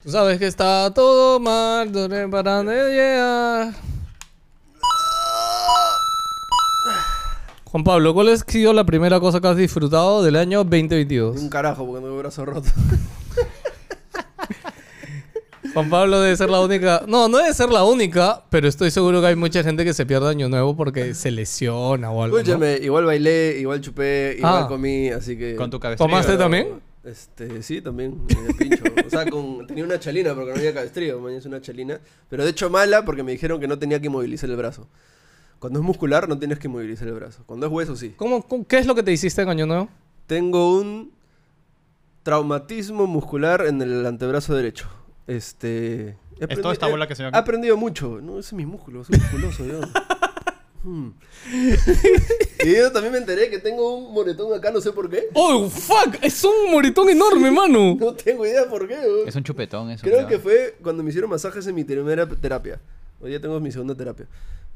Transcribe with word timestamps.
Tú 0.00 0.12
sabes 0.12 0.38
que 0.38 0.46
está 0.46 0.92
todo 0.94 1.40
mal, 1.40 1.90
no 1.90 2.30
para 2.30 2.62
de 2.62 2.92
llegar. 2.92 3.74
Juan 7.64 7.82
Pablo, 7.82 8.14
¿cuál 8.14 8.28
ha 8.28 8.36
sido 8.36 8.72
la 8.72 8.84
primera 8.84 9.18
cosa 9.18 9.40
que 9.40 9.48
has 9.48 9.56
disfrutado 9.56 10.22
del 10.22 10.36
año 10.36 10.58
2022? 10.62 11.40
Un 11.42 11.50
carajo 11.50 11.84
porque 11.84 12.00
tengo 12.00 12.14
el 12.14 12.20
brazo 12.22 12.44
roto. 12.44 12.70
Juan 15.74 15.90
Pablo 15.90 16.20
debe 16.20 16.36
ser 16.36 16.48
la 16.48 16.60
única. 16.60 17.02
No, 17.08 17.26
no 17.28 17.38
debe 17.38 17.52
ser 17.52 17.68
la 17.68 17.82
única, 17.82 18.44
pero 18.50 18.68
estoy 18.68 18.92
seguro 18.92 19.20
que 19.20 19.26
hay 19.26 19.36
mucha 19.36 19.64
gente 19.64 19.84
que 19.84 19.94
se 19.94 20.06
pierde 20.06 20.28
Año 20.30 20.48
Nuevo 20.48 20.76
porque 20.76 21.12
se 21.14 21.32
lesiona 21.32 22.12
o 22.12 22.22
algo. 22.22 22.36
¿no? 22.36 22.40
Escúchame, 22.42 22.78
igual 22.80 23.04
bailé, 23.04 23.56
igual 23.58 23.80
chupé, 23.80 24.36
igual 24.38 24.62
Ah. 24.62 24.66
comí, 24.68 25.08
así 25.08 25.36
que... 25.36 25.56
Con 25.56 25.70
tu 25.70 25.80
cabestrillo. 25.80 26.08
¿Tomaste 26.08 26.32
Pero, 26.34 26.44
también? 26.44 26.87
Este, 27.04 27.62
sí, 27.62 27.80
también, 27.80 28.20
eh, 28.28 28.54
pincho. 28.58 28.82
O 29.06 29.10
sea, 29.10 29.24
con- 29.30 29.66
tenía 29.66 29.84
una 29.84 29.98
chalina 30.00 30.34
porque 30.34 30.50
no 30.50 30.56
había 30.58 30.74
cabestrillo, 30.74 31.20
mañana 31.20 31.38
es 31.38 31.46
una 31.46 31.60
chalina. 31.60 32.00
Pero 32.28 32.44
de 32.44 32.50
hecho 32.50 32.68
mala 32.70 33.04
porque 33.04 33.22
me 33.22 33.32
dijeron 33.32 33.60
que 33.60 33.68
no 33.68 33.78
tenía 33.78 34.00
que 34.00 34.08
inmovilizar 34.08 34.50
el 34.50 34.56
brazo. 34.56 34.88
Cuando 35.58 35.78
es 35.80 35.84
muscular 35.84 36.28
no 36.28 36.38
tienes 36.38 36.58
que 36.58 36.66
inmovilizar 36.68 37.08
el 37.08 37.14
brazo. 37.14 37.42
Cuando 37.46 37.66
es 37.66 37.72
hueso 37.72 37.96
sí. 37.96 38.14
¿Cómo, 38.16 38.42
cómo- 38.42 38.66
qué 38.66 38.78
es 38.78 38.86
lo 38.86 38.94
que 38.94 39.02
te 39.02 39.12
hiciste 39.12 39.42
en 39.42 39.48
Año 39.48 39.66
Nuevo? 39.66 39.88
Tengo 40.26 40.76
un 40.78 41.12
traumatismo 42.22 43.06
muscular 43.06 43.64
en 43.66 43.80
el 43.80 44.04
antebrazo 44.04 44.54
derecho. 44.54 44.88
Este... 45.26 46.16
he 46.40 46.46
Es 46.52 46.60
toda 46.60 46.72
esta 46.74 46.88
bola 46.88 47.06
que 47.06 47.14
se 47.14 47.22
ve 47.22 47.26
He 47.28 47.30
aquí. 47.30 47.38
aprendido 47.38 47.76
mucho. 47.76 48.20
No, 48.20 48.38
ese 48.38 48.48
es 48.48 48.52
mi 48.54 48.66
músculo, 48.66 49.04
soy 49.04 49.18
musculoso 49.18 49.64
yo. 49.66 49.80
Hmm. 50.88 51.10
y 52.64 52.74
yo 52.74 52.90
también 52.90 53.12
me 53.12 53.18
enteré 53.18 53.50
que 53.50 53.58
tengo 53.58 53.94
un 53.98 54.14
moretón 54.14 54.54
acá, 54.54 54.70
no 54.70 54.80
sé 54.80 54.90
por 54.90 55.10
qué. 55.10 55.28
¡Oh, 55.34 55.68
fuck! 55.68 56.14
Es 56.22 56.42
un 56.44 56.70
moritón 56.70 57.10
enorme, 57.10 57.50
mano. 57.50 57.94
No 58.00 58.14
tengo 58.14 58.46
idea 58.46 58.66
por 58.66 58.88
qué. 58.88 58.96
Es 59.26 59.36
un 59.36 59.44
chupetón 59.44 59.90
eso. 59.90 60.02
Creo 60.02 60.26
que 60.26 60.38
fue 60.38 60.76
cuando 60.82 61.02
me 61.02 61.10
hicieron 61.10 61.28
masajes 61.28 61.66
en 61.66 61.74
mi 61.74 61.84
primera 61.84 62.26
terapia. 62.26 62.80
Hoy 63.20 63.32
ya 63.32 63.40
tengo 63.40 63.60
mi 63.60 63.70
segunda 63.70 63.94
terapia. 63.94 64.26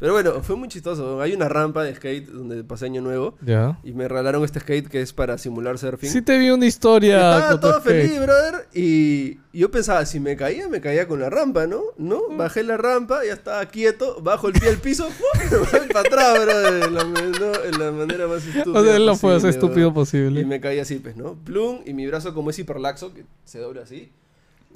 Pero 0.03 0.15
bueno, 0.15 0.43
fue 0.43 0.57
muy 0.57 0.67
chistoso. 0.67 1.21
Hay 1.23 1.33
una 1.33 1.49
rampa 1.49 1.85
de 1.85 1.95
skate 1.95 2.27
donde 2.27 2.65
pasé 2.65 2.87
año 2.87 3.01
nuevo. 3.03 3.37
Ya. 3.41 3.79
Y 3.85 3.93
me 3.93 4.09
regalaron 4.09 4.43
este 4.43 4.59
skate 4.59 4.89
que 4.89 5.01
es 5.01 5.13
para 5.13 5.39
simular 5.39 5.79
surfing. 5.79 6.11
Sí 6.11 6.23
te 6.23 6.39
vi 6.39 6.51
una 6.51 6.65
Y 6.65 6.69
historia. 6.71 7.39
estaba 7.39 7.61
todo 7.61 7.81
skate. 7.81 8.03
feliz, 8.09 8.21
brother. 8.21 8.67
Y 8.75 9.39
yo 9.53 9.71
pensaba, 9.71 10.05
si 10.05 10.19
me 10.19 10.35
caía, 10.35 10.67
me 10.69 10.81
caía 10.81 11.07
con 11.07 11.21
la 11.21 11.31
rampa, 11.31 11.69
¿no? 11.69 11.83
No, 11.99 12.21
bajé 12.37 12.65
la 12.65 12.77
rampa, 12.79 13.25
ya 13.25 13.33
estaba 13.35 13.65
quieto, 13.67 14.21
bajo 14.21 14.49
el 14.49 14.55
pie 14.55 14.71
al 14.71 14.79
piso, 14.79 15.09
para 15.93 16.01
atrás, 16.01 16.45
brother. 16.47 16.91
La, 16.91 17.05
no, 17.05 17.65
en 17.65 17.79
la 17.79 17.93
manera 17.93 18.27
más 18.27 18.45
estúpida. 18.45 18.65
O 18.81 18.83
sea, 18.85 18.97
él 18.97 19.07
lo 19.07 19.15
fue 19.15 19.37
hacer 19.37 19.51
estúpido 19.51 19.95
posible. 19.95 20.41
Y 20.41 20.45
me 20.45 20.61
caí 20.61 20.81
así, 20.81 20.97
pues, 20.97 21.17
¿no? 21.17 21.35
Plum, 21.45 21.79
y 21.87 21.95
mi 21.95 22.09
brazo, 22.09 22.35
como 22.35 22.51
es 22.51 22.59
hiperlaxo, 22.59 23.15
que 23.15 23.25
se 23.45 23.61
dobla 23.61 23.83
así, 23.83 24.11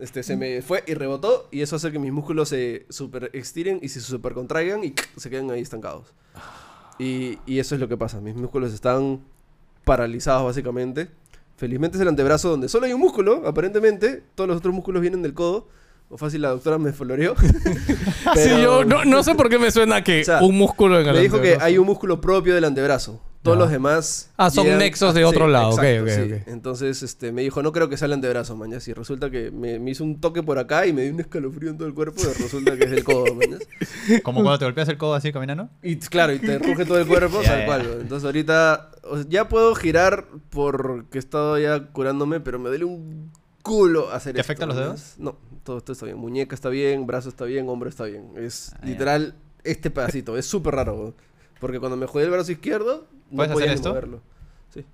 este, 0.01 0.23
se 0.23 0.37
me 0.37 0.63
fue 0.63 0.85
y 0.87 0.95
rebotó, 0.95 1.49
y 1.51 1.63
eso 1.63 1.77
hace 1.77 1.93
que 1.93 1.99
mis 1.99 2.13
músculos 2.13 2.49
se 2.49 2.87
super 2.89 3.31
estiren 3.33 3.79
y 3.83 3.89
se 3.89 4.01
super 4.01 4.35
contraigan 4.35 4.85
y 4.85 4.95
se 5.17 5.31
quedan 5.31 5.51
ahí 5.51 5.61
estancados. 5.61 6.13
Y, 6.99 7.39
y 7.47 7.59
eso 7.59 7.75
es 7.75 7.81
lo 7.81 7.89
que 7.89 7.97
pasa, 7.97 8.21
mis 8.21 8.35
músculos 8.35 8.73
están 8.73 9.21
paralizados 9.85 10.45
básicamente. 10.45 11.09
Felizmente 11.57 11.97
es 11.97 12.03
el 12.03 12.09
antebrazo 12.09 12.51
donde 12.51 12.69
solo 12.69 12.87
hay 12.87 12.93
un 12.93 13.01
músculo, 13.01 13.47
aparentemente, 13.47 14.23
todos 14.35 14.49
los 14.49 14.59
otros 14.59 14.75
músculos 14.75 15.01
vienen 15.01 15.23
del 15.23 15.33
codo. 15.33 15.69
O 16.09 16.17
fácil, 16.17 16.43
la 16.43 16.51
doctora 16.51 16.79
me 16.79 16.93
floreó. 16.93 17.35
Sí, 18.35 18.51
yo 18.61 18.85
no, 18.85 19.05
no 19.05 19.23
sé 19.23 19.37
por 19.37 19.49
qué 19.49 19.57
me 19.57 19.71
suena 19.71 20.03
que 20.03 20.23
O 20.23 20.25
sea, 20.25 20.41
un 20.43 20.59
músculo 20.59 21.01
en 21.01 21.07
el 21.07 21.15
Me 21.15 21.21
dijo 21.21 21.41
que 21.41 21.59
hay 21.61 21.79
un 21.79 21.87
músculo 21.87 22.21
propio 22.21 22.55
del 22.57 22.65
antebrazo. 22.65 23.23
Todos 23.47 23.59
los 23.59 23.71
demás. 23.71 24.31
Ah, 24.37 24.51
son 24.51 24.65
llegan- 24.67 24.79
nexos 24.79 25.15
de 25.15 25.25
otro 25.25 25.49
lado. 25.49 25.71
Ok, 25.71 25.79
ok. 26.03 26.43
Entonces, 26.47 27.03
este, 27.03 27.33
me 27.33 27.43
dijo, 27.43 27.63
no 27.63 27.73
creo 27.73 27.89
que 27.89 27.97
sea 27.97 28.07
el 28.07 28.13
antebrazo, 28.13 28.57
mañana. 28.57 28.83
Y 28.87 28.93
resulta 28.93 29.31
que 29.31 29.51
me, 29.51 29.79
me 29.79 29.91
hizo 29.91 30.05
un 30.05 30.21
toque 30.21 30.43
por 30.43 30.59
acá 30.59 30.87
y 30.87 30.93
me 30.93 31.03
dio 31.03 31.15
un 31.15 31.21
escalofrío 31.21 31.71
en 31.71 31.79
todo 31.79 31.89
el 31.89 31.95
cuerpo. 31.95 32.21
Y 32.23 32.43
resulta 32.43 32.77
que 32.77 32.85
es 32.85 32.93
el 32.93 33.05
codo, 33.05 33.35
mañas. 33.35 33.61
Como 34.23 34.43
cuando 34.43 34.59
te 34.59 34.65
golpeas 34.67 34.89
el 34.89 34.99
codo 34.99 35.15
así 35.15 35.33
caminando. 35.33 35.69
Y 35.83 35.97
claro, 35.97 36.33
y 36.35 36.39
te 36.39 36.59
ruge 36.59 36.85
todo 36.85 36.99
el 36.99 37.07
cuerpo, 37.07 37.41
Ya, 37.43 37.49
tal 37.49 37.59
ya. 37.61 37.67
cual. 37.67 37.99
Entonces, 38.03 38.25
ahorita 38.27 38.91
o 39.05 39.17
sea, 39.19 39.27
ya 39.29 39.49
puedo 39.49 39.75
girar 39.75 40.27
porque 40.51 41.17
he 41.17 41.21
estado 41.21 41.59
ya 41.59 41.81
curándome, 41.93 42.41
pero 42.41 42.59
me 42.59 42.69
duele 42.69 42.85
un 42.85 43.31
culo 43.63 44.11
hacer 44.13 44.35
¿Te 44.35 44.41
esto, 44.41 44.53
afectan 44.53 44.69
los 44.69 44.79
mañas. 44.79 45.15
No, 45.19 45.37
todo 45.65 45.79
esto 45.79 45.93
está 45.93 46.07
bien. 46.07 46.19
Muñeca 46.19 46.55
está 46.55 46.69
bien, 46.69 47.07
brazo 47.07 47.29
está 47.29 47.45
bien, 47.45 47.69
hombro 47.69 47.89
está 47.89 48.05
bien. 48.05 48.31
Es 48.37 48.73
Ah, 48.75 48.79
ya. 48.83 48.89
literal 48.89 49.35
este 49.65 49.91
pedacito. 49.91 50.37
Es 50.37 50.47
súper 50.47 50.75
raro, 50.77 50.95
weón. 50.95 51.15
Porque 51.61 51.81
cuando 51.81 51.97
me 51.97 52.07
jodí 52.07 52.25
el 52.25 52.31
brazo 52.31 52.53
izquierdo, 52.53 53.07
¿Puedes 53.35 53.53
hacer 53.53 53.71
esto? 53.71 53.89
moverlo. 53.91 54.21
Sí. 54.73 54.85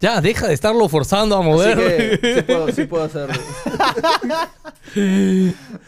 Ya, 0.00 0.20
deja 0.20 0.46
de 0.48 0.54
estarlo 0.54 0.88
forzando 0.88 1.36
a 1.36 1.40
Así 1.40 1.48
mover. 1.48 2.20
que 2.20 2.34
sí 2.36 2.42
puedo, 2.42 2.68
sí 2.72 2.84
puedo 2.84 3.04
hacerlo. 3.04 3.34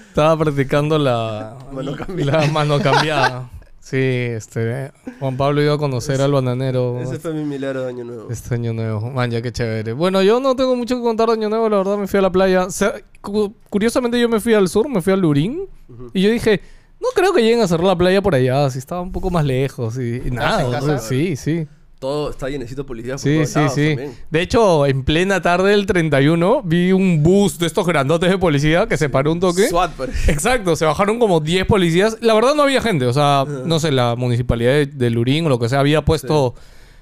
Estaba 0.09 0.37
practicando 0.39 0.99
la 0.99 1.57
Mano 1.73 1.97
cambiada. 1.97 2.41
la 2.47 2.47
mano 2.53 2.81
cambiada. 2.81 3.51
Sí, 3.81 3.97
este. 3.97 4.93
Juan 5.19 5.37
Pablo 5.37 5.63
iba 5.63 5.75
a 5.75 5.79
conocer 5.79 6.21
al 6.21 6.31
bananero 6.33 7.01
Ese 7.01 7.19
fue 7.19 7.33
mi 7.33 7.45
milagro 7.45 7.83
de 7.83 7.89
año 7.89 8.05
nuevo. 8.05 8.31
este 8.31 8.55
año 8.55 8.73
nuevo. 8.73 9.11
Man, 9.11 9.31
ya 9.31 9.41
qué 9.43 9.51
chévere. 9.53 9.95
Bueno, 9.95 10.23
yo 10.23 10.39
no 10.39 10.55
tengo 10.55 10.77
mucho 10.77 10.97
que 10.97 11.03
contar 11.03 11.29
de 11.29 11.33
año 11.35 11.49
nuevo, 11.49 11.69
la 11.69 11.79
verdad 11.79 11.97
me 11.97 12.07
fui 12.07 12.19
a 12.19 12.23
la 12.23 12.31
playa. 12.31 12.67
O 12.67 12.71
sea, 12.71 12.95
cu- 13.21 13.55
curiosamente 13.71 14.21
yo 14.21 14.29
me 14.29 14.39
fui 14.39 14.55
al 14.55 14.69
sur, 14.69 14.89
me 14.89 15.01
fui 15.01 15.13
al 15.13 15.21
Lurín. 15.21 15.63
Y 16.13 16.23
yo 16.23 16.31
dije, 16.31 16.61
no 17.01 17.09
creo 17.15 17.33
que 17.33 17.43
lleguen 17.43 17.61
a 17.61 17.69
cerrar 17.69 17.87
la 17.87 17.97
playa 17.97 18.21
por 18.23 18.35
allá, 18.35 18.69
si 18.71 18.79
estaba 18.79 19.01
un 19.01 19.13
poco 19.13 19.31
más 19.31 19.45
lejos. 19.45 19.97
Y, 19.99 20.23
y 20.27 20.31
nada, 20.31 20.65
en 20.65 20.71
casa? 20.71 20.99
sí, 20.99 21.37
sí. 21.37 21.67
Todo 21.99 22.31
está 22.31 22.49
llenecito 22.49 22.83
de 22.83 22.89
policía 22.89 23.13
por 23.13 23.21
Sí, 23.21 23.35
todos 23.35 23.49
sí, 23.51 23.55
lados 23.59 23.75
sí. 23.75 23.89
también. 23.89 24.15
De 24.31 24.41
hecho, 24.41 24.87
en 24.87 25.05
plena 25.05 25.43
tarde 25.43 25.73
del 25.73 25.85
31 25.85 26.63
vi 26.65 26.93
un 26.93 27.23
bus 27.23 27.59
de 27.59 27.67
estos 27.67 27.87
grandotes 27.87 28.31
de 28.31 28.39
policía 28.39 28.87
que 28.87 28.97
se 28.97 29.11
paró 29.11 29.33
un 29.33 29.41
toque. 29.41 29.69
SWAT, 29.69 29.93
parece. 29.93 30.33
Exacto, 30.33 30.77
se 30.77 30.87
bajaron 30.87 31.19
como 31.19 31.41
10 31.41 31.67
policías. 31.67 32.17
La 32.23 32.33
verdad 32.33 32.55
no 32.55 32.63
había 32.63 32.81
gente, 32.81 33.05
o 33.05 33.13
sea, 33.13 33.45
no 33.67 33.79
sé, 33.81 33.93
la 33.93 34.17
municipalidad 34.17 34.71
de, 34.73 34.87
de 34.87 35.11
Lurín 35.11 35.45
o 35.45 35.51
lo 35.51 35.59
que 35.59 35.69
sea 35.69 35.81
había 35.81 36.03
puesto 36.03 36.55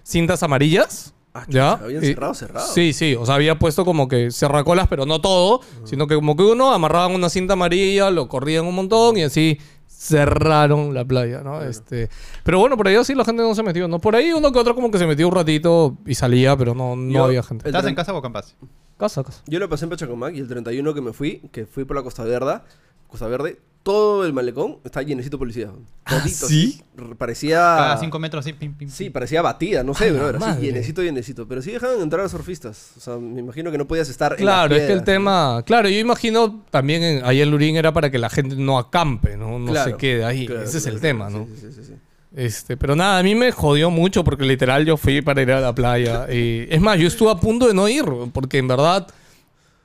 cintas 0.03 0.43
amarillas. 0.43 1.15
Ah, 1.35 1.45
¿Ya? 1.49 1.75
chucha, 1.75 1.85
habían 1.85 2.03
Y- 2.03 2.07
cerrado, 2.09 2.35
cerrado. 2.35 2.67
Sí, 2.75 2.93
sí, 2.93 3.15
o 3.15 3.25
sea, 3.25 3.37
había 3.37 3.57
puesto 3.57 3.85
como 3.85 4.09
que 4.09 4.33
cerracolas, 4.33 4.89
pero 4.89 5.07
no 5.07 5.21
todo, 5.21 5.61
sino 5.85 6.09
que 6.09 6.17
como 6.17 6.35
que 6.35 6.43
uno 6.43 6.73
amarraban 6.73 7.13
una 7.15 7.29
cinta 7.29 7.53
amarilla, 7.53 8.11
lo 8.11 8.27
corrían 8.27 8.67
un 8.67 8.75
montón 8.75 9.17
y 9.17 9.23
así 9.23 9.59
cerraron 9.99 10.95
la 10.95 11.05
playa, 11.05 11.43
¿no? 11.43 11.61
Este, 11.61 12.09
pero 12.45 12.61
bueno, 12.61 12.77
por 12.77 12.87
allá 12.87 13.03
sí 13.03 13.15
la 13.17 13.25
gente 13.25 13.43
no 13.43 13.53
se 13.55 13.65
metió, 13.65 13.89
¿no? 13.89 13.99
Por 13.99 14.15
ahí 14.15 14.33
uno 14.33 14.53
que 14.53 14.59
otro 14.61 14.75
como 14.75 14.93
que 14.93 14.99
se 14.99 15.07
metió 15.07 15.27
un 15.27 15.35
ratito 15.35 15.97
y 16.07 16.15
salía, 16.15 16.57
pero 16.57 16.73
no, 16.73 16.95
no 16.95 17.13
Yo- 17.13 17.25
había 17.25 17.43
gente. 17.43 17.69
¿Estás 17.69 17.85
en 17.85 17.97
casa 17.97 18.15
o 18.15 18.17
acampas? 18.19 18.55
Casa, 18.97 19.25
casa. 19.25 19.43
Yo 19.47 19.59
lo 19.59 19.69
pasé 19.69 19.87
en 19.87 19.91
Pachacomac 19.91 20.35
y 20.35 20.39
el 20.39 20.49
31 20.49 20.95
que 20.95 21.01
me 21.01 21.13
fui, 21.13 21.41
que 21.53 21.67
fui 21.67 21.85
por 21.85 21.97
la 21.97 22.03
Costa 22.05 22.23
Verde, 22.25 22.61
Costa 23.09 23.27
Verde, 23.27 23.59
todo 23.83 24.27
el 24.27 24.33
malecón 24.33 24.79
está 24.85 25.03
llenecito 25.03 25.37
de 25.37 25.39
policía. 25.39 25.71
¿Ah, 26.05 26.19
Todito, 26.19 26.47
sí? 26.47 26.83
Parecía... 27.17 27.57
Cada 27.57 27.97
cinco 27.99 28.19
metros 28.19 28.45
así, 28.45 28.53
pim, 28.53 28.75
pim. 28.75 28.89
Sí, 28.89 29.11
parecía 29.11 29.41
batida, 29.41 29.83
no 29.83 29.95
sé, 29.95 30.09
A 30.09 30.13
la 30.13 30.33
bro. 30.33 30.45
Así, 30.45 30.61
llenecito, 30.61 31.03
llenecito. 31.03 31.49
Pero 31.49 31.63
sí 31.63 31.71
dejaban 31.73 32.01
entrar 32.01 32.25
a 32.25 32.29
surfistas. 32.29 32.93
O 32.97 33.01
sea, 33.01 33.17
me 33.17 33.41
imagino 33.41 33.71
que 33.71 33.79
no 33.79 33.87
podías 33.87 34.09
estar 34.09 34.33
en 34.33 34.39
Claro, 34.39 34.75
es 34.75 34.87
que 34.87 34.93
el 34.93 35.05
tema. 35.05 35.63
Claro, 35.65 35.89
yo 35.89 35.99
imagino 35.99 36.65
también 36.71 37.03
en, 37.03 37.25
ahí 37.25 37.41
en 37.41 37.51
Lurín 37.51 37.77
era 37.77 37.93
para 37.93 38.11
que 38.11 38.19
la 38.19 38.29
gente 38.31 38.57
no 38.57 38.79
acampe, 38.79 39.37
¿no? 39.37 39.59
No 39.59 39.73
Claro, 39.73 39.91
se 39.93 39.97
quede 39.97 40.25
ahí. 40.25 40.47
claro, 40.47 40.63
Ese 40.63 40.79
es 40.79 40.87
el 40.87 40.99
claro, 40.99 41.03
tema, 41.03 41.31
¿no? 41.31 41.47
Sí, 41.47 41.61
sí, 41.61 41.73
sí, 41.73 41.85
sí. 41.85 41.95
Este, 42.37 42.77
pero 42.77 42.95
nada, 42.95 43.19
a 43.19 43.23
mí 43.23 43.35
me 43.35 43.53
jodió 43.53 43.91
mucho 43.91 44.23
porque 44.23 44.45
literal 44.45 44.85
yo 44.85 44.97
fui 44.97 45.23
para 45.23 45.41
ir 45.43 45.51
a 45.51 45.61
la 45.61 45.75
playa. 45.75 46.27
Y, 46.31 46.67
es 46.69 46.81
más, 46.81 46.99
yo 46.99 47.09
estuve 47.09 47.31
a 47.31 47.37
punto 47.37 47.67
de 47.67 47.75
no 47.75 47.89
ir 47.89 48.05
porque 48.33 48.59
en 48.59 48.69
verdad 48.69 49.07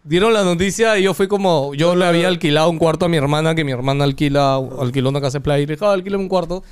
dieron 0.03 0.33
la 0.33 0.43
noticia 0.43 0.97
y 0.97 1.03
yo 1.03 1.13
fui 1.13 1.27
como. 1.27 1.73
Yo 1.73 1.95
le 1.95 2.05
había 2.05 2.27
alquilado 2.27 2.69
un 2.69 2.77
cuarto 2.77 3.05
a 3.05 3.09
mi 3.09 3.17
hermana, 3.17 3.55
que 3.55 3.63
mi 3.63 3.71
hermana 3.71 4.03
alquila, 4.03 4.55
alquiló 4.55 5.09
una 5.09 5.21
casa 5.21 5.39
de 5.39 5.43
playa 5.43 5.63
y 5.63 5.65
le 5.65 5.73
dije, 5.73 5.85
ah, 5.85 5.93
alquilé 5.93 6.17
un 6.17 6.27
cuarto. 6.29 6.63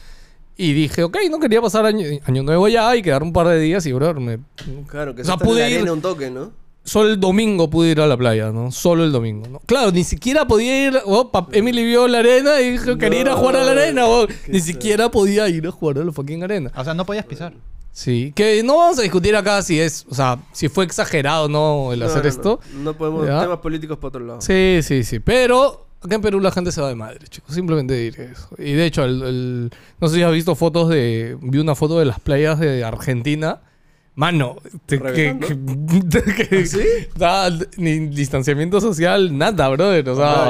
Y 0.58 0.74
dije, 0.74 1.04
ok, 1.04 1.18
no 1.30 1.40
quería 1.40 1.62
pasar 1.62 1.86
año, 1.86 2.06
año 2.26 2.44
nuevo 2.44 2.68
ya 2.68 2.96
y 2.96 3.02
quedar 3.02 3.24
un 3.24 3.34
par 3.34 3.48
de 3.48 3.60
días 3.60 3.86
y, 3.86 3.94
bro, 3.94 4.14
me, 4.20 4.40
Claro, 4.88 5.16
que 5.16 5.22
O 5.22 5.26
sea, 5.26 5.34
se 5.34 5.38
está 5.38 5.46
en 5.46 5.50
pude 5.50 5.62
la 5.62 5.70
ir- 5.70 5.76
arena 5.78 5.94
un 5.94 6.02
toque, 6.02 6.30
¿no? 6.30 6.52
Solo 6.84 7.10
el 7.10 7.20
domingo 7.20 7.70
pude 7.70 7.92
ir 7.92 8.02
a 8.02 8.08
la 8.08 8.18
playa, 8.18 8.52
¿no? 8.52 8.72
Solo 8.72 9.04
el 9.04 9.12
domingo, 9.12 9.48
¿no? 9.48 9.60
Claro, 9.68 9.92
ni 9.92 10.04
siquiera 10.04 10.46
podía 10.48 10.88
ir. 10.88 10.98
oh, 11.06 11.32
Emily 11.52 11.84
vio 11.86 12.08
la 12.08 12.20
arena 12.20 12.60
y 12.60 12.72
dijo, 12.72 12.98
quería 12.98 13.22
ir 13.22 13.30
a 13.30 13.36
jugar 13.36 13.56
a 13.58 13.64
la 13.64 13.72
arena, 13.72 14.08
oh. 14.08 14.26
Ni 14.48 14.60
siquiera 14.60 15.10
podía 15.10 15.48
ir 15.48 15.68
a 15.68 15.72
jugar 15.72 16.00
a 16.00 16.04
la 16.04 16.12
fucking 16.12 16.44
arena. 16.44 16.72
O 16.76 16.84
sea, 16.84 16.94
no 16.96 17.06
podías 17.06 17.26
pisar. 17.26 17.54
Sí, 17.94 18.32
que 18.36 18.64
no 18.64 18.78
vamos 18.78 19.00
a 19.00 19.02
discutir 19.02 19.36
acá 19.36 19.62
si 19.62 19.80
es, 19.80 20.06
o 20.10 20.16
sea, 20.16 20.40
si 20.54 20.70
fue 20.70 20.86
exagerado 20.86 21.46
o 21.46 21.48
no 21.50 21.94
el 21.94 22.00
No, 22.00 22.06
hacer 22.06 22.20
no, 22.20 22.24
no. 22.24 22.30
esto. 22.30 22.60
No, 22.76 22.94
podemos... 22.98 23.28
Ya. 23.28 23.42
Temas 23.42 23.60
políticos 23.60 23.98
para 23.98 24.08
otro 24.08 24.26
lado. 24.26 24.42
Sí, 24.42 24.80
sí, 24.82 25.04
sí. 25.04 25.20
Pero 25.20 25.88
acá 26.02 26.16
en 26.16 26.22
Perú 26.22 26.40
la 26.40 26.52
gente 26.52 26.72
se 26.72 26.80
va 26.82 26.88
de 26.88 26.96
madre, 26.96 27.28
chicos. 27.28 27.54
Simplemente 27.54 27.94
diré 27.94 28.32
eso. 28.32 28.48
Y 28.58 28.72
de 28.74 28.86
hecho, 28.86 29.04
el, 29.04 29.22
el- 29.24 29.72
no 30.00 30.08
sé 30.08 30.16
si 30.16 30.24
has 30.24 30.32
visto 30.32 30.56
fotos 30.56 30.88
de. 30.90 31.38
Vi 31.42 31.58
una 31.60 31.76
foto 31.76 32.00
de 32.00 32.06
las 32.06 32.20
playas 32.22 32.60
de 32.60 32.84
Argentina. 32.84 33.62
Mano, 34.14 34.58
te- 34.86 35.00
que, 35.00 35.38
que- 35.40 35.58
que- 36.50 36.58
¿Ah, 36.60 36.66
¿Sí? 36.66 36.80
da- 37.16 37.50
ni 37.78 38.08
distanciamiento 38.08 38.82
social, 38.82 39.36
nada, 39.38 39.70
brother. 39.70 40.08
O 40.10 40.16
sea, 40.18 40.50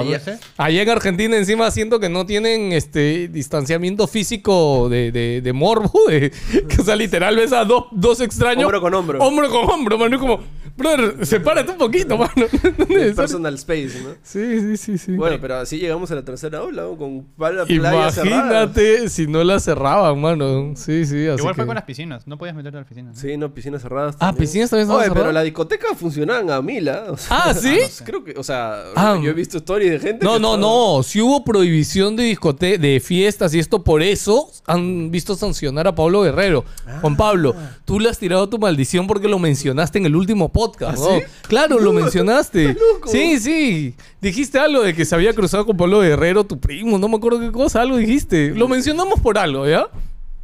Ah, 0.57 0.65
allá 0.65 0.81
en 0.81 0.89
Argentina 0.89 1.37
encima 1.37 1.69
siento 1.69 1.99
que 1.99 2.09
no 2.09 2.25
tienen 2.25 2.71
este 2.71 3.27
distanciamiento 3.27 4.07
físico 4.07 4.89
de, 4.89 5.11
de, 5.11 5.41
de 5.41 5.53
morbo. 5.53 5.91
De, 6.07 6.31
que, 6.67 6.81
o 6.81 6.83
sea, 6.83 6.95
literal 6.95 7.35
ves 7.35 7.53
a 7.53 7.63
dos, 7.63 7.85
dos 7.91 8.19
extraños. 8.21 8.63
Hombro 8.65 8.81
con 8.81 8.93
hombro. 8.95 9.19
Hombro 9.23 9.49
con 9.51 9.69
hombro, 9.69 9.97
mano. 9.99 10.15
Es 10.15 10.19
como, 10.21 10.39
Brother, 10.77 11.25
sepárate 11.25 11.71
un 11.71 11.77
poquito, 11.77 12.17
mano. 12.17 12.31
El 12.89 13.13
personal 13.13 13.53
space, 13.55 14.01
¿no? 14.03 14.09
Sí, 14.23 14.59
sí, 14.61 14.77
sí, 14.77 14.97
sí. 14.97 15.11
Bueno, 15.13 15.37
pero 15.41 15.55
así 15.57 15.77
llegamos 15.77 16.09
a 16.11 16.15
la 16.15 16.23
tercera 16.23 16.61
ola, 16.63 16.83
¿no? 16.83 16.97
con 16.97 17.25
la 17.39 17.65
playa 17.65 18.11
cerrada. 18.11 18.45
Imagínate 18.63 19.09
si 19.09 19.27
no 19.27 19.43
la 19.43 19.59
cerraban, 19.59 20.19
mano. 20.19 20.73
Sí, 20.75 21.05
sí, 21.05 21.27
así 21.27 21.39
Igual 21.39 21.55
fue 21.55 21.63
que- 21.63 21.67
con 21.67 21.75
las 21.75 21.83
piscinas. 21.85 22.27
No 22.27 22.37
podías 22.37 22.55
meterte 22.55 22.77
a 22.77 22.81
las 22.81 22.87
piscinas. 22.87 23.15
¿no? 23.15 23.21
Sí, 23.21 23.37
no, 23.37 23.53
piscinas 23.53 23.81
cerradas. 23.81 24.15
Ah, 24.19 24.33
piscinas 24.33 24.69
también 24.69 24.83
estaban 24.87 25.01
Oye, 25.01 25.09
pero 25.09 25.19
cerradas. 25.21 25.33
la 25.35 25.43
discoteca 25.43 25.87
funcionaban 25.95 26.49
a 26.49 26.61
mil, 26.61 26.87
¿ah? 26.89 27.05
O 27.09 27.17
sea, 27.17 27.37
Ah, 27.45 27.53
¿sí? 27.53 27.77
no 27.81 27.87
sé, 27.87 28.03
Creo 28.03 28.23
que, 28.23 28.33
o 28.37 28.43
sea, 28.43 28.83
Ah, 28.95 29.19
yo 29.21 29.29
he 29.29 29.33
visto 29.33 29.57
stories 29.57 29.91
de 29.91 29.99
gente. 29.99 30.25
No, 30.25 30.33
que 30.33 30.39
no, 30.39 30.55
estaba- 30.55 30.97
no. 30.97 31.03
Si 31.03 31.21
hubo 31.21 31.43
prohibición 31.43 32.15
de 32.15 32.23
discote 32.23 32.77
de 32.77 32.99
fiestas 32.99 33.53
y 33.53 33.59
esto 33.59 33.83
por 33.83 34.01
eso 34.01 34.49
han 34.65 35.11
visto 35.11 35.35
sancionar 35.35 35.87
a 35.87 35.95
Pablo 35.95 36.21
Guerrero. 36.21 36.63
Juan 37.01 37.15
Pablo, 37.17 37.55
tú 37.85 37.99
le 37.99 38.09
has 38.09 38.17
tirado 38.17 38.47
tu 38.49 38.57
maldición 38.59 39.07
porque 39.07 39.27
lo 39.27 39.39
mencionaste 39.39 39.97
en 39.99 40.05
el 40.05 40.15
último 40.15 40.49
podcast, 40.51 40.70
¿Ah. 40.81 41.19
Claro, 41.47 41.79
lo 41.79 41.93
mencionaste. 41.93 42.75
Sí, 43.05 43.39
sí. 43.39 43.95
Dijiste 44.21 44.59
algo 44.59 44.81
de 44.81 44.93
que 44.93 45.05
se 45.05 45.15
había 45.15 45.33
cruzado 45.33 45.65
con 45.65 45.77
Pablo 45.77 45.99
Guerrero, 46.01 46.43
tu 46.45 46.59
primo, 46.59 46.97
no 46.97 47.07
me 47.07 47.17
acuerdo 47.17 47.39
qué 47.39 47.51
cosa, 47.51 47.81
algo 47.81 47.97
dijiste. 47.97 48.49
Lo 48.55 48.67
mencionamos 48.67 49.19
por 49.19 49.37
algo, 49.37 49.67
¿ya? 49.67 49.87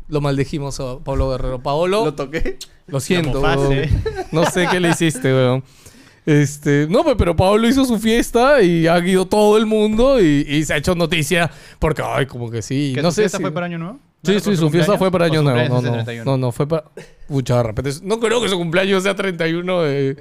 Lo 0.09 0.21
maldijimos 0.21 0.79
a 0.79 1.00
Pablo 1.00 1.29
Guerrero. 1.31 1.59
Paolo, 1.62 2.00
Lo 2.00 2.06
lo, 2.06 2.13
toqué. 2.15 2.57
siento, 3.00 3.41
mofaste. 3.41 3.68
weón. 3.68 4.25
No 4.31 4.45
sé 4.50 4.68
qué 4.71 4.79
le 4.79 4.89
hiciste, 4.89 5.33
weón. 5.33 5.63
Este, 6.25 6.88
no, 6.89 7.06
pe- 7.06 7.15
pero 7.15 7.35
Pablo 7.35 7.68
hizo 7.69 7.85
su 7.85 8.00
fiesta 8.00 8.62
y 8.62 8.85
ha 8.88 9.00
ido 9.00 9.25
todo 9.27 9.57
el 9.57 9.65
mundo 9.65 10.21
y, 10.21 10.45
y 10.47 10.65
se 10.65 10.74
ha 10.74 10.77
hecho 10.77 10.94
noticia 10.94 11.50
porque, 11.79 12.01
ay, 12.06 12.25
como 12.25 12.51
que 12.51 12.62
sí. 12.62 12.91
¿Que 12.94 13.01
no 13.01 13.12
sé 13.12 13.21
fiesta 13.21 13.38
si- 13.38 13.44
fue 13.44 13.51
para 13.51 13.65
Año 13.68 13.77
Nuevo? 13.77 14.00
¿No 14.24 14.34
Sí, 14.34 14.40
sí, 14.40 14.58
su 14.58 14.69
fiesta 14.69 14.98
fue 14.98 15.12
para 15.12 15.25
¿O 15.25 15.28
Año 15.28 15.42
Nuevo. 15.42 15.75
No, 15.75 15.81
no, 15.81 16.00
el 16.00 16.06
31? 16.06 16.31
no, 16.31 16.38
no, 16.38 16.52
fue 16.52 16.68
para... 16.68 16.86
Pucha, 17.28 17.58
de 17.58 17.64
repente... 17.64 17.92
No 18.04 18.19
creo 18.19 18.42
que 18.42 18.50
su 18.50 18.58
cumpleaños 18.58 19.04
sea 19.04 19.16
31 19.16 19.81
de... 19.84 20.18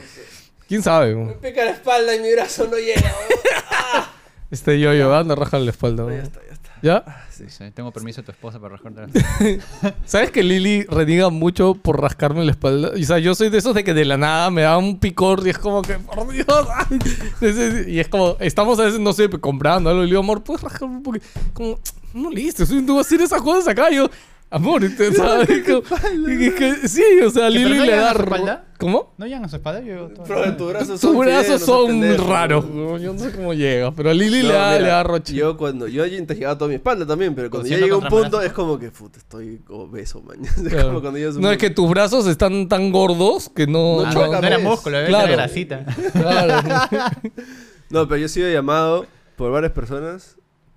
¿Quién 0.69 0.83
sabe? 0.83 1.15
Me 1.15 1.33
pica 1.35 1.65
la 1.65 1.71
espalda 1.71 2.15
y 2.15 2.21
mi 2.21 2.33
brazo 2.33 2.67
no 2.67 2.77
llega. 2.77 3.01
weón. 3.03 4.07
Este 4.49 4.79
yo-yo, 4.79 5.13
anda, 5.15 5.35
raja 5.35 5.59
la 5.59 5.71
espalda. 5.71 6.05
ya 6.05 6.09
weón. 6.09 6.23
está, 6.23 6.41
ya 6.47 6.53
está. 6.53 6.71
¿Ya? 6.83 7.05
No 7.41 7.51
sé, 7.51 7.71
tengo 7.73 7.91
permiso 7.91 8.21
de 8.21 8.27
tu 8.27 8.33
esposa 8.33 8.61
para 8.61 8.77
rajarte 8.77 9.01
la 9.01 9.95
¿Sabes 10.05 10.31
que 10.31 10.43
Lili 10.43 10.85
reniega 10.85 11.31
mucho 11.31 11.75
por 11.75 12.01
rascarme 12.01 12.45
la 12.45 12.53
espalda? 12.53 12.93
O 12.95 13.03
sea, 13.03 13.19
yo 13.19 13.35
soy 13.35 13.49
de 13.51 13.59
esos 13.59 13.75
de 13.75 13.83
que 13.83 13.95
de 13.95 14.05
la 14.05 14.17
nada 14.17 14.51
me 14.51 14.63
da 14.63 14.79
un 14.79 14.99
picor 14.99 15.45
y 15.47 15.51
es 15.51 15.59
como 15.59 15.83
que, 15.83 15.95
por 15.95 16.31
Dios. 16.33 16.47
ay. 16.75 17.85
Y 17.89 17.99
es 17.99 18.09
como, 18.09 18.37
estamos 18.41 18.79
a 18.79 18.85
veces, 18.85 19.01
no 19.01 19.13
sé, 19.13 19.29
comprando 19.29 19.91
algo. 19.91 20.03
Y 20.03 20.07
le 20.07 20.11
digo, 20.11 20.21
amor, 20.21 20.43
¿puedes 20.45 20.63
rascarme 20.63 20.97
un 20.97 21.03
poquito? 21.03 21.27
Como, 21.53 21.79
no, 22.17 22.31
listo, 22.31 22.65
soy- 22.67 22.85
tú 22.85 22.97
vas 22.97 23.07
a 23.07 23.09
hacer 23.09 23.21
esas 23.21 23.43
cosas 23.43 23.69
acá. 23.69 23.91
Yo, 23.91 24.09
amor, 24.51 24.83
¿te- 24.97 25.13
¿sabes? 25.15 25.63
Como- 25.65 25.83
y 26.29 26.47
es 26.47 26.55
que, 26.55 26.89
sí, 26.89 27.03
o 27.25 27.31
sea, 27.31 27.49
¿Que 27.49 27.55
pero 27.59 27.69
Lili 27.69 27.79
no 27.79 27.85
le 27.85 27.97
da. 27.97 28.11
a 28.11 28.15
su 28.15 28.23
espalda? 28.23 28.63
¿Cómo? 28.79 29.15
¿No 29.17 29.25
llegan 29.27 29.45
a 29.45 29.49
su 29.49 29.57
espalda? 29.57 29.81
Yo, 29.81 30.09
Bro, 30.09 30.57
tus 30.57 30.69
brazos 30.69 31.01
Tus 31.01 31.11
son 31.11 31.19
brazos 31.19 32.27
raros. 32.27 32.65
Yo 33.01 33.13
no 33.15 33.19
sé 33.19 33.33
cómo 33.33 33.55
llega, 33.55 33.91
pero 33.93 34.11
a 34.11 34.15
Lili 34.15 34.43
No, 34.43 34.49
le 34.49 34.53
da, 34.55 34.67
mira, 34.73 34.81
le 34.81 34.89
da 34.89 35.03
roche. 35.03 35.33
Yo 35.35 35.57
cuando 35.57 35.89
yo 35.89 36.05
he 36.05 36.11
llegado 36.11 36.59
toda 36.59 36.69
mi 36.69 36.75
espalda 36.75 37.07
también, 37.07 37.35
pero 37.35 37.49
cuando 37.51 37.69
ya 37.69 37.79
llega 37.79 37.97
un 37.97 38.07
punto 38.07 38.43
es 38.43 38.53
como 38.53 38.79
que 38.79 38.91
puta, 38.91 39.19
estoy 39.19 39.63
obeso, 39.69 40.21
man. 40.21 40.39
Es 40.45 40.53
Claro. 40.69 40.89
como 40.89 41.01
cuando 41.01 41.19
un 41.31 41.41
No, 41.41 41.51
es 41.51 41.57
que 41.59 41.71
tus 41.71 41.89
brazos 41.89 42.27
están 42.27 42.69
tan 42.69 42.93
gordos 42.93 43.49
que 43.49 43.67
no. 43.67 44.03
No 44.03 44.13
no, 44.13 44.27
no 44.27 44.39
era 44.47 44.57
pues. 44.57 44.63
músculo, 44.63 44.99
era 44.99 45.09
Claro. 45.09 45.33
grasita. 45.33 45.85
Claro. 46.13 46.63
No, 47.89 48.07
pero 48.09 48.17
yo 48.19 48.27
he 48.27 48.29
sido 48.29 48.51
llamado 48.51 49.07
por 49.37 49.53
varias 49.53 49.73
personas 49.73 50.37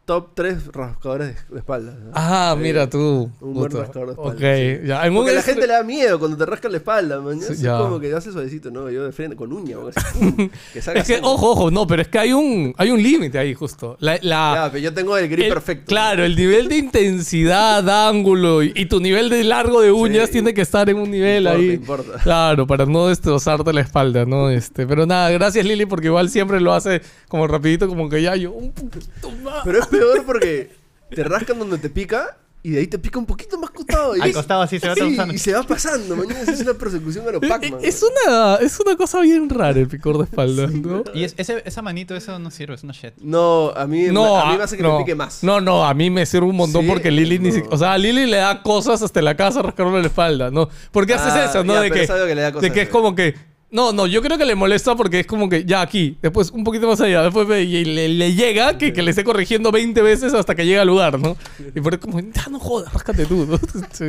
top 0.10 0.30
3 0.34 0.72
rascadores 0.74 1.28
de, 1.28 1.54
de 1.54 1.60
espalda. 1.60 1.92
¿no? 2.04 2.12
Ah, 2.16 2.56
Sí. 2.58 2.64
mira 2.64 2.90
tú. 2.90 3.30
Un 3.42 3.54
buen 3.54 3.70
rascador 3.72 4.08
de 4.08 4.14
espalda. 4.14 4.32
Ok, 4.34 4.40
sí. 4.82 4.88
ya. 4.88 5.06
En 5.06 5.12
un 5.12 5.18
Porque 5.18 5.32
a 5.32 5.36
la 5.36 5.42
gente 5.44 5.68
le 5.68 5.74
da 5.74 5.84
miedo 5.84 6.18
cuando 6.18 6.36
te 6.36 6.48
rascan 6.48 6.72
la 6.72 6.78
espalda, 6.80 7.20
man. 7.22 7.40
Sí, 7.40 7.54
es 7.54 7.62
ya. 7.62 7.78
como 7.78 8.00
que 8.00 8.12
hace 8.12 8.32
suavecito, 8.32 8.72
¿no? 8.72 8.90
Yo 8.90 9.04
de 9.04 9.12
frente 9.12 9.36
con 9.36 9.54
uña, 9.54 9.78
o 9.78 9.90
así, 9.90 10.00
que 10.74 10.82
salga 10.82 11.02
Es 11.02 11.08
que, 11.08 11.14
sangre. 11.14 11.30
ojo, 11.30 11.52
ojo, 11.52 11.70
no, 11.70 11.86
pero 11.86 12.02
es 12.02 12.08
que 12.08 12.18
hay 12.18 12.34
un, 12.34 12.74
hay 12.78 12.90
un 12.90 13.04
límite 13.04 13.38
ahí, 13.38 13.54
justo. 13.54 13.98
La, 14.00 14.14
la- 14.24 14.54
Ya, 14.56 14.70
pero 14.72 14.84
yo 14.84 14.94
tengo 14.96 15.16
el 15.16 15.30
grip 15.30 15.46
el- 15.46 15.54
perfecto. 15.54 15.86
Claro, 15.86 16.24
el 16.26 16.36
nivel 16.36 16.68
de 16.70 16.78
intensidad, 16.78 17.88
ángulo 18.10 18.64
y, 18.64 18.72
y 18.76 18.88
tu 18.88 19.00
nivel 19.00 19.30
de 19.30 19.44
largo 19.44 19.82
de 19.82 19.92
uñas 19.92 20.32
tiene 20.32 20.56
que 20.56 20.62
estar 20.62 20.90
en 20.90 20.98
un 20.98 21.12
nivel 21.12 21.44
Importa, 21.44 21.60
ahí. 21.60 21.72
importa. 21.72 22.20
Claro, 22.24 22.66
para 22.66 22.86
no 22.88 23.08
destrozarte 23.10 23.72
la 23.74 23.82
espalda, 23.82 24.26
¿no? 24.26 24.50
Este, 24.50 24.88
pero 24.88 25.06
nada, 25.06 25.30
gracias 25.30 25.64
Lili, 25.66 25.86
porque 25.86 26.08
igual 26.08 26.30
siempre 26.30 26.60
lo 26.60 26.74
hace 26.74 27.02
como 27.28 27.46
rapidito, 27.48 27.88
como 27.88 28.10
que 28.10 28.22
ya 28.24 28.36
yo 28.36 28.52
un 28.54 28.72
poquito 28.72 29.30
más. 29.44 29.62
Pero 29.64 29.80
es 29.80 29.86
peor 30.00 30.26
porque 30.26 30.72
te 31.14 31.24
rascan 31.24 31.60
donde 31.60 31.78
te 31.78 31.90
pica 31.90 32.38
y 32.62 32.72
de 32.72 32.80
ahí 32.80 32.88
te 32.88 33.00
pica 33.00 33.18
un 33.18 33.26
poquito 33.26 33.58
más 33.58 33.70
costado. 33.70 34.18
y 34.18 34.22
Al 34.22 34.30
es- 34.30 34.36
costado 34.36 34.62
así 34.62 34.80
se 34.80 34.88
va 34.90 34.94
Sí, 34.94 35.18
y 35.34 35.38
se 35.38 35.54
va 35.54 35.64
pasando, 35.64 36.14
mañana 36.18 36.42
es 36.42 36.60
una 36.60 36.74
persecución 36.74 37.26
a 37.26 37.32
los 37.32 37.40
Pac-Man. 37.42 37.80
Eh, 37.82 37.88
Es 37.88 38.04
una, 38.04 38.56
es 38.58 38.78
una 38.82 38.98
cosa 38.98 39.22
bien 39.22 39.50
rara 39.50 39.80
el 39.80 39.88
picor 39.88 40.18
de 40.18 40.26
espalda, 40.26 40.68
¿no? 40.68 41.04
Y 41.14 41.24
es- 41.24 41.36
ese, 41.38 41.64
esa 41.66 41.82
manito, 41.82 42.16
eso 42.18 42.38
no 42.38 42.52
sirve, 42.52 42.76
es 42.76 42.84
una 42.84 42.92
shit. 42.92 43.14
No, 43.22 43.70
a 43.70 43.88
mí, 43.88 44.08
No, 44.12 44.38
a 44.38 44.48
mí 44.48 44.56
a- 44.56 44.58
me 44.58 44.64
hace 44.66 44.76
que 44.76 44.84
no. 44.84 44.98
me 44.98 45.06
pique 45.06 45.16
más. 45.16 45.42
No, 45.42 45.62
no, 45.62 45.86
a 45.86 45.94
mí 45.94 46.10
me 46.10 46.26
sirve 46.26 46.48
un 46.48 46.58
montón 46.58 46.82
Sí, 46.84 46.88
porque 46.90 47.12
Lili 47.12 47.40
ni 47.40 47.54
siquiera. 47.54 47.74
O 47.74 47.78
sea, 47.78 47.94
a 47.94 47.98
Lili 47.98 48.26
le 48.26 48.38
da 48.38 48.62
cosas 48.62 49.02
hasta 49.02 49.22
la 49.22 49.38
casa 49.38 49.62
rascarle 49.62 50.02
la 50.02 50.08
espalda, 50.08 50.52
¿no? 50.52 50.68
¿Por 50.92 51.06
qué 51.08 51.14
haces 51.14 51.32
Ah, 51.34 51.46
eso, 51.46 51.64
no? 51.64 51.76
ya, 51.76 51.82
de 51.82 51.92
que, 51.92 52.04
es 52.04 52.10
algo 52.10 52.28
que 52.28 52.36
le 52.36 52.42
da 52.42 52.52
de 52.52 52.72
que 52.74 52.82
es 52.82 52.88
eh. 52.88 52.92
como 52.92 53.16
que. 53.16 53.36
No, 53.72 53.94
no, 53.94 54.08
yo 54.08 54.22
creo 54.24 54.38
que 54.38 54.46
le 54.46 54.56
molesta 54.56 54.96
porque 54.96 55.20
es 55.20 55.28
como 55.28 55.48
que 55.48 55.64
ya 55.64 55.82
aquí, 55.82 56.18
después 56.24 56.50
un 56.50 56.64
poquito 56.64 56.88
más 56.88 57.00
allá, 57.02 57.22
después 57.22 57.48
ve 57.48 57.64
y 57.64 57.86
le, 57.86 58.10
le 58.10 58.34
llega 58.34 58.78
que, 58.80 58.92
que 58.94 59.04
le 59.04 59.12
esté 59.12 59.24
corrigiendo 59.24 59.72
20 59.72 60.02
veces 60.02 60.34
hasta 60.34 60.56
que 60.56 60.66
llega 60.66 60.82
al 60.82 60.88
lugar, 60.88 61.20
¿no? 61.20 61.38
Y 61.76 61.80
por 61.82 61.94
eso 61.94 62.02
como, 62.02 62.20
ya 62.20 62.48
no 62.50 62.60
jodas, 62.60 62.92
ráscate 62.92 63.26
tú, 63.26 63.46
¿no? 63.46 63.60
Sí. 63.92 64.06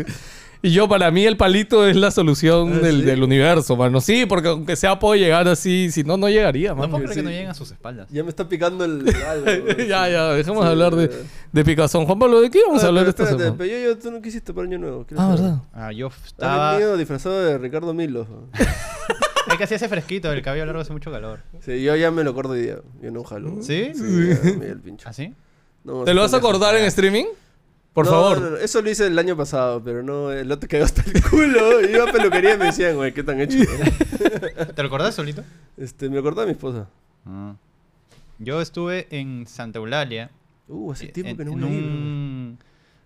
Y 0.63 0.73
yo, 0.73 0.87
para 0.91 1.11
mí, 1.11 1.25
el 1.25 1.39
palito 1.39 1.87
es 1.89 1.97
la 1.97 2.11
solución 2.11 2.75
Ah, 2.75 2.79
del, 2.81 2.97
¿sí? 3.01 3.03
del 3.07 3.23
universo, 3.23 3.77
mano. 3.79 3.99
Sí, 4.03 4.27
porque 4.27 4.49
aunque 4.49 4.77
sea 4.77 4.99
puedo 4.99 5.15
llegar 5.15 5.49
así, 5.49 5.91
si 5.91 6.05
no, 6.05 6.19
no 6.19 6.29
llegaría, 6.29 6.71
No 6.71 6.77
mano. 6.77 6.91
puedo 6.91 7.05
creer 7.05 7.17
que 7.17 7.23
no 7.23 7.31
lleguen 7.31 7.49
a 7.49 7.55
sus 7.55 7.71
espaldas. 7.71 8.09
Ya 8.11 8.23
me 8.23 8.29
está 8.29 8.47
picando 8.47 8.85
el 8.85 9.03
algo. 9.29 9.47
ya, 9.89 10.09
ya, 10.11 10.25
dejemos 10.35 10.61
de 10.63 10.67
Sí, 10.69 10.73
hablar 10.73 10.97
de, 11.53 11.65
picazón. 11.65 12.05
Juan 12.05 12.19
Pablo, 12.19 12.43
¿de 12.43 12.51
qué 12.51 12.61
vamos 12.67 12.83
a 12.83 12.87
Ah, 12.87 12.89
hablar 12.89 13.05
pero 13.05 13.11
esta 13.11 13.23
espérate, 13.23 13.45
semana? 13.45 13.59
Pero 13.59 13.71
yo, 13.73 13.89
yo, 13.89 13.99
tú 13.99 14.11
no 14.11 14.21
quisiste 14.21 14.53
para 14.53 14.67
Año 14.67 14.79
Nuevo. 14.79 15.07
Ah, 15.13 15.17
saber. 15.17 15.41
¿verdad? 15.41 15.59
Ah, 15.73 15.93
yo 15.93 16.11
estaba... 16.27 16.73
venido 16.73 16.97
disfrazado 16.99 17.41
de 17.43 17.57
Ricardo 17.57 17.95
Milo. 17.95 18.27
Es 19.51 19.57
que 19.59 19.65
así 19.65 19.75
hace 19.75 19.89
fresquito, 19.89 20.31
el 20.33 20.43
cabello 20.43 20.67
largo 20.67 20.81
hace 20.81 20.93
mucho 20.93 21.11
calor. 21.11 21.41
Sí, 21.61 21.83
yo 21.83 21.97
ya 21.97 22.11
me 22.11 22.23
lo 22.25 22.31
acorto 22.31 22.51
hoy 22.53 22.63
día. 22.63 22.79
Yo 23.03 23.11
no 23.11 23.25
jalo. 23.25 23.63
¿Sí? 23.63 23.91
Sí, 23.95 24.29
ya 24.29 24.59
me 24.59 24.65
dio 24.67 24.73
el 24.75 24.81
pincho. 24.81 25.09
¿Así? 25.09 25.35
No, 25.85 26.05
¿Te 26.05 26.15
lo 26.15 26.21
vas 26.23 26.35
a 26.35 26.37
acordar 26.39 26.77
en 26.77 26.85
streaming? 26.85 27.25
Por 27.93 28.05
No, 28.07 28.11
favor. 28.13 28.41
no, 28.41 28.51
no, 28.51 28.57
Eso 28.59 28.81
lo 28.83 28.91
hice 28.91 29.07
el 29.09 29.19
año 29.19 29.37
pasado, 29.37 29.83
pero 29.83 30.03
no, 30.03 30.31
el 30.31 30.51
otro 30.53 30.69
quedó 30.69 30.85
hasta 30.85 31.03
el 31.03 31.23
culo. 31.25 31.81
Iba 31.89 32.09
a 32.09 32.13
peluquería 32.13 32.55
y 32.55 32.59
me 32.59 32.67
decían, 32.67 32.95
güey, 32.97 33.13
¿qué 33.13 33.23
tan 33.25 33.41
hecho? 33.41 33.59
¿Te 34.75 34.83
lo 34.83 34.87
acordás 34.89 35.15
solito? 35.15 35.43
este, 35.77 36.09
me 36.09 36.17
lo 36.17 36.23
cortaba 36.23 36.47
mi 36.47 36.53
esposa. 36.53 36.89
Ah. 37.27 37.55
Yo 38.39 38.61
estuve 38.61 39.09
en 39.11 39.47
Santa 39.47 39.79
Eulalia. 39.81 40.31
Uh, 40.69 40.93
hace 40.93 41.07
en- 41.07 41.13
tiempo 41.13 41.37
que 41.39 41.45
no 41.45 41.53
en 41.53 41.61
voy 41.61 41.69
un... 41.79 42.59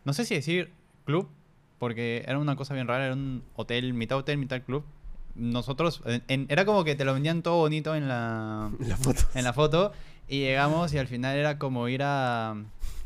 No 0.05 0.13
sé 0.13 0.27
si 0.27 0.35
decir 0.35 0.71
club, 1.07 1.29
porque 1.79 2.23
era 2.27 2.39
una 2.39 2.57
cosa 2.57 2.75
bien 2.75 2.87
rara, 2.87 3.07
era 3.07 3.15
un 3.15 3.43
hotel, 3.55 3.95
mitad 3.95 4.19
hotel, 4.19 4.37
mitad 4.37 4.61
club. 4.63 4.85
Nosotros, 5.35 6.01
en- 6.07 6.23
en- 6.29 6.47
era 6.49 6.65
como 6.65 6.85
que 6.85 6.95
te 6.95 7.05
lo 7.05 7.13
vendían 7.15 7.43
todo 7.43 7.57
bonito 7.57 7.95
en 7.95 8.09
la, 8.09 8.71
la 8.81 8.97
foto. 8.97 9.23
en 9.35 9.45
la 9.45 9.53
foto 9.53 9.93
y 10.29 10.41
llegamos 10.41 10.93
y 10.95 10.99
al 10.99 11.07
final 11.09 11.37
era 11.37 11.59
como 11.59 11.89
ir 11.89 12.03
a... 12.03 12.55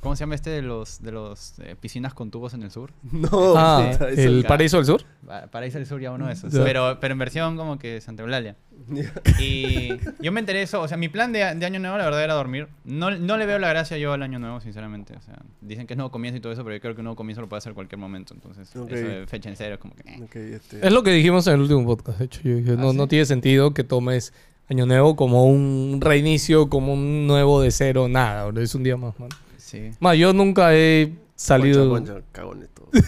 ¿Cómo 0.01 0.15
se 0.15 0.21
llama 0.21 0.37
este 0.37 0.51
de 0.51 0.63
los, 0.63 1.03
de 1.03 1.11
los 1.11 1.59
eh, 1.59 1.75
piscinas 1.75 2.15
con 2.15 2.31
tubos 2.31 2.55
en 2.55 2.63
el 2.63 2.71
sur? 2.71 2.93
No, 3.13 3.55
ah, 3.57 3.91
¿el 4.17 4.45
Paraíso 4.45 4.77
del 4.77 4.87
Sur? 4.87 5.03
Pa- 5.27 5.49
Paraíso 5.49 5.79
del 5.79 5.89
Sur 5.89 6.01
ya 6.01 6.13
uno 6.13 6.29
de 6.29 6.35
esos. 6.35 6.53
Pero, 6.55 6.99
pero 7.01 7.13
en 7.13 7.19
versión 7.19 7.57
como 7.57 7.81
que 7.81 8.01
Santa 8.01 8.23
Eulalia. 8.23 8.55
Y 9.41 9.89
yo 10.23 10.31
me 10.33 10.39
enteré 10.41 10.63
eso. 10.63 10.81
O 10.81 10.87
sea, 10.89 10.97
mi 10.97 11.09
plan 11.09 11.33
de, 11.33 11.41
de 11.41 11.67
año 11.67 11.81
nuevo, 11.81 11.99
la 11.99 12.05
verdad, 12.05 12.23
era 12.23 12.35
dormir. 12.35 12.69
No, 12.85 13.11
no 13.11 13.37
le 13.37 13.45
veo 13.47 13.59
la 13.59 13.69
gracia 13.71 13.99
yo 13.99 14.13
al 14.13 14.23
año 14.23 14.39
nuevo, 14.39 14.61
sinceramente. 14.61 15.15
O 15.17 15.21
sea, 15.21 15.35
dicen 15.61 15.87
que 15.89 15.95
es 15.95 15.97
nuevo 15.99 16.13
comienzo 16.13 16.39
y 16.39 16.41
todo 16.41 16.53
eso, 16.53 16.63
pero 16.63 16.77
yo 16.77 16.81
creo 16.81 16.95
que 16.95 17.01
un 17.01 17.05
nuevo 17.07 17.17
comienzo 17.17 17.41
lo 17.41 17.49
puede 17.49 17.59
hacer 17.59 17.71
en 17.71 17.75
cualquier 17.75 17.99
momento. 17.99 18.35
Entonces, 18.35 18.75
Ok. 18.77 18.93
eso 18.93 19.09
de 19.09 19.27
fecha 19.27 19.49
en 19.49 19.57
cero 19.57 19.75
es 19.75 19.81
como 19.81 19.95
que. 19.97 20.09
eh. 20.09 20.55
Este. 20.55 20.87
Es 20.87 20.93
lo 20.93 21.03
que 21.03 21.11
dijimos 21.11 21.45
en 21.49 21.55
el 21.55 21.61
último 21.63 21.85
podcast. 21.85 22.21
De 22.21 22.25
hecho, 22.27 22.41
yo 22.45 22.55
dije, 22.57 22.73
¿Ah, 22.73 22.77
no, 22.77 22.93
sí? 22.93 22.97
no 22.97 23.09
tiene 23.09 23.25
sentido 23.27 23.75
que 23.75 23.83
tomes 23.83 24.33
Año 24.71 24.87
Nuevo 24.87 25.17
como 25.17 25.45
un 25.47 25.99
reinicio, 26.01 26.69
como 26.69 26.93
un 26.93 27.27
nuevo 27.27 27.61
de 27.63 27.71
cero, 27.71 28.09
nada. 28.09 28.47
bro. 28.47 28.61
Es 28.63 28.75
un 28.75 28.83
día 28.83 28.97
más, 28.97 29.19
man. 29.19 29.29
Sí. 29.57 29.91
Más, 30.01 30.17
yo 30.17 30.33
nunca 30.33 30.75
he 30.75 31.13
salido. 31.37 31.89
Concha, 31.89 32.13
concha, 32.15 32.27
cagones 32.33 32.69
todos. 32.75 32.91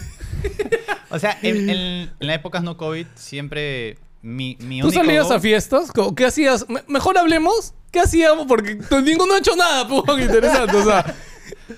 O 1.13 1.19
sea, 1.19 1.37
en, 1.41 1.69
en, 1.69 2.09
en 2.21 2.27
las 2.27 2.37
épocas 2.37 2.63
no 2.63 2.77
COVID, 2.77 3.05
siempre 3.15 3.97
mi, 4.21 4.55
mi 4.61 4.79
¿Tú 4.79 4.87
único 4.87 5.03
salías 5.03 5.27
go- 5.27 5.33
a 5.33 5.39
fiestas? 5.41 5.91
¿Qué 6.15 6.25
hacías? 6.25 6.69
Me- 6.69 6.83
mejor 6.87 7.17
hablemos. 7.17 7.73
¿Qué 7.91 7.99
hacíamos? 7.99 8.45
Porque 8.47 8.79
ninguno 9.03 9.33
ha 9.33 9.39
hecho 9.39 9.53
nada, 9.57 9.85
pues, 10.05 10.21
interesante. 10.21 10.77
O 10.77 10.83
sea. 10.85 11.13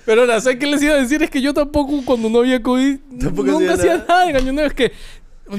Pero 0.06 0.20
ahora, 0.20 0.40
¿sabes 0.40 0.58
qué 0.60 0.66
les 0.68 0.80
iba 0.82 0.94
a 0.94 0.98
decir? 0.98 1.20
Es 1.24 1.30
que 1.30 1.40
yo 1.42 1.52
tampoco, 1.52 2.00
cuando 2.04 2.28
no 2.30 2.38
había 2.38 2.62
COVID, 2.62 2.96
Tampoco 3.20 3.48
nunca 3.50 3.74
hacía 3.74 3.94
hacía 3.94 4.06
nada 4.06 4.30
en 4.30 4.36
Año 4.36 4.52
Nuevo. 4.52 4.68
Es 4.68 4.74
que 4.74 4.92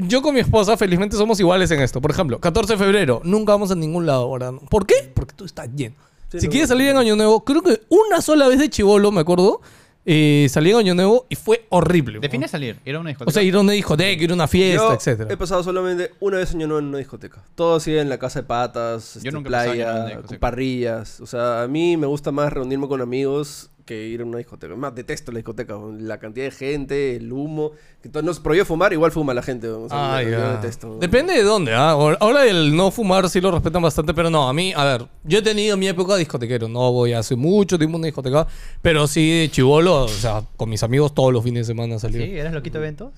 yo 0.08 0.22
con 0.22 0.34
mi 0.34 0.40
esposa, 0.40 0.76
felizmente, 0.76 1.16
somos 1.16 1.38
iguales 1.40 1.70
en 1.70 1.80
esto. 1.80 2.00
Por 2.00 2.10
ejemplo, 2.10 2.38
14 2.40 2.74
de 2.74 2.78
febrero, 2.78 3.20
nunca 3.24 3.52
vamos 3.52 3.70
a 3.70 3.74
ningún 3.74 4.06
lado 4.06 4.22
ahora. 4.22 4.52
¿no? 4.52 4.60
¿Por 4.60 4.86
qué? 4.86 5.10
Porque 5.14 5.34
tú 5.34 5.44
estás 5.44 5.68
lleno. 5.74 5.94
Sí, 6.28 6.40
si 6.40 6.46
no, 6.46 6.50
quieres 6.50 6.68
salir 6.68 6.88
en 6.88 6.96
Año 6.96 7.14
Nuevo, 7.16 7.44
creo 7.44 7.62
que 7.62 7.82
una 7.88 8.20
sola 8.20 8.48
vez 8.48 8.58
de 8.58 8.68
chivolo, 8.68 9.12
me 9.12 9.20
acuerdo, 9.20 9.60
Eh, 10.08 10.46
salí 10.50 10.70
en 10.70 10.76
Año 10.76 10.94
Nuevo 10.94 11.26
y 11.28 11.34
fue 11.34 11.66
horrible. 11.68 12.20
Define 12.20 12.46
salir, 12.46 12.78
ir 12.84 12.94
a 12.94 13.00
una 13.00 13.08
discoteca. 13.10 13.28
O 13.28 13.32
sea, 13.32 13.42
ir 13.42 13.56
a 13.56 13.60
una 13.60 13.72
discoteca, 13.72 14.22
ir 14.22 14.30
a 14.30 14.34
una 14.34 14.46
fiesta, 14.46 14.94
etcétera. 14.94 15.32
He 15.32 15.36
pasado 15.36 15.64
solamente 15.64 16.12
una 16.20 16.36
vez 16.36 16.54
año 16.54 16.68
nuevo 16.68 16.78
en 16.78 16.86
una 16.86 16.98
discoteca. 16.98 17.42
Todo 17.56 17.74
así 17.74 17.96
en 17.96 18.08
la 18.08 18.16
casa 18.16 18.40
de 18.42 18.46
patas, 18.46 19.16
este, 19.16 19.32
nunca 19.32 19.48
he 19.48 19.50
pasado 19.50 19.70
año 19.72 19.82
nuevo 19.82 19.88
en 19.88 19.94
una 19.96 20.02
playa, 20.04 20.16
discoteca. 20.18 20.40
parrillas. 20.40 21.20
O 21.20 21.26
sea, 21.26 21.62
a 21.64 21.66
mí 21.66 21.96
me 21.96 22.06
gusta 22.06 22.30
más 22.30 22.52
reunirme 22.52 22.86
con 22.86 23.00
amigos 23.00 23.70
que 23.86 24.06
ir 24.08 24.20
a 24.20 24.24
una 24.24 24.36
discoteca. 24.38 24.76
Más 24.76 24.94
detesto 24.94 25.32
la 25.32 25.38
discoteca. 25.38 25.78
La 25.98 26.18
cantidad 26.18 26.44
de 26.44 26.50
gente, 26.50 27.16
el 27.16 27.32
humo. 27.32 27.70
Que 28.02 28.10
todo, 28.10 28.22
no 28.22 28.34
se 28.34 28.40
prohíbe 28.42 28.64
fumar, 28.66 28.92
igual 28.92 29.12
fuma 29.12 29.32
la 29.32 29.42
gente. 29.42 29.68
O 29.68 29.88
sea, 29.88 30.16
Ah, 30.16 30.22
yo, 30.22 30.28
yo 30.30 30.38
ya. 30.38 30.52
detesto. 30.56 30.98
Depende 30.98 31.32
de 31.32 31.42
dónde, 31.42 31.72
¿ah? 31.72 31.92
Ahora- 31.92 32.46
el 32.46 32.76
no 32.76 32.90
fumar 32.90 33.30
sí 33.30 33.40
lo 33.40 33.50
respetan 33.50 33.80
bastante, 33.80 34.12
pero 34.12 34.28
no, 34.28 34.48
a 34.48 34.52
mí, 34.52 34.72
a 34.76 34.84
ver, 34.84 35.06
yo 35.24 35.38
he 35.38 35.42
tenido 35.42 35.76
mi 35.78 35.88
época 35.88 36.12
de 36.14 36.18
discotequero, 36.18 36.68
no 36.68 36.92
voy 36.92 37.12
hace 37.14 37.34
mucho 37.36 37.78
tiempo 37.78 37.96
a 37.96 37.98
una 38.00 38.06
discoteca, 38.06 38.46
pero 38.82 39.06
sí 39.06 39.40
de 39.40 39.50
chivolo, 39.50 40.02
o 40.04 40.08
sea, 40.08 40.42
con 40.56 40.68
mis 40.68 40.82
amigos 40.82 41.14
todos 41.14 41.32
los 41.32 41.42
fines 41.42 41.66
de 41.66 41.72
semana 41.72 41.94
¿Sí? 41.94 42.00
salir. 42.00 42.20
¿Eres 42.22 42.52
loquito 42.52 42.78
de 42.78 42.84
eventos? 42.84 43.12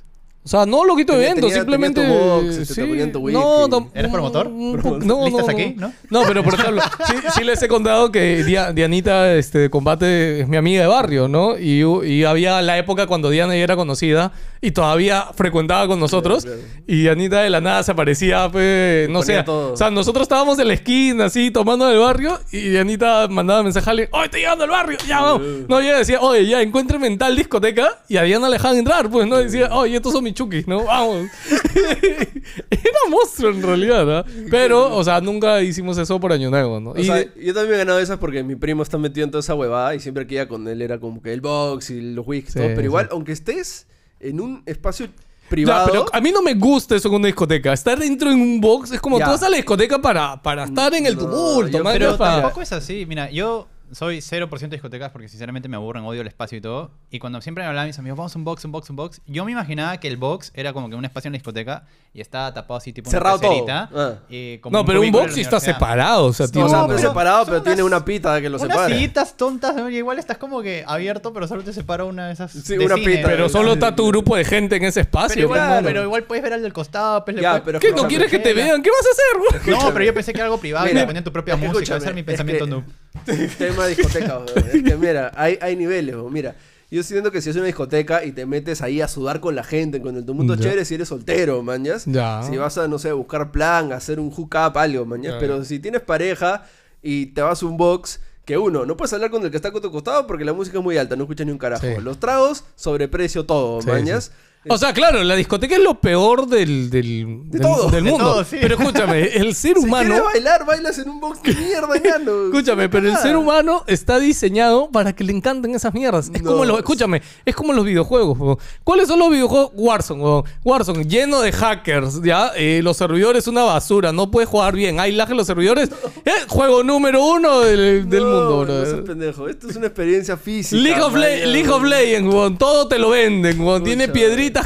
O 0.45 0.49
sea, 0.50 0.64
no 0.64 0.83
lo 0.85 0.97
quito 0.97 1.12
Tenía- 1.12 1.26
eventos, 1.28 1.50
tenía- 1.50 1.61
simplemente. 1.62 2.00
tenía 2.00 2.18
tu 2.18 2.25
box, 2.25 2.47
este, 2.57 2.75
te 2.75 3.04
sí. 3.04 3.11
tu 3.12 3.28
no, 3.30 3.68
tam- 3.68 3.88
¿Eres 3.92 4.11
promotor? 4.11 4.49
No, 4.50 5.25
¿Listas 5.26 5.47
no, 5.47 5.52
aquí, 5.52 5.75
no? 5.76 5.92
No, 6.09 6.23
pero 6.26 6.42
por 6.42 6.54
ejemplo, 6.54 6.80
sí, 7.07 7.14
sí 7.35 7.45
les 7.45 7.62
he 7.62 7.68
contado 7.68 8.11
que 8.11 8.42
Dia- 8.45 8.73
Dianita 8.73 9.35
este, 9.35 9.59
de 9.59 9.68
combate 9.71 10.40
es 10.40 10.49
mi 10.49 10.57
amiga 10.57 10.80
de 10.80 10.87
barrio, 10.87 11.28
¿no? 11.28 11.59
Y, 11.59 11.83
y 12.07 12.25
había 12.25 12.62
la 12.62 12.78
época 12.78 13.07
cuando 13.07 13.28
Diana 13.28 13.54
ya 13.57 13.62
era 13.62 13.76
conocida 13.76 14.33
y 14.62 14.71
todavía 14.71 15.26
frecuentaba 15.35 15.87
con 15.87 16.00
nosotros. 16.00 16.45
Claro, 16.45 16.61
Y 16.87 17.02
Dianita 17.02 17.42
de 17.42 17.50
la 17.50 17.61
nada 17.61 17.83
se 17.83 17.92
aparecía, 17.92 18.49
pues, 18.50 19.09
no 19.11 19.23
sé. 19.23 19.42
Todo. 19.42 19.75
O 19.75 19.76
sea, 19.76 19.90
nosotros 19.90 20.23
estábamos 20.23 20.59
en 20.59 20.68
la 20.68 20.75
esquina, 20.75 21.26
así, 21.26 21.50
tomando 21.50 21.87
del 21.87 21.99
barrio. 21.99 22.40
Y 22.52 22.71
Dianita 22.71 23.28
mandaba 23.28 23.62
mensaje 23.62 23.88
a 23.88 23.90
alguien: 23.90 24.09
¡Oye, 24.12 24.25
estoy 24.25 24.40
llegando 24.40 24.64
al 24.64 24.71
barrio! 24.71 24.97
¡Ya 25.07 25.21
vamos! 25.21 25.42
No, 25.68 25.78
ella 25.78 25.99
decía: 25.99 26.21
Oye, 26.23 26.47
ya, 26.47 26.62
encuéntrame 26.62 27.07
en 27.07 27.18
tal 27.18 27.37
discoteca. 27.37 28.00
Y 28.09 28.16
a 28.16 28.23
Diana 28.23 28.49
le 28.49 28.54
dejaban 28.54 28.78
entrar, 28.78 29.09
pues, 29.11 29.28
¿no? 29.28 29.37
Decía: 29.37 29.68
Oye, 29.73 29.95
estos 29.97 30.12
son 30.12 30.25
mis 30.29 30.35
chukis, 30.35 30.67
¿no? 30.69 30.85
Vamos. 30.85 31.27
Era 32.71 32.99
monstruo 33.11 33.51
en 33.51 33.63
realidad, 33.63 34.19
¿ah? 34.19 34.25
Pero, 34.51 34.95
o 34.97 35.05
sea, 35.05 35.21
nunca 35.21 35.61
hicimos 35.63 35.99
eso 35.99 36.19
por 36.21 36.33
Año 36.33 36.51
Nuevo, 36.51 36.81
¿no? 36.81 36.91
O 36.91 36.99
Y 36.99 37.05
sea, 37.05 37.17
de- 37.17 37.33
yo 37.41 37.55
también 37.55 37.75
he 37.75 37.79
ganado 37.79 37.99
esas 37.99 38.19
porque 38.19 38.43
mi 38.43 38.57
primo 38.57 38.83
está 38.83 38.99
metido 38.99 39.25
en 39.25 39.31
toda 39.31 39.41
esa 39.41 39.55
huevada 39.55 39.95
y 39.95 40.01
siempre 40.01 40.27
que 40.27 40.37
iba 40.37 40.47
con 40.47 40.67
él 40.69 40.83
era 40.83 40.99
como 40.99 41.23
que 41.23 41.33
el 41.33 41.41
box 41.41 41.91
y 41.91 42.01
los 42.01 42.27
whisky 42.27 42.49
y 42.49 42.53
Sí, 42.53 42.59
todo. 42.59 42.69
Pero 42.69 42.83
igual, 42.83 43.05
sí. 43.07 43.11
aunque 43.13 43.33
estés 43.33 43.87
en 44.21 44.41
un 44.41 44.63
espacio 44.67 45.07
Ya, 45.07 45.13
privado... 45.49 45.87
pero 45.91 46.07
a 46.13 46.21
mí 46.21 46.31
no 46.31 46.43
me 46.43 46.55
gusta 46.55 46.97
eso 46.97 47.09
en 47.09 47.15
una 47.15 47.27
discoteca. 47.27 47.73
Estar 47.73 47.99
dentro 47.99 48.31
en 48.31 48.41
un 48.41 48.61
box 48.61 48.93
es 48.93 49.01
como 49.01 49.19
Ya. 49.19 49.25
tú 49.27 49.31
vas 49.33 49.43
a 49.43 49.51
la 49.51 49.57
discoteca 49.57 50.01
para, 50.01 50.43
para 50.43 50.65
estar 50.65 50.93
en 50.95 51.07
el 51.07 51.17
No, 51.17 51.23
tumulto, 51.23 51.79
yo- 51.79 51.85
Pero 51.85 52.17
para- 52.19 52.43
tampoco 52.43 52.63
es 52.63 52.73
así. 52.73 53.05
Mira, 53.07 53.31
yo 53.31 53.67
soy 53.92 54.18
0% 54.18 54.68
discotecas 54.71 55.11
porque 55.11 55.28
sinceramente 55.28 55.68
me 55.68 55.76
aburren, 55.76 56.04
odio 56.04 56.21
el 56.21 56.26
espacio 56.26 56.59
y 56.59 56.61
todo. 56.61 56.90
Y 57.11 57.18
cuando 57.18 57.40
siempre 57.40 57.62
me 57.64 57.68
hablaban 57.68 57.88
mis 57.88 57.99
amigos, 57.99 58.16
vamos 58.18 58.35
a 58.35 58.38
un 58.38 58.45
box, 58.45 58.64
un 58.64 58.73
box, 58.73 58.90
un 58.90 58.97
box. 58.97 59.21
Yo 59.26 59.45
me 59.45 59.52
imaginaba 59.52 59.97
que 59.99 60.09
el 60.09 60.16
box 60.16 60.50
era 60.54 60.73
como 60.73 60.88
que 60.88 60.95
un 60.97 61.04
espacio 61.04 61.28
en 61.28 61.33
la 61.33 61.38
discoteca 61.38 61.85
y 62.12 62.21
estaba 62.21 62.52
tapado 62.54 62.76
así 62.78 62.92
tipo 62.92 63.11
Cerrado 63.11 63.38
una 63.38 63.88
todo. 63.88 64.00
Ah. 64.00 64.14
eh, 64.30 64.59
como 64.62 64.76
No, 64.78 64.85
pero 64.85 65.00
un 65.00 65.04
cubículo 65.07 65.23
box 65.25 65.30
en 65.30 65.35
sí 65.35 65.40
la 65.40 65.42
está 65.45 65.57
universidad. 65.57 65.75
separado. 65.76 66.25
O 66.26 66.33
sea, 66.33 66.47
No, 66.47 66.52
tiene 66.52 66.66
o 66.66 66.68
sea, 66.71 66.78
una- 66.78 66.87
pero 66.88 66.99
pero 66.99 67.09
separado, 67.11 67.38
son 67.45 67.49
pero 67.54 67.62
tiene 67.62 67.83
unas- 67.83 67.99
una 67.99 68.04
pita 68.04 68.40
que 68.40 68.49
lo 68.49 68.57
Unas 68.59 68.68
separa. 68.68 68.95
sillitas 68.95 69.37
tontas, 69.37 69.75
¿no? 69.76 69.88
Y 69.90 69.97
igual 69.97 70.18
estás 70.18 70.38
como 70.38 70.62
que 70.62 70.85
abierto, 70.87 71.33
pero 71.33 71.47
solo 71.49 71.62
te 71.62 71.73
separa 71.73 72.04
una 72.04 72.26
de 72.28 72.33
esas. 72.35 72.50
Sí, 72.52 72.76
de 72.76 72.85
una 72.87 72.95
cine, 72.97 73.16
pita. 73.16 73.28
Pero 73.28 73.49
solo 73.49 73.73
está 73.75 73.95
tu 73.95 74.09
grupo 74.09 74.37
de 74.37 74.45
gente 74.45 74.76
en 74.76 74.85
ese 74.85 75.04
Pero 75.04 75.09
espacio. 75.25 75.42
igual, 75.42 75.61
hermano. 75.61 75.83
pero 75.87 76.02
igual 76.02 76.25
puedes 76.25 76.42
ver 76.42 76.52
al 76.54 76.62
del 76.62 76.73
costado. 76.73 77.25
Pues, 77.25 77.37
le 77.37 77.42
Ya, 77.42 77.50
puedes- 77.52 77.64
pero 77.64 77.80
¿Qué? 77.80 77.88
¿No 77.88 77.97
escúchame, 77.97 78.09
quieres 78.09 78.30
que 78.30 78.38
te 78.38 78.52
vean? 78.54 78.83
¿Qué 78.83 78.90
vas 78.90 79.07
a 79.07 79.11
hacer, 79.11 79.61
güey? 79.71 79.76
No, 79.87 79.92
pero 79.92 80.04
yo 80.04 80.14
pensé 80.14 80.33
que 80.33 80.38
era 80.38 80.47
algo 80.47 80.59
privado 80.59 80.87
y 80.87 80.90
Mira, 80.90 81.00
le 81.02 81.07
ponían 81.07 81.25
tu 81.25 81.33
propia 81.33 81.57
música. 81.57 81.97
Ese 81.97 82.09
es 82.09 82.14
mi 82.14 82.21
es 82.21 82.26
pensamiento 82.26 82.64
que- 82.64 82.71
noob. 82.71 82.85
Tema 83.79 83.87
de 83.87 83.95
discoteca, 83.97 84.39
weón. 84.39 84.49
Es 84.73 84.83
que 84.83 84.97
mira, 84.97 85.33
hay, 85.37 85.59
hay 85.61 85.77
niveles, 85.77 86.15
weón. 86.17 86.33
Mira, 86.33 86.57
yo 86.91 87.03
siento 87.03 87.31
que 87.31 87.41
si 87.41 87.51
es 87.51 87.57
una 87.57 87.67
discoteca 87.67 88.25
y 88.25 88.33
te 88.33 88.47
metes 88.47 88.83
ahí 88.83 89.01
a 89.01 89.09
sudar 89.09 89.41
con 89.41 89.55
la 89.55 89.63
gente, 89.63 90.01
con 90.01 90.17
el 90.17 90.25
tumulto 90.25 90.55
Ya. 90.55 90.63
chévere, 90.63 90.85
si 90.85 90.95
eres 90.95 91.09
soltero, 91.09 91.63
mañas. 91.63 92.05
Ya. 92.07 92.43
Si 92.43 92.57
vas 92.57 92.79
a, 92.79 92.89
no 92.89 92.99
sé, 92.99 93.13
buscar 93.13 93.51
plan, 93.53 93.93
hacer 93.93 94.19
un 94.21 94.31
hookup, 94.31 94.77
algo, 94.77 95.05
mañas. 95.05 95.37
Pero 95.39 95.65
si 95.65 95.79
tienes 95.79 96.01
pareja 96.01 96.65
y 97.03 97.27
te 97.27 97.43
vas 97.43 97.63
a 97.63 97.67
un 97.67 97.77
box, 97.77 98.21
que 98.45 98.57
uno, 98.57 98.87
no 98.87 98.97
puedes 98.97 99.13
hablar 99.13 99.31
con 99.31 99.45
el 99.45 99.51
que 99.51 99.57
está 99.59 99.69
a 99.69 99.73
tu 99.73 99.93
costado 99.93 100.27
porque 100.27 100.43
la 100.45 100.55
música 100.55 100.79
es 100.79 100.83
muy 100.85 100.97
alta, 100.97 101.15
no 101.17 101.25
escuchas 101.25 101.47
ni 101.47 101.53
un 101.53 101.59
carajo. 101.59 101.87
Sí. 101.87 102.01
Los 102.03 102.19
tragos, 102.19 102.65
sobreprecio 102.77 103.45
todo, 103.45 103.83
Sí, 103.83 103.89
mañas. 103.89 104.25
sí. 104.35 104.48
O 104.71 104.77
sea, 104.77 104.93
claro, 104.93 105.23
la 105.25 105.35
discoteca 105.37 105.77
es 105.77 105.83
lo 105.83 106.00
peor 106.00 106.47
del, 106.47 106.91
del, 106.91 107.43
De 107.45 107.59
del- 107.59 107.61
todo, 107.62 107.91
del 107.91 108.05
de 108.05 108.11
mundo. 108.11 108.25
todo, 108.33 108.45
sí. 108.45 108.57
Pero 108.61 108.75
escúchame, 108.77 109.23
el 109.37 109.55
ser 109.55 109.77
Si 109.79 109.85
humano. 109.85 110.09
quieres 110.11 110.25
bailar, 110.25 110.67
bailas 110.67 110.99
en 110.99 111.09
un 111.09 111.21
box 111.21 111.43
de 111.43 111.55
mierda, 111.55 111.97
ñano. 112.05 112.45
Escúchame, 112.47 112.88
pero 112.88 113.09
el 113.09 113.17
ser 113.19 113.37
humano 113.37 113.85
está 113.87 114.19
diseñado 114.19 114.91
para 114.91 115.15
que 115.15 115.25
le 115.25 115.33
encanten 115.33 115.75
esas 115.75 115.95
mierdas. 115.95 116.31
Es 116.35 116.43
No. 116.43 116.50
como 116.50 116.65
los, 116.65 116.79
escúchame, 116.79 117.23
es 117.47 117.55
como 117.55 117.73
los 117.73 117.85
videojuegos. 117.85 118.59
¿Cuáles 118.85 119.09
son 119.09 119.21
los 119.21 119.31
videojuegos? 119.31 119.71
Warzone. 119.75 120.43
Warzone, 120.65 121.05
lleno 121.07 121.41
de 121.41 121.53
hackers, 121.53 122.21
¿ya? 122.23 122.50
Eh, 122.57 122.81
los 122.83 122.97
servidores 122.97 123.47
una 123.47 123.62
basura, 123.62 124.12
no 124.12 124.31
puedes 124.31 124.49
jugar 124.50 124.75
bien. 124.75 125.00
Hay 125.00 125.12
lag 125.12 125.31
en 125.31 125.37
los 125.37 125.47
servidores. 125.47 125.88
Eh, 126.25 126.31
juego 126.49 126.83
número 126.83 127.25
uno 127.25 127.61
del, 127.61 128.09
del 128.11 128.23
No, 128.23 128.29
mundo, 128.29 128.67
no 128.67 128.85
seas 128.85 128.97
bro. 128.97 129.05
pendejo. 129.05 129.49
Esto 129.49 129.71
es 129.71 129.77
una 129.77 129.87
experiencia 129.87 130.37
física. 130.37 130.83
League 130.83 131.00
of. 131.00 131.15
League 131.15 131.71
of 131.71 131.83
Legends. 131.85 132.59
Todo 132.59 132.87
te 132.87 132.99
lo 132.99 133.11
venden, 133.11 133.59
weón. 133.61 133.83
Tiene 133.83 134.09
Pucha. 134.09 134.12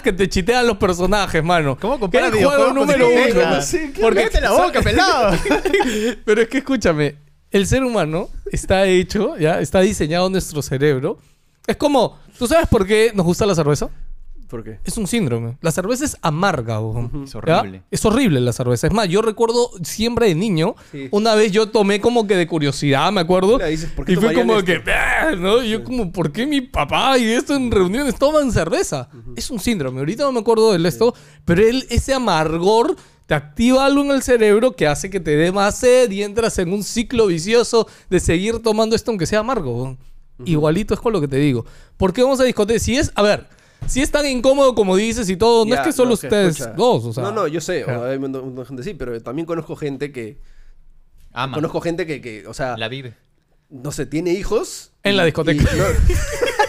Que 0.03 0.13
te 0.13 0.29
chitean 0.29 0.67
los 0.67 0.77
personajes, 0.77 1.43
mano. 1.43 1.77
¿Cómo 1.81 1.95
¿Qué 1.95 2.01
comparas 2.01 2.31
juego 2.31 2.39
videojuegos 2.51 2.67
con 2.67 2.77
número 2.77 3.09
uno? 3.09 3.51
No 3.57 3.63
sé, 3.63 3.93
¿qué 3.93 4.01
Porque- 4.01 4.21
¡Cállate 4.21 4.41
la 4.41 4.51
boca, 4.53 4.83
pelado! 4.83 5.37
Pero 6.25 6.43
es 6.43 6.49
que 6.49 6.59
escúchame, 6.59 7.17
el 7.51 7.67
ser 7.67 7.83
humano 7.85 8.29
está 8.51 8.87
hecho, 8.87 9.37
ya, 9.39 9.61
está 9.61 9.81
diseñado 9.81 10.27
en 10.27 10.33
nuestro 10.33 10.63
cerebro. 10.63 11.19
Es 11.67 11.77
como, 11.77 12.19
¿tú 12.39 12.47
sabes 12.47 12.67
por 12.69 12.87
qué 12.87 13.13
nos 13.15 13.27
gusta 13.27 13.47
la 13.47 13.55
cerveza? 13.55 13.89
¿Por 14.53 14.63
qué? 14.65 14.79
Es 14.85 14.99
un 14.99 15.07
síndrome. 15.07 15.57
La 15.63 15.71
cerveza 15.73 16.05
es 16.05 16.19
amarga. 16.21 16.79
Es 17.25 17.33
¿Ya? 17.33 17.39
horrible. 17.39 17.83
Es 17.91 18.05
horrible 18.05 18.39
la 18.39 18.53
cerveza. 18.53 18.87
Es 18.87 18.93
más, 18.93 19.09
yo 19.09 19.23
recuerdo 19.23 19.71
siempre 19.83 20.27
de 20.29 20.35
niño, 20.35 20.75
Sí. 20.91 21.09
una 21.11 21.35
vez 21.35 21.53
yo 21.53 21.71
tomé 21.71 22.03
como 22.03 22.27
que 22.27 22.37
de 22.37 22.47
curiosidad, 22.47 23.11
me 23.13 23.23
acuerdo. 23.23 23.57
Dices, 23.57 23.91
¿por 23.97 24.05
qué 24.05 24.13
y 24.13 24.17
fue 24.17 24.35
como 24.35 24.59
esto? 24.59 24.67
que, 24.67 25.37
¿no? 25.39 25.65
Y 25.65 25.71
yo 25.71 25.83
como, 25.83 26.13
¿por 26.13 26.31
qué 26.33 26.47
mi 26.47 26.61
papá 26.61 27.17
y 27.17 27.25
esto 27.25 27.55
en 27.57 27.71
reuniones 27.71 28.15
toman 28.17 28.53
cerveza? 28.53 29.09
Es 29.37 29.51
un 29.51 29.59
síndrome. 29.59 30.01
Ahorita 30.01 30.25
no 30.25 30.33
me 30.33 30.41
acuerdo 30.41 30.77
de 30.77 30.87
esto, 30.87 31.15
pero 31.47 31.63
él, 31.67 31.87
ese 31.89 32.13
amargor 32.13 32.95
te 33.25 33.33
activa 33.33 33.87
algo 33.87 34.03
en 34.03 34.11
el 34.11 34.23
cerebro 34.23 34.73
que 34.73 34.87
hace 34.87 35.09
que 35.09 35.19
te 35.19 35.35
dé 35.35 35.51
más 35.51 35.79
sed 35.79 36.11
y 36.11 36.23
entras 36.23 36.59
en 36.59 36.75
un 36.75 36.83
ciclo 36.83 37.27
vicioso 37.29 37.89
de 38.11 38.21
seguir 38.21 38.59
tomando 38.59 38.95
esto 38.95 39.11
aunque 39.13 39.25
sea 39.25 39.39
amargo. 39.39 39.75
weón. 39.83 39.99
Igualito 40.45 40.93
es 40.93 41.01
con 41.01 41.15
lo 41.15 41.23
que 41.23 41.29
te 41.29 41.37
digo. 41.37 41.65
¿Por 41.97 42.13
qué 42.13 42.23
vamos 42.23 42.39
a 42.41 42.45
discoteca? 42.45 42.79
Si 42.79 42.97
es, 42.99 43.13
a 43.15 43.23
ver, 43.23 43.47
si 43.87 44.01
es 44.01 44.11
tan 44.11 44.27
incómodo 44.27 44.75
como 44.75 44.97
dices 44.97 45.29
y 45.31 45.37
todo, 45.37 45.65
no 45.65 45.75
Ya, 45.75 45.81
es 45.81 45.87
que 45.87 45.93
solo 45.93 46.15
ustedes 46.15 46.59
escucha. 46.61 46.73
dos, 46.75 47.05
o 47.07 47.13
sea. 47.13 47.23
no, 47.25 47.33
no, 47.33 47.47
yo 47.47 47.61
sé, 47.61 47.85
o 47.85 48.05
hay 48.05 48.17
un 48.17 48.23
montón 48.23 48.43
un 48.43 48.47
montón 48.55 48.65
de 48.65 48.69
gente 48.69 48.83
sí, 48.83 48.95
pero 48.95 49.21
también 49.23 49.47
conozco 49.47 49.77
gente 49.77 50.13
que. 50.13 50.39
Ama. 51.33 51.55
Conozco 51.55 51.81
gente 51.81 52.07
que, 52.07 52.21
que, 52.21 52.47
o 52.47 52.53
sea, 52.55 52.77
La 52.77 52.89
vive. 52.89 53.15
no 53.71 53.91
sé, 53.93 54.05
tiene 54.07 54.33
hijos. 54.33 54.93
En 55.03 55.15
y- 55.15 55.17
la 55.17 55.25
discoteca. 55.25 55.63
y 55.63 55.79
no, 55.79 55.85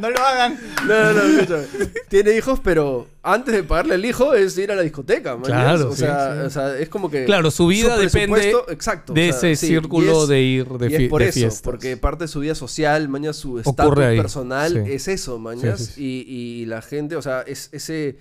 No 0.00 0.10
lo 0.10 0.18
hagan. 0.20 0.58
no, 0.86 1.04
no, 1.04 1.12
no, 1.12 1.22
escúchame. 1.22 1.64
Tiene 2.08 2.36
hijos, 2.36 2.60
pero 2.62 3.06
antes 3.22 3.54
de 3.54 3.62
pagarle 3.62 3.94
el 3.96 4.04
hijo 4.04 4.34
es 4.34 4.56
ir 4.58 4.70
a 4.72 4.74
la 4.76 4.82
discoteca, 4.82 5.34
man, 5.36 5.44
Claro, 5.44 5.90
O 5.90 5.92
sí, 5.92 6.00
sea, 6.00 6.34
sí. 6.34 6.46
o 6.46 6.50
sea, 6.50 6.78
es 6.78 6.88
como 6.88 7.10
que. 7.10 7.24
Claro, 7.24 7.50
su 7.50 7.66
vida 7.66 7.96
depende 7.98 8.54
exacto, 8.68 9.12
de 9.12 9.30
o 9.30 9.32
sea, 9.32 9.50
ese 9.50 9.56
sí, 9.56 9.66
círculo 9.72 10.22
es- 10.22 10.28
de 10.28 10.40
ir 10.40 10.66
de, 10.68 10.90
y 10.90 10.94
es 11.04 11.08
por 11.10 11.22
de 11.22 11.28
eso, 11.28 11.38
fiestas. 11.40 11.62
porque 11.62 11.96
parte 11.96 12.24
de 12.24 12.28
su 12.28 12.40
vida 12.40 12.54
social, 12.54 13.08
mañana 13.08 13.32
su 13.32 13.58
estatus 13.58 13.94
personal 13.94 14.84
sí. 14.86 14.92
es 14.92 15.08
eso, 15.08 15.38
mañas. 15.38 15.78
Sí, 15.80 15.84
sí, 15.86 15.92
sí. 15.94 16.02
Y, 16.28 16.62
y 16.62 16.66
la 16.66 16.82
gente, 16.82 17.16
o 17.16 17.22
sea, 17.22 17.42
es 17.42 17.68
ese 17.72 18.16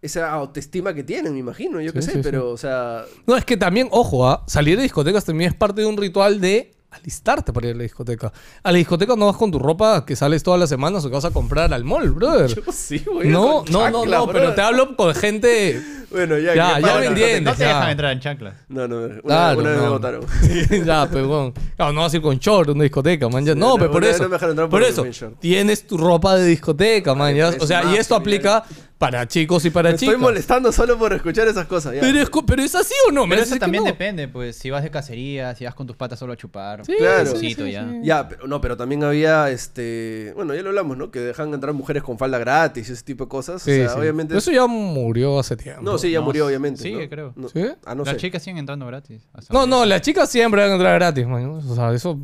esa 0.00 0.30
autoestima 0.30 0.94
que 0.94 1.02
tienen, 1.02 1.32
me 1.32 1.40
imagino, 1.40 1.80
yo 1.80 1.92
qué 1.92 2.02
sé, 2.02 2.12
sí, 2.12 2.16
sí. 2.18 2.22
pero, 2.22 2.50
o 2.50 2.56
sea, 2.56 3.04
No, 3.26 3.36
es 3.36 3.44
que 3.44 3.56
también, 3.56 3.88
ojo, 3.90 4.28
¿ah? 4.28 4.44
salir 4.46 4.76
de 4.76 4.84
discotecas 4.84 5.24
también 5.24 5.50
es 5.50 5.56
parte 5.56 5.80
de 5.80 5.88
un 5.88 5.96
ritual 5.96 6.40
de 6.40 6.70
alistarte 6.90 7.52
para 7.52 7.68
ir 7.68 7.74
a 7.74 7.76
la 7.76 7.82
discoteca. 7.82 8.32
A 8.62 8.72
la 8.72 8.78
discoteca 8.78 9.14
no 9.16 9.26
vas 9.26 9.36
con 9.36 9.50
tu 9.50 9.58
ropa 9.58 10.04
que 10.06 10.16
sales 10.16 10.42
todas 10.42 10.58
las 10.58 10.68
semanas 10.68 11.04
o 11.04 11.08
que 11.08 11.14
vas 11.14 11.24
a 11.24 11.30
comprar 11.30 11.72
al 11.72 11.84
mall, 11.84 12.10
brother. 12.10 12.54
yo 12.54 12.72
sí, 12.72 13.02
güey. 13.06 13.28
No, 13.28 13.64
no, 13.70 13.90
no, 13.90 14.06
no, 14.06 14.26
pero 14.28 14.54
te 14.54 14.60
hablo 14.60 14.96
con 14.96 15.14
gente... 15.14 15.80
Bueno, 16.10 16.38
ya, 16.38 16.54
Ya, 16.54 16.80
ya 16.80 16.98
me 17.00 17.06
entiendes. 17.06 17.42
No 17.42 17.54
te 17.54 17.64
dejan 17.64 17.90
entrar 17.90 18.12
en 18.12 18.20
chanclas. 18.20 18.54
No, 18.68 18.88
no, 18.88 18.96
una, 18.96 19.20
Claro, 19.20 19.60
una 19.60 19.68
vez 19.68 19.78
no. 19.78 19.84
me 19.84 19.90
votaron. 19.90 20.26
ya, 20.86 21.06
pero 21.12 21.28
bueno. 21.28 21.52
Claro, 21.76 21.92
no 21.92 22.00
vas 22.00 22.14
a 22.14 22.16
ir 22.16 22.22
con 22.22 22.38
short 22.38 22.70
a 22.70 22.72
una 22.72 22.84
discoteca, 22.84 23.28
man. 23.28 23.44
ya. 23.44 23.52
Sí, 23.52 23.58
no, 23.58 23.72
no, 23.72 23.76
pero 23.76 23.90
por 23.90 24.04
eso. 24.04 24.26
por 24.26 24.68
por 24.70 24.82
eso. 24.82 25.04
Tienes 25.38 25.86
tu 25.86 25.98
ropa 25.98 26.36
de 26.36 26.46
discoteca, 26.46 27.14
man. 27.14 27.36
O 27.60 27.66
sea, 27.66 27.84
y 27.92 27.96
esto 27.96 28.14
aplica 28.14 28.64
para 28.98 29.28
chicos 29.28 29.64
y 29.64 29.70
para 29.70 29.90
Me 29.92 29.96
chicas. 29.96 30.12
estoy 30.14 30.20
molestando 30.20 30.72
solo 30.72 30.98
por 30.98 31.12
escuchar 31.12 31.46
esas 31.46 31.66
cosas, 31.66 31.94
ya. 31.94 32.00
Pero 32.00 32.18
es, 32.20 32.28
co- 32.28 32.44
pero 32.44 32.62
es 32.62 32.74
así 32.74 32.92
o 33.08 33.12
no? 33.12 33.26
Me 33.26 33.36
Pero 33.36 33.42
eso 33.44 33.54
que 33.54 33.60
también 33.60 33.84
no. 33.84 33.90
depende, 33.90 34.26
pues. 34.26 34.56
Si 34.56 34.70
vas 34.70 34.82
de 34.82 34.90
cacería, 34.90 35.54
si 35.54 35.64
vas 35.64 35.74
con 35.76 35.86
tus 35.86 35.94
patas 35.96 36.18
solo 36.18 36.32
a 36.32 36.36
chupar. 36.36 36.84
Sí, 36.84 36.94
Claro. 36.98 37.30
un 37.30 37.36
sí, 37.36 37.42
besito 37.46 37.64
sí, 37.64 37.70
ya. 37.72 37.88
sí. 37.88 38.00
Ya, 38.02 38.28
pero 38.28 38.48
no, 38.48 38.60
pero 38.60 38.76
también 38.76 39.04
había 39.04 39.50
este, 39.50 40.32
bueno, 40.34 40.52
ya 40.54 40.62
lo 40.62 40.70
hablamos, 40.70 40.96
¿no? 40.96 41.12
Que 41.12 41.20
dejan 41.20 41.54
entrar 41.54 41.72
mujeres 41.74 42.02
con 42.02 42.18
falda 42.18 42.38
gratis 42.38 42.88
y 42.88 42.92
ese 42.92 43.04
tipo 43.04 43.24
de 43.24 43.28
cosas, 43.28 43.62
Sí, 43.62 43.70
o 43.70 43.74
sea, 43.74 43.88
sí. 43.90 44.00
obviamente 44.00 44.36
Eso 44.36 44.50
ya 44.50 44.66
murió 44.66 45.38
hace 45.38 45.56
tiempo. 45.56 45.80
No, 45.82 45.96
sí, 45.96 46.10
ya 46.10 46.18
No, 46.18 46.24
murió 46.24 46.46
obviamente, 46.46 46.90
¿no? 46.90 47.08
creo. 47.08 47.32
No- 47.36 47.48
¿Sí? 47.48 47.64
Ah, 47.84 47.94
no 47.94 48.02
Las 48.02 48.14
sé. 48.14 48.20
chicas 48.20 48.42
siguen 48.42 48.58
entrando 48.58 48.84
gratis. 48.86 49.22
hasta 49.32 49.52
No, 49.54 49.60
ahora. 49.60 49.70
no, 49.70 49.84
las 49.84 50.00
chicas 50.02 50.28
siempre 50.28 50.60
van 50.62 50.70
a 50.72 50.74
entrar 50.74 50.94
gratis, 50.98 51.24
man. 51.26 51.44
O 51.46 51.74
sea, 51.76 51.92
eso 51.92 52.18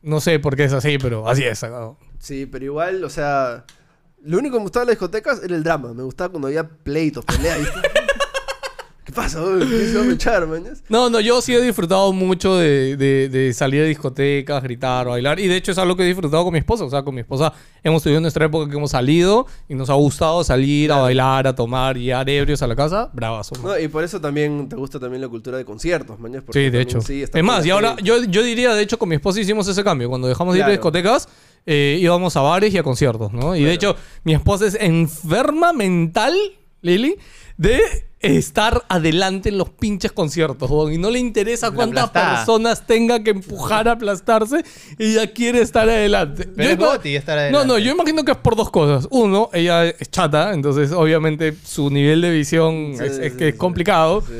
no 0.00 0.20
sé 0.20 0.38
por 0.38 0.56
qué 0.56 0.64
es 0.64 0.72
así, 0.72 0.96
pero 0.96 1.28
así 1.28 1.44
es. 1.44 1.62
¿no? 1.64 1.98
Sí, 2.18 2.46
pero 2.46 2.64
igual, 2.64 3.04
o 3.04 3.10
sea, 3.10 3.64
lo 4.24 4.38
único 4.38 4.54
que 4.54 4.58
me 4.60 4.64
gustaba 4.64 4.84
de 4.84 4.92
las 4.92 4.98
discotecas 4.98 5.42
era 5.42 5.54
el 5.54 5.62
drama. 5.62 5.92
Me 5.94 6.02
gustaba 6.02 6.30
cuando 6.30 6.48
había 6.48 6.66
pleitos, 6.68 7.24
peleas. 7.24 7.58
¿Qué 9.04 9.12
pasa? 9.12 9.38
güey? 9.42 9.68
¿Qué 9.68 9.86
se 9.88 9.98
va 9.98 10.04
a 10.04 10.12
echar, 10.14 10.46
mañas? 10.46 10.82
No, 10.88 11.10
no, 11.10 11.20
yo 11.20 11.42
sí 11.42 11.54
he 11.54 11.60
disfrutado 11.60 12.10
mucho 12.14 12.56
de, 12.56 12.96
de- 12.96 13.28
de 13.28 13.52
salir 13.52 13.82
de 13.82 13.88
discotecas, 13.88 14.62
gritar, 14.62 15.06
bailar. 15.06 15.38
Y 15.38 15.46
de 15.46 15.56
hecho 15.56 15.72
es 15.72 15.76
algo 15.78 15.94
que 15.94 16.04
he 16.04 16.06
disfrutado 16.06 16.42
con 16.42 16.54
mi 16.54 16.58
esposa. 16.58 16.84
O 16.84 16.90
sea, 16.90 17.02
con 17.02 17.14
mi 17.14 17.20
esposa 17.20 17.52
hemos 17.82 18.02
tenido 18.02 18.22
nuestra 18.22 18.46
época 18.46 18.70
que 18.70 18.78
hemos 18.78 18.92
salido 18.92 19.46
y 19.68 19.74
nos 19.74 19.90
ha 19.90 19.94
gustado 19.94 20.42
salir 20.42 20.90
a 20.90 20.96
bailar, 21.00 21.46
a 21.46 21.54
tomar, 21.54 21.98
llegar 21.98 22.26
ebrios 22.30 22.62
a 22.62 22.66
la 22.66 22.74
casa. 22.74 23.10
Bravazo. 23.12 23.54
No, 23.62 23.78
y 23.78 23.88
por 23.88 24.04
eso 24.04 24.22
también 24.22 24.70
te 24.70 24.76
gusta 24.76 24.98
también 24.98 25.20
la 25.20 25.28
cultura 25.28 25.58
de 25.58 25.66
conciertos, 25.66 26.18
mañas. 26.18 26.42
Sí, 26.50 26.70
de 26.70 26.80
hecho. 26.80 27.02
sí, 27.02 27.24
es 27.30 27.42
más, 27.44 27.66
y 27.66 27.70
ahora 27.70 27.96
yo, 28.02 28.24
yo 28.24 28.42
diría, 28.42 28.72
de 28.72 28.82
hecho, 28.82 28.98
con 28.98 29.10
mi 29.10 29.16
esposa 29.16 29.38
hicimos 29.38 29.68
ese 29.68 29.84
cambio. 29.84 30.08
Cuando 30.08 30.28
dejamos 30.28 30.54
de 30.54 30.60
ir 30.60 30.62
a 30.62 30.66
Claro. 30.68 30.78
discotecas, 30.78 31.28
eh, 31.66 31.98
íbamos 32.00 32.36
a 32.36 32.40
bares 32.42 32.72
y 32.74 32.78
a 32.78 32.82
conciertos, 32.82 33.32
¿no? 33.32 33.56
Y 33.56 33.64
de 33.64 33.72
hecho, 33.72 33.96
mi 34.24 34.34
esposa 34.34 34.66
es 34.66 34.76
enferma 34.80 35.72
mental, 35.72 36.34
Lili, 36.82 37.16
de 37.56 37.80
estar 38.20 38.84
adelante 38.88 39.50
en 39.50 39.58
los 39.58 39.68
pinches 39.68 40.10
conciertos, 40.12 40.70
weón. 40.70 40.92
Y 40.92 40.98
no 40.98 41.10
le 41.10 41.18
interesa 41.18 41.70
cuántas 41.70 42.10
personas 42.10 42.86
tenga 42.86 43.22
que 43.22 43.30
empujar 43.30 43.86
a 43.86 43.92
aplastarse. 43.92 44.64
Ella 44.98 45.30
quiere 45.32 45.60
estar 45.60 45.88
adelante. 45.88 46.48
Pero 46.56 46.94
es 46.94 47.04
estar 47.04 47.36
No, 47.36 47.42
adelante. 47.42 47.66
no, 47.68 47.78
yo 47.78 47.92
imagino 47.92 48.24
que 48.24 48.32
es 48.32 48.38
por 48.38 48.56
dos 48.56 48.70
cosas. 48.70 49.06
Uno, 49.10 49.50
ella 49.52 49.84
es 49.86 50.10
chata, 50.10 50.54
entonces 50.54 50.90
obviamente 50.92 51.54
su 51.64 51.90
nivel 51.90 52.22
de 52.22 52.30
visión 52.30 52.94
Sí, 52.96 53.04
es, 53.04 53.32
que 53.34 53.48
es 53.48 53.54
complicado. 53.56 54.22
Sí. 54.26 54.32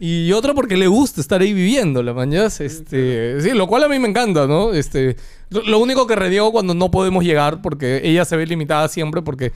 Y 0.00 0.32
otro 0.32 0.54
porque 0.54 0.76
le 0.76 0.86
gusta 0.86 1.20
estar 1.20 1.40
ahí 1.40 1.52
viviendo, 1.54 2.02
la 2.02 2.12
mañas. 2.12 2.60
Este, 2.60 3.40
sí, 3.40 3.50
lo 3.50 3.66
cual 3.66 3.84
a 3.84 3.88
mí 3.88 3.98
me 3.98 4.08
encanta, 4.08 4.46
¿no? 4.46 4.72
Este, 4.74 5.16
lo, 5.50 5.78
único 5.78 6.06
que 6.06 6.16
reniego 6.16 6.52
cuando 6.52 6.74
no 6.74 6.90
podemos 6.90 7.24
llegar, 7.24 7.60
porque 7.62 8.00
ella 8.04 8.24
se 8.24 8.36
ve 8.36 8.46
limitada 8.46 8.88
siempre, 8.88 9.20
porque 9.22 9.52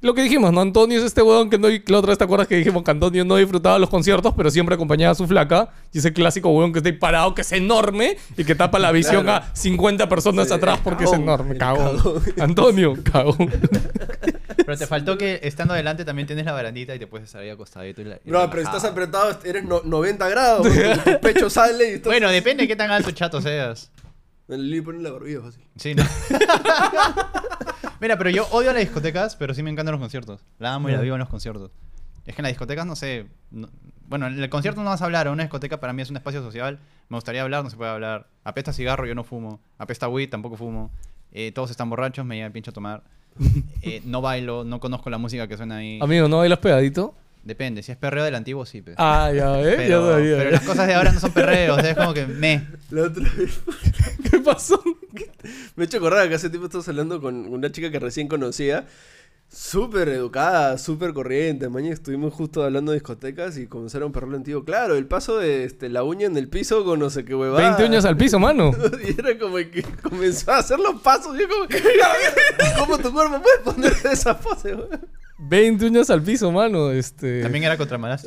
lo 0.00 0.14
que 0.14 0.22
dijimos, 0.22 0.52
¿no? 0.52 0.60
Antonio 0.60 0.96
es 0.98 1.04
este 1.04 1.22
huevón 1.22 1.50
que 1.50 1.58
no. 1.58 1.66
La 1.68 1.98
otra 1.98 2.10
vez 2.10 2.18
te 2.18 2.22
acuerdas 2.24 2.46
que 2.46 2.54
dijimos 2.54 2.84
que 2.84 2.90
Antonio 2.92 3.24
no 3.24 3.34
disfrutaba 3.34 3.80
los 3.80 3.90
conciertos, 3.90 4.32
pero 4.36 4.48
siempre 4.48 4.76
acompañaba 4.76 5.10
a 5.10 5.14
su 5.16 5.26
flaca. 5.26 5.70
Y 5.92 5.98
ese 5.98 6.12
clásico 6.12 6.50
huevón 6.50 6.72
que 6.72 6.78
está 6.78 6.88
ahí 6.88 6.96
parado, 6.96 7.34
que 7.34 7.40
es 7.42 7.50
enorme 7.50 8.16
y 8.36 8.44
que 8.44 8.54
tapa 8.54 8.78
la 8.78 8.92
visión 8.92 9.24
Claro. 9.24 9.44
a 9.44 9.56
50 9.56 10.08
personas 10.08 10.46
Sí, 10.48 10.54
atrás 10.54 10.78
porque 10.84 11.02
cagón, 11.04 11.18
es 11.18 11.22
enorme. 11.24 11.56
Cagón. 11.56 11.96
cagón. 11.96 12.22
Antonio, 12.40 12.94
cagón. 13.02 13.50
Pero 14.56 14.76
te 14.78 14.86
faltó 14.86 15.18
que 15.18 15.40
estando 15.42 15.74
adelante 15.74 16.04
también 16.04 16.26
tienes 16.28 16.44
la 16.44 16.52
barandita 16.52 16.94
y 16.94 16.98
te 17.00 17.06
puedes 17.08 17.34
ahí 17.34 17.48
acostadito. 17.50 18.00
Y 18.00 18.04
la, 18.04 18.16
y 18.16 18.20
pero 18.24 18.38
si 18.48 18.54
relajado. 18.54 18.76
estás 18.76 18.90
apretado, 18.92 19.38
eres 19.44 19.64
no- 19.64 19.80
90 19.84 20.28
grados, 20.28 20.68
tu 21.04 21.20
pecho 21.20 21.50
sale 21.50 21.90
y 21.90 21.94
estás... 21.94 22.12
Bueno, 22.12 22.30
depende 22.30 22.62
de 22.62 22.68
qué 22.68 22.76
tan 22.76 22.90
alto 22.92 23.10
chato 23.10 23.40
seas. 23.40 23.90
Le 24.48 24.82
ponen 24.82 25.02
la 25.02 25.10
barbilla 25.10 25.40
fácil. 25.42 25.62
Sí, 25.76 25.94
¿no? 25.94 26.02
Mira, 28.00 28.16
pero 28.16 28.30
yo 28.30 28.46
odio 28.50 28.72
las 28.72 28.80
discotecas, 28.82 29.36
pero 29.36 29.54
sí 29.54 29.62
me 29.62 29.70
encantan 29.70 29.92
los 29.92 30.00
conciertos. 30.00 30.40
La 30.58 30.74
amo 30.74 30.88
y 30.88 30.92
la 30.92 31.00
vivo 31.00 31.16
en 31.16 31.20
los 31.20 31.28
conciertos. 31.28 31.70
Es 32.26 32.34
que 32.34 32.40
en 32.40 32.44
las 32.44 32.52
discotecas, 32.52 32.86
no 32.86 32.96
sé. 32.96 33.26
no- 33.50 33.68
bueno, 34.06 34.26
en 34.26 34.42
el 34.42 34.48
concierto 34.48 34.82
no 34.82 34.90
vas 34.90 35.02
a 35.02 35.04
hablar. 35.04 35.26
En 35.26 35.32
una 35.34 35.42
discoteca 35.42 35.80
para 35.80 35.92
mí 35.92 36.00
es 36.02 36.10
un 36.10 36.16
espacio 36.16 36.42
social. 36.42 36.78
Me 37.08 37.16
gustaría 37.16 37.42
hablar, 37.42 37.64
no 37.64 37.70
se 37.70 37.76
puede 37.76 37.90
hablar. 37.90 38.28
Apesta 38.44 38.72
cigarro, 38.72 39.06
yo 39.06 39.14
no 39.14 39.24
fumo. 39.24 39.60
Apesta 39.78 40.08
weed, 40.08 40.30
tampoco 40.30 40.56
fumo. 40.56 40.90
Eh, 41.32 41.52
todos 41.52 41.70
están 41.70 41.90
borrachos, 41.90 42.24
me 42.24 42.36
lleva 42.36 42.46
el 42.46 42.52
pincho 42.52 42.70
a 42.70 42.74
tomar. 42.74 43.02
Eh, 43.82 44.02
no 44.04 44.20
bailo, 44.20 44.64
no 44.64 44.80
conozco 44.80 45.10
la 45.10 45.18
música 45.18 45.46
que 45.46 45.56
suena 45.56 45.76
ahí. 45.76 45.98
Amigo, 46.02 46.26
¿no 46.28 46.38
bailas 46.38 46.58
pegadito? 46.58 47.14
Depende, 47.48 47.82
si 47.82 47.92
es 47.92 47.96
perreo 47.96 48.24
del 48.24 48.34
antiguo, 48.34 48.66
sí. 48.66 48.82
pe. 48.82 48.92
Ah, 48.98 49.32
ya, 49.34 49.58
¿eh? 49.62 49.72
pero, 49.78 50.06
ya 50.06 50.12
sabía. 50.12 50.36
pero 50.36 50.50
las 50.50 50.60
cosas 50.64 50.86
de 50.86 50.92
ahora 50.92 51.12
no 51.12 51.18
son 51.18 51.32
perreos, 51.32 51.82
es 51.82 51.96
como 51.96 52.12
que 52.12 52.26
me. 52.26 52.68
La 52.90 53.04
otra 53.04 53.24
vez 53.38 53.58
¿Qué 54.30 54.38
pasó? 54.40 54.82
me 55.76 55.84
he 55.84 55.86
hecho 55.86 55.96
acordar 55.96 56.28
que 56.28 56.34
hace 56.34 56.50
tiempo 56.50 56.66
estás 56.66 56.86
hablando 56.90 57.22
con 57.22 57.46
una 57.46 57.72
chica 57.72 57.90
que 57.90 57.98
recién 57.98 58.28
conocía. 58.28 58.84
Súper 59.50 60.10
educada, 60.10 60.76
súper 60.76 61.14
corriente. 61.14 61.70
Mañana 61.70 61.94
estuvimos 61.94 62.34
justo 62.34 62.62
hablando 62.62 62.92
de 62.92 62.96
discotecas 62.96 63.56
y 63.56 63.66
comenzaron 63.66 64.10
a 64.10 64.12
perreo 64.12 64.36
antiguo. 64.36 64.64
Claro, 64.66 64.94
el 64.96 65.06
paso 65.06 65.38
de 65.38 65.64
este, 65.64 65.88
la 65.88 66.02
uña 66.02 66.26
en 66.26 66.36
el 66.36 66.50
piso 66.50 66.84
con 66.84 66.98
no 66.98 67.08
sé 67.08 67.24
qué 67.24 67.34
huevada. 67.34 67.66
20 67.66 67.86
uñas 67.86 68.04
al 68.04 68.18
piso, 68.18 68.38
mano. 68.38 68.72
Y 69.02 69.18
era 69.18 69.38
como 69.38 69.56
que 69.56 69.86
comenzó 70.02 70.52
a 70.52 70.58
hacer 70.58 70.78
los 70.78 71.00
pasos. 71.00 71.34
Y 71.34 71.40
yo 71.40 71.48
como, 71.48 71.66
¿cómo 72.78 72.98
tu 72.98 73.10
cuerpo 73.10 73.40
puede 73.40 73.58
poner 73.64 73.94
esa 74.12 74.38
pose? 74.38 74.74
weón? 74.74 75.00
20 75.38 75.86
uñas 75.86 76.10
al 76.10 76.20
piso, 76.20 76.50
mano. 76.50 76.90
Este. 76.90 77.42
También 77.42 77.64
era 77.64 77.76
contra 77.76 77.96
Más, 77.96 78.24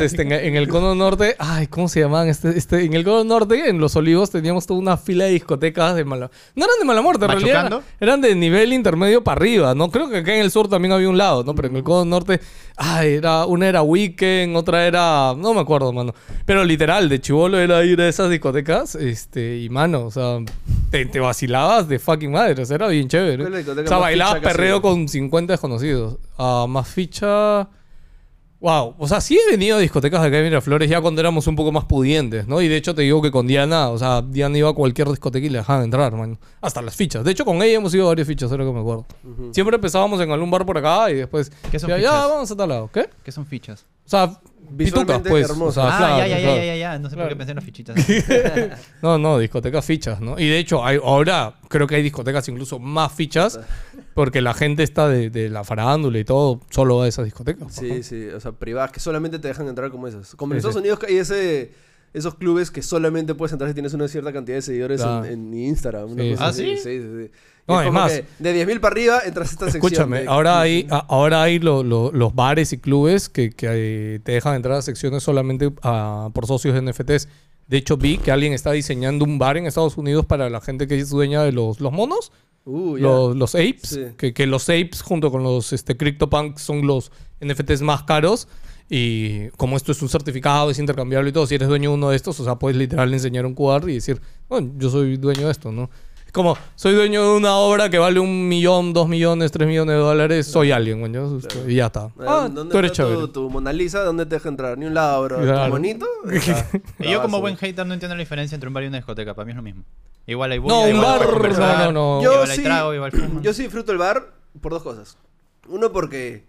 este, 0.00 0.22
en, 0.22 0.32
en 0.32 0.56
el 0.56 0.68
cono 0.68 0.94
norte, 0.94 1.34
ay, 1.38 1.66
¿cómo 1.66 1.88
se 1.88 2.00
llamaban? 2.00 2.28
Este, 2.28 2.56
este, 2.56 2.84
en 2.84 2.94
el 2.94 3.02
cono 3.04 3.24
norte, 3.24 3.68
en 3.68 3.80
Los 3.80 3.96
Olivos, 3.96 4.30
teníamos 4.30 4.66
toda 4.66 4.78
una 4.78 4.96
fila 4.96 5.24
de 5.24 5.32
discotecas 5.32 5.96
de 5.96 6.04
mala... 6.04 6.30
No 6.54 6.64
eran 6.64 6.78
de 6.78 6.84
mala 6.84 7.02
muerte, 7.02 7.24
en 7.24 7.30
realidad 7.32 7.82
eran 7.98 8.20
de 8.20 8.34
nivel 8.36 8.72
intermedio 8.72 9.24
para 9.24 9.40
arriba, 9.40 9.74
¿no? 9.74 9.90
Creo 9.90 10.08
que 10.08 10.18
acá 10.18 10.34
en 10.34 10.42
el 10.42 10.52
sur 10.52 10.68
también 10.68 10.92
había 10.92 11.08
un 11.08 11.18
lado, 11.18 11.42
¿no? 11.42 11.54
Pero 11.54 11.68
en 11.68 11.76
el 11.76 11.82
cono 11.82 12.04
norte, 12.04 12.40
ay, 12.76 13.14
era, 13.14 13.44
una 13.46 13.68
era 13.68 13.82
Weekend, 13.82 14.56
otra 14.56 14.86
era, 14.86 15.34
no 15.36 15.52
me 15.52 15.60
acuerdo, 15.60 15.92
mano. 15.92 16.14
Pero 16.46 16.64
literal, 16.64 17.08
de 17.08 17.20
chivolo 17.20 17.58
era 17.58 17.84
ir 17.84 18.00
a 18.00 18.08
esas 18.08 18.30
discotecas, 18.30 18.94
este, 18.94 19.58
y 19.58 19.68
mano, 19.68 20.06
o 20.06 20.10
sea, 20.12 20.38
te, 20.90 21.06
te 21.06 21.18
vacilabas 21.18 21.88
de 21.88 21.98
fucking 21.98 22.30
madre, 22.30 22.62
o 22.62 22.66
sea, 22.66 22.76
era 22.76 22.86
bien 22.86 23.08
chévere. 23.08 23.38
¿Cuál 23.38 23.46
es 23.46 23.52
la 23.52 23.58
discoteca 23.58 23.84
O 23.84 23.88
sea, 23.88 23.98
bailabas 23.98 24.40
perreo 24.40 24.80
con 24.80 25.08
50 25.08 25.54
desconocidos. 25.54 26.19
Ah, 26.38 26.66
más 26.68 26.88
ficha... 26.88 27.68
Wow, 28.60 28.94
o 28.98 29.08
sea, 29.08 29.22
sí 29.22 29.38
he 29.38 29.50
venido 29.52 29.78
a 29.78 29.80
discotecas 29.80 30.20
de 30.20 30.28
acá 30.28 30.36
de 30.36 30.42
Miraflores 30.42 30.90
ya 30.90 31.00
cuando 31.00 31.22
éramos 31.22 31.46
un 31.46 31.56
poco 31.56 31.72
más 31.72 31.86
pudientes, 31.86 32.46
¿no? 32.46 32.60
Y 32.60 32.68
de 32.68 32.76
hecho 32.76 32.94
te 32.94 33.00
digo 33.00 33.22
que 33.22 33.30
con 33.30 33.46
Diana, 33.46 33.88
o 33.88 33.96
sea, 33.96 34.20
Diana 34.20 34.58
iba 34.58 34.68
a 34.68 34.74
cualquier 34.74 35.08
discoteca 35.08 35.46
y 35.46 35.48
le 35.48 35.58
dejaban 35.58 35.84
entrar, 35.84 36.14
man. 36.14 36.38
Hasta 36.60 36.82
las 36.82 36.94
fichas. 36.94 37.24
De 37.24 37.30
hecho, 37.30 37.46
con 37.46 37.62
ella 37.62 37.76
hemos 37.76 37.94
ido 37.94 38.04
a 38.04 38.08
varias 38.08 38.28
fichas, 38.28 38.50
ahora 38.50 38.66
que 38.66 38.72
me 38.72 38.80
acuerdo. 38.80 39.06
Siempre 39.52 39.76
empezábamos 39.76 40.20
en 40.20 40.30
algún 40.30 40.50
bar 40.50 40.66
por 40.66 40.76
acá 40.76 41.10
y 41.10 41.14
después... 41.14 41.50
¿Qué 41.70 41.78
son 41.78 41.88
ya, 41.88 41.96
ya, 41.96 42.10
fichas? 42.10 42.28
vamos 42.28 42.50
a 42.50 42.56
tal 42.56 42.68
lado. 42.68 42.90
¿Qué? 42.92 43.08
¿Qué 43.24 43.32
son 43.32 43.46
fichas? 43.46 43.86
O 44.04 44.08
sea, 44.10 44.38
pitucas, 44.76 45.02
Visualmente 45.02 45.30
pues. 45.30 45.48
O 45.48 45.52
hermosas. 45.52 45.74
sea, 45.74 45.94
ah, 45.94 45.98
claro, 45.98 46.18
ya, 46.18 46.26
ya, 46.26 46.36
ya, 46.36 46.42
claro. 46.42 46.56
ya, 46.56 46.64
ya, 46.64 46.76
ya. 46.76 46.98
No 46.98 47.10
sé 47.10 47.16
por 47.16 47.28
qué 47.28 47.36
pensé 47.36 47.50
en 47.52 47.56
las 47.56 47.64
fichitas. 47.64 47.96
No, 49.02 49.18
no, 49.18 49.38
discotecas 49.38 49.84
fichas, 49.84 50.20
¿no? 50.20 50.38
Y 50.38 50.48
de 50.48 50.58
hecho, 50.58 50.84
hay, 50.84 50.98
ahora 51.02 51.54
creo 51.68 51.86
que 51.86 51.94
hay 51.96 52.02
discotecas 52.02 52.48
incluso 52.48 52.78
más 52.78 53.12
fichas 53.12 53.58
porque 54.14 54.40
la 54.40 54.54
gente 54.54 54.82
está 54.82 55.08
de, 55.08 55.30
de 55.30 55.48
la 55.48 55.64
farándula 55.64 56.18
y 56.18 56.24
todo 56.24 56.60
solo 56.70 56.98
va 56.98 57.04
a 57.04 57.08
esas 57.08 57.24
discotecas. 57.24 57.72
Sí, 57.74 58.02
sí, 58.02 58.26
o 58.28 58.40
sea, 58.40 58.52
privadas 58.52 58.90
que 58.92 59.00
solamente 59.00 59.38
te 59.38 59.48
dejan 59.48 59.68
entrar 59.68 59.90
como 59.90 60.06
esas. 60.08 60.34
Como 60.34 60.52
en 60.54 60.56
Sí, 60.60 60.66
Estados 60.68 60.74
sí. 60.74 60.80
Unidos 60.80 60.98
que 60.98 61.06
hay 61.06 61.16
ese, 61.18 61.72
esos 62.12 62.34
clubes 62.34 62.70
que 62.70 62.82
solamente 62.82 63.34
puedes 63.34 63.52
entrar 63.52 63.70
si 63.70 63.74
tienes 63.74 63.94
una 63.94 64.08
cierta 64.08 64.32
cantidad 64.32 64.56
de 64.56 64.62
seguidores 64.62 65.00
Claro. 65.00 65.24
en, 65.26 65.52
en 65.54 65.54
Instagram. 65.54 66.10
una 66.12 66.22
Sí, 66.24 66.30
cosa 66.32 66.52
sí. 66.52 66.62
así. 66.62 66.70
¿Ah, 66.72 66.76
sí? 66.76 66.82
Sí, 66.82 67.00
sí, 67.02 67.24
sí. 67.26 67.30
No, 67.68 67.80
es 67.82 67.92
más. 67.92 68.12
de 68.40 68.66
10.000 68.66 68.80
para 68.80 68.92
arriba 68.92 69.20
entras 69.24 69.48
a 69.48 69.52
esta 69.52 69.64
sección. 69.70 69.84
Escúchame, 69.92 70.24
ahora 70.26 70.60
hay, 70.60 70.88
ahora 70.90 71.42
hay 71.42 71.60
lo- 71.60 71.84
lo- 71.84 72.10
los 72.10 72.34
bares 72.34 72.72
y 72.72 72.78
clubes 72.78 73.28
que, 73.28 73.50
que, 73.50 73.66
eh, 73.70 74.20
te 74.24 74.32
dejan 74.32 74.56
entrar 74.56 74.76
a 74.78 74.82
secciones 74.82 75.22
solamente 75.22 75.70
ah, 75.82 76.30
por 76.32 76.46
socios 76.46 76.74
de 76.74 76.82
NFTs. 76.82 77.28
De 77.68 77.76
hecho, 77.76 77.96
vi 77.96 78.18
que 78.18 78.32
alguien 78.32 78.52
está 78.54 78.72
diseñando 78.72 79.24
un 79.24 79.38
bar 79.38 79.56
en 79.56 79.66
Estados 79.66 79.96
Unidos 79.96 80.26
para 80.26 80.50
la 80.50 80.60
gente 80.60 80.88
que 80.88 80.98
es 80.98 81.10
dueña 81.10 81.44
de 81.44 81.52
los, 81.52 81.80
los 81.80 81.92
monos, 81.92 82.32
Uh, 82.66 82.96
los, 82.98 83.34
los 83.36 83.54
apes. 83.54 83.80
Sí. 83.88 84.00
Que, 84.18 84.34
que 84.34 84.46
los 84.46 84.64
apes 84.68 85.00
junto 85.00 85.30
con 85.30 85.42
los 85.42 85.72
este, 85.72 85.96
CryptoPunks 85.96 86.60
son 86.60 86.86
los 86.86 87.10
NFTs 87.40 87.80
más 87.80 88.02
caros. 88.02 88.48
Y 88.92 89.48
como 89.50 89.76
esto 89.76 89.92
es 89.92 90.02
un 90.02 90.08
certificado, 90.08 90.68
es 90.70 90.78
intercambiable 90.80 91.30
y 91.30 91.32
todo, 91.32 91.46
si 91.46 91.54
eres 91.54 91.68
dueño 91.68 91.90
de 91.90 91.94
uno 91.94 92.10
de 92.10 92.16
estos, 92.16 92.38
o 92.40 92.44
sea, 92.44 92.56
puedes 92.56 92.76
literal 92.76 93.12
enseñar 93.14 93.46
un 93.46 93.54
QR 93.54 93.88
y 93.88 93.94
decir, 93.94 94.20
bueno, 94.48 94.72
yo 94.78 94.90
soy 94.90 95.16
dueño 95.16 95.46
de 95.46 95.52
esto, 95.52 95.70
¿no? 95.70 95.88
Es 96.26 96.32
como, 96.32 96.56
soy 96.74 96.94
dueño 96.94 97.22
de 97.22 97.36
una 97.38 97.54
obra 97.56 97.88
que 97.88 97.98
vale 97.98 98.18
un 98.18 98.48
millón, 98.48 98.92
dos 98.92 99.08
millones, 99.08 99.52
tres 99.52 99.66
millones 99.68 99.94
de 99.94 100.00
dólares, 100.00 100.46
soy 100.46 100.72
alguien, 100.72 101.00
coño, 101.00 101.38
y 101.68 101.76
ya 101.76 101.86
está. 101.86 102.10
Ah, 102.20 102.48
¿Dónde 102.52 102.72
tú 102.72 102.78
eres 102.78 102.90
está 102.90 103.04
tu, 103.04 103.10
chévere. 103.10 103.28
tu 103.32 103.48
Mona 103.50 103.72
Lisa? 103.72 104.02
¿Dónde 104.02 104.26
te 104.26 104.34
deja 104.36 104.48
entrar? 104.48 104.76
Ni 104.76 104.86
un 104.86 104.94
lado, 104.94 105.22
bro. 105.24 105.40
Claro. 105.40 105.76
¿Tu? 105.80 106.30
Está. 106.32 106.68
Y 106.98 107.04
yo 107.10 107.22
como 107.22 107.38
Bravazo. 107.38 107.40
buen 107.40 107.56
hater 107.56 107.86
no 107.86 107.94
entiendo 107.94 108.14
la 108.16 108.20
diferencia 108.20 108.54
entre 108.56 108.66
un 108.68 108.74
bar 108.74 108.82
y 108.84 108.86
una 108.88 108.98
discoteca. 108.98 109.34
Para 109.34 109.44
mí 109.46 109.50
es 109.52 109.56
lo 109.56 109.62
mismo. 109.62 109.84
Igual 110.26 110.52
hay 110.52 110.58
No, 110.58 110.64
bulla, 110.64 110.80
un 110.82 110.96
igual 110.96 111.18
bar, 111.18 111.58
no, 111.58 111.92
no, 111.92 111.92
no. 111.92 112.22
Yo 112.22 112.46
sí- 112.46 112.62
trago. 112.62 112.92
Yo 113.42 113.52
sí 113.52 113.62
disfruto 113.62 113.90
el 113.92 113.98
bar 113.98 114.32
por 114.60 114.72
dos 114.72 114.82
cosas. 114.82 115.16
Uno, 115.68 115.90
porque 115.92 116.44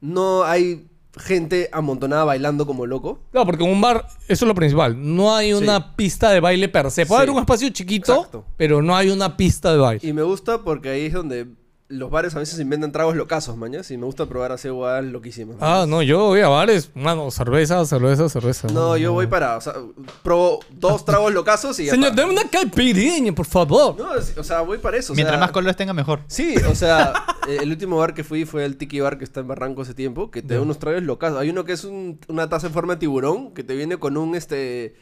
no 0.00 0.44
hay 0.44 0.86
gente 1.16 1.68
amontonada 1.72 2.24
bailando 2.24 2.66
como 2.66 2.86
loco. 2.86 3.20
Claro, 3.32 3.46
porque 3.46 3.64
en 3.64 3.70
un 3.70 3.80
bar, 3.80 4.06
eso 4.28 4.44
es 4.44 4.48
lo 4.48 4.54
principal. 4.54 4.96
No 4.98 5.34
hay 5.34 5.52
una 5.52 5.96
pista 5.96 6.30
de 6.30 6.40
baile 6.40 6.68
per 6.68 6.90
se. 6.90 7.06
Puede 7.06 7.20
Sí. 7.20 7.22
haber 7.22 7.30
un 7.34 7.40
espacio 7.40 7.68
chiquito, 7.70 8.14
Exacto. 8.14 8.44
pero 8.56 8.82
no 8.82 8.94
hay 8.96 9.10
una 9.10 9.36
pista 9.36 9.72
de 9.72 9.78
baile. 9.78 10.06
Y 10.08 10.12
me 10.12 10.22
gusta 10.22 10.58
porque 10.62 10.90
ahí 10.90 11.06
es 11.06 11.12
donde 11.14 11.46
los 11.88 12.10
bares 12.10 12.34
a 12.34 12.40
veces 12.40 12.58
inventan 12.58 12.90
tragos 12.92 13.14
locazos, 13.16 13.56
mañas. 13.56 13.90
Y 13.90 13.96
me 13.96 14.06
gusta 14.06 14.26
probar 14.26 14.52
así 14.52 14.68
huevadas 14.68 15.04
loquísimas. 15.04 15.56
Ah, 15.60 15.84
no, 15.88 16.02
yo 16.02 16.26
voy 16.26 16.40
a 16.40 16.48
bares, 16.48 16.90
mano, 16.94 17.30
cerveza, 17.30 17.84
cerveza, 17.86 18.28
cerveza. 18.28 18.68
No, 18.68 18.96
yo 18.96 19.12
voy 19.12 19.26
para, 19.28 19.56
o 19.56 19.60
sea, 19.60 19.74
probo 20.22 20.60
dos 20.70 21.04
tragos 21.04 21.32
locazos 21.32 21.78
y 21.78 21.84
ya 21.86 21.92
Señor, 21.92 22.14
dame 22.14 22.32
una 22.32 22.48
caipirinha, 22.50 23.32
por 23.32 23.46
favor. 23.46 23.96
No, 23.96 24.14
es- 24.14 24.36
o 24.36 24.42
sea, 24.44 24.62
voy 24.62 24.78
para 24.78 24.96
eso. 24.96 25.12
o 25.12 25.16
Mientras 25.16 25.36
sea, 25.36 25.40
más 25.40 25.52
colores 25.52 25.76
tenga, 25.76 25.92
mejor. 25.92 26.20
Sí, 26.26 26.56
o 26.70 26.74
sea, 26.74 27.12
eh, 27.48 27.58
el 27.62 27.70
último 27.70 27.98
bar 27.98 28.14
que 28.14 28.24
fui 28.24 28.44
fue 28.44 28.64
el 28.64 28.76
Tiki 28.76 29.00
Bar 29.00 29.18
que 29.18 29.24
está 29.24 29.40
en 29.40 29.48
Barranco 29.48 29.82
hace 29.82 29.94
tiempo, 29.94 30.30
que 30.30 30.42
te 30.42 30.54
da 30.54 30.60
unos 30.60 30.78
tragos 30.78 31.02
locazos. 31.02 31.38
Hay 31.38 31.50
uno 31.50 31.64
que 31.64 31.72
es 31.72 31.84
un- 31.84 32.18
una 32.28 32.48
taza 32.48 32.66
en 32.66 32.72
forma 32.72 32.94
de 32.94 33.00
tiburón, 33.00 33.52
que 33.54 33.62
te 33.62 33.74
viene 33.76 33.96
con 33.98 34.16
un, 34.16 34.34
este, 34.34 34.94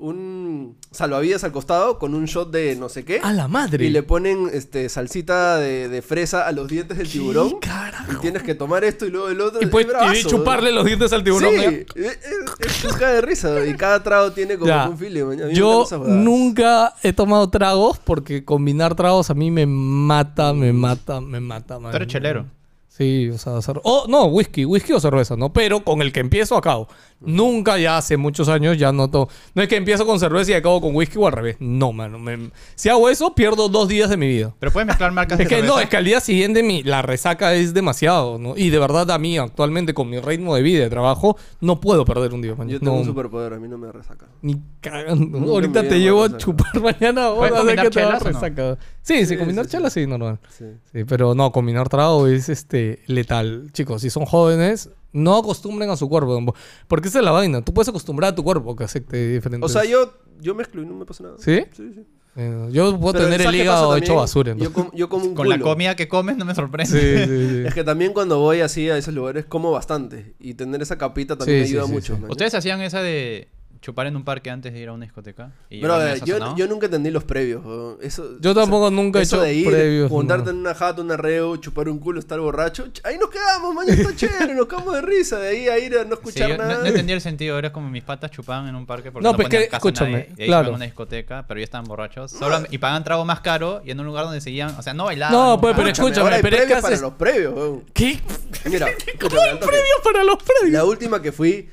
un 0.00 0.76
salvavidas 0.90 1.44
al 1.44 1.52
costado 1.52 1.98
con 1.98 2.14
un 2.14 2.24
shot 2.24 2.50
de 2.50 2.74
no 2.76 2.88
sé 2.88 3.04
qué. 3.04 3.20
A 3.22 3.32
la 3.32 3.48
madre. 3.48 3.84
Y 3.86 3.90
le 3.90 4.02
ponen 4.02 4.50
este 4.52 4.88
salsita 4.88 5.58
de, 5.58 5.88
de 5.88 6.02
fresa 6.02 6.46
a 6.46 6.52
los 6.52 6.68
dientes 6.68 6.98
del 6.98 7.08
tiburón. 7.08 7.60
¿Qué 7.60 7.68
carajo? 7.68 8.12
Y 8.12 8.16
tienes 8.16 8.42
que 8.42 8.54
tomar 8.54 8.82
esto 8.84 9.06
y 9.06 9.10
luego 9.10 9.28
el 9.28 9.40
otro. 9.40 9.60
Y, 9.60 9.64
Es 9.64 9.70
pues, 9.70 9.86
y 10.14 10.24
chuparle 10.24 10.72
los 10.72 10.84
dientes 10.84 11.12
al 11.12 11.22
tiburón. 11.22 11.50
Sí, 11.54 11.60
¿ya? 11.60 11.68
es, 11.68 12.18
es, 12.60 12.84
es 12.84 12.92
caga 12.94 13.12
de 13.12 13.20
risa. 13.20 13.66
Y 13.66 13.74
cada 13.74 14.02
trago 14.02 14.32
tiene 14.32 14.56
como 14.56 14.68
Ya. 14.68 14.88
un 14.88 14.98
me 14.98 15.52
Yo 15.54 15.86
nunca 16.06 16.94
he 17.02 17.12
tomado 17.12 17.48
tragos 17.50 17.98
porque 17.98 18.44
combinar 18.44 18.94
tragos 18.94 19.30
a 19.30 19.34
mí 19.34 19.50
me 19.50 19.66
mata, 19.66 20.52
me 20.52 20.72
mata, 20.72 21.20
me 21.20 21.40
mata. 21.40 21.78
man. 21.78 21.90
Tú 21.90 21.96
eres 21.96 22.08
chelero. 22.08 22.46
Sí, 22.88 23.30
o 23.30 23.38
sea, 23.38 23.54
cer- 23.58 23.80
oh, 23.84 24.04
no, 24.08 24.26
whisky, 24.26 24.64
whisky 24.66 24.92
o 24.92 25.00
cerveza, 25.00 25.34
¿no? 25.36 25.52
Pero 25.52 25.82
con 25.84 26.02
el 26.02 26.12
que 26.12 26.20
empiezo 26.20 26.56
acabo. 26.56 26.86
Nunca 27.20 27.76
ya 27.78 27.98
hace 27.98 28.16
muchos 28.16 28.48
años 28.48 28.78
ya 28.78 28.92
no 28.92 29.10
to- 29.10 29.28
No 29.54 29.62
es 29.62 29.68
que 29.68 29.76
empiezo 29.76 30.06
con 30.06 30.18
cerveza 30.18 30.52
y 30.52 30.54
acabo 30.54 30.80
con 30.80 30.94
whisky 30.96 31.18
o 31.18 31.26
al 31.26 31.32
revés. 31.32 31.56
No, 31.60 31.92
mano. 31.92 32.18
me- 32.18 32.50
Si 32.74 32.88
hago 32.88 33.08
eso, 33.10 33.34
pierdo 33.34 33.68
dos 33.68 33.88
días 33.88 34.08
de 34.08 34.16
mi 34.16 34.26
vida. 34.26 34.54
Pero 34.58 34.72
puedes 34.72 34.86
mezclar 34.86 35.12
marcas 35.12 35.38
Es 35.38 35.46
de 35.48 35.54
que 35.54 35.60
no, 35.62 35.68
cerveza. 35.68 35.82
es 35.82 35.88
que 35.90 35.96
al 35.98 36.04
día 36.04 36.20
siguiente 36.20 36.62
mi, 36.62 36.82
la 36.82 37.02
resaca 37.02 37.52
es 37.54 37.74
demasiado, 37.74 38.38
¿no? 38.38 38.56
Y 38.56 38.70
de 38.70 38.78
verdad 38.78 39.10
a 39.10 39.18
mí 39.18 39.36
actualmente 39.38 39.92
con 39.92 40.08
mi 40.08 40.18
ritmo 40.18 40.54
de 40.56 40.62
vida 40.62 40.78
y 40.78 40.82
de 40.82 40.90
trabajo 40.90 41.36
no 41.60 41.80
puedo 41.80 42.04
perder 42.04 42.32
un 42.32 42.40
día. 42.42 42.54
man. 42.54 42.68
Yo 42.68 42.78
tengo 42.78 42.92
No, 42.92 42.98
un 43.00 43.04
superpoder, 43.04 43.52
a 43.52 43.58
mí 43.60 43.68
no 43.68 43.76
me 43.76 43.92
resaca. 43.92 44.26
Ni 44.42 44.56
cagando. 44.80 45.38
Nunca 45.38 45.50
Ahorita 45.52 45.82
te 45.88 46.00
llevo 46.00 46.22
a 46.22 46.26
resaca. 46.28 46.38
chupar 46.44 46.72
mañana 46.82 47.30
¿Puedes 47.34 47.52
ahora 47.52 47.56
combinar 47.58 47.84
que 47.86 47.90
te 47.90 48.02
va 48.04 48.12
no? 48.12 48.18
resaca. 48.20 48.78
Sí, 49.02 49.18
sí, 49.18 49.26
Sí, 49.26 49.36
combinar 49.36 49.64
sí, 49.66 49.70
sí. 49.70 49.76
chelas 49.76 49.92
sí, 49.92 50.06
normal. 50.06 50.38
Sí. 50.56 50.64
Sí, 50.92 51.04
pero 51.04 51.34
no, 51.34 51.52
combinar 51.52 51.88
trago 51.88 52.26
es 52.26 52.48
este 52.48 53.00
letal. 53.06 53.68
Chicos, 53.72 54.02
si 54.02 54.10
son 54.10 54.24
jóvenes, 54.26 54.90
no 55.12 55.36
acostumbren 55.38 55.90
a 55.90 55.96
su 55.96 56.08
cuerpo. 56.08 56.54
Porque 56.88 57.08
esa 57.08 57.18
es 57.18 57.24
la 57.24 57.30
vaina. 57.32 57.62
Tú 57.62 57.72
puedes 57.74 57.88
acostumbrar 57.88 58.32
a 58.32 58.34
tu 58.34 58.44
cuerpo 58.44 58.76
que 58.76 58.84
acepte 58.84 59.28
diferentes. 59.34 59.68
O 59.68 59.72
sea, 59.72 59.84
yo, 59.88 60.12
yo 60.40 60.54
mezclo 60.54 60.82
y 60.82 60.86
no 60.86 60.94
me 60.94 61.04
pasa 61.06 61.24
nada. 61.24 61.36
¿Sí? 61.38 61.62
Sí, 61.76 61.92
sí. 61.94 62.04
Eh, 62.36 62.68
yo 62.70 62.96
puedo 62.98 63.14
Pero 63.14 63.24
tener 63.24 63.40
el 63.40 63.44
¿sabes 63.46 63.58
qué 63.58 63.62
hígado 63.64 63.96
hecho 63.96 64.14
basura. 64.14 64.54
Yo, 64.54 64.66
entonces. 64.66 64.74
com- 64.90 64.96
yo 64.96 65.08
como 65.08 65.24
un 65.30 65.34
Con 65.34 65.48
la 65.48 65.58
comida 65.58 65.96
que 65.96 66.06
comes 66.08 66.36
no 66.36 66.44
me 66.44 66.54
sorprende. 66.54 66.86
Sí, 66.90 67.28
sí, 67.28 67.48
sí. 67.62 67.62
Es 67.66 67.74
que 67.74 67.82
también 67.82 68.12
cuando 68.12 68.38
voy 68.38 68.60
así 68.60 68.88
a 68.88 68.96
esos 68.96 69.12
lugares 69.14 69.46
como 69.46 69.72
bastante. 69.72 70.34
Y 70.38 70.54
tener 70.54 70.80
esa 70.80 70.96
capita 70.96 71.36
también 71.36 71.66
Sí, 71.66 71.74
me 71.74 71.80
ayuda 71.80 71.82
sí, 72.00 72.06
sí, 72.06 72.12
mucho. 72.12 72.32
¿Ustedes 72.32 72.54
hacían 72.54 72.80
esa 72.82 73.02
de 73.02 73.48
chupar 73.80 74.06
en 74.06 74.14
un 74.16 74.24
parque 74.24 74.50
antes 74.50 74.72
de 74.74 74.78
ir 74.78 74.88
a 74.88 74.92
una 74.92 75.04
discoteca? 75.06 75.52
Y 75.70 75.80
Bro, 75.80 75.98
yo, 76.26 76.54
yo 76.56 76.66
nunca 76.68 76.86
entendí 76.86 77.10
los 77.10 77.24
previos. 77.24 77.62
Eso, 78.02 78.38
Yo 78.40 78.54
tampoco 78.54 78.90
nunca 78.90 79.20
he 79.20 79.22
hecho 79.22 79.40
de 79.40 79.54
ir, 79.54 79.70
previos, 79.70 80.10
juntarte 80.10 80.44
no. 80.46 80.50
en 80.50 80.56
una 80.58 80.74
jata, 80.74 81.00
un 81.00 81.10
arreo, 81.10 81.56
chupar 81.56 81.88
un 81.88 81.98
culo, 81.98 82.20
estar 82.20 82.38
borracho. 82.40 82.86
ch- 82.88 83.00
Ahí 83.04 83.16
nos 83.18 83.30
quedamos, 83.30 83.74
mañana 83.74 84.00
está 84.02 84.14
chévere, 84.16 84.54
nos 84.54 84.66
quedamos 84.66 84.94
de 84.94 85.00
risa. 85.00 85.38
De 85.38 85.48
ahí 85.48 85.68
a 85.68 85.78
ir 85.78 85.96
a 85.96 86.04
no 86.04 86.08
Sí, 86.10 86.12
escuchar 86.14 86.48
yo 86.50 86.56
no, 86.58 86.64
nada. 86.64 86.80
no 86.80 86.86
entendía 86.86 87.14
el 87.14 87.22
sentido. 87.22 87.58
Era 87.58 87.72
como 87.72 87.88
mis 87.88 88.02
patas 88.04 88.30
chupaban 88.30 88.68
en 88.68 88.74
un 88.74 88.84
parque 88.84 89.10
porque 89.10 89.24
No, 89.24 89.30
no, 89.32 89.36
pues 89.36 89.48
ponían 89.48 89.68
que- 89.70 89.76
escúchame, 89.76 90.12
nadie, 90.12 90.28
y 90.36 90.42
ahí 90.42 90.48
claro. 90.48 90.72
una 90.74 90.84
discoteca, 90.84 91.46
pero 91.48 91.58
ya 91.60 91.64
estaban 91.64 91.86
borrachos. 91.86 92.30
Solo, 92.32 92.62
y 92.70 92.76
pagaban 92.78 93.02
trago 93.02 93.24
más 93.24 93.40
caro 93.40 93.80
y 93.84 93.90
en 93.92 94.00
un 94.00 94.06
lugar 94.06 94.24
donde 94.26 94.40
seguían... 94.42 94.74
O 94.78 94.82
sea, 94.82 94.92
no 94.92 95.04
bailaban. 95.06 95.32
No, 95.34 95.46
no 95.56 95.60
pues, 95.60 95.74
pero 95.74 95.88
escúchame, 95.88 96.20
ahora 96.22 96.36
hay 96.36 96.42
pero 96.42 96.56
es 96.56 96.62
que 96.62 96.66
previos 96.66 96.82
para 96.82 96.94
haces- 96.96 97.00
los 97.02 97.12
previos. 97.14 97.78
¿Qué? 97.94 98.20
Mira, 98.66 98.88
¿Cómo 99.20 99.40
hay 99.40 99.56
previos 99.56 100.00
para 100.04 100.22
los 100.24 100.36
previos? 100.36 100.70
La 100.72 100.84
última 100.84 101.22
que 101.22 101.32
fui 101.32 101.68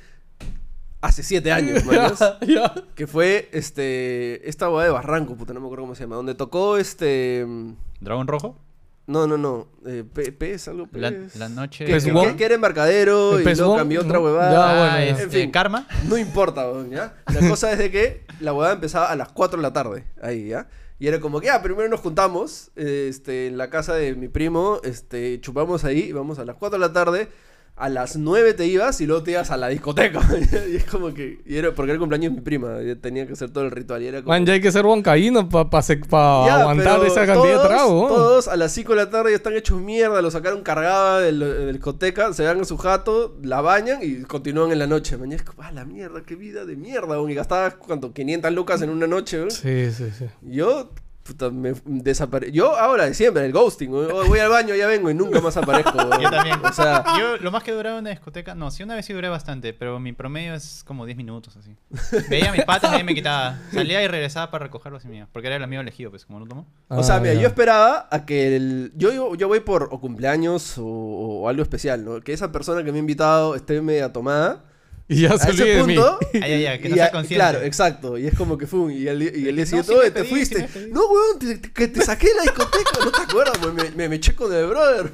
hace 1.08 1.24
siete 1.24 1.52
años, 1.52 1.84
mañas, 1.86 2.20
Ya, 2.20 2.46
ya. 2.48 2.74
que 2.96 3.08
fue 3.08 3.50
este 3.52 4.48
esta 4.50 4.67
boda 4.67 4.84
de 4.86 4.89
Barranco, 4.91 5.36
puta, 5.36 5.54
no 5.54 5.60
me 5.60 5.65
acuerdo 5.67 5.84
cómo 5.84 5.96
se 5.96 6.04
llama, 6.04 6.15
donde 6.17 6.36
tocó 6.36 6.78
este 6.78 7.46
mm, 7.48 7.72
¿Dragón 8.02 8.28
rojo? 8.28 8.60
no, 9.08 9.26
no, 9.26 9.38
no, 9.38 9.67
eh, 9.86 10.04
Pe- 10.13 10.34
pez, 10.34 10.67
algo 10.67 10.88
La, 10.91 11.10
pez. 11.12 11.36
la 11.38 11.48
noche... 11.48 11.86
que, 11.86 11.98
que- 11.98 12.36
que 12.36 12.43
era 12.46 12.56
embarcadero 12.56 13.38
¿El 13.39 13.48
y 13.48 13.56
luego 13.56 13.78
cambió 13.78 14.02
otra 14.02 14.17
No. 14.20 14.26
huevada. 14.26 14.52
Ya, 14.52 14.70
Ah, 14.70 14.78
bueno, 14.80 14.98
ya. 14.98 15.12
este, 15.12 15.24
En 15.24 15.32
fin. 15.32 15.52
¿Karma? 15.52 15.88
No 16.10 16.17
importa, 16.17 16.70
weón, 16.70 16.89
¿ya? 16.89 17.15
La 17.34 17.48
cosa 17.50 17.72
es 17.72 17.78
de 17.78 17.89
que 17.89 18.26
la 18.41 18.52
huevada 18.54 18.74
empezaba 18.74 19.10
a 19.10 19.15
las 19.15 19.30
4 19.30 19.58
de 19.58 19.63
la 19.63 19.72
tarde, 19.72 20.04
ahí, 20.22 20.50
¿ya? 20.50 20.67
Y 21.00 21.08
era 21.08 21.20
como 21.22 21.39
que, 21.39 21.50
ah, 21.50 21.62
primero 21.62 21.88
nos 21.88 22.02
juntamos, 22.02 22.72
este, 22.76 23.48
en 23.48 23.58
la 23.58 23.70
casa 23.70 23.93
de 23.93 24.13
mi 24.15 24.28
primo, 24.28 24.82
este, 24.84 25.39
chupamos 25.39 25.86
ahí, 25.86 26.12
vamos 26.12 26.38
a 26.39 26.43
las 26.43 26.58
4 26.58 26.78
de 26.78 26.86
la 26.86 26.91
tarde, 26.91 27.30
a 27.78 27.90
las 27.90 28.18
9 28.18 28.54
te 28.54 28.66
ibas 28.66 29.00
y 29.02 29.06
luego 29.06 29.24
te 29.24 29.32
ibas 29.32 29.52
a 29.52 29.58
la 29.58 29.68
discoteca, 29.70 30.20
y 30.72 30.76
es 30.76 30.86
como 30.86 31.13
que, 31.13 31.42
y 31.46 31.56
era, 31.56 31.74
porque 31.74 31.92
era 31.92 31.94
el 31.94 32.00
cumpleaños 32.00 32.32
de 32.32 32.40
mi 32.40 32.42
prima, 32.44 32.78
tenía 33.02 33.28
que 33.28 33.34
hacer 33.34 33.52
todo 33.52 33.66
el 33.66 33.72
ritual, 33.72 34.02
y 34.02 34.08
era 34.08 34.22
como... 34.22 34.30
Man, 34.30 34.46
ya 34.46 34.54
hay 34.54 34.62
que 34.62 34.72
ser 34.72 34.86
huancaíno 34.86 35.48
para 35.48 35.82
Ya, 35.82 36.62
aguantar 36.62 37.00
pero 37.00 37.12
esa 37.12 37.26
cantidad 37.26 37.62
de 37.62 37.68
trago. 37.68 38.08
Todos 38.08 38.48
a 38.48 38.56
las 38.56 38.72
5 38.72 38.94
de 38.94 38.98
la 38.98 39.10
tarde 39.10 39.32
ya 39.32 39.38
están 39.38 39.56
hechos 39.56 39.80
mierda, 39.80 40.22
lo 40.22 40.32
sacaron 40.32 40.63
cargada 40.63 41.22
de 41.22 41.32
la 41.32 41.72
discoteca, 41.72 42.34
se 42.34 42.44
van 42.44 42.62
a 42.62 42.66
su 42.66 42.78
jato, 42.78 43.38
la 43.44 43.62
bañan 43.62 44.00
y 44.02 44.24
continúan 44.24 44.72
en 44.72 44.80
la 44.80 44.88
noche. 44.88 45.18
Mañana 45.18 45.36
es 45.36 45.44
como, 45.44 45.63
ah, 45.63 45.72
la 45.72 45.86
mierda, 45.86 46.24
qué 46.24 46.36
vida 46.36 46.66
de 46.66 46.76
mierda. 46.76 47.18
Y 47.30 47.34
gastabas, 47.34 47.76
¿cuánto? 47.76 48.13
500 48.13 48.52
lucas 48.54 48.82
en 48.82 48.90
una 48.90 49.08
noche, 49.08 49.38
weón. 49.38 49.52
Sí, 49.52 49.92
sí, 49.92 50.06
sí. 50.18 50.26
Yo, 50.42 50.92
puta, 51.28 51.50
me 51.50 51.74
desaparecí. 51.86 52.54
Yo 52.54 52.76
ahora 52.78 53.06
de 53.06 53.13
siempre, 53.13 53.46
el 53.46 53.52
ghosting, 53.52 53.92
Voy 53.92 54.40
al 54.40 54.50
baño, 54.50 54.74
ya 54.76 54.88
vengo 54.88 55.10
y 55.10 55.13
nunca 55.13 55.42
más 55.42 55.58
aparezco. 55.58 55.98
Yo 56.22 56.30
también. 56.30 56.60
O 56.63 56.72
sea, 56.74 57.04
Yo 57.20 57.38
lo 57.38 57.52
más 57.52 57.63
que 57.63 57.72
duraba 57.74 57.98
en 57.98 58.02
una 58.04 58.10
discoteca, 58.12 58.56
no, 58.56 58.72
sí 58.72 58.84
una 58.84 58.96
vez 58.96 59.06
sí 59.06 59.13
duré 59.13 59.30
bastante, 59.30 59.74
pero 59.74 60.00
mi 60.00 60.13
promedio 60.13 60.54
es 60.54 60.84
como 60.86 61.06
10 61.06 61.18
minutos 61.18 61.58
así. 61.58 61.76
Veía 62.30 62.50
a 62.50 62.54
mis 62.54 62.63
patas 62.63 62.94
y 62.94 62.96
ahí 62.96 63.04
me 63.04 63.13
quitaba. 63.13 63.60
Salía 63.74 64.02
y 64.02 64.08
regresaba 64.08 64.50
para 64.50 64.66
recogerlos 64.66 65.04
y 65.06 65.10
mío, 65.10 65.28
porque 65.34 65.48
era 65.48 65.58
el 65.58 65.63
amigo 65.63 65.82
elegido, 65.82 66.10
pues 66.10 66.26
como 66.26 66.40
no 66.40 66.48
tomo. 66.48 66.68
O 66.88 67.04
sea, 67.04 67.16
Ah, 67.18 67.20
mira, 67.20 67.34
yo 67.34 67.48
esperaba 67.48 68.08
a 68.12 68.26
que 68.26 68.56
el... 68.56 68.92
Yo, 68.96 69.12
yo, 69.12 69.36
yo 69.36 69.48
voy 69.48 69.60
por 69.60 69.90
o 69.92 70.00
cumpleaños 70.00 70.78
o, 70.78 70.86
o 70.86 71.50
algo 71.50 71.63
especial, 71.63 72.06
¿no? 72.06 72.22
Que 72.22 72.34
esa 72.34 72.52
persona 72.52 72.84
que 72.84 72.92
me 72.92 72.98
ha 72.98 73.02
invitado 73.02 73.56
esté 73.56 73.82
media 73.82 74.13
tomada. 74.13 74.63
Y 75.10 75.22
ya 75.22 75.30
A 75.34 75.38
se 75.38 75.50
olvide 75.52 75.63
ese 75.72 75.78
de 75.78 75.84
mí. 75.86 75.96
punto... 75.96 76.20
Ay, 76.34 76.41
ay, 76.54 76.65
ay, 76.65 76.80
que 76.80 76.89
no 76.89 76.96
y 76.96 76.98
sea 77.00 77.12
consciente. 77.12 77.36
Claro, 77.36 77.62
exacto. 77.63 78.17
Y 78.17 78.28
es 78.28 78.36
como 78.36 78.58
que 78.58 78.67
fue. 78.67 78.93
Y 78.93 79.08
el, 79.08 79.22
y 79.22 79.48
el 79.48 79.56
día 79.56 79.63
No, 79.63 79.65
siguiente, 79.65 79.84
sí 79.88 79.93
me 79.93 80.00
"Oye, 80.00 80.12
te 80.12 80.20
pedí, 80.20 80.28
sí 80.28 80.30
fuiste. 80.36 80.58
me 80.60 80.67
pedí". 80.67 80.91
no, 80.91 81.02
weón, 81.08 81.39
te- 81.39 81.58
te- 81.60 81.72
que 81.72 81.88
te 81.88 82.02
saqué 82.02 82.28
de 82.28 82.36
la 82.36 82.41
discoteca. 82.41 82.91
no 83.06 83.12
te 83.12 83.22
acuerdas, 83.22 83.58
weón. 83.62 83.76
Me, 83.76 83.84
me, 83.91 84.10
me 84.10 84.15
eché 84.17 84.36
con 84.36 84.54
el 84.54 84.65
brother. 84.67 85.10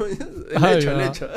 El 0.52 0.64
Ay, 0.64 0.78
hecho, 0.80 0.92
el 0.92 1.02
hecho. 1.02 1.28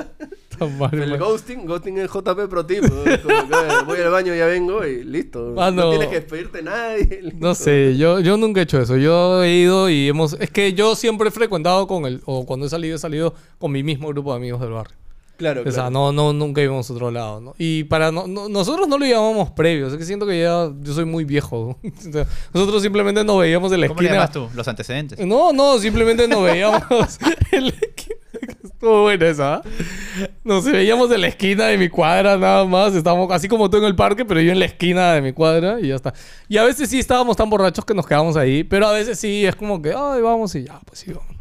Mal, 0.78 0.88
El 0.94 1.10
man. 1.10 1.18
ghosting, 1.18 1.66
ghosting 1.66 1.98
es 1.98 2.10
JP 2.10 2.48
Pro 2.48 2.64
Tip. 2.64 2.82
weón. 2.84 3.18
Como 3.18 3.48
que, 3.50 3.54
"Oye, 3.56 3.84
voy 3.84 3.98
al 4.00 4.10
baño, 4.10 4.34
ya 4.34 4.46
vengo 4.46 4.86
y 4.86 5.04
listo. 5.04 5.54
Ah, 5.58 5.70
no. 5.70 5.82
no. 5.82 5.90
tienes 5.90 6.08
que 6.08 6.14
despedirte 6.20 6.58
de 6.58 6.64
nadie. 6.64 7.32
No 7.38 7.54
sé, 7.54 7.94
yo, 7.98 8.20
yo 8.20 8.38
nunca 8.38 8.60
he 8.60 8.62
hecho 8.62 8.80
eso. 8.80 8.96
Yo 8.96 9.42
he 9.44 9.52
ido 9.52 9.90
y 9.90 10.08
hemos... 10.08 10.32
Es 10.40 10.48
que 10.50 10.72
yo 10.72 10.96
siempre 10.96 11.28
he 11.28 11.30
frecuentado 11.30 11.86
con 11.86 12.06
el... 12.06 12.22
O 12.24 12.46
cuando 12.46 12.64
he 12.64 12.70
salido, 12.70 12.96
he 12.96 12.98
salido 12.98 13.34
con 13.58 13.70
mi 13.70 13.82
mismo 13.82 14.08
grupo 14.08 14.30
de 14.30 14.36
amigos 14.38 14.62
del 14.62 14.70
barrio. 14.70 14.96
Claro, 15.36 15.60
O 15.60 15.64
sea, 15.64 15.72
claro. 15.74 15.90
no, 15.90 16.12
no, 16.12 16.32
nunca 16.32 16.62
íbamos 16.62 16.88
a 16.88 16.92
otro 16.94 17.10
lado, 17.10 17.40
¿no? 17.40 17.54
Y 17.58 17.84
para 17.84 18.10
no, 18.10 18.26
no- 18.26 18.48
nosotros 18.48 18.88
no 18.88 18.96
lo 18.98 19.04
llamamos 19.04 19.50
previos. 19.50 19.92
Es 19.92 19.98
que 19.98 20.04
siento 20.04 20.26
que 20.26 20.40
ya 20.40 20.70
yo 20.80 20.92
soy 20.94 21.04
muy 21.04 21.24
viejo. 21.24 21.78
O 22.08 22.12
sea, 22.12 22.26
nosotros 22.54 22.82
simplemente 22.82 23.22
nos 23.24 23.38
veíamos 23.40 23.70
en 23.72 23.80
la 23.82 23.88
¿Cómo 23.88 24.00
le 24.00 24.06
esquina. 24.08 24.22
llamas 24.26 24.32
tú? 24.32 24.48
Los 24.56 24.66
antecedentes. 24.68 25.18
No, 25.26 25.52
no, 25.52 25.78
simplemente 25.78 26.26
nos 26.28 26.42
veíamos 26.44 26.82
en 27.52 27.64
la 27.64 27.68
esquina. 27.70 28.16
Estuvo 28.62 29.02
buena 29.02 29.26
esa. 29.28 29.54
¿ah? 29.56 29.62
Nos 30.44 30.64
veíamos 30.64 31.10
en 31.10 31.20
la 31.22 31.26
esquina 31.28 31.66
de 31.66 31.78
mi 31.78 31.88
cuadra 31.88 32.36
nada 32.36 32.64
más. 32.64 32.94
Estábamos 32.94 33.30
así 33.32 33.48
como 33.48 33.68
tú 33.70 33.78
en 33.78 33.84
el 33.84 33.96
parque, 33.96 34.24
pero 34.24 34.40
yo 34.40 34.52
en 34.52 34.58
la 34.58 34.66
esquina 34.66 35.12
de 35.14 35.22
mi 35.22 35.32
cuadra 35.32 35.80
y 35.80 35.88
ya 35.88 35.94
está. 35.96 36.12
Y 36.48 36.56
a 36.58 36.64
veces 36.64 36.88
sí 36.90 36.98
estábamos 36.98 37.36
tan 37.36 37.48
borrachos 37.50 37.84
que 37.84 37.94
nos 37.94 38.06
quedamos 38.06 38.36
ahí, 38.36 38.62
pero 38.64 38.86
a 38.86 38.92
veces 38.92 39.18
sí 39.18 39.44
es 39.46 39.56
como 39.56 39.80
que, 39.80 39.90
ay, 39.96 40.20
vamos 40.22 40.54
y 40.54 40.64
ya, 40.64 40.78
pues 40.84 41.00
sí, 41.00 41.12
vamos. 41.12 41.35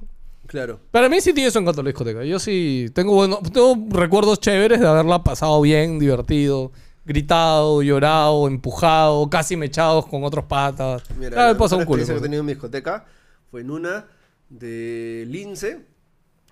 Claro. 0.47 0.79
Para 0.91 1.09
mí 1.09 1.19
sí 1.21 1.33
tiene 1.33 1.49
eso 1.49 1.59
en 1.59 1.65
cuanto 1.65 1.81
a 1.81 1.83
la 1.83 1.89
discoteca. 1.89 2.23
Yo 2.23 2.39
sí 2.39 2.87
tengo, 2.93 3.13
bueno, 3.13 3.39
tengo 3.53 3.75
recuerdos 3.89 4.39
chéveres 4.39 4.79
de 4.79 4.87
haberla 4.87 5.23
pasado 5.23 5.59
bien, 5.61 5.97
divertido, 5.99 6.71
gritado, 7.05 7.81
llorado, 7.81 8.47
empujado, 8.47 9.29
casi 9.29 9.55
mechados 9.57 10.05
con 10.07 10.23
otros 10.23 10.45
patas. 10.45 11.03
Mira, 11.17 11.31
la 11.35 11.47
me 11.53 11.59
mejor 11.59 11.73
un 11.79 11.85
culo. 11.85 12.01
experiencia 12.01 12.13
que 12.13 12.19
he 12.19 12.21
tenido 12.21 12.39
en 12.41 12.45
mi 12.45 12.53
discoteca 12.53 13.05
fue 13.51 13.61
en 13.61 13.71
una 13.71 14.05
de 14.49 15.25
Lince, 15.27 15.85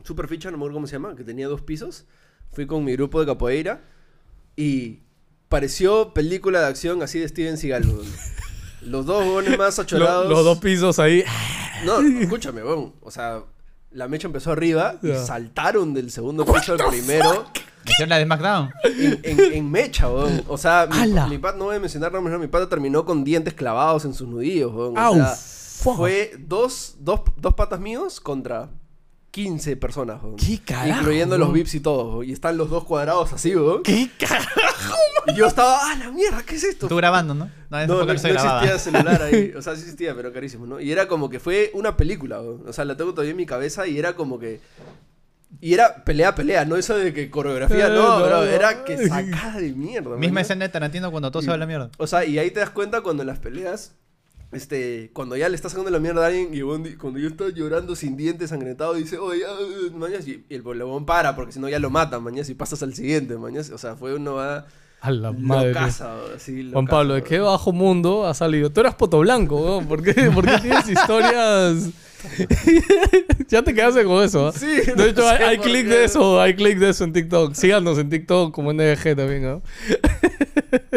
super 0.03 0.27
ficha, 0.27 0.49
no 0.51 0.58
me 0.58 0.63
acuerdo 0.63 0.75
cómo 0.75 0.88
se 0.88 0.93
llama, 0.93 1.15
que 1.15 1.23
tenía 1.23 1.47
dos 1.47 1.62
pisos. 1.62 2.06
Fui 2.51 2.65
con 2.67 2.84
mi 2.84 2.93
grupo 2.93 3.19
de 3.19 3.25
capoeira 3.27 3.82
y 4.56 4.99
pareció 5.49 6.13
película 6.13 6.60
de 6.62 6.67
acción 6.67 7.01
así 7.03 7.19
de 7.19 7.27
Steven 7.27 7.58
Seagal. 7.58 7.84
Los 8.82 9.06
dos 9.06 9.23
huevones 9.23 9.58
más 9.58 9.77
Lo- 9.77 9.84
achorados. 9.84 10.29
los 10.29 10.43
dos 10.43 10.58
pisos 10.58 10.99
ahí. 10.99 11.23
No, 11.86 12.01
escúchame, 12.01 12.62
weón. 12.63 12.93
O 13.01 13.12
sea, 13.12 13.41
la 13.93 14.08
mecha 14.08 14.27
empezó 14.27 14.51
arriba 14.51 14.95
y 15.01 15.13
saltaron 15.25 15.93
del 15.93 16.12
segundo 16.12 16.45
piso 16.45 16.73
al 16.73 16.79
primero 16.89 17.45
¿Me 17.86 17.91
hicieron 17.91 18.10
la 18.10 18.17
de 18.17 18.23
SmackDown? 18.25 18.71
en, 18.86 19.19
en- 19.23 19.53
en 19.53 19.69
mecha, 19.71 20.10
weón. 20.10 20.43
O 20.47 20.58
sea, 20.58 20.88
mi, 20.89 20.97
¡Hala! 20.97 21.27
mi 21.27 21.38
pata, 21.38 21.58
no 21.58 21.65
voy 21.65 21.75
a 21.75 21.79
mencionar 21.79 22.12
nombres, 22.13 22.32
no, 22.34 22.39
mi 22.39 22.47
pata 22.47 22.69
terminó 22.69 23.03
con 23.06 23.23
dientes 23.25 23.53
clavados 23.53 24.06
en 24.06 24.13
sus 24.13 24.27
nudillos, 24.27 24.71
weón. 24.73 24.97
O 24.97 25.01
Au, 25.01 25.13
sea, 25.15 25.25
fuck. 25.36 25.97
fue 25.97 26.32
dos, 26.39 26.95
dos, 26.99 27.21
dos 27.36 27.53
patas 27.56 27.79
míos 27.82 28.21
contra 28.21 28.69
15 29.34 29.78
personas, 29.78 30.22
weón. 30.22 30.36
¿Qué 30.36 30.60
carajo, 30.63 31.00
Incluyendo 31.02 31.39
los? 31.39 31.52
VIPs 31.52 31.74
y 31.74 31.80
todo, 31.80 32.17
weón. 32.19 32.30
Y 32.30 32.34
están 32.34 32.56
los 32.56 32.69
dos 32.69 32.84
cuadrados 32.84 33.34
así, 33.34 33.56
weón. 33.56 33.82
¿Qué 33.82 34.08
carajo? 34.19 34.60
Y 35.26 35.34
yo 35.34 35.48
estaba, 35.48 35.80
ah, 35.91 35.96
la 35.98 36.12
mierda, 36.12 36.43
¿qué 36.46 36.56
es 36.56 36.63
esto? 36.63 36.88
Tú 36.88 36.96
grabando, 36.98 37.34
¿no? 37.34 37.50
No, 37.72 37.78
esa 37.80 37.88
No, 37.88 37.93
no, 37.96 38.00
época 38.02 38.13
no 38.13 38.19
se 38.19 38.30
grababa. 38.30 38.62
existía 38.63 38.80
celular 38.91 39.22
ahí. 39.24 39.52
O 39.58 39.62
sea, 39.63 39.74
sí 39.76 39.82
existía, 39.82 40.13
pero 40.15 40.32
carísimo, 40.32 40.67
¿no? 40.67 40.80
Y 40.80 40.91
era 40.91 41.08
como 41.08 41.30
que 41.32 41.39
fue 41.39 41.72
una 41.74 41.98
película, 41.98 42.41
weón. 42.41 42.63
O 42.67 42.74
sea, 42.74 42.86
la 42.86 42.96
tengo 42.96 43.12
todavía 43.12 43.32
en 43.32 43.38
mi 43.38 43.48
cabeza 43.48 43.88
y 43.88 43.98
era 43.98 44.13
como 44.15 44.38
que. 44.38 44.60
Y 45.62 45.74
era 45.74 46.04
pelea, 46.04 46.36
pelea, 46.36 46.65
no 46.65 46.76
eso 46.76 46.96
de 46.96 47.12
que 47.13 47.32
coreografía, 47.32 47.88
Eh, 47.88 47.89
no, 47.89 48.19
no. 48.19 48.26
bro, 48.26 48.43
era 48.43 48.84
que 48.84 49.08
sacada 49.08 49.60
de 49.60 49.72
mierda. 49.74 50.15
Misma 50.17 50.36
man. 50.36 50.41
escena 50.41 50.65
de 50.65 50.69
Tarantino 50.69 51.10
cuando 51.10 51.32
todo 51.32 51.41
se 51.41 51.48
va 51.50 51.56
a 51.56 51.58
la 51.58 51.65
mierda. 51.65 51.89
O 51.98 52.06
sea, 52.06 52.24
y 52.26 52.38
ahí 52.38 52.52
te 52.52 52.60
das 52.60 52.69
cuenta 52.69 53.02
cuando 53.02 53.24
en 53.24 53.28
las 53.28 53.39
peleas, 53.39 53.93
este, 54.54 55.10
cuando 55.13 55.36
ya 55.36 55.50
le 55.50 55.56
estás 55.56 55.72
sacando 55.72 55.89
la 55.92 56.00
mierda 56.00 56.24
a 56.24 56.28
alguien 56.28 56.50
y 56.54 56.62
cuando 56.96 57.20
yo 57.20 57.28
estoy 57.28 57.54
llorando 57.54 57.96
sin 57.96 58.16
dientes, 58.18 58.50
sangrentado, 58.50 58.94
dice, 58.94 59.18
oye, 59.18 59.42
ya, 59.42 59.48
eh, 59.48 59.92
mañas, 59.96 60.28
y 60.28 60.44
y 60.50 60.56
el 60.56 60.62
huevón 60.62 61.06
para, 61.06 61.36
porque 61.36 61.52
si 61.52 61.60
no 61.60 61.70
ya 61.70 61.80
lo 61.80 61.89
matan, 61.89 62.24
mañas, 62.24 62.50
y 62.50 62.54
pasas 62.56 62.82
al 62.84 62.94
siguiente, 62.96 63.38
mañas. 63.38 63.70
O 63.70 63.78
sea, 63.78 63.96
fue 63.96 64.13
uno 64.16 64.39
a 64.39 64.66
A 65.02 65.12
la 65.12 65.32
madre. 65.32 65.74
así, 65.78 66.70
Juan 66.72 66.88
Pablo, 66.88 67.13
¿de 67.16 67.24
qué 67.24 67.39
bajo 67.39 67.72
mundo 67.74 68.26
has 68.26 68.38
salido? 68.38 68.70
Tú 68.72 68.80
eras 68.82 68.96
poto 68.96 69.20
blanco, 69.20 69.58
weón. 69.62 69.86
¿Por 69.88 70.02
qué, 70.02 70.13
por 70.32 70.46
qué 70.46 70.58
tienes 70.62 70.88
historias? 70.89 71.89
ya 73.50 73.62
te 73.63 73.74
quedaste 73.74 74.06
con 74.06 74.24
eso, 74.24 74.48
¿ah? 74.48 74.54
Sí, 74.54 74.66
De 74.68 74.94
no 74.96 75.04
hecho, 75.04 75.28
hay, 75.28 75.38
sé 75.38 75.44
hay 75.44 75.58
por 75.58 75.66
clic 75.66 75.88
de 75.88 76.06
eso, 76.06 76.42
hay 76.42 76.56
clic 76.56 76.78
de 76.78 76.89
eso 76.89 77.04
en 77.04 77.12
TikTok. 77.13 77.54
Síganos 77.54 77.98
en 77.98 78.10
TikTok 78.10 78.54
como 78.54 78.72
NDG 78.72 79.16
también, 79.16 79.44
¿no? 79.44 79.62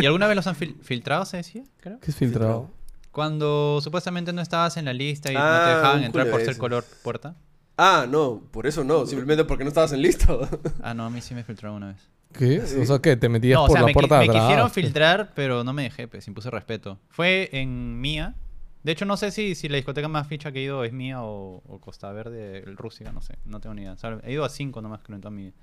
¿Y 0.01 0.07
alguna 0.07 0.27
vez 0.29 0.37
los 0.37 0.47
han 0.47 0.55
fil- 0.57 0.77
filtrado, 0.83 1.25
se 1.25 1.38
decía? 1.38 1.64
Creo. 1.81 1.99
¿Qué 2.01 2.11
es 2.12 2.16
filtrado? 2.16 2.71
Cuando 3.16 3.81
supuestamente 3.81 4.31
no 4.35 4.42
estabas 4.42 4.76
en 4.76 4.85
la 4.85 4.92
lista 4.92 5.33
y 5.33 5.35
no 5.35 5.40
Ah, 5.42 5.62
te 5.64 5.74
dejaban 5.74 5.98
un 6.00 6.05
entrar 6.05 6.31
por 6.31 6.44
ser 6.44 6.59
color 6.59 6.85
puerta. 7.02 7.35
Ah, 7.79 8.05
no, 8.07 8.42
por 8.50 8.66
eso 8.66 8.85
no, 8.85 9.07
simplemente 9.07 9.42
porque 9.46 9.64
no 9.64 9.68
estabas 9.68 9.90
en 9.92 10.02
listo. 10.02 10.46
Ah, 10.83 10.92
no, 10.92 11.07
a 11.07 11.09
mí 11.09 11.22
sí 11.22 11.35
me 11.35 11.42
filtraron 11.42 11.79
una 11.79 11.92
vez. 11.94 12.11
¿Qué? 12.35 12.61
O 12.61 12.85
sea, 12.85 12.98
¿qué? 12.98 13.16
¿Te 13.16 13.31
metías 13.31 13.55
No, 13.55 13.64
o 13.64 13.68
por 13.68 13.79
sea, 13.79 13.87
la 13.87 13.92
puerta 13.94 14.18
de 14.18 14.29
me 14.29 14.35
quisieron 14.35 14.70
filtrar, 14.70 15.33
pero 15.35 15.64
no 15.64 15.72
me 15.72 15.85
dejé, 15.85 16.09
pues, 16.09 16.29
impuse 16.29 16.50
respeto. 16.50 16.98
Fue 17.09 17.48
en 17.52 17.98
Mía. 18.02 18.35
De 18.83 18.92
hecho, 18.92 19.07
no 19.07 19.16
sé 19.16 19.31
si, 19.31 19.55
si 19.55 19.70
la 19.70 19.76
discoteca 19.76 20.09
más 20.09 20.26
ficha 20.26 20.52
que 20.52 20.59
he 20.59 20.64
ido 20.64 20.85
es 20.85 20.92
Mía 20.92 21.22
o, 21.22 21.62
o 21.66 21.81
Costa 21.81 22.12
Verde, 22.12 22.59
el 22.66 22.76
Rústica, 22.76 23.12
no 23.12 23.22
sé, 23.22 23.37
no 23.46 23.61
tengo 23.61 23.74
ni 23.74 23.81
idea. 23.81 23.96
He 24.24 24.33
ido 24.35 24.44
a 24.44 24.50
cinco 24.50 24.83
nomás, 24.83 25.00
creo, 25.02 25.16
en 25.16 25.22
toda 25.22 25.31
mi 25.31 25.44
vida. 25.44 25.55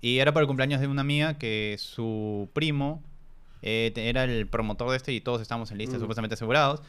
Y 0.00 0.18
era 0.18 0.32
para 0.32 0.42
el 0.42 0.46
cumpleaños 0.46 0.80
de 0.80 0.86
una 0.86 1.00
amiga 1.00 1.34
que 1.34 1.74
su 1.80 2.48
primo 2.52 3.02
eh, 3.66 3.92
era 3.96 4.24
el 4.24 4.46
promotor 4.46 4.90
de 4.90 4.96
este 4.96 5.12
y 5.12 5.20
todos 5.20 5.42
estábamos 5.42 5.70
en 5.72 5.78
lista, 5.78 5.96
Mm. 5.96 6.00
supuestamente 6.00 6.34
asegurados. 6.34 6.82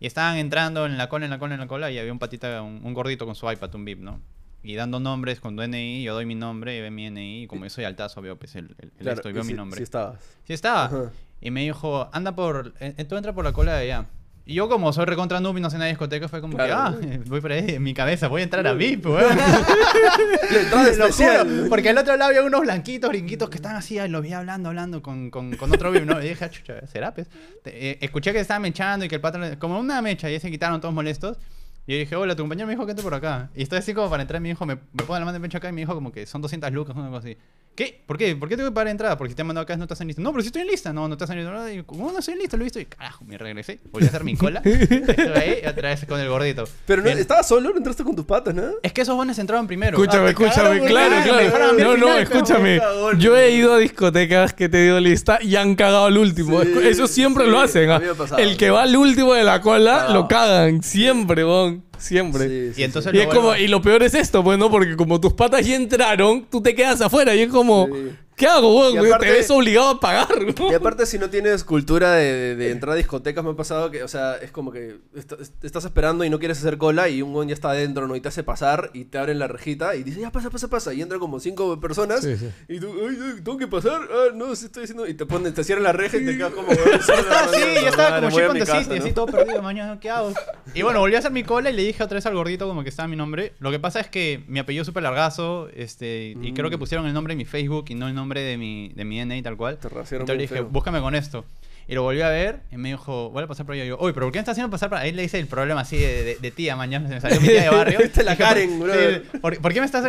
Y 0.00 0.06
estaban 0.06 0.36
entrando 0.36 0.84
en 0.86 0.98
la 0.98 1.08
cola, 1.08 1.24
en 1.26 1.30
la 1.30 1.38
cola, 1.38 1.54
en 1.54 1.60
la 1.60 1.66
cola, 1.68 1.90
y 1.90 1.98
había 1.98 2.12
un 2.12 2.18
patita, 2.18 2.60
un, 2.62 2.80
un 2.84 2.92
gordito 2.94 3.24
con 3.26 3.34
su 3.36 3.50
iPad, 3.50 3.72
un 3.76 3.84
VIP, 3.84 4.00
¿no? 4.00 4.20
Y 4.62 4.74
dando 4.74 4.98
nombres 4.98 5.40
con 5.40 5.56
DNI, 5.56 6.02
yo 6.02 6.14
doy 6.14 6.26
mi 6.26 6.34
nombre, 6.34 6.76
y 6.76 6.80
ve 6.80 6.90
mi 6.90 7.06
DNI, 7.08 7.42
y 7.42 7.46
como 7.46 7.64
yo 7.64 7.70
soy 7.70 7.84
altazo, 7.84 8.20
veo 8.20 8.36
pues 8.36 8.56
el, 8.56 8.74
el, 8.80 8.92
el 8.98 9.08
esto 9.08 9.28
y 9.28 9.30
y 9.30 9.34
veo 9.34 9.44
mi 9.44 9.52
nombre. 9.52 9.76
Sí 9.78 9.84
estabas. 9.84 10.18
Sí 10.44 10.52
estaba. 10.52 10.86
Ajá. 10.86 11.10
Y 11.40 11.50
me 11.50 11.62
dijo, 11.62 12.08
anda 12.12 12.34
por... 12.34 12.74
eh, 12.80 13.04
tú 13.04 13.16
entra 13.16 13.32
por 13.34 13.44
la 13.44 13.52
cola 13.52 13.74
de 13.76 13.82
allá. 13.84 14.06
Y 14.46 14.54
yo 14.54 14.68
como 14.68 14.92
soy 14.92 15.06
recontra 15.06 15.40
noob 15.40 15.56
y 15.56 15.60
no 15.62 15.70
sé 15.70 15.76
nada 15.76 15.86
de 15.86 15.92
discoteca, 15.92 16.28
fue 16.28 16.40
como 16.42 16.54
Claro. 16.56 17.00
que, 17.00 17.06
ah, 17.14 17.18
voy 17.26 17.40
por 17.40 17.50
ahí, 17.52 17.64
en 17.76 17.82
mi 17.82 17.94
cabeza, 17.94 18.28
voy 18.28 18.42
a 18.42 18.44
entrar 18.44 18.66
a 18.66 18.74
VIP, 18.74 19.06
weón. 19.06 19.38
Lo 20.70 20.86
especial. 20.86 21.66
porque 21.68 21.88
al 21.88 21.98
otro 21.98 22.16
lado 22.16 22.28
había 22.30 22.42
unos 22.42 22.60
blanquitos, 22.60 23.08
brinquitos 23.08 23.48
que 23.48 23.56
estaban 23.56 23.76
así, 23.78 23.98
los 24.08 24.22
vi 24.22 24.32
hablando, 24.32 24.68
hablando 24.68 25.02
con, 25.02 25.30
con, 25.30 25.56
con 25.56 25.72
otro 25.72 25.90
VIP, 25.90 26.04
¿no? 26.04 26.20
Y 26.22 26.28
dije, 26.28 26.44
ah, 26.44 26.50
chucha, 26.50 26.86
¿será, 26.86 27.14
pues? 27.14 27.26
Eh, 27.64 27.98
escuché 28.00 28.32
que 28.32 28.40
estaban 28.40 28.62
mechando 28.62 29.04
y 29.06 29.08
que 29.08 29.14
el 29.14 29.20
patrón, 29.20 29.56
como 29.56 29.78
una 29.78 30.02
mecha, 30.02 30.30
y 30.30 30.38
se 30.38 30.50
quitaron 30.50 30.80
todos 30.80 30.94
molestos. 30.94 31.38
Y 31.86 31.92
yo 31.92 31.98
dije, 31.98 32.16
hola, 32.16 32.34
tu 32.36 32.42
compañero 32.42 32.66
me 32.66 32.72
dijo 32.74 32.84
que 32.86 32.92
entre 32.92 33.02
por 33.02 33.14
acá. 33.14 33.50
Y 33.54 33.62
estoy 33.62 33.78
así 33.78 33.92
como 33.94 34.08
para 34.10 34.22
entrar, 34.22 34.40
y 34.40 34.42
me 34.42 34.48
dijo, 34.50 34.64
me, 34.66 34.74
me 34.74 35.04
pone 35.04 35.20
la 35.20 35.26
mano 35.26 35.38
de 35.38 35.40
pecho 35.40 35.58
acá 35.58 35.68
y 35.68 35.72
me 35.72 35.80
dijo 35.82 35.94
como 35.94 36.12
que 36.12 36.26
son 36.26 36.42
200 36.42 36.70
lucas, 36.72 36.94
una 36.96 37.08
cosa 37.08 37.18
así. 37.28 37.36
¿Qué? 37.74 38.02
¿Por 38.06 38.16
qué? 38.16 38.36
¿Por 38.36 38.48
qué 38.48 38.56
tengo 38.56 38.68
que 38.70 38.74
pagar 38.74 38.88
entrada? 38.88 39.16
Porque 39.18 39.30
si 39.30 39.34
te 39.34 39.42
han 39.42 39.48
mandado 39.48 39.64
acá 39.64 39.76
no 39.76 39.82
estás 39.84 40.00
en 40.00 40.06
lista. 40.06 40.22
No, 40.22 40.30
pero 40.30 40.42
si 40.42 40.46
estoy 40.46 40.62
en 40.62 40.68
lista. 40.68 40.92
No, 40.92 41.08
no 41.08 41.14
estás 41.14 41.28
en 41.30 41.38
lista. 41.38 41.72
Y, 41.72 41.82
¿Cómo 41.82 42.12
no 42.12 42.18
estoy 42.20 42.34
en 42.34 42.40
lista? 42.40 42.56
Lo 42.56 42.62
he 42.62 42.66
visto. 42.66 42.78
Y 42.78 42.84
carajo, 42.84 43.24
me 43.24 43.36
regresé. 43.36 43.80
Volví 43.90 44.06
a 44.06 44.08
hacer 44.10 44.22
mi 44.22 44.36
cola. 44.38 44.60
Estuve 44.64 45.38
ahí 45.38 45.60
y 45.64 45.66
otra 45.66 45.88
vez 45.88 46.04
con 46.06 46.20
el 46.20 46.28
gordito. 46.28 46.64
Pero 46.86 47.02
no, 47.02 47.06
Bien. 47.06 47.18
estabas 47.18 47.48
solo, 47.48 47.70
no 47.70 47.76
entraste 47.78 48.04
con 48.04 48.14
tus 48.14 48.24
patas, 48.26 48.54
¿no? 48.54 48.62
Es 48.82 48.92
que 48.92 49.00
esos 49.00 49.16
bones 49.16 49.38
entraban 49.38 49.66
primero. 49.66 49.98
Escúchame, 50.00 50.22
Ah, 50.22 50.24
te 50.26 50.30
escúchame, 50.30 50.80
cagaron 50.80 50.86
claro, 50.86 51.14
claro. 51.24 51.36
me 51.36 51.42
dejaron 51.44 51.70
a 51.70 51.72
mí 51.72 51.80
al 51.82 51.86
no, 51.88 51.96
no, 51.96 52.06
final, 52.06 52.22
escúchame. 52.22 52.80
Yo 53.18 53.36
he 53.36 53.50
ido 53.50 53.74
a 53.74 53.78
discotecas 53.78 54.54
que 54.54 54.68
te 54.68 54.82
dio 54.84 55.00
lista 55.00 55.38
y 55.42 55.56
han 55.56 55.74
cagado 55.74 56.04
al 56.06 56.16
último. 56.18 56.62
Sí, 56.62 56.72
Eso 56.84 57.06
siempre 57.08 57.44
sí, 57.44 57.50
lo 57.50 57.60
hacen. 57.60 57.90
a 57.90 57.96
¿ah? 57.96 57.98
mí 57.98 58.04
me 58.06 58.10
ha 58.12 58.14
pasado. 58.14 58.40
El 58.40 58.56
que 58.56 58.70
va 58.70 58.84
al 58.84 58.96
último 58.96 59.34
de 59.34 59.42
la 59.44 59.60
cola, 59.60 60.08
lo 60.10 60.28
cagan. 60.28 60.82
Siempre, 60.82 61.42
bon. 61.44 61.83
Siempre. 62.04 62.48
Sí, 62.48 62.74
sí, 62.74 62.80
Y 62.82 62.84
entonces 62.84 63.12
Y, 63.14 63.16
lo 63.16 63.22
es 63.22 63.28
como, 63.28 63.56
y 63.56 63.66
lo 63.66 63.80
peor 63.80 64.02
es 64.02 64.14
esto, 64.14 64.44
pues, 64.44 64.58
¿no? 64.58 64.70
Porque 64.70 64.94
como 64.96 65.20
tus 65.20 65.32
patas 65.32 65.66
ya 65.66 65.74
entraron, 65.74 66.46
tú 66.50 66.60
te 66.60 66.74
quedas 66.74 67.00
afuera 67.00 67.34
y 67.34 67.40
es 67.40 67.48
como, 67.48 67.86
Sí. 67.86 67.92
¿Qué 68.36 68.46
hago, 68.46 68.76
weón? 68.78 68.98
Aparte- 69.06 69.26
te 69.26 69.32
ves 69.32 69.50
obligado 69.50 69.88
a 69.90 70.00
pagar, 70.00 70.28
¿no? 70.58 70.70
Y 70.70 70.74
aparte, 70.74 71.06
si 71.06 71.18
no 71.18 71.30
tienes 71.30 71.64
cultura 71.64 72.12
de, 72.14 72.32
de- 72.32 72.56
de 72.56 72.70
entrar 72.72 72.92
a 72.94 72.96
discotecas, 72.96 73.44
me 73.44 73.50
ha 73.50 73.56
pasado 73.56 73.90
que, 73.90 74.02
o 74.02 74.08
sea, 74.08 74.36
es 74.36 74.50
como 74.50 74.72
que 74.72 74.96
est- 75.14 75.32
est- 75.32 75.64
estás 75.64 75.84
esperando 75.84 76.24
y 76.24 76.30
no 76.30 76.38
quieres 76.38 76.58
hacer 76.58 76.78
cola 76.78 77.08
y 77.08 77.22
un 77.22 77.32
güey 77.32 77.48
ya 77.48 77.54
está 77.54 77.70
adentro, 77.70 78.06
¿no? 78.08 78.16
Y 78.16 78.20
te 78.20 78.28
hace 78.28 78.42
pasar 78.42 78.90
y 78.94 79.04
te 79.04 79.18
abren 79.18 79.38
la 79.38 79.48
rejita 79.48 79.94
y 79.96 80.02
dice, 80.02 80.20
ya 80.20 80.30
pasa, 80.32 80.50
pasa, 80.50 80.68
pasa. 80.68 80.92
Y 80.94 81.02
entran 81.02 81.20
como 81.20 81.40
cinco 81.40 81.78
personas 81.80 82.22
Sí, 82.22 82.36
sí. 82.36 82.48
y 82.68 82.80
tú, 82.80 82.92
ay, 83.08 83.16
ay, 83.20 83.40
tengo 83.42 83.56
que 83.58 83.66
pasar. 83.68 84.00
Ah, 84.10 84.32
no, 84.34 84.54
sí 84.56 84.66
estoy 84.66 84.82
diciendo. 84.82 85.06
Y 85.06 85.14
te 85.14 85.26
ponen, 85.26 85.52
te 85.54 85.62
cierran 85.64 85.84
la 85.84 85.92
reja 85.92 86.16
y 86.16 86.24
te 86.24 86.36
quedas 86.36 86.52
como, 86.52 86.68
Ah, 86.70 87.48
sí, 87.52 87.60
ya 87.82 87.88
estaba 87.88 88.20
como 88.20 88.30
con 88.36 88.52
mi 88.54 88.60
the 88.60 88.66
City, 88.66 88.98
así 88.98 89.12
todo 89.12 89.26
perdido, 89.26 89.62
mañana, 89.62 89.98
¿qué 90.00 90.10
hago? 90.10 90.32
Y 90.74 90.82
bueno, 90.82 91.00
volví 91.00 91.14
a 91.14 91.18
hacer 91.18 91.30
mi 91.32 91.44
cola 91.44 91.70
y 91.70 91.72
le 91.74 91.82
dije 91.82 92.02
otra 92.02 92.16
vez 92.16 92.26
al 92.26 92.34
gordito 92.34 92.66
como 92.66 92.82
que 92.82 92.88
estaba 92.88 93.06
mi 93.08 93.16
nombre. 93.16 93.52
Lo 93.58 93.70
que 93.70 93.78
pasa 93.78 94.00
es 94.00 94.08
que 94.08 94.42
mi 94.48 94.58
apellido 94.58 94.82
es 94.82 94.86
súper 94.86 95.02
largazo, 95.02 95.68
este, 95.74 96.34
y 96.40 96.52
creo 96.52 96.70
que 96.70 96.76
Mm. 96.76 96.80
pusieron 96.80 97.06
el 97.06 97.12
nombre 97.14 97.32
de 97.34 97.36
mi 97.38 97.44
Facebook 97.44 97.86
y 97.88 97.94
no 97.94 98.08
el 98.08 98.14
nombre 98.14 98.33
de 98.40 98.56
mi, 98.58 98.90
de 98.94 99.04
mi 99.04 99.24
NA 99.24 99.36
y 99.36 99.42
tal 99.42 99.56
cual. 99.56 99.78
Te 99.78 99.88
Entonces 99.88 100.28
le 100.28 100.34
dije, 100.36 100.54
feo. 100.56 100.66
búscame 100.66 101.00
con 101.00 101.14
esto. 101.14 101.44
Y 101.86 101.94
lo 101.94 102.02
volví 102.02 102.22
a 102.22 102.30
ver 102.30 102.60
y 102.72 102.78
me 102.78 102.88
dijo, 102.88 103.28
voy 103.28 103.42
a 103.44 103.46
pasar 103.46 103.66
por 103.66 103.74
ahí. 103.74 103.82
Y 103.82 103.86
yo, 103.88 103.98
uy, 104.00 104.14
pero 104.14 104.24
¿por 104.24 104.32
qué 104.32 104.38
me 104.38 104.40
estás 104.40 104.52
haciendo 104.52 104.70
pasar 104.70 104.88
por 104.88 104.96
ahí? 104.96 105.12
Le 105.12 105.22
hice 105.22 105.38
el 105.38 105.46
problema 105.46 105.82
así 105.82 105.98
de, 105.98 106.24
de- 106.24 106.36
de 106.36 106.50
tía, 106.50 106.76
mañana 106.76 107.06
se 107.08 107.14
me 107.14 107.20
salió 107.20 107.38
mi 107.42 107.46
tía 107.48 107.64
de 107.64 107.68
barrio. 107.76 107.98
Viste 107.98 108.22
la 108.24 108.36
Karen, 108.38 108.78
"¿Por- 108.78 108.88
brother". 108.88 109.22
sí, 109.30 109.38
¿por, 109.38 109.58
por 109.60 109.72
qué 109.74 109.80
me 109.80 109.86
estás 109.86 110.02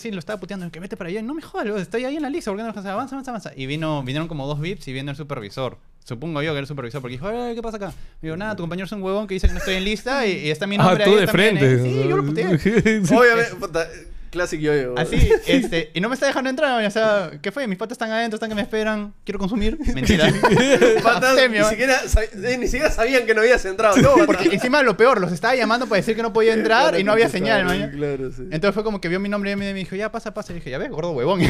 Sí, 0.00 0.10
lo 0.10 0.18
estaba 0.18 0.40
puteando. 0.40 0.68
Que 0.72 0.80
vete 0.80 0.96
para 0.96 1.08
allá. 1.10 1.22
No 1.22 1.32
me 1.34 1.42
jodas, 1.42 1.80
estoy 1.80 2.04
ahí 2.06 2.16
en 2.16 2.22
la 2.22 2.28
lista. 2.30 2.50
¿Por 2.50 2.58
qué 2.58 2.62
no 2.64 2.68
me 2.70 2.72
dejas? 2.74 2.86
Avanza, 2.90 3.14
avanza, 3.14 3.30
avanza. 3.30 3.52
Y 3.54 3.66
vino, 3.66 4.02
vinieron 4.02 4.26
como 4.26 4.48
dos 4.48 4.58
VIPs 4.58 4.88
y 4.88 4.92
viene 4.92 5.12
el 5.12 5.16
supervisor. 5.16 5.78
Supongo 6.04 6.42
yo 6.42 6.48
que 6.50 6.54
era 6.54 6.60
el 6.62 6.66
supervisor. 6.66 7.00
Porque 7.00 7.12
dijo, 7.12 7.28
"Ay, 7.28 7.54
¿qué 7.54 7.62
pasa 7.62 7.76
acá? 7.76 7.88
Me 8.20 8.26
digo, 8.26 8.36
nada, 8.36 8.56
tu 8.56 8.64
compañero 8.64 8.86
es 8.86 8.90
un 8.92 9.00
huevón 9.00 9.28
que 9.28 9.34
dice 9.34 9.46
que 9.46 9.52
no 9.52 9.60
estoy 9.60 9.74
en 9.74 9.84
lista 9.84 10.26
y, 10.26 10.32
y 10.46 10.50
está 10.50 10.66
mi 10.66 10.74
Ah, 10.74 10.82
nombre 10.82 11.04
tú 11.04 11.10
ahí. 11.10 11.16
de 11.18 11.24
está 11.24 11.36
mi 11.36 11.44
NA". 11.44 11.50
frente. 11.60 11.82
Sí, 11.84 12.08
yo 12.08 12.16
lo 12.16 12.24
puteé. 12.24 12.46
Obviamente, 13.16 14.09
Classic 14.30 14.60
yo-yo. 14.60 14.94
Así, 14.96 15.30
este, 15.46 15.90
y 15.92 16.00
no 16.00 16.08
me 16.08 16.14
está 16.14 16.26
dejando 16.26 16.48
entrar, 16.50 16.84
o 16.84 16.90
sea, 16.90 17.32
¿qué 17.42 17.50
fue? 17.50 17.66
Mis 17.66 17.76
patas 17.76 17.96
están 17.96 18.10
adentro, 18.10 18.36
están 18.36 18.48
que 18.48 18.54
me 18.54 18.62
esperan, 18.62 19.12
quiero 19.24 19.38
consumir. 19.38 19.78
Mentira. 19.94 20.32
Patas, 21.02 21.36
ni, 21.50 21.62
siquiera, 21.64 22.00
eh, 22.44 22.56
ni 22.58 22.66
siquiera 22.66 22.90
sabían 22.90 23.26
que 23.26 23.34
no 23.34 23.40
habías 23.40 23.64
entrado. 23.64 23.96
No, 23.96 24.26
Porque 24.26 24.48
encima 24.52 24.82
lo 24.82 24.96
peor, 24.96 25.20
los 25.20 25.32
estaba 25.32 25.54
llamando 25.54 25.86
para 25.86 25.96
decir 25.96 26.16
que 26.16 26.22
no 26.22 26.32
podía 26.32 26.54
entrar 26.54 26.98
y 26.98 27.04
no 27.04 27.12
había 27.12 27.28
señal, 27.28 27.66
¿no? 27.66 27.90
Claro, 27.90 28.30
sí. 28.30 28.42
Entonces 28.50 28.74
fue 28.74 28.84
como 28.84 29.00
que 29.00 29.08
vio 29.08 29.20
mi 29.20 29.28
nombre 29.28 29.50
y 29.50 29.56
me 29.56 29.74
dijo, 29.74 29.96
ya 29.96 30.12
pasa, 30.12 30.32
pasa. 30.32 30.52
Y 30.52 30.56
dije, 30.56 30.70
ya 30.70 30.78
ves, 30.78 30.90
gordo 30.90 31.10
huevón. 31.12 31.40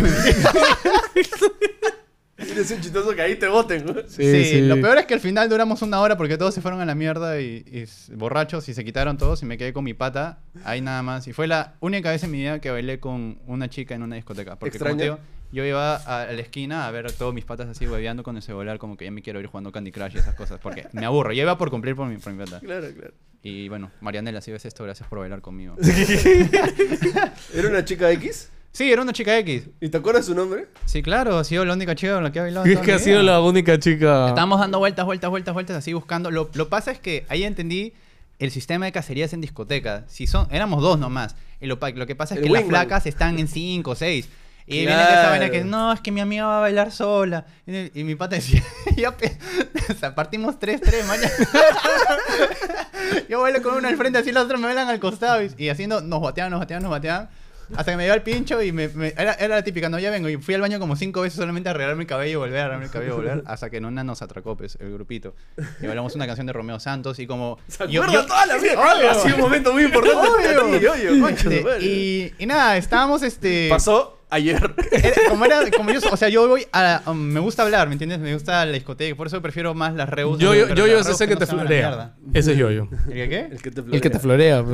Eres 2.40 2.70
un 2.70 2.80
chistoso 2.80 3.14
que 3.14 3.22
ahí 3.22 3.36
te 3.36 3.48
voten. 3.48 3.84
¿no? 3.86 3.94
Sí, 4.08 4.62
lo 4.62 4.80
peor 4.80 4.98
es 4.98 5.06
que 5.06 5.14
al 5.14 5.20
final 5.20 5.48
duramos 5.48 5.82
una 5.82 6.00
hora 6.00 6.16
porque 6.16 6.38
todos 6.38 6.54
se 6.54 6.60
fueron 6.60 6.80
a 6.80 6.86
la 6.86 6.94
mierda 6.94 7.40
y, 7.40 7.86
borrachos 8.14 8.68
y 8.68 8.74
se 8.74 8.84
quitaron 8.84 9.18
todos 9.18 9.42
y 9.42 9.46
me 9.46 9.58
quedé 9.58 9.72
con 9.72 9.84
mi 9.84 9.94
pata 9.94 10.40
ahí 10.64 10.80
nada 10.80 11.02
más. 11.02 11.28
Y 11.28 11.32
fue 11.32 11.46
la 11.46 11.74
única 11.80 12.10
vez 12.10 12.24
en 12.24 12.30
mi 12.30 12.38
vida 12.38 12.60
que 12.60 12.70
bailé 12.70 13.00
con 13.00 13.38
una 13.46 13.68
chica 13.68 13.94
en 13.94 14.02
una 14.02 14.16
discoteca. 14.16 14.56
Porque 14.56 14.78
como 14.78 14.96
te 14.96 15.04
digo, 15.04 15.18
yo 15.52 15.64
iba 15.64 15.96
a, 15.96 16.22
a 16.22 16.32
la 16.32 16.40
esquina 16.40 16.86
a 16.86 16.90
ver 16.90 17.06
a 17.06 17.10
todos 17.10 17.34
mis 17.34 17.44
patas 17.44 17.68
así 17.68 17.86
hueveando 17.86 18.22
con 18.22 18.36
el 18.36 18.42
celular 18.42 18.78
como 18.78 18.96
que 18.96 19.04
ya 19.04 19.10
me 19.10 19.22
quiero 19.22 19.40
ir 19.40 19.46
jugando 19.46 19.72
Candy 19.72 19.92
Crush 19.92 20.14
y 20.14 20.18
esas 20.18 20.34
cosas. 20.34 20.60
Porque 20.60 20.86
me 20.92 21.04
aburro. 21.06 21.32
Yo 21.32 21.42
iba 21.42 21.58
por 21.58 21.70
cumplir 21.70 21.96
por 21.96 22.08
mi, 22.08 22.16
por 22.16 22.32
mi 22.32 22.44
pata. 22.44 22.60
Claro, 22.60 22.88
claro. 22.94 23.14
Y 23.42 23.68
bueno, 23.68 23.90
Marianela, 24.00 24.40
si 24.40 24.52
ves 24.52 24.64
esto, 24.66 24.84
gracias 24.84 25.08
por 25.08 25.18
bailar 25.18 25.40
conmigo. 25.40 25.74
¿Era 27.54 27.68
una 27.68 27.84
chica 27.84 28.10
X? 28.12 28.50
Sí, 28.72 28.90
era 28.92 29.02
una 29.02 29.12
chica 29.12 29.36
X. 29.38 29.64
¿Y 29.80 29.88
te 29.88 29.96
acuerdas 29.98 30.26
su 30.26 30.34
nombre? 30.34 30.68
Sí, 30.86 31.02
claro, 31.02 31.38
ha 31.38 31.44
sido 31.44 31.64
la 31.64 31.74
única 31.74 31.94
chica 31.94 32.14
con 32.14 32.24
la 32.24 32.32
que 32.32 32.38
he 32.38 32.42
bailado. 32.42 32.66
Es 32.70 32.78
que 32.78 32.92
ha 32.92 32.98
sido 32.98 33.22
la 33.22 33.40
única 33.40 33.78
chica. 33.78 34.28
Estábamos 34.28 34.60
dando 34.60 34.78
vueltas, 34.78 35.04
vueltas, 35.04 35.30
vueltas, 35.30 35.54
vueltas, 35.54 35.76
así 35.76 35.92
buscando. 35.92 36.30
Lo, 36.30 36.50
lo 36.54 36.68
pasa 36.68 36.90
es 36.92 37.00
que 37.00 37.26
ahí 37.28 37.44
entendí 37.44 37.92
el 38.38 38.50
sistema 38.50 38.86
de 38.86 38.92
cacerías 38.92 39.32
en 39.32 39.40
discoteca. 39.40 40.04
Si 40.06 40.26
son, 40.26 40.46
éramos 40.50 40.82
dos 40.82 40.98
nomás. 40.98 41.34
Y 41.60 41.66
lo, 41.66 41.78
que 41.78 42.14
pasa 42.14 42.34
es 42.34 42.38
El 42.40 42.46
que 42.46 42.50
las 42.50 42.64
flacas 42.64 43.06
están 43.06 43.38
en 43.38 43.48
cinco 43.48 43.90
o 43.90 43.94
seis. 43.94 44.28
Y 44.66 44.78
viene 44.78 44.92
Claro. 44.92 45.20
esa 45.20 45.30
vaina 45.30 45.50
que 45.50 45.64
no, 45.64 45.92
es 45.92 46.00
que 46.00 46.12
mi 46.12 46.20
amiga 46.20 46.46
va 46.46 46.58
a 46.58 46.60
bailar 46.60 46.92
sola. 46.92 47.44
Y, 47.66 48.00
y 48.00 48.04
mi 48.04 48.14
pata 48.14 48.36
decía, 48.36 48.62
ya 48.96 49.10
o 49.10 49.94
sea, 49.94 50.14
partimos 50.14 50.58
tres, 50.60 50.80
tres, 50.80 51.04
mañana. 51.08 51.28
Yo 53.28 53.40
bailo 53.40 53.62
con 53.62 53.74
uno 53.74 53.88
al 53.88 53.96
frente, 53.96 54.18
así 54.18 54.30
los 54.32 54.44
otros 54.44 54.60
me 54.60 54.66
bailan 54.68 54.88
al 54.88 55.00
costado. 55.00 55.42
Y, 55.42 55.50
y 55.58 55.68
haciendo, 55.70 56.00
nos 56.00 56.22
bateaban, 56.22 56.52
nos 56.52 56.60
bateaban, 56.60 56.82
nos 56.84 56.90
bateaban. 56.92 57.28
Hasta 57.76 57.92
que 57.92 57.96
me 57.96 58.04
dio 58.04 58.14
el 58.14 58.22
pincho 58.22 58.62
y 58.62 58.72
me, 58.72 58.88
me- 58.88 59.14
era, 59.16 59.34
era 59.34 59.56
la 59.56 59.62
típica, 59.64 59.88
no, 59.88 59.98
ya 59.98 60.10
vengo. 60.10 60.28
Y 60.28 60.36
fui 60.36 60.54
al 60.54 60.60
baño 60.60 60.78
como 60.78 60.96
cinco 60.96 61.20
veces 61.22 61.36
solamente 61.38 61.68
a 61.68 61.72
arreglarme 61.72 62.02
el 62.02 62.06
cabello 62.08 62.32
y 62.32 62.36
volver, 62.36 62.58
a 62.58 62.64
arreglarme 62.64 62.84
el 62.86 62.90
cabello 62.90 63.12
y 63.12 63.16
volver. 63.16 63.42
Hasta 63.46 63.70
que 63.70 63.76
en 63.78 63.84
una 63.84 64.04
nos 64.04 64.22
atracó, 64.22 64.56
pues, 64.56 64.76
el 64.80 64.92
grupito. 64.92 65.34
Y 65.82 65.86
bailamos 65.86 66.14
una 66.14 66.26
canción 66.26 66.46
de 66.46 66.52
Romeo 66.52 66.80
Santos 66.80 67.18
y 67.18 67.26
como... 67.26 67.58
¿Se 67.68 67.88
yo- 67.88 68.06
yo- 68.06 68.26
toda 68.26 68.46
la 68.46 68.56
vida? 68.58 68.74
Obvio. 68.74 69.10
Ha 69.10 69.14
sido 69.14 69.36
un 69.36 69.40
momento 69.42 69.72
muy 69.72 69.84
importante 69.84 70.18
Obvio. 70.18 70.78
ti, 70.80 70.86
oye, 70.86 71.20
concha 71.20 71.48
de 71.48 71.56
Este, 71.60 71.84
y, 71.84 72.34
y 72.38 72.46
nada, 72.46 72.76
estábamos 72.76 73.22
este... 73.22 73.68
¿Pasó? 73.70 74.19
Ayer. 74.30 74.74
Era- 74.92 75.28
como 75.28 75.44
era, 75.44 75.60
como 75.76 75.90
yo, 75.92 76.00
o 76.10 76.16
sea, 76.16 76.28
yo 76.28 76.46
voy 76.48 76.66
a, 76.72 77.02
um, 77.06 77.16
me 77.18 77.40
gusta 77.40 77.62
hablar, 77.64 77.88
¿me 77.88 77.94
entiendes? 77.94 78.18
Me 78.20 78.32
gusta 78.34 78.64
la 78.64 78.72
discoteca, 78.72 79.16
por 79.16 79.26
eso 79.26 79.40
prefiero 79.42 79.74
más 79.74 79.94
las 79.94 80.08
reus. 80.08 80.38
Yo, 80.38 80.54
yo, 80.54 80.68
yo, 80.74 80.86
yo 80.86 80.98
es 81.00 81.06
ese 81.08 81.26
que 81.26 81.34
no 81.34 81.40
te 81.40 81.46
florea. 81.46 82.14
Ese 82.32 82.52
es 82.52 82.58
yo, 82.58 82.70
yo. 82.70 82.88
¿El 83.08 83.12
que 83.14 83.28
qué? 83.28 83.38
El 83.50 83.60
que 83.62 83.70
te 83.70 83.80
El 83.80 84.00
que 84.00 84.10
te 84.10 84.18
florea. 84.18 84.64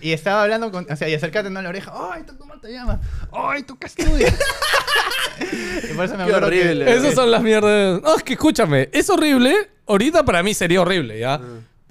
Y 0.00 0.12
estaba 0.12 0.42
hablando 0.44 0.70
con, 0.70 0.86
o 0.90 0.96
sea, 0.96 1.08
y 1.08 1.14
acércate 1.14 1.50
¿no? 1.50 1.58
a 1.58 1.62
la 1.62 1.68
oreja, 1.68 1.92
¡ay, 2.12 2.22
tú 2.26 2.36
cómo 2.38 2.58
te 2.58 2.72
llamas! 2.72 3.00
¡ay, 3.32 3.62
tú 3.64 3.78
qué 3.78 3.86
estudias! 3.86 4.34
y 5.90 5.94
por 5.94 6.04
eso 6.04 6.14
me 6.16 6.24
Qué 6.24 6.30
acuerdo 6.30 6.50
que- 6.50 6.60
horrible. 6.62 6.94
Esas 6.94 7.14
son 7.14 7.30
las 7.30 7.42
mierdas. 7.42 8.00
No, 8.02 8.16
es 8.16 8.22
que 8.22 8.34
escúchame, 8.34 8.88
es 8.92 9.08
horrible. 9.10 9.70
Ahorita 9.86 10.24
para 10.24 10.42
mí 10.42 10.54
sería 10.54 10.80
horrible, 10.80 11.18
¿ya? 11.18 11.40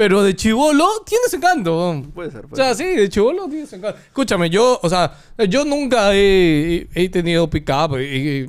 Pero 0.01 0.23
de 0.23 0.35
chivolo 0.35 0.87
tienes 1.05 1.31
encanto. 1.31 2.03
Puede 2.15 2.31
ser, 2.31 2.45
O 2.45 2.47
puede 2.47 2.63
sea, 2.63 2.73
sí, 2.73 2.83
de 2.85 3.07
chivolo 3.07 3.47
tienes 3.47 3.71
encanto. 3.71 3.99
Escúchame, 4.07 4.49
yo, 4.49 4.79
o 4.81 4.89
sea, 4.89 5.15
yo 5.47 5.63
nunca 5.63 6.15
he, 6.15 6.87
he 6.95 7.07
tenido 7.09 7.47
pick-up, 7.47 7.95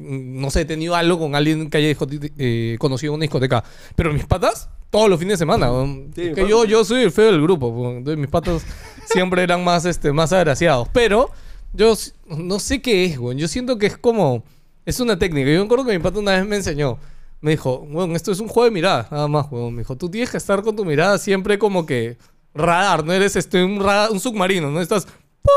no 0.00 0.48
sé, 0.48 0.62
he 0.62 0.64
tenido 0.64 0.96
algo 0.96 1.18
con 1.18 1.34
alguien 1.34 1.68
que 1.68 1.76
haya 1.76 1.94
eh, 2.38 2.76
conocido 2.78 3.12
en 3.12 3.16
una 3.16 3.24
discoteca. 3.24 3.62
Pero 3.94 4.14
mis 4.14 4.24
patas, 4.24 4.70
todos 4.88 5.10
los 5.10 5.18
fines 5.18 5.34
de 5.34 5.42
semana. 5.42 5.68
Sí, 6.14 6.28
Es 6.28 6.34
que 6.34 6.48
yo, 6.48 6.64
yo 6.64 6.86
soy 6.86 7.02
el 7.02 7.12
feo 7.12 7.26
del 7.26 7.42
grupo. 7.42 7.68
weón. 7.68 7.96
Entonces 7.98 8.18
mis 8.18 8.30
patas 8.30 8.64
siempre 9.04 9.42
eran 9.42 9.62
más, 9.62 9.84
este, 9.84 10.10
más 10.10 10.32
agraciados. 10.32 10.88
Pero 10.90 11.28
yo 11.74 11.92
no 12.28 12.60
sé 12.60 12.80
qué 12.80 13.04
es, 13.04 13.18
weón. 13.18 13.36
Yo 13.36 13.46
siento 13.46 13.76
que 13.76 13.88
es 13.88 13.98
como... 13.98 14.42
Es 14.86 15.00
una 15.00 15.18
técnica. 15.18 15.50
Yo 15.50 15.58
me 15.58 15.66
acuerdo 15.66 15.84
que 15.84 15.92
mi 15.92 16.02
pata 16.02 16.18
una 16.18 16.32
vez 16.32 16.46
me 16.46 16.56
enseñó. 16.56 16.98
Me 17.42 17.50
dijo, 17.50 17.84
weón, 17.90 18.16
esto 18.16 18.32
es 18.32 18.40
un 18.40 18.48
juego 18.48 18.64
de 18.64 18.70
mirada, 18.70 19.06
nada 19.10 19.28
más, 19.28 19.46
weón. 19.50 19.74
Me 19.74 19.80
dijo, 19.82 19.96
tú 19.96 20.08
tienes 20.10 20.30
que 20.30 20.38
estar 20.38 20.62
con 20.62 20.74
tu 20.74 20.84
mirada 20.84 21.18
siempre 21.18 21.58
como 21.58 21.84
que 21.84 22.16
radar, 22.54 23.04
no 23.04 23.12
eres 23.12 23.36
este, 23.36 23.62
un, 23.64 23.78
radar- 23.80 24.10
un 24.10 24.20
submarino, 24.20 24.70
no 24.70 24.80
estás... 24.80 25.04
¡pup! 25.06 25.52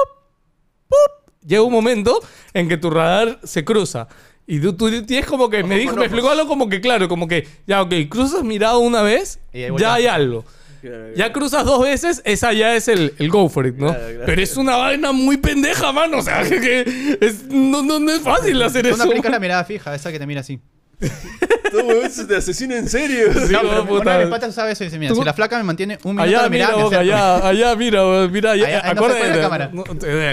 ¡pup! 0.89 1.31
Llega 1.45 1.61
un 1.61 1.71
momento 1.71 2.19
en 2.53 2.67
que 2.67 2.77
tu 2.77 2.89
radar 2.89 3.39
se 3.43 3.63
cruza. 3.63 4.07
Y 4.47 4.59
tú, 4.59 4.73
tú 4.73 4.89
tienes 5.05 5.25
como 5.27 5.49
que, 5.49 5.63
me 5.63 5.75
Ojo 5.75 5.79
dijo, 5.79 5.91
con 5.91 5.99
me 5.99 6.05
explicó 6.05 6.29
algo 6.29 6.47
como 6.47 6.69
que, 6.69 6.81
claro, 6.81 7.07
como 7.07 7.27
que, 7.27 7.47
ya, 7.67 7.81
ok, 7.81 7.93
cruzas 8.09 8.43
mirada 8.43 8.77
una 8.77 9.01
vez, 9.01 9.39
ya 9.53 9.69
volteas. 9.71 9.91
hay 9.93 10.05
algo. 10.07 10.43
Claro, 10.81 11.07
Ya 11.09 11.13
claro. 11.15 11.33
cruzas 11.33 11.65
dos 11.65 11.81
veces, 11.83 12.21
esa 12.25 12.53
ya 12.53 12.75
es 12.75 12.87
el, 12.87 13.13
el 13.17 13.29
go 13.29 13.49
for 13.49 13.65
it, 13.65 13.75
¿no? 13.75 13.87
Claro. 13.87 14.21
Pero 14.25 14.41
es 14.41 14.55
una 14.55 14.75
vaina 14.77 15.11
muy 15.11 15.37
pendeja, 15.37 15.91
mano. 15.91 16.19
O 16.19 16.21
sea, 16.21 16.43
que, 16.49 16.59
que 16.61 17.17
es- 17.21 17.43
no, 17.45 17.81
no, 17.83 17.99
no 17.99 18.11
es 18.11 18.21
fácil 18.21 18.61
hacer 18.61 18.85
eso. 18.87 18.97
no 18.97 19.03
aplicas 19.03 19.31
la 19.31 19.39
mirada 19.39 19.63
fija, 19.65 19.93
esa 19.95 20.11
que 20.11 20.19
te 20.19 20.27
mira 20.27 20.41
así. 20.41 20.59
Tú, 21.71 21.77
weón, 21.79 22.05
es 22.05 22.27
de 22.27 22.37
asesino 22.37 22.75
en 22.75 22.87
serio. 22.87 23.33
Sí, 23.33 23.51
no, 23.53 23.61
weón, 23.61 23.69
pero 23.71 23.85
puta. 23.85 24.01
una 24.01 24.13
de 24.17 24.25
mis 24.25 24.31
patas 24.33 24.55
sabe 24.55 24.71
eso 24.71 24.83
y 24.83 24.87
dice, 24.87 24.99
mira, 24.99 25.13
Tú- 25.13 25.19
si 25.19 25.25
la 25.25 25.33
flaca 25.33 25.57
me 25.57 25.63
mantiene 25.63 25.97
un 26.03 26.15
minuto 26.15 26.37
Allá, 26.37 26.49
mira, 26.49 26.69
allá, 26.69 27.47
allá, 27.47 27.75
mira, 27.75 28.03
mira, 28.29 28.51
allá. 28.51 28.81
No 28.83 28.89
acuérdate 28.91 29.19
fue 29.23 29.35
la 29.35 29.41
cámara. 29.41 29.69
no, 29.73 29.83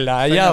la 0.01 0.20
allá. 0.20 0.53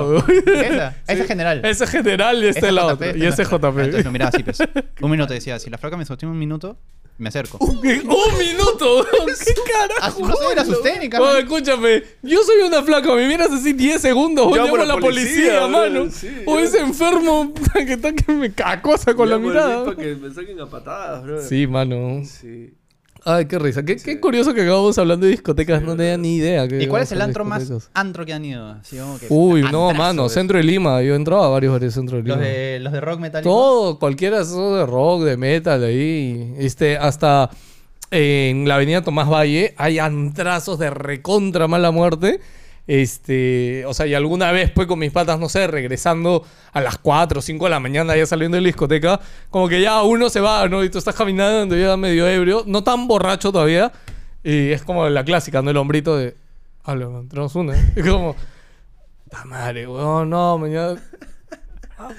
Esa, 0.56 0.96
es 1.08 1.28
general. 1.28 1.62
Ese 1.66 1.88
general 1.88 2.44
y 2.44 2.48
este 2.48 2.68
es 2.68 2.74
la 2.74 2.86
otra. 2.86 3.16
Y 3.16 3.26
es 3.26 3.34
ese. 3.40 3.44
Entonces 3.44 3.92
lo 3.94 4.00
JP. 4.02 4.12
miraba 4.12 4.30
así, 4.34 4.44
pues. 4.44 4.60
Un 5.02 5.12
minuto 5.12 5.34
decía, 5.34 5.60
si 5.60 5.70
la 5.70 5.78
flaca 5.78 5.98
me 5.98 6.06
sostiene 6.06 6.32
un 6.32 6.40
minuto, 6.40 6.78
me 7.20 7.30
acerco. 7.30 7.58
Un 7.60 7.80
minuto, 7.82 9.06
¿qué 9.46 9.54
Ah, 9.92 10.10
carajo? 10.10 10.28
no 10.28 10.36
sé, 10.36 10.44
era 10.52 10.66
sus 10.66 10.82
técnicas. 10.82 11.20
Man. 11.20 11.38
escúchame, 11.38 12.04
yo 12.24 12.42
soy 12.44 12.62
una 12.66 12.82
flaca, 12.82 13.14
me 13.14 13.28
miras 13.28 13.52
así 13.52 13.74
10 13.74 14.02
segundos, 14.02 14.48
weón, 14.52 14.66
Llamo 14.66 14.82
a 14.82 14.86
la 14.86 14.98
policía, 14.98 15.60
policía, 15.60 15.68
mano. 15.68 16.10
sí, 16.12 16.30
o 16.46 16.56
yo- 16.58 16.66
ese 16.66 16.80
enfermo 16.80 17.54
que 17.74 17.94
está 17.94 18.14
que 18.14 18.32
me 18.32 18.52
cacosa 18.52 19.14
con 19.14 19.30
la 19.30 19.38
mirada. 19.38 19.86
Para 19.86 19.96
que 19.98 20.16
me 20.16 20.34
saquen 20.34 20.60
a 20.60 20.66
patadas, 20.70 21.24
bro. 21.24 21.42
Sí, 21.42 21.68
mano. 21.68 22.24
Sí. 22.26 22.74
Ay, 23.26 23.46
qué 23.46 23.60
risa. 23.60 23.84
Qué, 23.84 23.98
qué 23.98 24.20
curioso 24.20 24.54
que 24.54 24.62
acabamos 24.62 24.98
hablando 24.98 25.26
de 25.26 25.32
discotecas. 25.32 25.82
No 25.82 25.96
tenía 25.96 26.18
ni 26.18 26.38
idea. 26.38 26.66
¿Y 26.66 26.88
cuál 26.88 27.04
es 27.04 27.12
el 27.12 27.22
antro 27.22 27.46
más 27.46 27.90
antro 27.94 28.26
que 28.26 28.34
han 28.34 28.46
ido? 28.46 28.70
Así 28.72 28.98
como 28.98 29.20
que 29.20 29.28
Uy, 29.30 29.64
no, 29.64 29.94
mano. 29.94 30.30
Centro 30.30 30.58
de 30.58 30.64
Lima. 30.64 31.02
Yo 31.02 31.16
entraba 31.16 31.46
a 31.46 31.50
varios 31.50 31.74
varios 31.74 31.94
centros 31.94 32.24
de 32.24 32.24
Lima. 32.24 32.36
Los 32.36 32.46
de, 32.46 32.80
los 32.82 32.94
de 32.94 33.02
rock 33.02 33.20
metálico. 33.20 33.50
Todo, 33.50 34.00
cualquiera 34.00 34.42
eso 34.42 34.76
de 34.76 34.86
rock, 34.86 35.24
de 35.24 35.38
metal, 35.38 35.84
ahí. 35.84 36.54
Este, 36.58 36.98
hasta 36.98 37.50
en 38.12 38.68
la 38.68 38.76
avenida 38.76 39.04
Tomás 39.04 39.30
Valle 39.30 39.74
hay 39.78 40.00
antrazos 40.00 40.80
de 40.80 40.90
recontra 40.90 41.68
mala 41.68 41.92
muerte. 41.92 42.40
Este, 42.90 43.86
o 43.86 43.94
sea, 43.94 44.08
y 44.08 44.16
alguna 44.16 44.52
vez, 44.52 44.72
pues, 44.72 44.88
con 44.88 44.98
mis 44.98 45.12
patas, 45.12 45.40
no 45.40 45.48
sé, 45.48 45.68
regresando 45.68 46.44
a 46.74 46.82
las 46.82 46.98
4 46.98 47.38
o 47.38 47.42
5 47.44 47.66
de 47.66 47.70
la 47.70 47.80
mañana, 47.80 48.18
ya 48.18 48.26
saliendo 48.26 48.56
de 48.56 48.62
la 48.62 48.66
discoteca, 48.66 49.20
como 49.52 49.70
que 49.70 49.80
ya 49.80 50.02
uno 50.02 50.28
se 50.28 50.40
va, 50.40 50.68
¿no? 50.68 50.84
Y 50.84 50.90
tú 50.90 50.98
estás 50.98 51.14
caminando, 51.14 51.78
ya 51.78 51.96
medio 51.98 52.28
ebrio, 52.28 52.64
no 52.66 52.84
tan 52.84 53.08
borracho 53.08 53.52
todavía. 53.52 53.92
Y 54.44 54.72
es 54.72 54.82
como 54.82 55.08
la 55.08 55.24
clásica, 55.24 55.62
¿no? 55.62 55.70
El 55.70 55.78
hombrito 55.78 56.18
de. 56.18 56.36
Habla, 56.84 57.10
man, 57.10 57.30
tenemos 57.30 57.54
una. 57.54 57.76
Y 57.96 58.02
como. 58.02 58.36
¡Ta 59.30 59.46
madre, 59.46 59.86
weón! 59.86 60.32
No, 60.32 60.58
mañana. 60.58 61.00
Ah, 61.96 62.10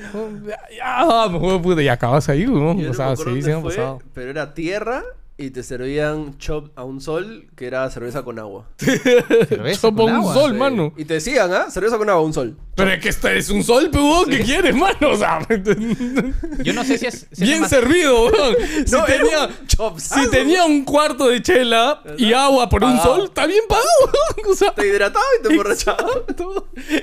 Ya, 0.47 0.59
ya 0.77 1.05
vamos, 1.05 1.43
weón, 1.43 1.63
puta. 1.63 1.83
Y 1.83 1.89
acabas 1.89 2.29
ahí, 2.29 2.47
weón. 2.47 2.87
O 2.87 2.95
sea, 2.95 3.17
sí, 3.17 3.25
dónde 3.25 3.43
sí 3.43 3.49
me 3.49 3.55
ha 3.55 3.61
fue, 3.61 3.71
pasado. 3.71 4.03
Pero 4.15 4.31
era 4.31 4.55
tierra 4.55 5.03
y 5.41 5.51
te 5.51 5.63
servían 5.63 6.37
chop 6.39 6.69
a 6.77 6.85
un 6.85 7.01
sol, 7.01 7.47
que 7.57 7.67
era 7.67 7.89
cerveza 7.91 8.23
con 8.23 8.39
agua. 8.39 8.69
Cerveza 8.79 9.81
Chopa 9.81 10.03
con 10.03 10.11
un 10.13 10.17
agua. 10.17 10.35
sol, 10.35 10.51
Sí. 10.53 10.57
mano. 10.59 10.93
Y 10.97 11.05
te 11.05 11.15
decían, 11.15 11.53
¿ah? 11.53 11.71
Cerveza 11.71 11.97
con 11.99 12.09
agua, 12.11 12.23
un 12.23 12.33
sol. 12.33 12.57
Pero 12.75 12.91
es 12.93 13.01
que 13.01 13.09
este 13.11 13.37
es 13.39 13.51
un 13.51 13.63
sol, 13.65 13.89
pero 13.91 14.05
weón, 14.05 14.31
¿qué 14.31 14.41
quieres, 14.41 14.75
mano? 14.75 15.11
O 15.11 15.17
sea, 15.17 15.39
Yo 16.63 16.73
no 16.73 16.85
sé 16.85 16.99
si 16.99 17.07
es. 17.07 17.27
si 17.33 17.45
bien 17.45 17.69
servido, 17.69 18.25
weón. 18.27 18.57
Si, 18.87 18.93
No, 18.95 19.05
tenía, 19.05 19.49
si 19.97 20.31
tenía 20.31 20.65
un 20.65 20.85
cuarto 20.85 21.29
de 21.29 21.43
chela 21.43 22.03
y 22.17 22.33
agua 22.33 22.69
por 22.69 22.85
un 22.85 22.99
sol, 23.01 23.25
está 23.25 23.47
bien 23.47 23.65
pagado, 23.69 23.87
weón. 24.05 24.53
O 24.53 24.55
sea, 24.57 24.75
Te 24.75 24.87
hidrataba 24.87 25.25
y 25.39 25.43
te 25.43 25.49
emborrachaba. 25.51 26.07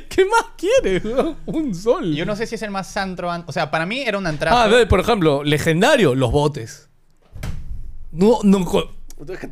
¿Qué 0.09 0.25
más 0.25 0.45
quieres, 0.57 1.03
weón? 1.05 1.35
Un 1.45 1.75
sol. 1.75 2.13
Yo 2.15 2.25
no 2.25 2.35
sé 2.35 2.45
si 2.47 2.55
es 2.55 2.61
el 2.61 2.71
más 2.71 2.95
antro. 2.97 3.29
an- 3.31 3.43
O 3.47 3.51
sea, 3.51 3.69
para 3.71 3.85
mí 3.85 4.01
era 4.01 4.17
un 4.17 4.27
antrazo. 4.27 4.57
Ah, 4.57 4.67
ve, 4.67 4.85
por 4.85 4.99
ejemplo, 4.99 5.43
legendario, 5.43 6.15
los 6.15 6.31
botes. 6.31 6.86
No, 8.17 8.39
no. 8.43 8.65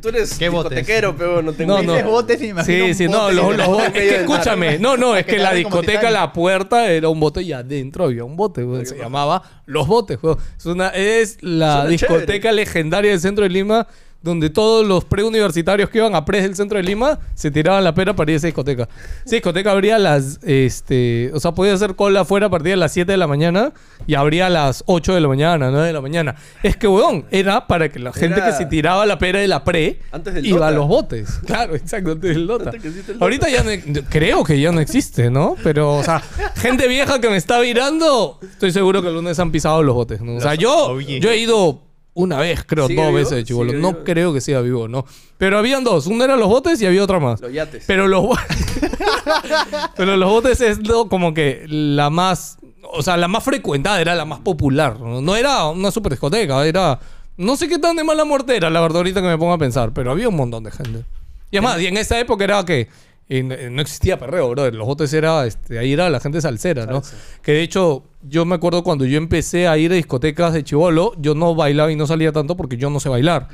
tú 0.00 0.08
eres 0.08 0.38
¿Qué 0.38 0.48
botes? 0.48 0.70
discotequero, 0.70 1.16
pero 1.16 1.42
no 1.42 1.52
tengo 1.52 1.82
No, 1.82 1.82
no. 1.82 2.10
Botes 2.10 2.38
Sí, 2.38 2.94
sí, 2.94 3.08
no, 3.08 3.30
los, 3.30 3.56
los 3.56 3.66
botes. 3.66 3.86
Es 3.86 3.92
que 3.92 4.16
escúchame, 4.20 4.78
no, 4.78 4.96
no, 4.96 5.16
es 5.16 5.24
Que 5.24 5.38
la 5.38 5.52
discoteca, 5.54 6.10
la 6.10 6.32
puerta 6.32 6.90
era 6.90 7.08
un 7.08 7.18
bote 7.20 7.42
y 7.42 7.52
adentro 7.52 8.04
había 8.04 8.24
un 8.24 8.36
bote, 8.36 8.64
Se 8.84 8.96
llamaba 8.96 9.42
Los 9.66 9.86
Botes. 9.86 10.18
Es, 10.58 10.66
una, 10.66 10.88
es 10.88 11.38
la 11.42 11.72
Suena 11.76 11.88
discoteca 11.90 12.32
chévere. 12.50 12.52
legendaria 12.52 13.10
del 13.12 13.20
centro 13.20 13.44
de 13.44 13.50
Lima 13.50 13.86
donde 14.22 14.50
todos 14.50 14.84
los 14.84 15.04
preuniversitarios 15.04 15.88
que 15.90 15.98
iban 15.98 16.14
a 16.16 16.24
pres 16.24 16.42
del 16.42 16.56
centro 16.56 16.78
de 16.78 16.82
Lima 16.84 17.20
se 17.34 17.50
tiraban 17.50 17.84
la 17.84 17.94
pera 17.94 18.16
para 18.16 18.30
ir 18.32 18.34
a 18.34 18.38
esa 18.38 18.46
discoteca. 18.48 18.88
Esa 19.24 19.36
discoteca 19.36 19.70
abría 19.70 19.96
a 19.96 19.98
las, 20.00 20.40
este, 20.42 21.30
o 21.32 21.38
sea, 21.38 21.52
podía 21.52 21.74
hacer 21.74 21.94
cola 21.94 22.22
afuera 22.22 22.46
a 22.46 22.50
partir 22.50 22.70
de 22.72 22.76
las 22.76 22.92
7 22.92 23.12
de 23.12 23.18
la 23.18 23.26
mañana 23.28 23.72
y 24.06 24.14
abría 24.14 24.46
a 24.46 24.50
las 24.50 24.82
8 24.86 25.14
de 25.14 25.20
la 25.20 25.28
mañana, 25.28 25.70
9 25.70 25.86
de 25.86 25.92
la 25.92 26.00
mañana. 26.00 26.34
Es 26.62 26.76
que, 26.76 26.88
weón, 26.88 27.24
era 27.30 27.66
para 27.68 27.88
que 27.88 27.98
la 28.00 28.12
gente 28.12 28.36
Era- 28.40 28.46
que 28.46 28.52
se 28.52 28.66
tiraba 28.66 29.06
la 29.06 29.18
pera 29.18 29.38
de 29.38 29.46
la 29.48 29.62
pre 29.62 30.00
Antes 30.10 30.34
del 30.34 30.46
iba 30.46 30.66
a 30.68 30.70
los 30.72 30.88
botes. 30.88 31.40
Claro, 31.46 31.76
exacto, 31.76 32.12
antes 32.12 32.34
del 32.34 32.46
Dota. 32.46 32.64
Antes 32.70 32.82
que 32.82 32.88
existe 32.88 33.12
el 33.12 33.18
Dota. 33.18 33.24
Ahorita 33.24 33.48
ya 33.48 33.62
no, 33.62 33.70
creo 34.10 34.42
que 34.44 34.60
ya 34.60 34.72
no 34.72 34.80
existe, 34.80 35.30
¿no? 35.30 35.56
Pero, 35.62 35.94
o 35.96 36.02
sea, 36.02 36.20
gente 36.56 36.88
vieja 36.88 37.20
que 37.20 37.30
me 37.30 37.36
está 37.36 37.60
virando, 37.60 38.40
estoy 38.42 38.72
seguro 38.72 39.00
que 39.02 39.08
alguna 39.08 39.28
vez 39.28 39.38
han 39.38 39.52
pisado 39.52 39.82
los 39.84 39.94
botes, 39.94 40.20
¿no? 40.20 40.34
O 40.36 40.40
sea, 40.40 40.54
yo, 40.56 41.00
yo 41.00 41.30
he 41.30 41.38
ido 41.38 41.85
una 42.16 42.38
vez, 42.38 42.64
creo, 42.66 42.86
¿Sigue 42.88 43.02
dos 43.04 43.14
veces 43.14 43.30
de 43.36 43.44
chivolo. 43.44 43.70
¿Sigue 43.70 43.82
No 43.82 43.92
vivo? 43.92 44.04
creo 44.04 44.32
que 44.32 44.40
siga 44.40 44.60
vivo, 44.62 44.88
¿no? 44.88 45.04
Pero 45.38 45.58
habían 45.58 45.84
dos. 45.84 46.06
Una 46.06 46.24
era 46.24 46.36
los 46.36 46.48
botes 46.48 46.80
y 46.82 46.86
había 46.86 47.04
otra 47.04 47.20
más. 47.20 47.40
Los 47.40 47.52
yates. 47.52 47.84
Pero 47.86 48.08
los 48.08 48.24
Pero 49.96 50.16
los 50.16 50.30
botes 50.30 50.60
es 50.60 50.86
lo- 50.86 51.08
como 51.08 51.34
que 51.34 51.64
la 51.68 52.10
más. 52.10 52.58
O 52.92 53.02
sea, 53.02 53.16
la 53.16 53.28
más 53.28 53.42
frecuentada, 53.44 54.00
era 54.00 54.14
la 54.14 54.24
más 54.24 54.40
popular. 54.40 54.98
No, 55.00 55.20
No 55.20 55.36
era 55.36 55.66
una 55.66 55.90
super 55.90 56.10
discoteca, 56.12 56.64
era. 56.66 56.98
No 57.36 57.56
sé 57.56 57.68
qué 57.68 57.78
tan 57.78 57.96
de 57.96 58.04
mala 58.04 58.24
muerte 58.24 58.56
era, 58.56 58.70
la 58.70 58.80
verdad, 58.80 58.98
ahorita 58.98 59.20
que 59.20 59.26
me 59.28 59.36
pongo 59.36 59.52
a 59.52 59.58
pensar. 59.58 59.92
Pero 59.92 60.10
había 60.10 60.28
un 60.28 60.36
montón 60.36 60.64
de 60.64 60.70
gente. 60.70 61.04
Y 61.50 61.58
además, 61.58 61.80
y 61.80 61.86
en 61.86 61.96
esa 61.96 62.18
época 62.18 62.44
era 62.44 62.64
que. 62.64 62.88
Y 63.28 63.42
no 63.42 63.54
no 63.70 63.82
existía 63.82 64.18
perreo, 64.18 64.48
brother. 64.50 64.74
Los 64.74 64.86
botes 64.86 65.12
era. 65.12 65.44
Este, 65.46 65.78
ahí 65.78 65.92
era 65.92 66.08
la 66.10 66.20
gente 66.20 66.40
salsera, 66.40 66.86
¿no? 66.86 67.02
Salsa. 67.02 67.16
Que 67.42 67.52
de 67.52 67.62
hecho, 67.62 68.04
yo 68.22 68.44
me 68.44 68.54
acuerdo 68.54 68.82
cuando 68.84 69.04
yo 69.04 69.18
empecé 69.18 69.66
a 69.68 69.76
ir 69.78 69.90
a 69.92 69.96
discotecas 69.96 70.52
de 70.52 70.62
chivolo, 70.64 71.12
yo 71.18 71.34
no 71.34 71.54
bailaba 71.54 71.90
y 71.90 71.96
no 71.96 72.06
salía 72.06 72.30
tanto 72.32 72.56
porque 72.56 72.76
yo 72.76 72.88
no 72.90 73.00
sé 73.00 73.08
bailar. 73.08 73.48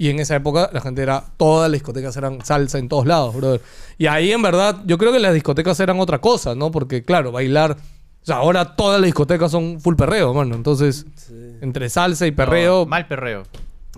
Y 0.00 0.10
en 0.10 0.20
esa 0.20 0.36
época 0.36 0.70
la 0.72 0.80
gente 0.80 1.02
era, 1.02 1.24
todas 1.36 1.68
las 1.70 1.80
discotecas 1.80 2.16
eran 2.16 2.44
salsa 2.44 2.78
en 2.78 2.88
todos 2.88 3.04
lados, 3.06 3.34
brother. 3.34 3.60
Y 3.98 4.06
ahí 4.06 4.30
en 4.30 4.40
verdad, 4.42 4.82
yo 4.86 4.96
creo 4.96 5.12
que 5.12 5.18
las 5.18 5.34
discotecas 5.34 5.78
eran 5.80 5.98
otra 6.00 6.20
cosa, 6.20 6.54
¿no? 6.54 6.70
Porque 6.70 7.02
claro, 7.02 7.32
bailar, 7.32 7.72
o 7.72 8.24
sea, 8.26 8.36
ahora 8.36 8.76
todas 8.76 9.00
las 9.00 9.06
discotecas 9.06 9.50
son 9.50 9.80
full 9.80 9.96
perreo, 9.96 10.32
mano. 10.32 10.54
Entonces, 10.54 11.04
Sí. 11.16 11.34
entre 11.60 11.90
salsa 11.90 12.26
y 12.26 12.30
No, 12.30 12.36
perreo, 12.36 12.86
mal 12.86 13.08
perreo. 13.08 13.42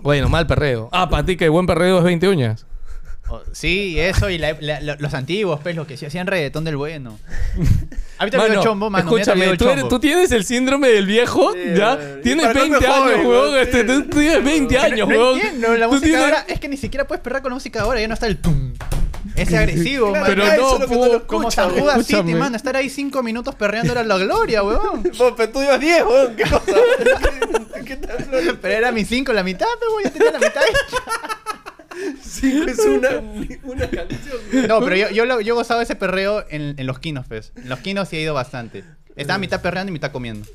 bueno, 0.01 0.27
mal 0.27 0.47
perreo. 0.47 0.89
Ah, 0.91 1.07
para 1.07 1.23
ti 1.23 1.37
que 1.37 1.47
buen 1.49 1.67
perreo 1.67 1.99
es 1.99 2.03
20 2.03 2.27
uñas. 2.27 2.65
O- 3.31 3.41
Sí, 3.53 3.99
eso 3.99 4.29
y 4.29 4.37
la- 4.37 4.55
la- 4.59 4.79
la- 4.81 4.95
los 4.99 5.13
antiguos, 5.13 5.59
pues, 5.61 5.75
los 5.75 5.87
que 5.87 5.97
sí 5.97 6.05
hacían 6.05 6.27
reggaetón 6.27 6.63
del 6.63 6.75
bueno. 6.77 7.17
Ahorita 8.17 8.37
Mano, 8.37 8.49
veo 8.49 8.59
el 8.61 8.65
chombo, 8.67 8.89
mano. 8.89 9.03
escúchame, 9.05 9.45
el 9.45 9.57
tú, 9.57 9.69
eres- 9.69 9.87
tú 9.87 9.99
tienes 9.99 10.31
el 10.31 10.43
síndrome 10.45 10.89
del 10.89 11.05
viejo, 11.07 11.53
Sí, 11.53 11.59
¿ya? 11.75 11.97
Tienes 12.21 12.45
para 12.47 12.53
no 12.53 12.69
20 12.69 12.87
me 12.87 12.93
años, 12.93 13.25
weón. 13.25 13.57
Este, 13.57 13.83
tú 13.83 14.03
tienes 14.03 14.43
20 14.43 14.75
Pero 14.75 14.85
años, 14.85 15.07
no 15.09 15.15
weón. 15.15 15.35
entiendo, 15.39 15.77
la 15.77 15.85
Tú 15.87 15.91
música 15.93 16.07
tienes- 16.07 16.23
ahora 16.25 16.45
es 16.47 16.59
que 16.59 16.67
ni 16.67 16.77
siquiera 16.77 17.07
puedes 17.07 17.23
perrar 17.23 17.41
con 17.41 17.49
la 17.51 17.55
música 17.55 17.81
ahora, 17.81 17.99
ya 17.99 18.07
no 18.07 18.13
está 18.13 18.27
el 18.27 18.37
tum. 18.37 18.73
Ese 19.35 19.57
agresivo, 19.57 20.11
man. 20.11 20.23
Pero 20.25 20.43
Claro, 20.43 20.61
no, 20.61 20.73
es 20.83 20.89
no 20.91 21.19
po, 21.19 21.23
Como 21.27 21.51
San 21.51 21.69
Judas 21.71 22.05
City, 22.05 22.33
man. 22.33 22.53
Estar 22.53 22.75
ahí 22.75 22.89
cinco 22.89 23.23
minutos 23.23 23.55
perreando 23.55 23.91
era 23.93 24.03
la 24.03 24.17
gloria, 24.17 24.61
weón. 24.61 25.03
Pero 25.37 25.49
tú 25.49 25.61
ibas 25.61 25.79
10, 25.79 26.03
weón. 26.03 26.35
¿Qué 26.35 26.43
cosa? 26.49 26.61
¿Qué 27.85 27.95
tal? 27.97 28.57
Pero 28.61 28.73
era 28.75 28.91
mi 28.91 29.05
cinco, 29.05 29.31
la 29.33 29.43
mitad, 29.43 29.67
weón. 29.89 30.03
Ya 30.03 30.09
tenía 30.11 30.31
la 30.31 30.39
mitad 30.39 30.61
hecha. 30.69 30.97
Sí, 32.23 32.63
es 32.67 32.79
una, 32.79 33.09
una 33.63 33.89
canción. 33.89 34.37
No, 34.67 34.79
pero 34.81 34.95
yo, 34.95 35.09
yo, 35.11 35.25
lo- 35.25 35.41
yo 35.41 35.55
gozaba 35.55 35.81
ese 35.83 35.95
perreo 35.95 36.45
en, 36.49 36.75
en 36.77 36.87
los 36.87 36.99
kinos, 36.99 37.25
pues. 37.27 37.51
En 37.55 37.69
los 37.69 37.79
kinos 37.79 38.09
sí 38.09 38.17
he 38.17 38.21
ido 38.21 38.33
bastante. 38.33 38.83
Estaba 39.15 39.37
mitad 39.39 39.61
perreando 39.61 39.89
y 39.89 39.93
mitad 39.93 40.11
comiendo. 40.11 40.47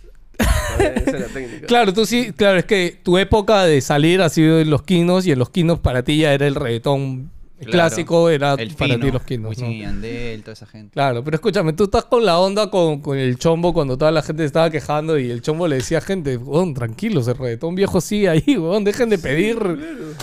Esa 0.78 1.11
es 1.11 1.20
la 1.20 1.26
técnica. 1.28 1.66
Claro, 1.66 1.93
tú 1.95 2.05
sí, 2.07 2.32
claro, 2.37 2.59
es 2.59 2.64
que 2.64 2.99
tu 3.03 3.16
época 3.18 3.64
de 3.64 3.80
salir 3.80 4.20
ha 4.22 4.28
sido 4.28 4.61
en 4.61 4.70
los 4.70 4.82
quinos 4.82 5.26
y 5.26 5.32
en 5.32 5.39
los 5.39 5.51
quinos 5.51 5.78
para 5.80 6.03
ti 6.03 6.18
ya 6.18 6.32
era 6.34 6.47
el 6.47 6.55
reggaetón 6.55 7.30
Claro. 7.59 7.72
clásico, 7.72 8.28
era 8.28 8.52
El 8.52 8.74
para 8.74 8.94
fino, 8.94 9.07
ti 9.07 9.11
los 9.12 9.22
quinos. 9.22 9.59
¿no? 9.59 9.70
y 9.70 9.80
Yandel, 9.80 10.42
toda 10.42 10.52
esa 10.52 10.66
gente. 10.66 10.92
Claro, 10.92 11.24
pero 11.24 11.36
escúchame, 11.36 11.72
tú 11.72 11.84
estás 11.84 12.04
con 12.04 12.24
la 12.24 12.38
onda 12.38 12.70
con, 12.70 13.00
con 13.00 13.16
el 13.16 13.38
chombo 13.38 13.72
cuando 13.72 13.96
toda 13.96 14.11
la 14.11 14.20
gente 14.20 14.42
se 14.42 14.46
estaba 14.48 14.68
quejando 14.68 15.18
y 15.18 15.30
el 15.30 15.40
chombo 15.40 15.66
le 15.66 15.76
decía 15.76 15.98
a 15.98 16.00
gente, 16.02 16.36
weón, 16.36 16.74
tranquilos, 16.74 17.26
el 17.28 17.36
reggaetón 17.38 17.74
viejo 17.74 18.00
sigue 18.02 18.28
ahí, 18.28 18.44
weón, 18.59 18.84
dejen 18.84 19.09
de 19.09 19.18
pedir. 19.18 19.57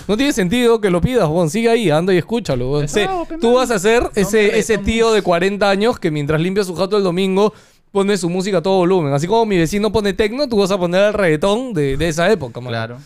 No 0.08 0.16
tiene 0.16 0.32
sentido 0.32 0.80
que 0.80 0.92
lo 0.92 1.02
pidas, 1.02 1.28
weón, 1.28 1.50
sigue 1.50 1.70
ahí, 1.70 1.90
anda 1.90 2.14
y 2.14 2.18
escúchalo, 2.18 2.72
weón. 2.72 2.88
Sí, 2.88 3.02
tú 3.42 3.56
vas 3.56 3.72
a 3.72 3.80
ser 3.80 4.12
ese, 4.14 4.60
ese 4.60 4.78
tío 4.78 5.12
de 5.12 5.24
40 5.24 5.68
años 5.68 6.00
que 6.00 6.12
mientras 6.12 6.40
limpia 6.40 6.64
su 6.64 6.76
jato 6.76 6.98
el 6.98 7.04
domingo 7.04 7.54
pone 7.92 8.18
su 8.18 8.30
música 8.30 8.58
a 8.58 8.62
todo 8.62 8.78
volumen. 8.78 9.14
Así 9.14 9.28
como 9.28 9.46
mi 9.46 9.58
vecino 9.58 9.92
pone 9.92 10.14
tecno, 10.14 10.48
tú 10.48 10.58
vas 10.58 10.72
a 10.72 10.78
poner 10.78 11.08
el 11.10 11.14
reggaetón 11.14 11.74
de, 11.74 11.98
de 11.98 12.08
esa 12.10 12.32
época, 12.32 12.60
man. 12.60 12.70
Claro. 12.70 12.98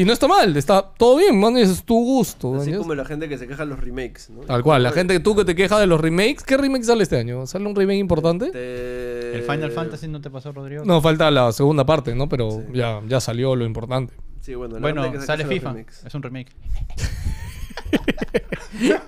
Y 0.00 0.04
no 0.04 0.12
está 0.12 0.28
mal, 0.28 0.56
está 0.56 0.80
todo 0.96 1.16
bien, 1.16 1.40
man, 1.40 1.56
es 1.56 1.82
tu 1.82 1.96
gusto. 1.96 2.54
Así 2.54 2.70
¿no? 2.70 2.78
como 2.78 2.94
la 2.94 3.04
gente 3.04 3.28
que 3.28 3.36
se 3.36 3.48
queja 3.48 3.64
de 3.64 3.70
los 3.70 3.80
remakes, 3.80 4.30
¿no? 4.30 4.42
Tal 4.42 4.62
cual, 4.62 4.84
la 4.84 4.92
gente 4.92 5.18
tú 5.18 5.34
que 5.34 5.44
te 5.44 5.56
quejas 5.56 5.80
de 5.80 5.88
los 5.88 6.00
remakes, 6.00 6.44
¿qué 6.44 6.56
remake 6.56 6.84
sale 6.84 7.02
este 7.02 7.18
año? 7.18 7.48
¿Sale 7.48 7.66
un 7.66 7.74
remake 7.74 7.98
importante? 7.98 8.46
Este- 8.46 9.34
¿El 9.38 9.42
Final 9.42 9.72
Fantasy 9.72 10.06
no 10.06 10.20
te 10.20 10.30
pasó, 10.30 10.52
Rodrigo? 10.52 10.84
No, 10.84 11.00
falta 11.00 11.32
la 11.32 11.50
segunda 11.50 11.84
parte, 11.84 12.14
¿no? 12.14 12.28
Pero 12.28 12.48
Sí. 12.52 12.58
ya, 12.74 13.00
ya 13.08 13.20
salió 13.20 13.56
lo 13.56 13.64
importante. 13.64 14.14
Sí, 14.40 14.54
bueno, 14.54 14.76
la 14.76 14.80
Bueno, 14.80 15.10
que 15.10 15.20
sale 15.20 15.42
queja 15.44 15.72
FIFA. 15.72 16.06
Es 16.06 16.14
un 16.14 16.22
remake. 16.22 16.52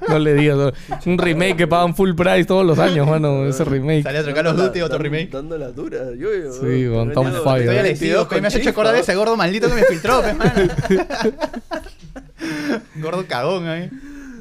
No 0.09 0.19
le 0.19 0.35
digas, 0.35 0.57
no. 0.57 0.73
un 1.07 1.19
remake 1.19 1.57
que 1.57 1.67
pagan 1.69 1.95
full 1.95 2.15
price 2.15 2.45
todos 2.45 2.67
los 2.67 2.79
años, 2.79 3.07
mano, 3.07 3.47
ese 3.47 3.65
remake. 3.65 4.03
Sale 4.03 4.19
otro 4.21 4.35
Call 4.35 4.47
of 4.49 4.57
Duty, 4.57 4.81
otro 4.81 4.99
remake. 4.99 5.31
Dando 5.31 5.57
la 5.59 5.69
dura, 5.69 5.99
yo, 6.19 6.29
yo. 6.35 6.53
Sí, 6.53 6.83
yo, 6.83 6.99
on 7.01 7.11
he 7.11 7.15
top 7.15 7.25
venido- 7.27 7.45
fire. 7.45 7.61
Estoy 7.63 7.77
agresivo, 7.79 8.27
con 8.29 8.41
me 8.41 8.49
has 8.49 8.55
hecho 8.57 8.71
acordar 8.71 8.95
de 8.95 9.01
ese 9.01 9.15
gordo 9.15 9.37
maldito 9.37 9.69
que 9.69 9.75
me 9.75 9.85
filtró, 9.85 10.23
pues, 10.23 10.37
mano. 10.37 10.53
gordo 12.97 13.25
cagón 13.27 13.69
ahí. 13.69 13.91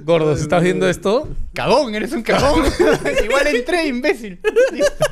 Gordo, 0.04 0.36
si 0.36 0.43
estás 0.43 0.64
viendo 0.64 0.88
esto, 0.88 1.28
Cagón, 1.54 1.93
eres 1.93 2.14
un 2.14 2.22
cagón. 2.22 2.64
Igual 3.24 3.47
entré, 3.47 3.88
imbécil. 3.88 4.39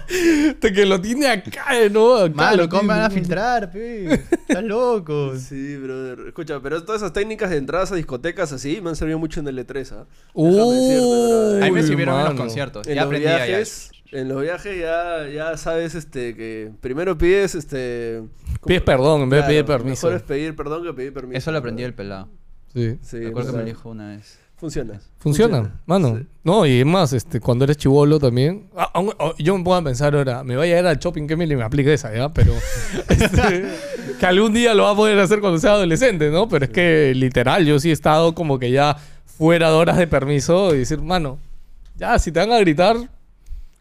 te 0.59 0.71
que 0.71 0.85
lo 0.85 1.01
tiene 1.01 1.27
acá, 1.27 1.65
¿no? 1.91 2.15
Acá 2.15 2.33
Malo, 2.35 2.63
lo 2.63 2.69
¿cómo 2.69 2.83
me 2.83 2.89
van 2.89 3.01
a 3.01 3.09
filtrar, 3.09 3.71
pe? 3.71 4.13
Estás 4.13 4.63
loco. 4.63 5.33
Sí, 5.47 5.77
brother. 5.77 6.27
Escucha, 6.27 6.59
pero 6.61 6.83
todas 6.83 7.01
esas 7.01 7.13
técnicas 7.13 7.49
de 7.49 7.57
entradas 7.57 7.91
a 7.91 7.95
discotecas 7.95 8.51
así 8.51 8.79
me 8.81 8.89
han 8.89 8.95
servido 8.95 9.19
mucho 9.19 9.39
en 9.39 9.47
el 9.47 9.59
E3, 9.59 9.91
¿ah? 9.91 10.05
Uy, 10.33 10.51
Déjame 10.55 10.71
decirte, 10.75 10.99
brother. 10.99 11.63
A 11.63 11.65
mí 11.65 11.71
me 11.71 11.83
sirvieron 11.83 12.19
en 12.19 12.25
los 12.25 12.33
conciertos. 12.35 12.87
En 12.87 12.95
ya 12.95 13.01
los 13.01 13.05
aprendí 13.07 13.25
ya. 13.25 13.45
viajes, 13.45 13.91
en 14.11 14.29
los 14.29 14.41
viajes 14.41 14.79
ya, 14.79 15.27
ya 15.27 15.57
sabes 15.57 15.95
este 15.95 16.35
que 16.35 16.71
primero 16.81 17.17
pides 17.17 17.55
este 17.55 18.23
Pides 18.65 18.81
perdón 18.81 19.23
en 19.23 19.29
vez 19.29 19.41
de 19.43 19.47
pedir 19.47 19.65
permiso. 19.65 20.07
Mejor 20.07 20.21
es 20.21 20.27
pedir 20.27 20.55
perdón 20.55 20.83
que 20.83 20.93
pedir 20.93 21.13
permiso. 21.13 21.37
Eso 21.37 21.51
lo 21.51 21.57
aprendí 21.57 21.83
del 21.83 21.93
pelado. 21.93 22.29
Sí. 22.73 22.97
Sí, 23.01 23.19
Recuerdo 23.19 23.51
que 23.53 23.57
me 23.59 23.65
dijo 23.65 23.89
una 23.89 24.09
vez. 24.09 24.39
Funciona. 24.57 24.99
Funciona, 25.19 25.79
mano. 25.85 26.17
Sí. 26.17 26.27
No, 26.43 26.65
y 26.65 26.79
es 26.79 26.85
más, 26.85 27.13
este, 27.13 27.39
cuando 27.39 27.65
eres 27.65 27.77
chivolo 27.77 28.19
también. 28.19 28.67
ah, 28.75 28.89
oh, 28.95 29.35
yo 29.37 29.55
me 29.55 29.73
a 29.75 29.81
pensar 29.83 30.15
ahora, 30.15 30.43
me 30.43 30.55
vaya 30.55 30.77
a 30.77 30.79
ir 30.79 30.85
al 30.87 30.97
shopping 30.97 31.27
que 31.27 31.35
me, 31.35 31.45
me 31.45 31.61
aplique 31.61 31.93
esa, 31.93 32.11
¿ya? 32.11 32.33
Pero. 32.33 32.53
este, 33.09 33.65
que 34.19 34.25
algún 34.25 34.53
día 34.53 34.73
lo 34.73 34.83
va 34.83 34.91
a 34.91 34.95
poder 34.95 35.19
hacer 35.19 35.41
cuando 35.41 35.59
sea 35.59 35.73
adolescente, 35.73 36.31
¿no? 36.31 36.49
Pero 36.49 36.65
es 36.65 36.71
que 36.71 37.13
literal, 37.15 37.67
yo 37.67 37.79
sí 37.79 37.91
he 37.91 37.93
estado 37.93 38.33
como 38.33 38.57
que 38.57 38.71
ya 38.71 38.97
fuera 39.25 39.69
de 39.69 39.75
horas 39.75 39.97
de 39.97 40.07
permiso 40.07 40.73
y 40.73 40.79
decir, 40.79 41.01
mano, 41.03 41.37
ya, 41.95 42.17
si 42.17 42.31
te 42.31 42.39
van 42.39 42.51
a 42.51 42.59
gritar, 42.59 42.97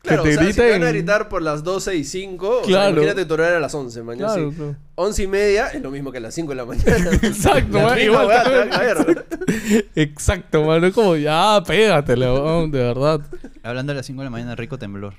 Claro, 0.07 0.23
que 0.23 0.31
te 0.31 0.37
o 0.37 0.41
sea, 0.43 0.51
si 0.53 0.57
te 0.57 0.63
van 0.63 0.71
a 0.71 0.77
griten. 0.77 0.93
gritar 0.95 1.29
por 1.29 1.43
las 1.43 1.65
12 1.65 1.97
y 1.97 2.05
5, 2.05 2.63
Claro. 2.67 2.91
imagínate 2.93 3.25
tu 3.27 3.35
horario 3.35 3.57
a 3.57 3.61
las 3.61 3.75
11, 3.75 4.03
mañana. 4.03 4.33
Claro, 4.35 4.51
sí. 4.51 4.57
claro. 4.57 4.77
11 4.95 5.23
y 5.23 5.27
media 5.27 5.67
es 5.69 5.83
lo 5.83 5.91
mismo 5.91 6.13
que 6.13 6.19
a 6.19 6.21
las 6.21 6.35
5 6.35 6.49
de 6.51 6.55
la 6.57 6.65
mañana. 6.65 7.11
Exacto, 7.23 7.73
man, 7.81 7.97
misma 7.97 8.01
igual 8.01 8.27
weá 8.27 8.45
te- 8.45 8.63
a 8.63 8.69
caer. 8.71 9.27
Exacto, 9.95 10.63
mano. 10.65 10.87
Es 10.87 10.95
como, 10.95 11.17
ya, 11.17 11.63
pégatele, 11.67 12.27
weón, 12.33 12.71
de 12.71 12.79
verdad. 12.79 13.21
Hablando 13.63 13.93
de 13.93 13.97
las 13.99 14.07
5 14.07 14.21
de 14.21 14.25
la 14.25 14.31
mañana, 14.31 14.55
rico 14.55 14.79
temblor. 14.79 15.15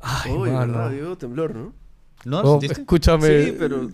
Ay, 0.00 0.32
Uy, 0.32 0.50
mano. 0.50 0.72
verdad, 0.72 0.90
digo, 0.90 1.18
temblor, 1.18 1.54
¿no? 1.54 1.72
¿No? 2.24 2.42
No, 2.42 2.50
¿Sentiste? 2.52 2.80
escúchame. 2.80 3.44
Sí, 3.44 3.56
pero... 3.58 3.88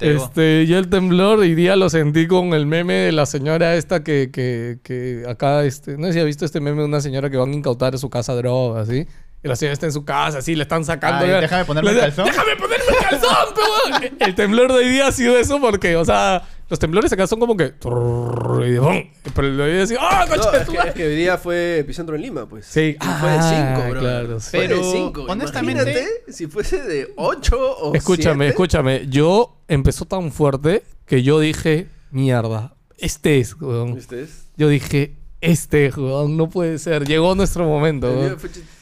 Este, 0.00 0.66
yo 0.66 0.78
el 0.78 0.88
temblor 0.88 1.38
hoy 1.40 1.54
día 1.54 1.76
lo 1.76 1.88
sentí 1.88 2.26
con 2.26 2.52
el 2.52 2.66
meme 2.66 2.94
de 2.94 3.12
la 3.12 3.24
señora 3.24 3.76
esta 3.76 4.02
que, 4.02 4.30
que, 4.32 4.78
que 4.82 5.24
acá, 5.28 5.64
este, 5.64 5.96
no 5.96 6.06
sé 6.08 6.14
si 6.14 6.20
ha 6.20 6.24
visto 6.24 6.44
este 6.44 6.60
meme 6.60 6.80
de 6.80 6.86
una 6.86 7.00
señora 7.00 7.30
que 7.30 7.36
van 7.36 7.50
a 7.50 7.54
incautar 7.54 7.94
en 7.94 7.98
su 7.98 8.10
casa 8.10 8.34
drogas, 8.34 8.88
¿sí? 8.88 9.06
Y 9.42 9.46
la 9.48 9.54
señora 9.54 9.72
está 9.74 9.86
en 9.86 9.92
su 9.92 10.04
casa, 10.04 10.38
así, 10.38 10.54
le 10.56 10.62
están 10.62 10.84
sacando. 10.84 11.24
Ay, 11.24 11.40
déjame 11.40 11.64
ponerme 11.64 11.90
el 11.92 11.98
calzón. 12.00 12.24
Déjame 12.26 12.56
ponerme 12.56 12.84
el 12.88 12.96
calzón, 13.08 13.54
pero 13.54 14.16
El 14.26 14.34
temblor 14.34 14.72
de 14.72 14.78
hoy 14.78 14.88
día 14.88 15.06
ha 15.06 15.12
sido 15.12 15.36
eso 15.38 15.60
porque, 15.60 15.94
o 15.96 16.04
sea, 16.04 16.42
los 16.68 16.78
temblores 16.80 17.12
acá 17.12 17.26
son 17.28 17.38
como 17.38 17.56
que... 17.56 17.72
Pero 19.34 19.48
lo 19.48 19.64
hoy 19.64 19.72
día 19.72 19.82
así, 19.84 19.94
¡ah, 19.98 20.26
No, 20.28 20.50
de 20.50 20.58
es, 20.58 20.68
que, 20.68 20.76
es 20.88 20.94
que 20.94 21.06
hoy 21.06 21.16
día 21.16 21.38
fue 21.38 21.78
epicentro 21.78 22.16
en 22.16 22.22
Lima, 22.22 22.46
pues. 22.48 22.66
Sí. 22.66 22.96
Y 23.00 23.04
fue 23.20 23.30
de 23.30 23.38
5, 23.42 23.44
Ah, 23.52 23.86
bro. 23.90 24.00
claro, 24.00 24.40
sí. 24.40 24.50
Fue 24.50 24.60
de 24.62 24.68
Pero, 24.68 24.82
5. 24.92 25.26
honestamente- 25.28 25.82
Imagínate 25.92 26.32
si 26.32 26.46
fuese 26.48 26.82
de 26.82 27.12
8 27.16 27.56
o 27.60 27.94
Escúchame, 27.94 28.46
7. 28.46 28.48
escúchame. 28.48 29.06
Yo 29.08 29.56
empezó 29.68 30.04
tan 30.04 30.32
fuerte 30.32 30.82
que 31.06 31.22
yo 31.22 31.38
dije, 31.38 31.86
mierda, 32.10 32.74
este 32.98 33.38
es, 33.38 33.54
weón. 33.60 33.92
¿Ustedes? 33.92 34.48
Yo 34.56 34.68
dije, 34.68 35.14
este, 35.40 35.90
weón, 35.96 36.36
no 36.36 36.48
puede 36.50 36.78
ser. 36.78 37.06
Llegó 37.06 37.34
nuestro 37.36 37.64
momento. 37.66 38.08
Weón. 38.10 38.36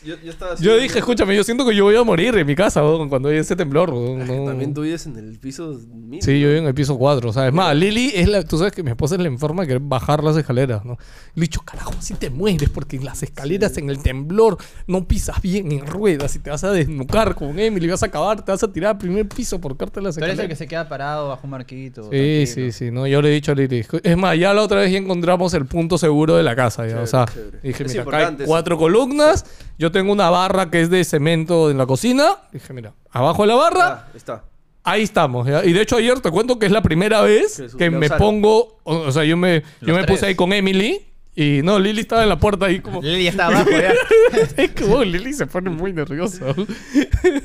Yo- 0.07 0.17
yo 0.25 0.31
estaba 0.31 0.53
así- 0.53 0.65
Yo 0.65 0.77
dije, 0.79 0.99
escúchame, 0.99 1.35
yo 1.37 1.45
siento 1.45 1.67
que 1.67 1.75
yo 1.75 1.85
voy 1.85 1.97
a 1.97 2.03
morir 2.05 2.37
en 2.37 2.47
mi 2.47 2.55
casa, 2.55 2.83
cuando 3.09 3.29
haya 3.29 3.41
ese 3.41 3.57
temblor. 3.57 3.91
Es 3.91 4.29
no. 4.29 4.45
También 4.47 4.73
tú 4.73 4.83
vives 4.83 5.07
en 5.07 5.17
el 5.17 5.39
piso 5.39 5.79
mínimo. 5.93 6.23
Sí, 6.23 6.41
yo 6.41 6.49
vivo 6.49 6.61
en 6.61 6.67
el 6.67 6.75
piso 6.75 6.97
4, 6.97 7.33
¿sabes? 7.33 7.53
Más, 7.53 7.75
Lili 7.77 8.13
es 8.15 8.29
la... 8.29 8.43
Tú 8.43 8.59
sabes 8.59 8.73
que 8.73 8.83
mi 8.83 8.91
esposa 8.91 9.17
es 9.17 9.21
la 9.21 9.29
enferma 9.29 9.63
de 9.63 9.69
querer 9.69 9.83
bajar 9.83 10.23
las 10.23 10.37
escaleras, 10.37 10.85
¿no? 10.85 10.97
Le 11.35 11.41
he 11.43 11.47
dicho, 11.49 11.61
carajo, 11.65 11.93
si 12.01 12.15
te 12.15 12.31
mueres 12.31 12.71
porque 12.71 12.97
en 12.97 13.05
las 13.05 13.23
escaleras, 13.23 13.77
en 13.79 13.91
el 13.91 14.03
temblor, 14.03 14.57
no 14.87 15.07
pisas 15.07 15.41
bien 15.43 15.73
en 15.73 15.87
ruedas 15.87 16.35
y 16.37 16.39
te 16.39 16.51
vas 16.51 16.65
a 16.65 16.71
desnucar 16.71 17.35
con 17.35 17.59
Emily, 17.59 17.89
vas 17.89 18.03
a 18.03 18.07
acabar, 18.07 18.45
te 18.45 18.53
vas 18.53 18.63
a 18.63 18.73
tirar 18.73 18.93
al 18.93 18.99
primer 18.99 19.29
piso 19.29 19.61
por 19.61 19.77
carte 19.77 20.01
las 20.01 20.17
escaleras. 20.17 20.39
el 20.41 20.49
que 20.49 20.57
se 20.57 20.67
queda 20.69 20.89
parado 20.89 21.29
bajo 21.29 21.41
un 21.45 21.51
marquito. 21.51 22.05
Sí, 22.05 22.09
tranquilo. 22.11 22.47
sí, 22.47 22.73
sí. 22.73 22.91
No, 22.91 23.07
yo 23.07 23.21
le 23.23 23.29
he 23.31 23.33
dicho 23.33 23.53
a 23.53 23.55
Lili. 23.55 23.85
Es 24.03 24.17
más, 24.17 24.39
ya 24.39 24.55
la 24.55 24.63
otra 24.63 24.81
vez 24.81 24.93
ya 24.93 24.99
encontramos 24.99 25.53
el 25.55 25.67
punto 25.67 25.99
seguro 25.99 26.37
de 26.37 26.43
la 26.43 26.55
casa. 26.55 26.83
Ya. 26.85 26.89
Chévere, 26.91 27.03
o 27.05 27.07
sea, 27.07 27.25
chévere. 27.27 27.59
dije, 27.63 27.83
Es 27.85 27.91
mira, 27.93 28.03
acá 28.03 28.29
hay 28.29 28.35
eso. 28.37 28.45
cuatro 28.47 28.77
columnas. 28.79 29.45
Yo 29.79 29.93
tengo 29.97 30.13
una 30.13 30.29
barra 30.29 30.71
que 30.71 30.83
es 30.83 30.91
de 30.91 31.03
cemento 31.05 31.71
en 31.71 31.79
la 31.79 31.87
cocina. 31.87 32.37
Dije, 32.53 32.73
mira, 32.75 32.93
abajo 33.11 33.43
de 33.43 33.49
la 33.49 33.55
barra, 33.55 33.87
Ah, 33.87 34.09
está. 34.15 34.45
ahí 34.85 35.03
estamos. 35.03 35.47
¿ya? 35.47 35.65
Y 35.65 35.73
de 35.73 35.81
hecho, 35.81 35.97
ayer 35.97 36.21
te 36.21 36.31
cuento 36.31 36.59
que 36.59 36.67
es 36.67 36.73
la 36.73 36.83
primera 36.83 37.23
vez 37.23 37.63
Que 37.79 37.91
me 37.91 38.11
pongo. 38.11 38.79
O, 38.85 38.95
o 38.99 39.13
sea, 39.13 39.25
yo 39.25 39.39
me, 39.39 39.61
yo 39.81 39.89
Los 39.89 39.97
me 39.97 40.05
puse 40.05 40.19
tres. 40.19 40.23
ahí 40.25 40.35
con 40.35 40.53
Emily. 40.53 41.01
Y 41.39 41.61
no, 41.63 41.79
Lili 41.79 42.01
estaba 42.01 42.23
en 42.23 42.31
la 42.31 42.39
puerta 42.39 42.65
ahí 42.67 42.81
como. 42.81 43.03
Lili 43.03 43.27
está 43.29 43.47
abajo 43.49 43.71
ya. 43.71 43.93
es 44.57 44.71
que 44.73 44.85
oh, 44.85 45.05
Lili 45.05 45.35
se 45.35 45.47
pone 45.47 45.69
muy 45.69 45.93
nerviosa. 45.93 46.47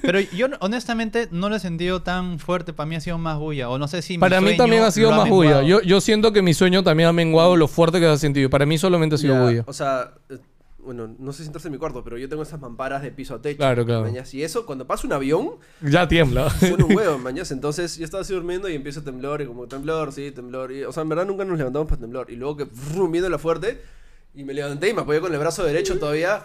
Pero 0.02 0.20
yo 0.22 0.48
honestamente 0.62 1.28
no 1.32 1.50
lo 1.50 1.56
he 1.58 1.60
sentido 1.60 2.02
tan 2.02 2.40
fuerte. 2.40 2.72
Para 2.74 2.88
mí 2.88 2.96
ha 2.96 3.02
sido 3.02 3.18
más 3.18 3.38
bulla. 3.38 3.70
O 3.70 3.78
no 3.78 3.88
sé 3.90 4.02
si 4.02 4.14
mi 4.14 4.20
Para 4.20 4.40
mí 4.40 4.48
sueño 4.48 4.58
también 4.64 4.84
ha 4.84 4.92
sido 4.92 5.12
más 5.12 5.28
bulla. 5.28 5.62
Yo, 5.64 5.82
yo 5.82 6.00
siento 6.00 6.32
que 6.32 6.42
mi 6.42 6.54
sueño 6.54 6.84
también 6.84 7.10
ha 7.10 7.14
menguado 7.14 7.56
lo 7.58 7.68
fuerte 7.68 8.00
que 8.00 8.06
ha 8.06 8.18
sentido. 8.18 8.50
Para 8.50 8.66
mí 8.66 8.78
solamente 8.78 9.16
ha 9.16 9.18
sido 9.18 9.36
Ya, 9.36 9.42
bulla. 9.42 9.64
O 9.68 9.74
sea, 9.74 10.12
bueno, 10.84 11.16
no 11.18 11.32
sé 11.34 11.44
si 11.44 11.48
entraste 11.48 11.68
en 11.70 11.74
mi 11.74 11.78
cuarto, 11.78 12.04
pero 12.04 12.18
yo 12.18 12.28
tengo 12.30 12.44
esas 12.44 12.60
mamparas 12.60 13.02
de 13.02 13.12
piso 13.12 13.36
a 13.36 13.42
techo. 13.42 13.58
Claro, 13.58 13.86
claro. 13.86 14.02
mañas, 14.04 14.34
Y 14.34 14.44
eso, 14.44 14.66
cuando 14.66 14.86
pasa 14.88 15.08
un 15.08 15.14
avión, 15.14 15.52
Ya 15.82 16.08
tiembla. 16.08 16.50
suena 16.60 16.86
un 16.86 16.96
huevo, 16.96 17.18
mañas. 17.18 17.52
Entonces 17.52 17.98
yo 17.98 18.06
estaba 18.06 18.22
así 18.22 18.34
durmiendo 18.34 18.70
y 18.70 18.76
empiezo 18.76 19.00
a 19.00 19.04
temblor, 19.04 19.42
y 19.42 19.46
como 19.46 19.68
temblor, 19.68 20.12
sí, 20.14 20.32
temblor. 20.32 20.72
Y, 20.72 20.84
o 20.84 20.92
sea, 20.92 21.04
en 21.04 21.10
verdad 21.10 21.26
nunca 21.26 21.46
nos 21.46 21.58
levantamos 21.58 21.88
para 21.88 22.02
temblor. 22.02 22.30
Y 22.32 22.36
luego 22.36 22.58
que 22.58 22.64
brum, 22.66 23.12
viendo 23.12 23.30
la 23.30 23.38
fuerte, 23.38 23.82
y 24.34 24.44
me 24.44 24.54
levanté 24.54 24.90
y 24.90 24.94
me 24.94 25.02
apoyé 25.02 25.20
con 25.22 25.34
el 25.34 25.40
brazo 25.40 25.64
derecho 25.64 25.98
todavía. 26.00 26.44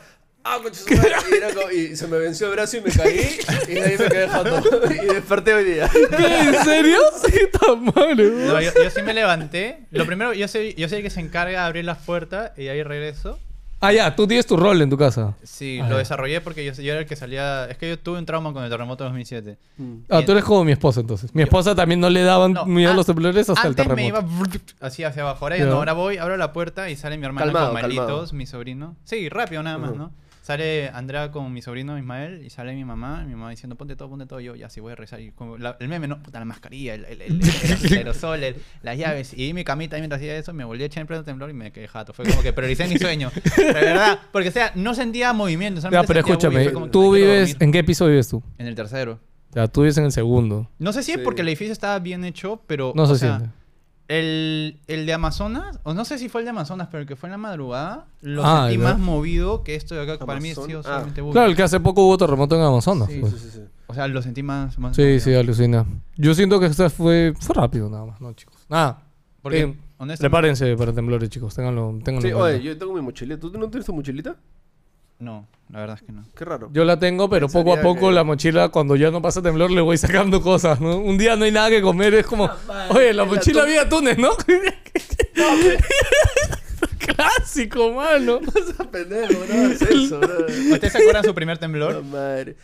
¡Ah, 0.48 0.60
concha 0.62 0.78
su 0.78 0.94
madre! 0.94 1.10
Y, 1.28 1.34
era 1.34 1.52
como- 1.52 1.70
y 1.72 1.96
se 1.96 2.06
me 2.06 2.18
venció 2.18 2.46
el 2.46 2.52
brazo 2.52 2.76
y 2.76 2.80
me 2.80 2.90
caí, 2.92 3.36
y 3.66 3.72
de 3.74 3.82
ahí 3.82 3.98
me 3.98 4.08
quedé 4.08 4.28
jato. 4.28 4.62
Y 5.02 5.06
desperté 5.14 5.54
hoy 5.54 5.64
día. 5.64 5.90
¿Qué? 5.92 6.38
¿En 6.40 6.64
serio? 6.64 6.98
Sí, 7.26 7.40
tan 7.60 7.82
mal, 7.84 8.16
weón. 8.16 8.46
No, 8.46 8.60
yo, 8.60 8.70
yo 8.80 8.90
sí 8.90 9.02
me 9.02 9.12
levanté. 9.12 9.86
Lo 9.90 10.06
primero, 10.06 10.32
yo 10.34 10.46
soy, 10.46 10.74
yo 10.74 10.88
soy 10.88 10.98
el 10.98 11.02
que 11.04 11.10
se 11.10 11.18
encarga 11.18 11.62
de 11.62 11.66
abrir 11.66 11.84
las 11.84 11.98
puertas 11.98 12.52
y 12.56 12.68
ahí 12.68 12.80
regreso. 12.84 13.40
Ah, 13.80 13.92
ya, 13.92 14.16
tú 14.16 14.26
tienes 14.26 14.46
tu 14.46 14.56
rol 14.56 14.80
en 14.80 14.88
tu 14.88 14.96
casa. 14.96 15.34
Sí, 15.42 15.78
Ah, 15.82 15.84
lo 15.84 15.92
ya. 15.92 15.98
desarrollé 15.98 16.40
porque 16.40 16.64
yo, 16.64 16.72
yo 16.72 16.92
era 16.92 17.00
el 17.00 17.06
que 17.06 17.14
salía... 17.14 17.66
Es 17.68 17.76
que 17.76 17.90
yo 17.90 17.98
tuve 17.98 18.18
un 18.18 18.24
trauma 18.26 18.52
con 18.52 18.64
el 18.64 18.70
terremoto 18.70 19.04
de 19.04 19.08
2007. 19.10 19.58
Mm. 19.76 19.94
Ah, 20.08 20.22
tú 20.24 20.32
eres 20.32 20.44
como 20.44 20.64
mi 20.64 20.72
esposa 20.72 21.00
entonces. 21.00 21.34
Mi 21.34 21.42
esposa 21.42 21.74
también 21.74 22.00
no 22.00 22.08
le 22.08 22.22
daban 22.22 22.54
No, 22.54 22.64
miedo 22.64 22.88
a 22.88 22.92
an- 22.92 22.96
los 22.96 23.06
temblores 23.06 23.48
hasta 23.50 23.60
el 23.62 23.68
Antes 23.68 23.86
terremoto. 23.86 24.22
me 24.26 24.48
iba 24.48 24.56
así 24.80 25.04
hacia 25.04 25.22
abajo. 25.22 25.44
Ahora 25.44 25.58
ya 25.58 25.64
Ya. 25.64 25.70
no, 25.70 25.76
ahora 25.76 25.92
voy, 25.92 26.16
abro 26.16 26.36
la 26.38 26.52
puerta 26.54 26.88
y 26.88 26.96
sale 26.96 27.18
mi 27.18 27.26
hermana 27.26 27.44
Calmado, 27.46 27.66
con 27.72 27.74
Malitos, 27.82 28.06
calmado. 28.06 28.32
mi 28.32 28.46
sobrino. 28.46 28.96
Sí, 29.04 29.28
rápido 29.28 29.62
nada 29.62 29.76
más, 29.78 29.90
Ujú. 29.90 29.98
¿no? 29.98 30.12
Sale 30.46 30.90
Andrea 30.90 31.32
con 31.32 31.52
mi 31.52 31.60
sobrino 31.60 31.98
Ismael 31.98 32.44
y 32.46 32.50
sale 32.50 32.72
mi 32.72 32.84
mamá, 32.84 33.22
y 33.24 33.26
mi 33.26 33.34
mamá 33.34 33.50
diciendo, 33.50 33.74
ponte 33.74 33.96
todo, 33.96 34.10
ponte 34.10 34.26
todo. 34.26 34.38
Yo, 34.38 34.54
ya, 34.54 34.70
sí, 34.70 34.78
voy 34.78 34.92
a 34.92 34.94
rezar. 34.94 35.20
Y 35.20 35.32
como 35.32 35.58
la- 35.58 35.76
el 35.80 35.88
meme, 35.88 36.06
no, 36.06 36.22
puta, 36.22 36.38
la 36.38 36.44
mascarilla, 36.44 36.94
el, 36.94 37.04
el, 37.04 37.20
el- 37.20 37.40
el- 37.42 37.86
el 37.92 37.92
aerosol, 37.98 38.44
el- 38.44 38.56
las 38.82 38.96
llaves. 38.96 39.34
Y 39.36 39.52
mi 39.54 39.64
camita, 39.64 39.96
y 39.98 40.00
mientras 40.02 40.20
hacía 40.20 40.36
eso, 40.38 40.52
me 40.52 40.62
volví 40.64 40.84
a 40.84 40.86
echar 40.86 41.00
en 41.00 41.08
pleno 41.08 41.24
temblor 41.24 41.50
y 41.50 41.52
me 41.52 41.72
quedé 41.72 41.88
jato. 41.88 42.12
Fue 42.12 42.24
como 42.26 42.42
que 42.44 42.52
prioricé 42.52 42.86
mi 42.86 42.96
sueño. 42.96 43.32
Pero 43.56 43.66
de 43.80 43.84
verdad, 43.86 44.20
porque, 44.30 44.50
o 44.50 44.52
sea, 44.52 44.70
no 44.76 44.94
sentía 44.94 45.32
movimiento. 45.32 45.80
Ya, 45.90 46.04
pero 46.04 46.20
escúchame, 46.20 46.70
como 46.72 46.90
tú 46.90 47.12
"Ay, 47.14 47.18
quiero 47.22 47.32
vives... 47.32 47.48
dormir". 47.48 47.56
¿En 47.64 47.72
qué 47.72 47.82
piso 47.82 48.06
vives 48.06 48.28
tú? 48.28 48.40
En 48.58 48.68
el 48.68 48.76
tercero. 48.76 49.18
O 49.50 49.52
sea, 49.52 49.66
tú 49.66 49.80
vives 49.80 49.98
en 49.98 50.04
el 50.04 50.12
segundo. 50.12 50.70
No 50.78 50.92
sé 50.92 51.02
si 51.02 51.10
es 51.10 51.18
porque 51.18 51.42
el 51.42 51.48
edificio 51.48 51.72
estaba 51.72 51.98
bien 51.98 52.24
hecho, 52.24 52.62
pero. 52.68 52.92
No 52.94 53.02
o 53.02 53.06
se 53.06 53.18
sea, 53.18 53.38
siente. 53.38 53.54
El, 54.08 54.78
el 54.86 55.04
de 55.06 55.12
Amazonas, 55.12 55.80
o 55.82 55.92
no 55.92 56.04
sé 56.04 56.18
si 56.18 56.28
fue 56.28 56.40
el 56.42 56.44
de 56.44 56.50
Amazonas, 56.50 56.88
pero 56.90 57.00
el 57.02 57.08
que 57.08 57.16
fue 57.16 57.28
en 57.28 57.32
la 57.32 57.38
madrugada, 57.38 58.06
lo 58.20 58.44
Ah, 58.44 58.66
sentí 58.68 58.76
¿verdad? 58.76 58.92
más 58.98 59.00
movido 59.04 59.64
que 59.64 59.74
esto 59.74 59.94
de 59.96 60.02
acá, 60.02 60.18
que 60.18 60.24
para 60.26 60.38
mí 60.40 60.50
ha 60.50 60.52
Amazon- 60.52 60.66
sido 60.68 60.80
ah. 60.80 60.82
solamente 60.84 61.20
bullying. 61.20 61.32
Claro, 61.32 61.50
el 61.50 61.56
que 61.56 61.62
hace 61.64 61.80
poco 61.80 62.06
hubo 62.06 62.16
terremoto 62.16 62.54
en 62.56 62.62
Amazonas. 62.62 63.08
Sí, 63.10 63.18
pues. 63.20 63.32
Sí, 63.32 63.38
sí, 63.40 63.50
sí. 63.54 63.60
O 63.88 63.94
sea, 63.94 64.06
lo 64.08 64.22
sentí 64.22 64.42
más. 64.42 64.78
más 64.78 64.94
Sí, 64.94 65.02
movido. 65.02 65.20
sí, 65.20 65.34
alucina. 65.34 65.86
Yo 66.16 66.34
siento 66.34 66.60
que 66.60 66.66
esta 66.66 66.88
fue, 66.90 67.34
fue 67.38 67.54
rápido 67.54 67.88
nada 67.90 68.04
más, 68.06 68.20
¿no, 68.20 68.32
chicos? 68.34 68.54
Nada. 68.68 69.02
Porque, 69.42 69.60
Eh, 69.60 69.76
honestamente. 69.98 70.20
Prepárense 70.20 70.76
para 70.76 70.92
temblores, 70.92 71.28
chicos. 71.28 71.54
Ténganlo, 71.54 71.98
ténganlo 72.04 72.28
Sí, 72.28 72.32
oye, 72.32 72.62
yo 72.62 72.76
tengo 72.78 72.92
mi 72.94 73.00
mochilita. 73.00 73.38
¿Tú 73.40 73.50
no 73.58 73.68
tienes 73.68 73.86
tu 73.86 73.92
mochilita? 73.92 74.36
No, 75.18 75.46
la 75.70 75.80
verdad 75.80 75.96
es 76.00 76.06
que 76.06 76.12
no. 76.12 76.24
Qué 76.36 76.44
raro. 76.44 76.68
Yo 76.72 76.84
la 76.84 76.98
tengo, 76.98 77.28
pero 77.30 77.48
poco 77.48 77.72
a 77.74 77.80
poco 77.80 78.08
que- 78.08 78.14
la 78.14 78.24
mochila, 78.24 78.68
cuando 78.68 78.96
ya 78.96 79.10
no 79.10 79.22
pasa 79.22 79.40
temblor, 79.42 79.70
le 79.70 79.80
voy 79.80 79.96
sacando 79.96 80.42
cosas, 80.42 80.80
¿no? 80.80 80.98
Un 80.98 81.16
día 81.16 81.36
no 81.36 81.44
hay 81.44 81.52
nada 81.52 81.70
que 81.70 81.80
comer, 81.80 82.14
es 82.14 82.26
como, 82.26 82.50
oye, 82.90 83.12
la 83.14 83.24
la 83.24 83.24
mochila 83.24 83.62
había 83.62 83.88
túnez, 83.88 84.18
¿no? 84.18 84.30
Clásico, 86.98 87.92
mano. 87.92 88.40
Esa 88.54 88.90
pendejo, 88.90 89.32
no 89.48 89.54
hagas 89.54 89.82
eso, 89.82 90.18
bro. 90.20 90.46
¿Ustedes 90.72 90.92
se 90.92 90.98
acuerdan 90.98 91.24
su 91.24 91.34
primer 91.34 91.58
temblor? 91.58 92.02
madre. 92.04 92.56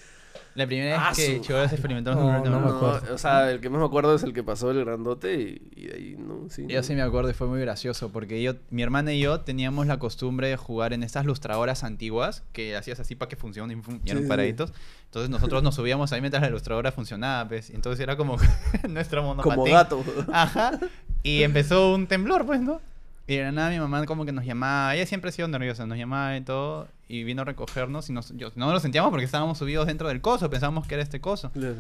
La 0.55 0.67
primera 0.67 1.07
Ah, 1.07 1.09
vez 1.11 1.19
que 1.19 1.43
su- 1.45 1.57
experimentó 1.57 2.15
No, 2.15 2.21
su 2.21 2.27
primer 2.43 2.51
no 2.51 2.61
me 2.61 2.67
acuerdo. 2.77 3.15
o 3.15 3.19
sea, 3.19 3.51
el 3.51 3.61
que 3.61 3.71
más 3.71 3.81
me 3.81 3.87
acuerdo 3.87 4.15
es 4.15 4.23
el 4.23 4.33
que 4.35 4.43
pasó 4.43 4.71
el 4.71 4.85
grandote 4.85 5.35
y, 5.41 5.63
y 5.75 5.87
de 5.87 5.95
ahí, 5.95 6.17
¿no? 6.19 6.49
Sí, 6.51 6.67
Yo 6.69 6.77
¿no? 6.79 6.83
sí 6.83 6.95
me 6.95 7.03
acuerdo 7.03 7.31
y 7.31 7.33
fue 7.33 7.47
muy 7.47 7.61
gracioso 7.61 8.11
porque 8.11 8.43
yo, 8.43 8.55
mi 8.71 8.83
hermana 8.83 9.13
y 9.13 9.21
yo 9.21 9.41
teníamos 9.41 9.87
la 9.87 9.99
costumbre 9.99 10.49
de 10.49 10.57
jugar 10.57 10.93
en 10.93 11.03
estas 11.03 11.25
lustradoras 11.25 11.85
antiguas 11.85 12.43
que 12.53 12.77
hacías 12.77 13.01
así 13.01 13.15
para 13.15 13.29
que 13.31 13.37
funcionen 13.37 13.79
y 13.79 13.83
fun- 13.83 14.01
y 14.05 14.11
eran 14.11 14.19
Sí, 14.19 14.25
sí. 14.25 14.29
paraditos. 14.29 14.73
Entonces 15.07 15.31
nosotros 15.31 15.63
nos 15.63 15.75
subíamos 15.75 16.13
ahí 16.13 16.21
mientras 16.21 16.43
la 16.43 16.49
ilustradora 16.49 16.93
funcionaba, 16.93 17.49
pues. 17.49 17.71
Entonces 17.71 18.01
era 18.01 18.17
como 18.17 18.37
nuestro 18.89 19.23
monopatín. 19.23 19.55
Como 19.63 19.65
gato. 19.73 20.05
Ajá. 20.33 20.79
Y 21.23 21.43
empezó 21.45 21.95
un 21.95 22.07
temblor, 22.07 22.45
pues, 22.47 22.61
¿no? 22.61 22.81
Y 23.27 23.37
de 23.37 23.43
la 23.45 23.53
nada 23.53 23.71
mi 23.71 23.79
mamá 23.79 24.05
como 24.07 24.25
que 24.25 24.33
nos 24.33 24.45
llamaba, 24.45 24.95
ella 24.97 25.07
siempre 25.07 25.29
ha 25.29 25.33
sido 25.33 25.47
nerviosa, 25.49 25.87
nos 25.87 25.97
llamaba 25.97 26.37
y 26.37 26.41
todo, 26.41 26.89
y 27.09 27.23
vino 27.25 27.43
a 27.43 27.45
recogernos 27.45 28.11
y 28.11 28.13
nos, 28.13 28.37
yo- 28.37 28.51
no 28.57 28.73
lo 28.73 28.81
sentíamos 28.81 29.11
porque 29.11 29.25
estábamos 29.25 29.59
subidos 29.59 29.87
dentro 29.87 30.09
del 30.09 30.21
coso, 30.21 30.51
pensábamos 30.51 30.87
que 30.89 30.95
era 30.95 31.03
este 31.03 31.21
coso. 31.21 31.51
Claro. 31.53 31.77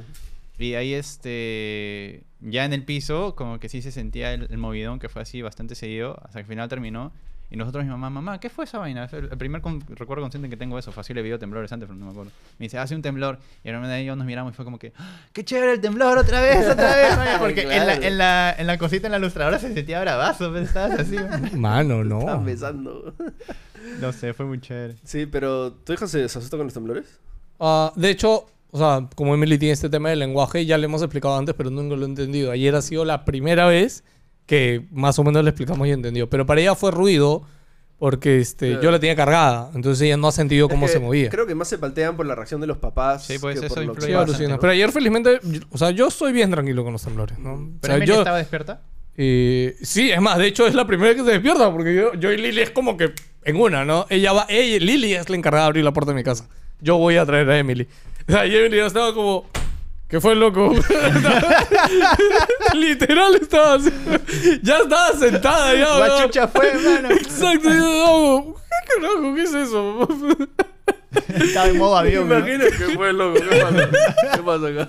Y 0.58 0.74
ahí, 0.74 0.94
este, 0.94 2.22
ya 2.40 2.64
en 2.64 2.72
el 2.72 2.84
piso, 2.84 3.34
como 3.34 3.58
que 3.58 3.68
sí 3.68 3.82
se 3.82 3.90
sentía 3.90 4.32
el, 4.34 4.46
el 4.50 4.58
movidón, 4.58 4.98
que 5.00 5.08
fue 5.08 5.22
así 5.22 5.42
bastante 5.42 5.74
seguido, 5.74 6.16
hasta 6.22 6.34
que 6.34 6.40
al 6.40 6.46
final 6.46 6.68
terminó. 6.68 7.12
Y 7.52 7.56
nosotros, 7.58 7.84
mi 7.84 7.90
mamá, 7.90 8.08
mamá, 8.08 8.40
¿qué 8.40 8.48
fue 8.48 8.64
esa 8.64 8.78
vaina? 8.78 9.06
El, 9.12 9.28
el 9.30 9.36
primer 9.36 9.60
con- 9.60 9.82
recuerdo 9.88 10.22
consciente 10.22 10.48
que 10.48 10.56
tengo 10.56 10.78
eso, 10.78 10.90
fácil 10.90 11.18
he 11.18 11.22
visto 11.22 11.38
temblores 11.38 11.70
antes, 11.70 11.86
pero 11.86 11.98
no 11.98 12.06
me 12.06 12.10
acuerdo. 12.12 12.32
Me 12.58 12.64
dice, 12.64 12.78
hace 12.78 12.94
un 12.94 13.02
temblor. 13.02 13.38
Y 13.62 13.68
ahora 13.68 13.86
de 13.86 14.00
ellos 14.00 14.16
nos 14.16 14.26
miramos 14.26 14.54
y 14.54 14.56
fue 14.56 14.64
como 14.64 14.78
que, 14.78 14.94
¡Ah, 14.96 15.20
¡qué 15.34 15.44
chévere 15.44 15.74
el 15.74 15.80
temblor! 15.82 16.16
¡Otra 16.16 16.40
vez, 16.40 16.66
otra 16.66 16.96
vez! 16.96 17.14
Oye, 17.18 17.38
Porque 17.38 17.60
en, 17.62 17.86
la, 17.86 17.94
en, 17.94 18.16
la, 18.18 18.54
en 18.58 18.66
la 18.66 18.78
cosita, 18.78 19.06
en 19.06 19.12
la 19.12 19.18
ilustradora 19.18 19.58
se 19.58 19.74
sentía 19.74 20.00
bravazo, 20.00 20.50
pues, 20.50 20.68
estabas 20.68 21.00
así. 21.00 21.16
Mano, 21.54 22.02
no. 22.02 22.20
Estaban 22.20 22.44
besando. 22.46 23.14
No 24.00 24.12
sé, 24.14 24.32
fue 24.32 24.46
muy 24.46 24.58
chévere. 24.58 24.96
Sí, 25.04 25.26
pero 25.26 25.72
¿tu 25.72 25.92
hija 25.92 26.06
se, 26.06 26.24
asusta 26.24 26.56
con 26.56 26.66
los 26.66 26.72
temblores? 26.74 27.20
Ah, 27.60 27.92
de 27.96 28.08
hecho, 28.08 28.46
o 28.70 28.78
sea, 28.78 29.06
como 29.14 29.34
Emily 29.34 29.58
tiene 29.58 29.74
este 29.74 29.90
tema 29.90 30.08
del 30.08 30.20
lenguaje, 30.20 30.64
ya 30.64 30.78
le 30.78 30.86
hemos 30.86 31.02
explicado 31.02 31.36
antes, 31.36 31.54
pero 31.54 31.68
nunca 31.68 31.96
lo 31.96 32.06
he 32.06 32.08
entendido. 32.08 32.50
Ayer 32.50 32.74
ha 32.74 32.80
sido 32.80 33.04
la 33.04 33.26
primera 33.26 33.66
vez 33.66 34.04
que 34.52 34.84
más 34.90 35.18
o 35.18 35.24
menos 35.24 35.42
le 35.42 35.48
explicamos 35.48 35.88
y 35.88 35.92
entendió. 35.92 36.28
Pero 36.28 36.44
para 36.44 36.60
ella 36.60 36.74
fue 36.74 36.90
ruido 36.90 37.42
porque 37.98 38.38
este, 38.38 38.66
Claro. 38.72 38.82
yo 38.82 38.90
la 38.90 39.00
tenía 39.00 39.16
cargada. 39.16 39.70
Entonces 39.74 40.02
ella 40.02 40.18
no 40.18 40.28
ha 40.28 40.32
sentido 40.32 40.68
cómo 40.68 40.84
Es 40.84 40.92
que 40.92 40.98
se 40.98 41.02
movía. 41.02 41.30
Creo 41.30 41.46
que 41.46 41.54
más 41.54 41.68
se 41.68 41.78
paltean 41.78 42.16
por 42.18 42.26
la 42.26 42.34
reacción 42.34 42.60
de 42.60 42.66
los 42.66 42.76
papás. 42.76 43.24
Sí, 43.24 43.38
pues, 43.40 43.58
que 43.58 43.64
eso 43.66 43.74
por 43.74 43.84
lo 43.84 43.92
que 43.94 43.96
influye 43.96 44.06
Sí, 44.08 44.12
pasa. 44.12 44.18
bastante. 44.18 44.44
alucina. 44.44 44.60
Pero 44.60 44.72
ayer 44.74 44.92
felizmente, 44.92 45.40
yo- 45.42 45.60
o 45.70 45.78
sea, 45.78 45.90
yo 45.90 46.08
estoy 46.08 46.32
bien 46.32 46.50
tranquilo 46.50 46.84
con 46.84 46.92
los 46.92 47.02
temblores, 47.02 47.38
¿no? 47.38 47.54
O 47.54 47.68
¿Pero 47.80 47.96
sea, 47.96 48.04
yo, 48.04 48.18
estaba 48.18 48.36
despierta? 48.36 48.82
eh, 49.16 49.74
sí, 49.80 50.10
es 50.10 50.20
más, 50.20 50.36
de 50.36 50.48
hecho 50.48 50.66
es 50.66 50.74
la 50.74 50.86
primera 50.86 51.08
vez 51.08 51.16
que 51.16 51.24
se 51.24 51.32
despierta 51.32 51.72
porque 51.72 51.94
yo, 51.94 52.12
yo 52.14 52.30
y 52.30 52.36
Lili 52.36 52.60
es 52.60 52.70
como 52.70 52.98
que 52.98 53.12
en 53.44 53.56
una, 53.56 53.86
¿no? 53.86 54.04
Ella 54.10 54.32
va, 54.34 54.44
ella, 54.50 54.84
Lili 54.84 55.14
es 55.14 55.30
la 55.30 55.36
encargada 55.36 55.64
de 55.64 55.68
abrir 55.68 55.84
la 55.84 55.92
puerta 55.94 56.10
de 56.12 56.16
mi 56.16 56.24
casa. 56.24 56.46
Yo 56.80 56.98
voy 56.98 57.16
a 57.16 57.24
traer 57.24 57.48
a 57.48 57.58
Emily. 57.58 57.88
O 58.28 58.32
sea, 58.32 58.46
y 58.46 58.54
Emily 58.54 58.80
estaba 58.80 59.14
como, 59.14 59.46
¿qué 60.12 60.20
fue 60.20 60.36
loco? 60.36 60.72
Literal 62.74 63.34
estaba 63.36 63.74
así. 63.74 63.90
Ya 64.62 64.78
estaba 64.80 65.12
sentada 65.18 65.74
ya. 65.74 65.86
¿no? 65.86 65.96
Guachucha 65.96 66.48
fue, 66.48 66.68
hermano. 66.68 67.10
Exacto. 67.12 67.70
yo 67.70 67.80
como, 67.80 68.54
¿qué 68.54 68.60
carajo? 69.00 69.34
¿Qué 69.34 69.42
es 69.42 69.54
eso? 69.54 70.08
Estaba 71.42 71.68
en 71.68 71.78
modo 71.78 71.96
avión. 71.96 72.28
¿no? 72.28 72.38
Imagina 72.38 72.64
que 72.66 72.94
fue 72.94 73.12
loco. 73.14 73.40
¿Qué 73.40 73.56
pasa? 73.56 73.88
¿Qué 74.34 74.42
pasa 74.42 74.66
acá? 74.66 74.88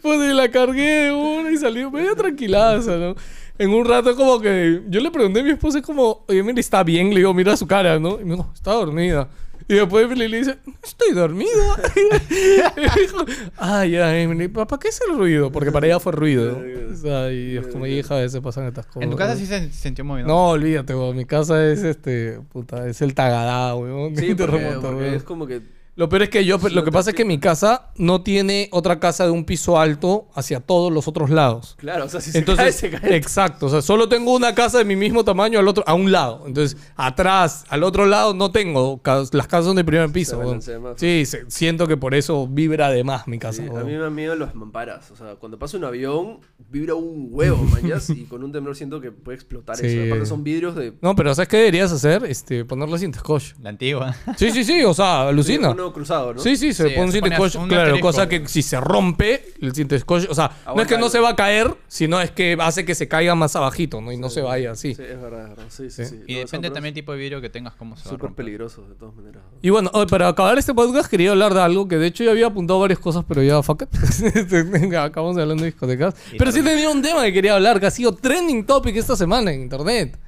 Pues 0.00 0.30
y 0.30 0.34
la 0.34 0.50
cargué 0.50 1.04
de 1.04 1.12
una 1.12 1.50
y 1.50 1.58
salió 1.58 1.90
medio 1.90 2.16
tranquilaza, 2.16 2.96
¿no? 2.96 3.14
En 3.58 3.70
un 3.70 3.84
rato 3.84 4.16
como 4.16 4.40
que 4.40 4.80
yo 4.88 5.00
le 5.00 5.10
pregunté 5.10 5.40
a 5.40 5.42
mi 5.42 5.50
esposa 5.50 5.78
es 5.78 5.84
como, 5.84 6.24
oye, 6.28 6.38
Emily 6.38 6.60
está 6.60 6.82
bien, 6.82 7.10
le 7.10 7.16
digo, 7.16 7.34
mira 7.34 7.54
su 7.58 7.66
cara, 7.66 7.98
¿no? 7.98 8.18
Y 8.20 8.24
me 8.24 8.36
dijo, 8.36 8.50
está 8.54 8.72
dormida. 8.72 9.28
Y 9.68 9.74
después 9.74 10.04
Emily 10.04 10.28
le 10.28 10.38
dice, 10.38 10.58
estoy 10.82 11.12
dormida. 11.12 11.50
y 11.96 12.80
me 12.80 13.02
dijo, 13.02 13.24
ah, 13.58 13.84
ya, 13.86 14.18
Emily, 14.18 14.48
¿para 14.48 14.78
qué 14.78 14.88
es 14.88 15.00
el 15.08 15.16
ruido? 15.16 15.50
Porque 15.52 15.70
para 15.70 15.86
ella 15.86 16.00
fue 16.00 16.12
ruido. 16.12 16.60
O 16.92 16.96
sea, 16.96 17.32
y 17.32 17.56
es 17.56 17.66
como, 17.68 17.86
hija, 17.86 18.16
a 18.16 18.20
veces 18.20 18.40
pasan 18.40 18.66
estas 18.66 18.86
cosas. 18.86 19.02
En 19.02 19.10
tu 19.10 19.16
casa 19.16 19.36
sí 19.36 19.46
se 19.46 19.70
sintió 19.70 20.04
movido. 20.04 20.26
No, 20.26 20.50
olvídate, 20.50 20.94
weón. 20.94 21.16
Mi 21.16 21.24
casa 21.24 21.64
es 21.66 21.82
este, 21.82 22.40
puta, 22.52 22.88
es 22.88 23.02
el 23.02 23.14
tagadá, 23.14 23.74
weón. 23.74 24.16
Sí, 24.16 24.34
porque, 24.82 25.14
es 25.14 25.22
como 25.22 25.46
que... 25.46 25.81
Lo 25.94 26.08
peor 26.08 26.22
es 26.22 26.30
que 26.30 26.44
yo, 26.46 26.56
lo 26.70 26.84
que 26.84 26.90
pasa 26.90 27.10
es 27.10 27.16
que 27.16 27.24
mi 27.26 27.38
casa 27.38 27.90
no 27.96 28.22
tiene 28.22 28.70
otra 28.72 28.98
casa 28.98 29.24
de 29.26 29.30
un 29.30 29.44
piso 29.44 29.78
alto 29.78 30.28
hacia 30.34 30.60
todos 30.60 30.90
los 30.90 31.06
otros 31.06 31.28
lados. 31.28 31.74
Claro, 31.78 32.06
o 32.06 32.08
sea, 32.08 32.22
si 32.22 32.30
se 32.32 32.38
Entonces, 32.38 32.64
cae, 32.64 32.72
se 32.72 32.90
cae. 32.98 33.14
exacto, 33.14 33.66
o 33.66 33.68
sea, 33.68 33.82
solo 33.82 34.08
tengo 34.08 34.34
una 34.34 34.54
casa 34.54 34.78
de 34.78 34.86
mi 34.86 34.96
mismo 34.96 35.22
tamaño 35.22 35.58
al 35.58 35.68
otro, 35.68 35.84
a 35.86 35.92
un 35.92 36.10
lado. 36.10 36.44
Entonces, 36.46 36.78
atrás, 36.96 37.64
al 37.68 37.82
otro 37.82 38.06
lado 38.06 38.32
no 38.32 38.50
tengo 38.50 39.00
las 39.04 39.46
casas 39.46 39.66
son 39.66 39.76
de 39.76 39.84
primer 39.84 40.10
piso. 40.12 40.40
más. 40.40 40.64
Sí, 40.96 41.26
se- 41.26 41.44
siento 41.50 41.86
que 41.86 41.98
por 41.98 42.14
eso 42.14 42.46
vibra 42.48 42.88
de 42.90 43.04
más 43.04 43.28
mi 43.28 43.38
casa. 43.38 43.62
Sí, 43.62 43.68
a 43.68 43.84
mí 43.84 43.92
me 43.92 43.98
dan 43.98 44.14
miedo 44.14 44.34
los 44.34 44.54
mamparas. 44.54 45.10
O 45.10 45.16
sea, 45.16 45.34
cuando 45.36 45.58
pasa 45.58 45.76
un 45.76 45.84
avión, 45.84 46.38
vibra 46.70 46.94
un 46.94 47.28
huevo, 47.30 47.62
mañas. 47.64 48.08
y 48.08 48.24
con 48.24 48.42
un 48.42 48.50
temblor 48.50 48.76
siento 48.76 48.98
que 49.00 49.12
puede 49.12 49.36
explotar 49.36 49.76
Sí. 49.76 49.86
eso. 49.88 50.06
Aparte, 50.06 50.24
son 50.26 50.42
vidrios 50.42 50.74
de. 50.74 50.94
No, 51.02 51.14
pero 51.14 51.34
¿sabes 51.34 51.48
qué 51.48 51.58
deberías 51.58 51.92
hacer? 51.92 52.24
Este, 52.24 52.64
ponerle 52.64 52.98
cinta 52.98 53.18
scotch. 53.18 53.52
La 53.60 53.68
antigua. 53.68 54.16
Sí, 54.38 54.50
sí, 54.52 54.64
sí, 54.64 54.82
o 54.84 54.94
sea, 54.94 55.28
alucina. 55.28 55.74
Uno 55.82 55.92
cruzado, 55.92 56.34
¿no? 56.34 56.40
Sí, 56.40 56.56
sí, 56.56 56.72
se 56.72 56.84
Sí, 56.88 56.94
pone 56.94 57.06
un 57.06 57.12
se 57.12 57.20
pone 57.20 57.34
un 57.36 57.68
Claro, 57.68 57.82
asterisco. 57.82 58.06
cosa 58.06 58.28
que 58.28 58.46
si 58.48 58.62
se 58.62 58.80
rompe 58.80 59.44
el 59.60 59.74
scotch, 60.00 60.26
o 60.30 60.34
sea, 60.34 60.50
no 60.74 60.80
es 60.82 60.86
que 60.88 60.96
no 60.98 61.08
se 61.08 61.18
va 61.18 61.30
a 61.30 61.36
caer, 61.36 61.74
sino 61.88 62.20
es 62.20 62.30
que 62.30 62.56
hace 62.60 62.84
que 62.84 62.94
se 62.94 63.08
caiga 63.08 63.34
más 63.34 63.56
abajito, 63.56 64.00
¿no? 64.00 64.12
Y 64.12 64.16
no 64.16 64.30
se 64.30 64.42
vaya 64.42 64.70
así. 64.72 64.94
Sí, 64.94 65.02
es 65.02 65.20
verdad, 65.20 65.42
es 65.44 65.48
verdad. 65.50 65.64
Sí, 65.68 65.90
sí, 65.90 66.04
Sí. 66.06 66.16
Y 66.26 66.34
No, 66.34 66.38
depende 66.40 66.68
son 66.68 66.74
también 66.74 66.92
el 66.92 66.94
tipo 66.94 67.12
de 67.12 67.18
vidrio 67.18 67.40
que 67.40 67.50
tengas, 67.50 67.74
cómo 67.74 67.96
se 67.96 68.02
va 68.04 68.08
a 68.08 68.10
Súper 68.10 68.26
romper. 68.28 68.44
peligrosos, 68.44 68.88
de 68.88 68.94
todas 68.94 69.14
maneras. 69.14 69.42
Y 69.60 69.70
bueno, 69.70 69.90
para 70.08 70.28
acabar 70.28 70.56
este 70.58 70.72
podcast 70.74 71.10
quería 71.10 71.30
hablar 71.32 71.52
de 71.54 71.60
algo 71.62 71.88
que 71.88 71.98
de 71.98 72.06
hecho 72.06 72.22
ya 72.24 72.30
había 72.30 72.46
apuntado 72.46 72.78
varias 72.80 72.98
cosas, 73.00 73.24
pero 73.26 73.42
ya 73.42 73.62
fuck 73.62 73.82
it. 73.82 73.88
Acabamos 74.96 75.36
de 75.36 75.42
hablando 75.42 75.64
de 75.64 75.70
discotecas. 75.70 76.14
Pero 76.38 76.52
sí 76.52 76.62
tenía 76.62 76.88
un 76.90 77.02
tema 77.02 77.22
que 77.24 77.32
quería 77.32 77.54
hablar, 77.54 77.80
que 77.80 77.86
ha 77.86 77.90
sido 77.90 78.14
trending 78.14 78.64
topic 78.66 78.94
esta 78.96 79.16
semana 79.16 79.52
en 79.52 79.62
internet. 79.62 80.18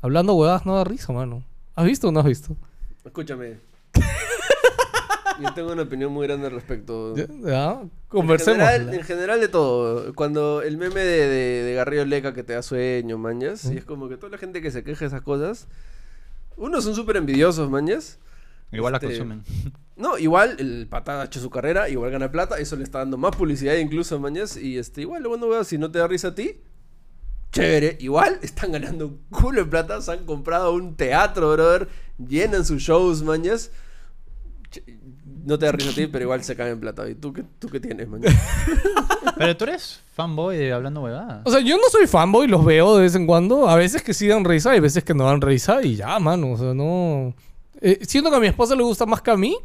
Hablando 0.00 0.34
huevadas 0.34 0.66
no 0.66 0.76
da 0.76 0.84
risa, 0.84 1.12
mano. 1.12 1.42
¿Has 1.74 1.86
visto 1.86 2.08
o 2.08 2.12
no 2.12 2.20
has 2.20 2.26
visto? 2.26 2.56
Escúchame. 3.04 3.54
Yo 5.40 5.52
tengo 5.54 5.72
una 5.72 5.82
opinión 5.82 6.12
muy 6.12 6.26
grande 6.26 6.46
al 6.46 6.52
respecto. 6.52 7.14
Ya, 7.16 7.82
Conversemos. 8.08 8.60
En 8.60 8.66
general, 8.66 8.94
en 8.94 9.02
general 9.02 9.40
de 9.40 9.48
todo. 9.48 10.14
Cuando 10.14 10.62
el 10.62 10.76
meme 10.76 11.00
de, 11.00 11.28
de, 11.28 11.62
de 11.64 11.74
Garrido 11.74 12.04
Leca 12.04 12.34
que 12.34 12.42
te 12.42 12.52
da 12.52 12.62
sueño, 12.62 13.18
mañas. 13.18 13.64
Y 13.66 13.76
es 13.78 13.84
como 13.84 14.08
que 14.08 14.16
toda 14.16 14.30
la 14.30 14.38
gente 14.38 14.62
que 14.62 14.70
se 14.70 14.84
queja 14.84 15.00
de 15.00 15.06
esas 15.06 15.22
cosas. 15.22 15.66
Unos 16.56 16.84
son 16.84 16.94
súper 16.94 17.16
envidiosos, 17.16 17.68
mañas. 17.70 18.18
Igual 18.72 18.92
la 18.92 18.98
Este, 18.98 19.08
consumen. 19.08 19.42
No, 19.96 20.18
igual 20.18 20.56
el 20.58 20.88
patada 20.88 21.22
ha 21.22 21.26
hecho 21.26 21.38
su 21.38 21.50
carrera, 21.50 21.88
igual 21.88 22.10
gana 22.10 22.28
plata, 22.32 22.58
eso 22.58 22.74
le 22.74 22.82
está 22.82 22.98
dando 22.98 23.16
más 23.16 23.36
publicidad 23.36 23.76
incluso, 23.76 24.18
mañas. 24.18 24.56
Y 24.56 24.76
este, 24.76 25.02
igual, 25.02 25.22
bueno, 25.24 25.46
weón, 25.46 25.64
si 25.64 25.78
no 25.78 25.88
te 25.92 26.00
da 26.00 26.08
risa 26.08 26.28
a 26.28 26.34
ti, 26.34 26.60
chévere. 27.52 27.96
Igual 28.00 28.38
están 28.42 28.72
ganando 28.72 29.06
un 29.06 29.18
culo 29.30 29.62
de 29.64 29.70
plata. 29.70 30.00
Se 30.02 30.10
han 30.10 30.26
comprado 30.26 30.72
un 30.72 30.96
teatro, 30.96 31.52
brother. 31.52 31.88
Llenan 32.18 32.64
sus 32.64 32.82
shows, 32.82 33.22
mañas. 33.22 33.70
No 35.44 35.58
te 35.58 35.66
da 35.66 35.72
risa 35.72 35.90
a 35.90 35.94
ti, 35.94 36.06
pero 36.06 36.24
igual 36.24 36.42
se 36.42 36.56
caen 36.56 36.72
en 36.72 36.80
plata. 36.80 37.08
¿Y 37.08 37.14
tú 37.14 37.32
qué, 37.32 37.44
tú 37.58 37.68
qué 37.68 37.78
tienes, 37.78 38.08
man? 38.08 38.22
Pero 39.36 39.56
tú 39.56 39.64
eres 39.64 40.00
fanboy 40.14 40.56
de 40.56 40.72
Hablando 40.72 41.02
Huevadas. 41.02 41.42
O 41.44 41.50
sea, 41.50 41.60
yo 41.60 41.76
no 41.76 41.82
soy 41.90 42.06
fanboy, 42.06 42.46
los 42.46 42.64
veo 42.64 42.96
de 42.96 43.02
vez 43.02 43.14
en 43.14 43.26
cuando. 43.26 43.68
A 43.68 43.76
veces 43.76 44.02
que 44.02 44.14
sí 44.14 44.26
dan 44.26 44.44
risa 44.44 44.74
y 44.74 44.78
a 44.78 44.80
veces 44.80 45.04
que 45.04 45.12
no 45.12 45.24
dan 45.24 45.40
risa 45.40 45.82
y 45.82 45.96
ya, 45.96 46.18
mano. 46.18 46.52
O 46.52 46.56
sea, 46.56 46.72
no. 46.72 47.34
Eh, 47.80 47.98
siento 48.02 48.30
que 48.30 48.36
a 48.36 48.40
mi 48.40 48.46
esposa 48.46 48.74
le 48.74 48.82
gusta 48.82 49.06
más 49.06 49.20
que 49.20 49.30
a 49.32 49.36
mí. 49.36 49.56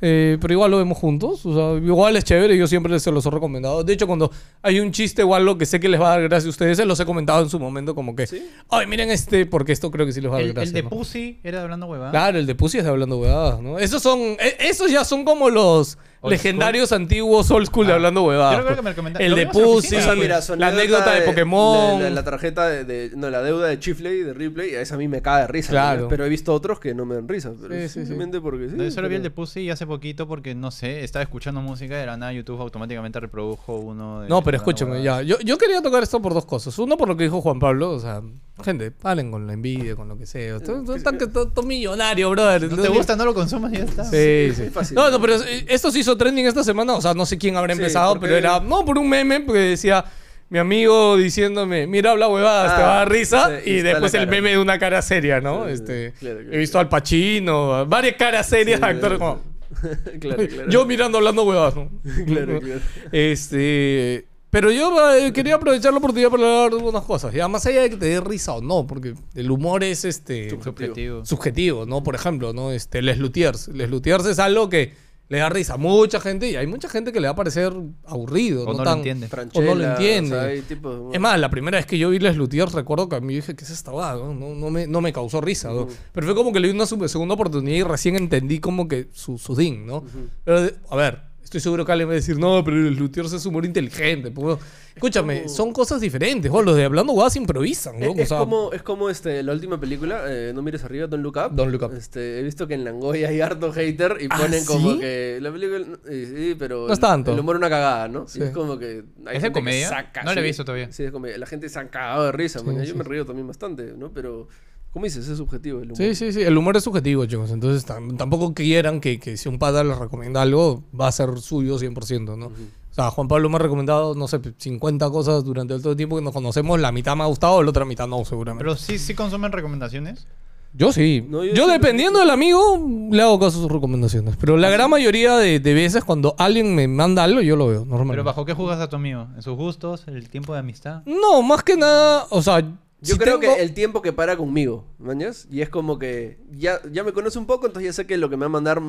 Eh, 0.00 0.38
pero 0.40 0.52
igual 0.54 0.70
lo 0.70 0.78
vemos 0.78 0.96
juntos. 0.98 1.44
O 1.46 1.54
sea, 1.54 1.84
igual 1.84 2.16
es 2.16 2.24
chévere. 2.24 2.56
Yo 2.56 2.66
siempre 2.66 2.98
se 3.00 3.10
los 3.10 3.24
he 3.26 3.30
recomendado. 3.30 3.82
De 3.84 3.92
hecho, 3.92 4.06
cuando 4.06 4.30
hay 4.62 4.80
un 4.80 4.92
chiste 4.92 5.22
o 5.22 5.34
algo 5.34 5.58
que 5.58 5.66
sé 5.66 5.80
que 5.80 5.88
les 5.88 6.00
va 6.00 6.08
a 6.08 6.10
dar 6.18 6.22
gracia 6.28 6.46
a 6.46 6.50
ustedes, 6.50 6.76
se 6.76 6.84
los 6.86 6.98
he 7.00 7.04
comentado 7.04 7.42
en 7.42 7.48
su 7.50 7.58
momento 7.58 7.94
como 7.94 8.14
que... 8.14 8.26
¿Sí? 8.26 8.42
Ay, 8.70 8.86
miren 8.86 9.10
este, 9.10 9.46
porque 9.46 9.72
esto 9.72 9.90
creo 9.90 10.06
que 10.06 10.12
sí 10.12 10.20
les 10.20 10.30
va 10.30 10.36
a 10.36 10.38
dar 10.38 10.46
el, 10.46 10.52
gracia. 10.54 10.68
el 10.68 10.72
de 10.74 10.82
¿no? 10.82 10.90
Pussy 10.90 11.38
era 11.42 11.58
de 11.58 11.64
Hablando 11.64 11.86
Huevadas. 11.86 12.12
Claro, 12.12 12.38
el 12.38 12.46
de 12.46 12.54
Pussy 12.54 12.78
es 12.78 12.84
de 12.84 12.90
Hablando 12.90 13.18
Huevadas, 13.18 13.60
¿no? 13.60 13.78
Esos 13.78 14.02
son... 14.02 14.18
e- 14.20 14.56
Esos 14.60 14.90
ya 14.90 15.04
son 15.04 15.24
como 15.24 15.50
los 15.50 15.98
Old 16.20 16.32
legendarios 16.32 16.90
antiguos 16.90 17.48
old 17.52 17.66
school 17.68 17.86
de 17.86 17.92
Ah. 17.92 17.96
Hablando 17.96 18.22
Huevadas. 18.24 18.52
Yo 18.54 18.58
recuerdo 18.68 18.82
pues. 18.82 18.94
que 18.96 19.02
me 19.20 19.24
El 19.24 19.34
de 19.36 19.46
Pussy, 19.46 19.60
oficina, 19.94 20.00
O 20.00 20.04
sea, 20.04 20.14
mira, 20.16 20.42
su 20.42 20.56
la 20.56 20.68
anécdota 20.68 21.14
de, 21.14 21.20
Pokémon. 21.22 22.00
La, 22.02 22.08
la- 22.08 22.14
la 22.16 22.24
tarjeta 22.24 22.68
de, 22.68 22.84
de- 22.84 23.12
No, 23.16 23.30
la 23.30 23.40
deuda 23.40 23.68
de 23.68 23.78
Chifley, 23.78 24.22
de 24.24 24.34
Ripley, 24.34 24.74
esa 24.74 24.96
a 24.96 24.98
mí 24.98 25.06
me 25.06 25.22
cae 25.22 25.42
de 25.42 25.46
risa. 25.46 25.70
Claro. 25.70 26.02
¿no? 26.02 26.08
Pero 26.08 26.24
he 26.24 26.28
visto 26.28 26.52
otros 26.52 26.80
que 26.80 26.92
no 26.92 27.04
me 27.06 27.14
dan 27.14 27.28
risa. 27.28 27.52
Pero 27.60 27.72
Sí, 27.74 27.82
sí, 27.82 27.88
sí. 27.88 27.98
simplemente 28.00 28.40
porque 28.40 28.68
sí. 28.68 28.74
No, 28.76 28.82
yo 28.82 28.90
solo 28.90 29.08
vi 29.08 29.14
el 29.14 29.22
de 29.22 29.30
pero- 29.30 29.36
Pussy 29.36 29.70
hace 29.70 29.86
poquito 29.88 30.28
porque, 30.28 30.54
no 30.54 30.70
sé, 30.70 31.02
estaba 31.02 31.22
escuchando 31.24 31.60
música 31.60 31.96
y 31.96 32.00
de 32.00 32.06
la 32.06 32.16
nada 32.16 32.32
YouTube 32.32 32.60
automáticamente 32.60 33.18
reprodujo 33.18 33.76
uno 33.76 34.20
de... 34.20 34.28
No, 34.28 34.42
pero 34.42 34.56
escúchame, 34.58 35.02
ya. 35.02 35.22
Yo, 35.22 35.38
yo 35.40 35.58
quería 35.58 35.82
tocar 35.82 36.02
esto 36.02 36.22
por 36.22 36.34
dos 36.34 36.44
cosas. 36.46 36.78
Uno, 36.78 36.96
por 36.96 37.08
lo 37.08 37.16
que 37.16 37.24
dijo 37.24 37.40
Juan 37.40 37.58
Pablo. 37.58 37.90
O 37.90 37.98
sea, 37.98 38.22
gente, 38.62 38.90
paren 38.92 39.30
con 39.32 39.46
la 39.46 39.54
envidia, 39.54 39.96
con 39.96 40.06
lo 40.08 40.16
que 40.16 40.26
sea. 40.26 40.56
Están 40.94 41.18
que 41.18 41.26
todo 41.26 41.62
millonario, 41.64 42.30
brother. 42.30 42.70
No 42.70 42.80
te 42.80 42.88
gusta, 42.88 43.16
no 43.16 43.24
lo 43.24 43.34
consumas 43.34 43.72
y 43.72 43.78
ya 43.78 43.84
está. 43.84 44.04
Sí, 44.04 44.52
sí. 44.54 44.62
es 44.64 44.72
fácil. 44.72 44.94
No, 44.94 45.10
no, 45.10 45.20
pero 45.20 45.34
eh, 45.42 45.64
esto 45.68 45.90
se 45.90 45.98
hizo 45.98 46.16
trending 46.16 46.46
esta 46.46 46.62
semana. 46.62 46.94
O 46.94 47.00
sea, 47.00 47.14
no 47.14 47.26
sé 47.26 47.38
quién 47.38 47.56
habrá 47.56 47.74
Sí, 47.74 47.80
empezado, 47.80 48.12
porque- 48.14 48.26
pero 48.26 48.36
era. 48.36 48.60
No, 48.60 48.84
por 48.84 48.98
un 48.98 49.08
meme, 49.08 49.40
porque 49.40 49.60
decía. 49.60 50.04
Mi 50.50 50.58
amigo 50.58 51.18
diciéndome, 51.18 51.86
mira, 51.86 52.12
habla 52.12 52.26
huevadas, 52.26 52.74
te 52.74 52.80
Ah, 52.82 52.86
va 52.86 52.92
a 52.94 52.98
dar 53.00 53.10
risa. 53.10 53.50
sí, 53.62 53.68
y 53.70 53.82
después 53.82 54.14
el 54.14 54.26
meme 54.28 54.48
de 54.52 54.58
una 54.58 54.78
cara 54.78 55.02
seria, 55.02 55.42
¿no? 55.42 55.66
Sí, 55.66 55.72
este, 55.72 56.14
claro, 56.18 56.36
claro, 56.38 56.52
he 56.54 56.56
visto 56.56 56.78
al 56.78 56.88
Pacino, 56.88 57.84
varias 57.84 58.16
caras 58.16 58.48
serias 58.48 58.80
Sí, 58.80 58.86
de 58.86 58.90
actores. 58.90 59.18
claro. 59.18 59.34
como, 59.42 59.47
claro, 60.20 60.46
claro. 60.48 60.70
Yo 60.70 60.86
mirando 60.86 61.18
hablando 61.18 61.44
huevadas, 61.44 61.76
¿no? 61.76 61.90
Claro, 62.26 62.60
claro. 62.60 62.80
Este. 63.12 64.26
Pero 64.50 64.70
yo 64.70 65.14
eh, 65.14 65.30
quería 65.34 65.56
aprovechar 65.56 65.92
la 65.92 65.98
oportunidad 65.98 66.30
para 66.30 66.42
hablar 66.42 66.70
de 66.70 66.76
algunas 66.78 67.04
cosas. 67.04 67.34
Ya 67.34 67.48
más 67.48 67.66
allá 67.66 67.82
de 67.82 67.90
que 67.90 67.96
te 67.96 68.06
dé 68.06 68.20
risa 68.20 68.54
o 68.54 68.62
no, 68.62 68.86
porque 68.86 69.14
el 69.34 69.50
humor 69.50 69.84
es 69.84 70.06
este 70.06 70.48
Subjetivo. 70.48 71.22
subjetivo, 71.24 71.84
¿no? 71.84 72.02
Por 72.02 72.14
ejemplo, 72.14 72.54
¿no? 72.54 72.72
Este, 72.72 73.02
Les 73.02 73.18
Lutiers. 73.18 73.68
Les 73.68 73.90
Lutiers 73.90 74.24
es 74.24 74.38
algo 74.38 74.70
que 74.70 74.94
le 75.30 75.38
da 75.38 75.48
risa 75.50 75.74
a 75.74 75.76
mucha 75.76 76.20
gente 76.20 76.50
y 76.50 76.56
hay 76.56 76.66
mucha 76.66 76.88
gente 76.88 77.12
que 77.12 77.20
le 77.20 77.26
va 77.28 77.32
a 77.32 77.36
parecer 77.36 77.72
aburrido. 78.06 78.62
O 78.64 78.72
no 78.72 78.78
lo 78.78 78.84
tan- 78.84 78.98
entiende. 78.98 79.28
O 79.54 79.60
no 79.60 79.74
lo 79.74 79.84
entiende. 79.84 80.36
o 80.36 80.40
sea, 80.40 80.48
hay 80.48 80.62
tipos, 80.62 80.96
bueno. 80.98 81.12
Es 81.14 81.20
más, 81.20 81.38
la 81.38 81.50
primera 81.50 81.76
vez 81.78 81.84
que 81.86 81.98
yo 81.98 82.08
vi 82.10 82.18
Les 82.18 82.36
Lutiers, 82.36 82.72
recuerdo 82.72 83.08
que 83.08 83.16
a 83.16 83.20
mí 83.20 83.34
dije, 83.34 83.54
¿qué 83.54 83.64
es 83.64 83.70
esta 83.70 83.90
vaga? 83.92 84.18
No, 84.24 84.32
no, 84.34 84.54
no 84.54 84.70
me, 84.70 84.86
no 84.86 85.00
me 85.00 85.12
causó 85.12 85.40
risa. 85.40 85.70
¿no? 85.70 85.86
Pero 86.12 86.26
fue 86.26 86.34
como 86.34 86.52
que 86.52 86.60
le 86.60 86.68
di 86.68 86.74
una 86.74 86.86
segunda 86.86 87.34
oportunidad 87.34 87.76
y 87.76 87.82
recién 87.82 88.16
entendí 88.16 88.58
como 88.58 88.88
que 88.88 89.08
su, 89.12 89.36
su 89.38 89.54
ding, 89.54 89.84
¿no? 89.84 90.02
Pero, 90.44 90.70
a 90.90 90.96
ver, 90.96 91.27
estoy 91.48 91.60
seguro 91.60 91.84
que 91.84 91.92
alguien 91.92 92.08
va 92.08 92.12
a 92.12 92.16
decir, 92.16 92.38
no, 92.38 92.62
pero 92.62 92.76
Les 92.76 92.98
Lutiers 92.98 93.32
es 93.32 93.44
humor 93.46 93.64
inteligente. 93.64 94.30
pues". 94.30 94.58
Escúchame, 94.94 95.42
como- 95.42 95.48
son 95.54 95.72
cosas 95.72 96.00
diferentes. 96.00 96.50
¿no? 96.50 96.60
Los 96.60 96.74
de 96.76 96.84
Hablando 96.84 97.12
Guadas 97.12 97.36
improvisan, 97.36 98.00
¿no? 98.00 98.06
Es, 98.06 98.18
O 98.18 98.20
es 98.22 98.28
sea, 98.28 98.38
como, 98.38 98.72
es 98.72 98.82
como 98.82 99.08
este, 99.10 99.42
la 99.44 99.52
última 99.52 99.78
película, 99.80 100.24
eh, 100.26 100.52
No 100.52 100.60
mires 100.62 100.82
arriba, 100.84 101.06
Don't 101.06 101.22
Look 101.22 101.36
Up. 101.36 101.54
Don't 101.54 101.70
Look 101.72 101.84
Up. 101.84 101.94
Este, 101.94 102.40
he 102.40 102.42
visto 102.42 102.66
que 102.66 102.74
en 102.74 102.84
Langoya 102.84 103.28
hay 103.28 103.40
harto 103.40 103.72
hater 103.72 104.16
y 104.20 104.26
¿Ah, 104.28 104.36
ponen 104.38 104.64
como 104.64 104.92
sí? 104.94 104.98
que 104.98 105.38
la 105.40 105.52
película, 105.52 105.98
eh, 106.10 106.32
sí, 106.50 106.56
pero 106.58 106.86
No 106.88 106.92
es 106.92 106.98
el- 106.98 107.00
tanto. 107.00 107.32
el 107.32 107.38
humor 107.40 107.56
una 107.56 107.70
cagada, 107.70 108.08
¿no? 108.08 108.26
Sí. 108.26 108.40
Y 108.40 108.42
es 108.42 108.50
como 108.50 108.76
que 108.78 108.86
hay 108.86 108.96
¿Es 108.96 109.04
de 109.24 109.32
gente 109.32 109.48
que 109.48 109.52
comedia? 109.52 109.88
saca, 109.88 110.22
No 110.24 110.34
la 110.34 110.40
he 110.40 110.44
visto 110.44 110.64
todavía. 110.64 110.90
Sí, 110.92 111.04
es 111.04 111.12
comedia. 111.12 111.38
La 111.38 111.46
gente 111.46 111.68
se 111.68 111.78
ha 111.78 111.88
cagado 111.88 112.24
de 112.26 112.32
risa, 112.32 112.58
Sí, 112.58 112.66
man. 112.66 112.80
sí. 112.80 112.86
Yo 112.88 112.96
me 112.96 113.04
río 113.04 113.24
también 113.24 113.46
bastante, 113.46 113.94
¿no? 113.96 114.10
Pero, 114.12 114.48
¿cómo 114.92 115.04
dices? 115.04 115.28
Es 115.28 115.38
subjetivo 115.38 115.78
el 115.80 115.84
humor. 115.92 115.96
Sí, 115.96 116.14
sí, 116.14 116.32
sí. 116.32 116.42
El 116.42 116.56
humor 116.56 116.76
es 116.76 116.84
subjetivo, 116.84 117.24
chicos. 117.26 117.50
Entonces 117.50 117.86
tam- 117.86 118.16
tampoco 118.16 118.54
quieran 118.54 119.00
que, 119.00 119.18
que 119.20 119.36
si 119.36 119.48
un 119.48 119.58
pata 119.58 119.82
les 119.84 119.98
recomienda 119.98 120.42
algo, 120.42 120.82
va 120.98 121.08
a 121.08 121.12
ser 121.12 121.38
suyo 121.40 121.78
100%, 121.78 122.36
¿no? 122.36 122.46
O 122.46 122.94
sea, 123.00 123.10
Juan 123.10 123.28
Pablo 123.28 123.48
me 123.48 123.56
ha 123.56 123.58
recomendado, 123.60 124.14
no 124.14 124.26
sé, 124.26 124.40
50 124.56 125.10
cosas 125.10 125.44
durante 125.44 125.78
todo 125.78 125.90
el 125.92 125.96
tiempo 125.96 126.16
que 126.16 126.22
nos 126.22 126.32
conocemos. 126.32 126.80
La 126.80 126.90
mitad 126.90 127.14
me 127.16 127.22
ha 127.22 127.26
gustado, 127.26 127.62
la 127.62 127.70
otra 127.70 127.84
mitad 127.84 128.08
no, 128.08 128.24
seguramente. 128.24 128.64
Pero 128.64 128.76
sí, 128.76 128.98
sí 128.98 129.14
consumen 129.14 129.52
recomendaciones. 129.52 130.26
yo 130.74 130.92
sí. 130.92 131.24
No, 131.28 131.44
yo 131.44 131.54
yo 131.54 131.66
sí- 131.66 131.70
dependiendo 131.72 132.18
del 132.18 132.30
amigo, 132.30 132.84
le 133.12 133.22
hago 133.22 133.38
caso 133.38 133.58
a 133.58 133.62
sus 133.62 133.70
recomendaciones. 133.70 134.36
Pero 134.36 134.56
la 134.56 134.68
gran 134.70 134.90
mayoría 134.90 135.36
de, 135.36 135.60
de 135.60 135.74
veces 135.74 136.02
cuando 136.02 136.34
alguien 136.38 136.74
me 136.74 136.88
manda 136.88 137.22
algo, 137.22 137.40
yo 137.40 137.54
lo 137.54 137.68
veo, 137.68 137.80
normalmente. 137.84 138.12
Pero 138.14 138.24
¿bajo 138.24 138.44
qué 138.44 138.54
juzgas 138.54 138.80
a 138.80 138.88
tu 138.88 138.96
amigo? 138.96 139.28
¿En 139.36 139.42
sus 139.42 139.54
gustos? 139.56 140.02
¿El 140.08 140.28
tiempo 140.28 140.54
de 140.54 140.58
amistad? 140.60 141.02
No, 141.06 141.40
más 141.42 141.62
que 141.62 141.76
nada, 141.76 142.26
o 142.30 142.42
sea... 142.42 142.64
Yo 143.00 143.14
si 143.14 143.18
creo 143.20 143.38
tengo- 143.38 143.54
que 143.54 143.62
el 143.62 143.74
tiempo 143.74 144.02
que 144.02 144.12
para 144.12 144.36
conmigo, 144.36 144.84
¿mañas? 144.98 145.46
Y 145.50 145.60
es 145.62 145.68
como 145.68 145.98
que 145.98 146.38
ya, 146.50 146.80
ya 146.90 147.04
me 147.04 147.12
conoce 147.12 147.38
un 147.38 147.46
poco, 147.46 147.66
entonces 147.66 147.86
ya 147.90 147.92
sé 147.92 148.06
que 148.06 148.16
lo 148.16 148.28
que 148.28 148.36
me 148.36 148.40
va 148.40 148.46
a 148.46 148.50
mandar 148.50 148.82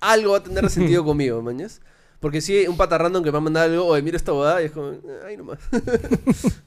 algo 0.00 0.32
va 0.32 0.38
a 0.38 0.42
tener 0.42 0.68
sentido 0.70 1.04
conmigo, 1.04 1.42
¿mañas? 1.42 1.80
Porque 2.20 2.40
si 2.40 2.66
un 2.66 2.76
pata 2.78 2.96
random 2.96 3.22
que 3.22 3.28
me 3.28 3.32
va 3.32 3.38
a 3.38 3.42
mandar 3.42 3.68
algo, 3.70 3.84
oye, 3.86 4.00
mira 4.02 4.16
esta 4.16 4.32
boda, 4.32 4.62
y 4.62 4.66
es 4.66 4.72
como, 4.72 4.92
ahí 5.26 5.36
nomás. 5.36 5.58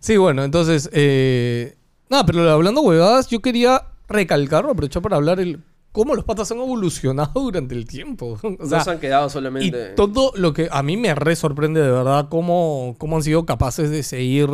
Sí, 0.00 0.16
bueno, 0.16 0.44
entonces... 0.44 0.88
Eh... 0.92 1.74
Nada, 2.10 2.24
pero 2.24 2.48
hablando 2.50 2.80
huevadas, 2.80 3.28
yo 3.28 3.40
quería 3.40 3.82
recalcar, 4.08 4.64
aprovechar 4.64 5.02
para 5.02 5.16
hablar 5.16 5.40
el 5.40 5.60
cómo 5.92 6.14
los 6.14 6.24
patas 6.24 6.50
han 6.52 6.58
evolucionado 6.58 7.32
durante 7.40 7.74
el 7.74 7.86
tiempo. 7.86 8.38
O 8.60 8.66
sea, 8.66 8.78
no 8.78 8.84
se 8.84 8.90
han 8.90 8.98
quedado 9.00 9.26
y 9.26 9.30
solamente... 9.30 9.88
todo 9.90 10.32
lo 10.36 10.52
que 10.54 10.68
a 10.70 10.82
mí 10.82 10.96
me 10.96 11.14
re 11.14 11.36
sorprende 11.36 11.82
de 11.82 11.90
verdad, 11.90 12.28
cómo, 12.30 12.94
cómo 12.98 13.16
han 13.16 13.22
sido 13.22 13.44
capaces 13.44 13.90
de 13.90 14.02
seguir, 14.02 14.48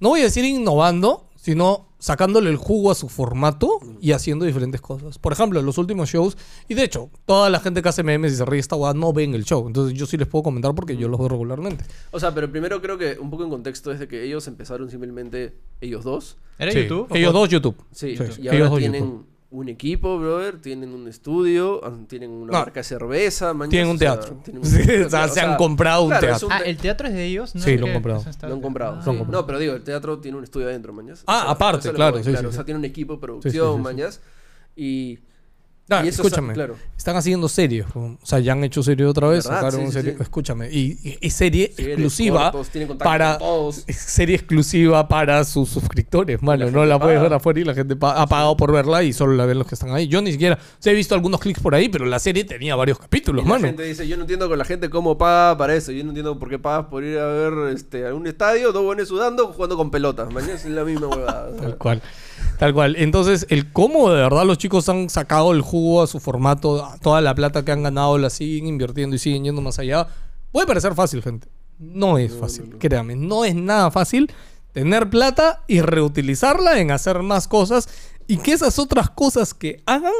no 0.00 0.08
voy 0.10 0.20
a 0.20 0.24
decir 0.24 0.44
innovando, 0.44 1.28
sino 1.36 1.86
sacándole 1.98 2.48
el 2.50 2.56
jugo 2.56 2.90
a 2.90 2.94
su 2.94 3.08
formato 3.10 3.78
y 4.00 4.12
haciendo 4.12 4.46
diferentes 4.46 4.80
cosas. 4.80 5.18
Por 5.18 5.32
ejemplo, 5.34 5.60
los 5.60 5.76
últimos 5.76 6.08
shows, 6.08 6.36
y 6.66 6.74
de 6.74 6.84
hecho, 6.84 7.10
toda 7.26 7.50
la 7.50 7.60
gente 7.60 7.82
que 7.82 7.90
hace 7.90 8.02
memes 8.02 8.32
y 8.32 8.36
se 8.36 8.44
ríe 8.46 8.58
esta 8.58 8.74
guada 8.74 8.94
no 8.94 9.12
ven 9.12 9.34
el 9.34 9.44
show. 9.44 9.66
Entonces 9.66 9.96
yo 9.98 10.06
sí 10.06 10.16
les 10.16 10.26
puedo 10.26 10.42
comentar 10.42 10.74
porque 10.74 10.96
yo 10.96 11.08
los 11.08 11.18
veo 11.18 11.28
regularmente. 11.28 11.84
O 12.10 12.18
sea, 12.18 12.34
pero 12.34 12.50
primero 12.50 12.80
creo 12.80 12.96
que 12.96 13.18
un 13.18 13.30
poco 13.30 13.44
en 13.44 13.50
contexto 13.50 13.92
es 13.92 14.00
de 14.00 14.08
que 14.08 14.24
ellos 14.24 14.46
empezaron 14.48 14.90
simplemente 14.90 15.54
ellos 15.82 16.02
dos. 16.04 16.38
¿Era 16.58 16.72
Sí, 16.72 16.82
YouTube? 16.82 17.14
Ellos 17.14 17.32
dos 17.32 17.48
YouTube. 17.50 17.76
Sí, 17.92 18.16
Sí, 18.16 18.42
y 18.42 18.48
ahora 18.48 18.76
tienen 18.76 19.04
YouTube. 19.04 19.26
Un 19.52 19.68
equipo, 19.68 20.16
brother, 20.18 20.60
tienen 20.60 20.94
un 20.94 21.08
estudio, 21.08 21.80
tienen 22.08 22.30
una 22.30 22.52
No. 22.52 22.58
marca 22.60 22.80
de 22.80 22.84
cerveza, 22.84 23.52
Tienen 23.68 23.88
un 23.90 23.98
sea, 23.98 24.18
teatro. 24.20 24.40
o 25.06 25.10
sea, 25.10 25.28
se 25.28 25.40
han 25.40 25.56
comprado 25.56 26.02
un 26.04 26.10
claro, 26.10 26.26
teatro. 26.26 26.46
un 26.46 26.52
Ah, 26.52 26.58
¿el 26.64 26.76
teatro 26.76 27.08
es 27.08 27.14
de 27.14 27.24
ellos? 27.26 27.54
¿No 27.56 27.60
Sí, 27.60 27.76
lo 27.76 27.86
han 27.86 27.92
comprado. 27.94 28.24
Lo 28.42 28.54
han 28.54 28.60
comprado. 28.60 28.96
Ah, 29.00 29.02
sí. 29.04 29.10
No, 29.28 29.46
pero 29.46 29.58
digo, 29.58 29.74
el 29.74 29.82
teatro 29.82 30.18
tiene 30.20 30.38
un 30.38 30.44
estudio 30.44 30.68
adentro, 30.68 30.92
mañas. 30.92 31.24
Ah, 31.26 31.50
aparte, 31.50 31.92
claro, 31.92 32.18
sí, 32.18 32.22
claro. 32.30 32.38
sí, 32.40 32.46
O 32.46 32.52
sea, 32.52 32.60
sí. 32.60 32.64
tiene 32.66 32.78
un 32.78 32.84
equipo 32.84 33.14
de 33.14 33.18
producción, 33.20 33.72
sí, 33.72 33.76
sí. 33.76 33.82
mañas. 33.82 34.20
Y, 34.76 35.18
Ah, 35.92 36.02
y 36.04 36.08
escúchame, 36.08 36.54
Claro. 36.54 36.76
están 36.96 37.16
haciendo 37.16 37.48
series. 37.48 37.84
O 37.96 38.16
sea, 38.22 38.38
ya 38.38 38.52
han 38.52 38.62
hecho 38.62 38.80
serie 38.80 39.04
otra 39.06 39.26
vez, 39.26 39.42
¿Verdad? 39.44 39.58
sacaron 39.58 39.80
Sí, 39.80 39.86
un 39.86 39.92
sí, 39.92 39.98
serie. 39.98 40.12
sí. 40.16 40.22
Escúchame, 40.22 40.70
y, 40.70 40.98
y- 41.02 41.18
y 41.20 41.30
serie 41.30 41.72
Series, 41.74 41.88
exclusiva 41.94 42.52
cortos, 42.52 42.96
para 42.98 43.38
todos. 43.38 43.84
serie 43.88 44.36
exclusiva 44.36 45.08
para 45.08 45.42
sus 45.44 45.68
suscriptores, 45.68 46.40
mano. 46.42 46.66
la 46.66 46.70
no 46.70 46.86
la 46.86 46.96
puedes 47.00 47.16
paga. 47.16 47.28
ver 47.28 47.32
afuera 47.38 47.58
y 47.60 47.64
la 47.64 47.74
gente 47.74 47.96
ha 48.00 48.26
pagado 48.28 48.56
por 48.56 48.70
verla 48.72 49.02
y 49.02 49.12
solo 49.12 49.32
la 49.34 49.46
ven 49.46 49.58
los 49.58 49.66
que 49.66 49.74
están 49.74 49.90
ahí. 49.90 50.06
Yo 50.06 50.22
ni 50.22 50.30
siquiera, 50.30 50.60
he 50.84 50.94
visto 50.94 51.16
algunos 51.16 51.40
clics 51.40 51.58
por 51.60 51.74
ahí, 51.74 51.88
pero 51.88 52.04
la 52.04 52.20
serie 52.20 52.44
tenía 52.44 52.76
varios 52.76 52.96
capítulos, 53.00 53.44
Y 53.44 53.48
la 53.48 53.58
gente 53.58 53.82
dice, 53.82 54.06
yo 54.06 54.16
no 54.16 54.22
entiendo 54.22 54.48
con 54.48 54.58
la 54.58 54.64
gente 54.64 54.90
cómo 54.90 55.18
paga 55.18 55.58
para 55.58 55.74
eso. 55.74 55.90
Yo 55.90 56.04
no 56.04 56.10
entiendo 56.10 56.38
por 56.38 56.48
qué 56.50 56.60
pagas 56.60 56.86
por 56.86 57.02
ir 57.02 57.18
a 57.18 57.26
ver 57.26 57.74
este, 57.74 58.06
a 58.06 58.14
un 58.14 58.28
estadio, 58.28 58.70
dos 58.70 58.84
buenos 58.84 59.08
sudando, 59.08 59.48
jugando 59.48 59.76
con 59.76 59.90
pelotas. 59.90 60.32
Mañana 60.32 60.52
es 60.52 60.64
la 60.66 60.84
misma 60.84 61.08
huevada. 61.08 61.50
Tal 61.60 61.76
cual. 61.78 62.00
Tal 62.58 62.74
cual. 62.74 62.94
Entonces, 62.96 63.46
el 63.48 63.72
cómo 63.72 64.10
de 64.10 64.20
verdad 64.22 64.44
los 64.44 64.56
chicos 64.58 64.88
han 64.88 65.08
sacado 65.10 65.52
el 65.52 65.62
jugo 65.62 65.79
a 66.02 66.06
su 66.06 66.20
formato, 66.20 66.88
toda 67.02 67.20
la 67.20 67.34
plata 67.34 67.64
que 67.64 67.72
han 67.72 67.82
ganado 67.82 68.18
la 68.18 68.30
siguen 68.30 68.66
invirtiendo 68.66 69.16
y 69.16 69.18
siguen 69.18 69.44
yendo 69.44 69.60
más 69.60 69.78
allá, 69.78 70.06
puede 70.52 70.66
parecer 70.66 70.94
fácil, 70.94 71.22
gente. 71.22 71.48
No 71.78 72.18
es 72.18 72.34
fácil, 72.34 72.76
créame. 72.78 73.16
No 73.16 73.44
es 73.44 73.54
nada 73.54 73.90
fácil 73.90 74.30
tener 74.72 75.10
plata 75.10 75.64
y 75.66 75.80
reutilizarla 75.80 76.78
en 76.78 76.90
hacer 76.90 77.22
más 77.22 77.48
cosas 77.48 77.88
y 78.26 78.36
que 78.36 78.52
esas 78.52 78.78
otras 78.78 79.10
cosas 79.10 79.54
que 79.54 79.82
hagan 79.86 80.12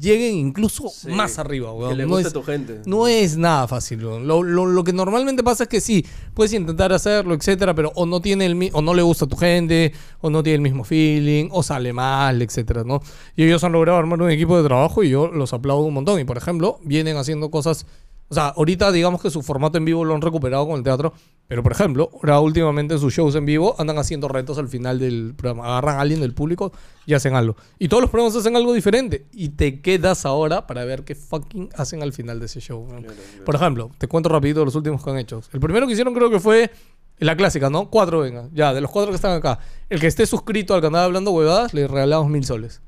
lleguen 0.00 0.36
incluso 0.36 0.88
Sí, 0.88 1.08
más 1.08 1.38
arriba, 1.38 1.72
weón. 1.72 1.90
Que 1.90 1.96
le 1.96 2.02
No 2.04 2.10
guste 2.10 2.22
es- 2.22 2.28
a 2.28 2.32
tu 2.32 2.42
gente. 2.42 2.80
no 2.86 3.08
es 3.08 3.36
nada 3.36 3.66
fácil. 3.68 4.04
weón. 4.04 4.26
Lo, 4.26 4.42
lo- 4.42 4.66
lo 4.66 4.84
que 4.84 4.92
normalmente 4.92 5.42
pasa 5.42 5.64
es 5.64 5.68
que 5.68 5.80
sí, 5.80 6.04
puedes 6.34 6.52
intentar 6.52 6.92
hacerlo, 6.92 7.34
etcétera, 7.34 7.74
pero 7.74 7.92
o 7.94 8.06
no 8.06 8.20
tiene 8.20 8.46
el 8.46 8.70
o 8.72 8.82
no 8.82 8.94
le 8.94 9.02
gusta 9.02 9.24
a 9.24 9.28
tu 9.28 9.36
gente, 9.36 9.92
o 10.20 10.30
no 10.30 10.42
tiene 10.42 10.56
el 10.56 10.62
mismo 10.62 10.84
feeling, 10.84 11.48
o 11.50 11.62
sale 11.62 11.92
mal, 11.92 12.40
etcétera, 12.42 12.84
¿no? 12.84 13.00
Y 13.36 13.44
ellos 13.44 13.62
han 13.64 13.72
logrado 13.72 13.98
armar 13.98 14.20
un 14.22 14.30
equipo 14.30 14.56
de 14.56 14.64
trabajo 14.64 15.02
y 15.02 15.10
yo 15.10 15.28
los 15.28 15.52
aplaudo 15.52 15.82
un 15.84 15.94
montón. 15.94 16.20
Y 16.20 16.24
por 16.24 16.36
ejemplo, 16.36 16.78
vienen 16.84 17.16
haciendo 17.16 17.50
cosas 17.50 17.86
O 18.30 18.34
sea, 18.34 18.48
ahorita 18.48 18.92
digamos 18.92 19.22
que 19.22 19.30
su 19.30 19.42
formato 19.42 19.78
en 19.78 19.84
vivo 19.84 20.04
lo 20.04 20.14
han 20.14 20.20
recuperado 20.20 20.66
con 20.66 20.76
el 20.76 20.82
teatro. 20.82 21.12
Pero, 21.46 21.62
por 21.62 21.72
ejemplo, 21.72 22.10
ahora 22.12 22.40
últimamente 22.40 22.94
en 22.94 23.00
sus 23.00 23.14
shows 23.14 23.34
en 23.34 23.46
vivo 23.46 23.74
andan 23.78 23.96
haciendo 23.98 24.28
retos 24.28 24.58
al 24.58 24.68
final 24.68 24.98
del 24.98 25.34
programa. 25.34 25.66
Agarran 25.66 25.96
a 25.96 26.00
alguien 26.02 26.20
del 26.20 26.34
público 26.34 26.72
y 27.06 27.14
hacen 27.14 27.34
algo. 27.34 27.56
Y 27.78 27.88
todos 27.88 28.02
los 28.02 28.10
programas 28.10 28.36
hacen 28.36 28.54
algo 28.54 28.74
diferente. 28.74 29.26
Y 29.32 29.50
te 29.50 29.80
quedas 29.80 30.26
ahora 30.26 30.66
para 30.66 30.84
ver 30.84 31.04
qué 31.04 31.14
fucking 31.14 31.70
hacen 31.74 32.02
al 32.02 32.12
final 32.12 32.38
de 32.38 32.46
ese 32.46 32.60
show. 32.60 32.86
weón. 32.86 33.06
Por 33.46 33.54
ejemplo, 33.54 33.90
te 33.96 34.08
cuento 34.08 34.28
rapidito 34.28 34.62
los 34.62 34.74
últimos 34.74 35.02
que 35.02 35.10
han 35.10 35.18
hecho. 35.18 35.40
El 35.52 35.60
primero 35.60 35.86
que 35.86 35.94
hicieron 35.94 36.12
creo 36.12 36.30
que 36.30 36.38
fue 36.38 36.70
la 37.18 37.34
clásica, 37.34 37.70
¿no? 37.70 37.88
Cuatro, 37.88 38.20
venga. 38.20 38.48
Ya, 38.52 38.74
de 38.74 38.82
los 38.82 38.90
cuatro 38.90 39.10
que 39.10 39.16
están 39.16 39.32
acá. 39.32 39.58
El 39.88 40.00
que 40.00 40.06
esté 40.06 40.26
suscrito 40.26 40.74
al 40.74 40.82
canal 40.82 41.04
Hablando 41.04 41.30
Huevadas, 41.30 41.72
le 41.72 41.88
regalamos 41.88 42.28
mil 42.28 42.44
soles. 42.44 42.82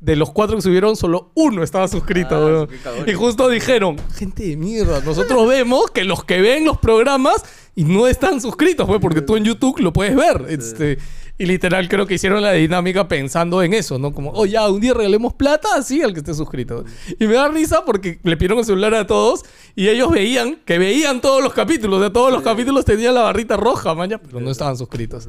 De 0.00 0.16
los 0.16 0.30
cuatro 0.30 0.56
que 0.56 0.62
subieron, 0.62 0.96
solo 0.96 1.30
uno 1.34 1.62
estaba 1.62 1.86
suscrito, 1.86 2.34
Ah, 2.34 2.44
weón. 2.44 2.68
Y 3.06 3.12
justo 3.12 3.48
dijeron, 3.50 3.96
gente 4.14 4.44
de 4.44 4.56
mierda, 4.56 5.00
nosotros 5.00 5.46
vemos 5.46 5.90
que 5.90 6.04
los 6.04 6.24
que 6.24 6.40
ven 6.40 6.64
los 6.64 6.78
programas 6.78 7.44
y 7.74 7.84
no 7.84 8.06
están 8.06 8.40
suscritos, 8.40 8.86
pues, 8.86 8.98
porque 9.00 9.20
tú 9.20 9.36
en 9.36 9.44
YouTube 9.44 9.78
lo 9.80 9.92
puedes 9.92 10.16
ver. 10.16 10.46
Este, 10.48 10.98
y 11.38 11.46
literal 11.46 11.88
creo 11.88 12.06
que 12.06 12.14
hicieron 12.14 12.42
la 12.42 12.52
dinámica 12.52 13.08
pensando 13.08 13.62
en 13.62 13.72
eso, 13.74 13.98
¿no? 13.98 14.12
Como, 14.12 14.30
oh, 14.34 14.44
ya, 14.44 14.68
un 14.68 14.80
día 14.80 14.92
regalemos 14.92 15.32
plata 15.34 15.68
así 15.76 16.02
al 16.02 16.12
que 16.12 16.18
esté 16.20 16.34
suscrito. 16.34 16.84
Y 17.18 17.26
me 17.26 17.34
da 17.34 17.48
risa 17.48 17.84
porque 17.84 18.20
le 18.22 18.36
pidieron 18.36 18.58
el 18.58 18.64
celular 18.64 18.94
a 18.94 19.06
todos 19.06 19.44
y 19.76 19.88
ellos 19.88 20.10
veían 20.10 20.56
que 20.64 20.78
veían 20.78 21.20
todos 21.20 21.42
los 21.42 21.52
capítulos. 21.54 22.00
De 22.00 22.10
todos 22.10 22.32
los 22.32 22.42
capítulos 22.42 22.84
tenían 22.84 23.14
la 23.14 23.22
barrita 23.22 23.56
roja, 23.56 23.94
maña, 23.94 24.18
pero 24.18 24.40
no 24.40 24.50
estaban 24.50 24.76
suscritos. 24.76 25.28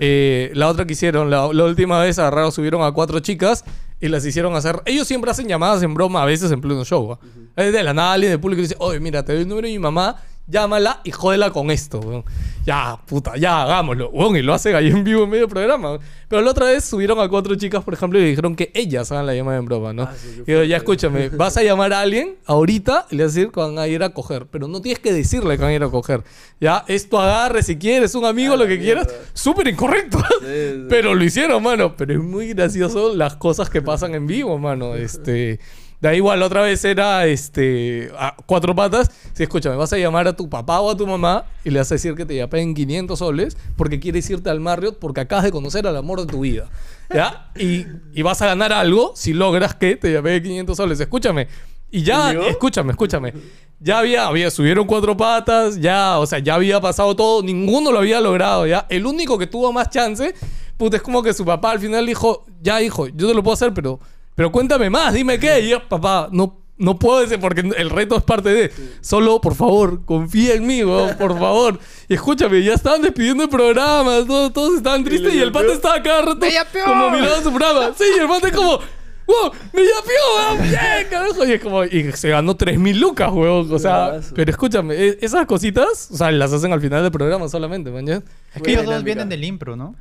Eh, 0.00 0.50
la 0.54 0.68
otra 0.68 0.84
que 0.86 0.94
hicieron, 0.94 1.30
la, 1.30 1.48
la 1.52 1.64
última 1.64 2.00
vez 2.00 2.18
agarraron, 2.18 2.50
subieron 2.50 2.82
a 2.82 2.90
cuatro 2.92 3.20
chicas 3.20 3.64
y 4.00 4.08
las 4.08 4.24
hicieron 4.24 4.54
hacer. 4.54 4.82
Ellos 4.84 5.06
siempre 5.06 5.30
hacen 5.30 5.48
llamadas 5.48 5.82
en 5.82 5.94
broma, 5.94 6.22
a 6.22 6.26
veces 6.26 6.50
en 6.50 6.60
pleno 6.60 6.84
show. 6.84 7.08
¿va? 7.08 7.18
Es 7.56 7.72
de 7.72 7.82
la 7.82 7.94
nada 7.94 8.12
alguien 8.12 8.32
del 8.32 8.40
público 8.40 8.62
dice: 8.62 8.76
Oye, 8.78 9.00
mira, 9.00 9.24
te 9.24 9.32
doy 9.32 9.42
el 9.42 9.48
número 9.48 9.66
de 9.66 9.72
mi 9.72 9.78
mamá, 9.78 10.16
llámala 10.46 11.00
y 11.04 11.10
jódela 11.10 11.50
con 11.50 11.70
esto. 11.70 12.00
weón". 12.00 12.24
Ya, 12.64 12.98
puta, 13.06 13.36
ya, 13.36 13.62
hagámoslo. 13.62 14.10
weón, 14.10 14.36
y 14.36 14.42
lo 14.42 14.52
hacen 14.52 14.74
ahí 14.74 14.88
en 14.88 15.04
vivo 15.04 15.22
en 15.24 15.30
medio 15.30 15.48
programa. 15.48 15.90
weón. 15.92 16.00
Pero 16.28 16.42
la 16.42 16.50
otra 16.50 16.66
vez 16.66 16.84
subieron 16.84 17.20
a 17.20 17.28
cuatro 17.28 17.54
chicas, 17.54 17.84
por 17.84 17.94
ejemplo, 17.94 18.18
y 18.18 18.24
dijeron 18.24 18.56
que 18.56 18.72
ellas 18.74 19.12
hagan 19.12 19.26
la 19.26 19.34
llamada 19.34 19.58
en 19.58 19.64
broma, 19.66 19.92
¿no? 19.92 20.02
Ah, 20.02 20.14
sí, 20.20 20.42
y 20.44 20.50
yo, 20.50 20.64
ya 20.64 20.76
escúchame, 20.78 21.28
vas 21.28 21.56
a 21.56 21.62
llamar 21.62 21.92
a 21.92 22.00
alguien 22.00 22.36
ahorita 22.46 23.06
y 23.10 23.16
le 23.16 23.22
vas 23.24 23.32
a 23.32 23.36
decir 23.36 23.52
que 23.52 23.60
van 23.60 23.78
a 23.78 23.86
ir 23.86 24.02
a 24.02 24.08
coger. 24.10 24.46
Pero 24.46 24.66
no 24.66 24.80
tienes 24.80 24.98
que 24.98 25.12
decirle 25.12 25.56
que 25.56 25.62
van 25.62 25.70
a 25.70 25.74
ir 25.74 25.82
a 25.84 25.88
coger. 25.88 26.24
Ya, 26.60 26.84
esto 26.88 27.20
agarre 27.20 27.62
si 27.62 27.76
quieres, 27.76 28.14
un 28.16 28.24
amigo, 28.24 28.54
Ah, 28.54 28.56
lo 28.56 28.66
que 28.66 28.80
quieras. 28.80 29.06
Súper 29.34 29.68
incorrecto. 29.68 30.18
Sí, 30.40 30.46
sí. 30.46 30.86
Pero 30.88 31.14
lo 31.14 31.22
hicieron, 31.22 31.62
mano. 31.62 31.94
Pero 31.96 32.14
es 32.14 32.20
muy 32.20 32.48
gracioso 32.54 33.14
las 33.14 33.36
cosas 33.36 33.70
que 33.70 33.80
pasan 33.82 34.14
en 34.16 34.26
vivo, 34.26 34.58
mano. 34.58 34.94
Este. 35.06 35.60
Da 36.06 36.14
igual, 36.14 36.38
la 36.38 36.46
otra 36.46 36.62
vez 36.62 36.84
era 36.84 37.26
este 37.26 38.12
a 38.16 38.36
cuatro 38.46 38.76
patas. 38.76 39.10
Si 39.32 39.42
escúchame, 39.42 39.74
vas 39.74 39.92
a 39.92 39.98
llamar 39.98 40.28
a 40.28 40.36
tu 40.36 40.48
papá 40.48 40.78
o 40.78 40.88
a 40.88 40.96
tu 40.96 41.04
mamá 41.04 41.46
y 41.64 41.70
le 41.70 41.80
vas 41.80 41.90
a 41.90 41.96
decir 41.96 42.14
que 42.14 42.24
te 42.24 42.46
paguen 42.46 42.74
500 42.74 43.18
soles 43.18 43.56
porque 43.76 43.98
quieres 43.98 44.30
irte 44.30 44.48
al 44.48 44.60
Marriott 44.60 45.00
porque 45.00 45.22
acabas 45.22 45.42
de 45.46 45.50
conocer 45.50 45.84
al 45.84 45.96
amor 45.96 46.20
de 46.20 46.26
tu 46.26 46.42
vida. 46.42 46.70
¿Ya? 47.12 47.50
Y, 47.56 47.86
y 48.14 48.22
vas 48.22 48.40
a 48.40 48.46
ganar 48.46 48.72
algo 48.72 49.14
si 49.16 49.32
logras 49.32 49.74
que 49.74 49.96
te 49.96 50.22
paguen 50.22 50.44
500 50.44 50.76
soles. 50.76 51.00
Escúchame. 51.00 51.48
Y 51.90 52.04
ya, 52.04 52.30
escúchame, 52.30 52.92
escúchame. 52.92 53.32
Ya 53.80 53.98
había, 53.98 54.28
había, 54.28 54.48
subieron 54.52 54.86
cuatro 54.86 55.16
patas, 55.16 55.80
ya, 55.80 56.20
o 56.20 56.26
sea, 56.26 56.38
ya 56.38 56.54
había 56.54 56.80
pasado 56.80 57.16
todo, 57.16 57.42
ninguno 57.42 57.90
lo 57.90 57.98
había 57.98 58.20
logrado, 58.20 58.64
ya. 58.64 58.86
El 58.90 59.06
único 59.06 59.38
que 59.38 59.48
tuvo 59.48 59.72
más 59.72 59.90
chance, 59.90 60.36
puta, 60.76 60.98
es 60.98 61.02
como 61.02 61.20
que 61.20 61.32
su 61.32 61.44
papá 61.44 61.72
al 61.72 61.80
final 61.80 62.06
dijo, 62.06 62.44
ya, 62.62 62.80
hijo, 62.80 63.08
yo 63.08 63.26
te 63.26 63.34
lo 63.34 63.42
puedo 63.42 63.54
hacer, 63.54 63.74
pero, 63.74 63.98
pero 64.36 64.52
cuéntame 64.52 64.90
más, 64.90 65.14
dime 65.14 65.38
qué. 65.40 65.60
Y 65.60 65.70
yo, 65.70 65.88
papá, 65.88 66.28
no, 66.30 66.60
no 66.76 66.98
puedo 66.98 67.20
decir, 67.20 67.40
porque 67.40 67.62
el 67.62 67.90
reto 67.90 68.16
es 68.18 68.22
parte 68.22 68.50
de, 68.50 68.72
solo, 69.00 69.40
por 69.40 69.54
favor, 69.54 70.04
confía 70.04 70.54
en 70.54 70.66
mí, 70.66 70.84
weón, 70.84 71.16
por 71.16 71.32
favor. 71.38 71.80
Y 72.06 72.14
escúchame, 72.14 72.62
ya 72.62 72.74
estaban 72.74 73.00
despidiendo 73.00 73.44
el 73.44 73.48
programa, 73.48 74.24
todos, 74.26 74.52
todos 74.52 74.76
estaban 74.76 75.02
tristes 75.02 75.34
y, 75.34 75.40
el 75.40 75.50
pata 75.52 75.72
estaba 75.72 76.02
cada 76.02 76.22
rato 76.22 76.46
como 76.84 77.10
mirando 77.10 77.42
su 77.42 77.52
programa. 77.52 77.94
Sí, 77.96 78.04
y 78.16 78.20
el 78.20 78.28
pata 78.28 78.48
es 78.48 78.54
como... 78.54 78.78
¡Wow! 79.26 79.50
¡Me 79.72 79.82
weón! 79.82 80.62
¡Bien, 80.62 81.08
carajo! 81.10 81.44
Y 81.44 81.52
es 81.52 81.60
como... 81.60 81.82
Y 81.82 82.12
se 82.12 82.28
ganó 82.28 82.56
3.000 82.56 82.94
lucas, 82.94 83.32
weón. 83.32 83.72
O 83.72 83.78
sea... 83.78 84.06
Bravazo. 84.08 84.34
Pero 84.36 84.50
escúchame, 84.52 84.94
e- 84.94 85.18
esas 85.20 85.46
cositas... 85.46 86.10
O 86.12 86.16
sea, 86.16 86.30
las 86.30 86.52
hacen 86.52 86.72
al 86.72 86.80
final 86.80 87.02
del 87.02 87.10
programa 87.10 87.48
solamente, 87.48 87.90
man. 87.90 88.08
Es 88.08 88.22
que 88.62 88.70
ellos 88.70 88.84
dos 88.84 89.02
vienen 89.02 89.28
del 89.28 89.42
impro, 89.42 89.74
¿no? 89.74 89.96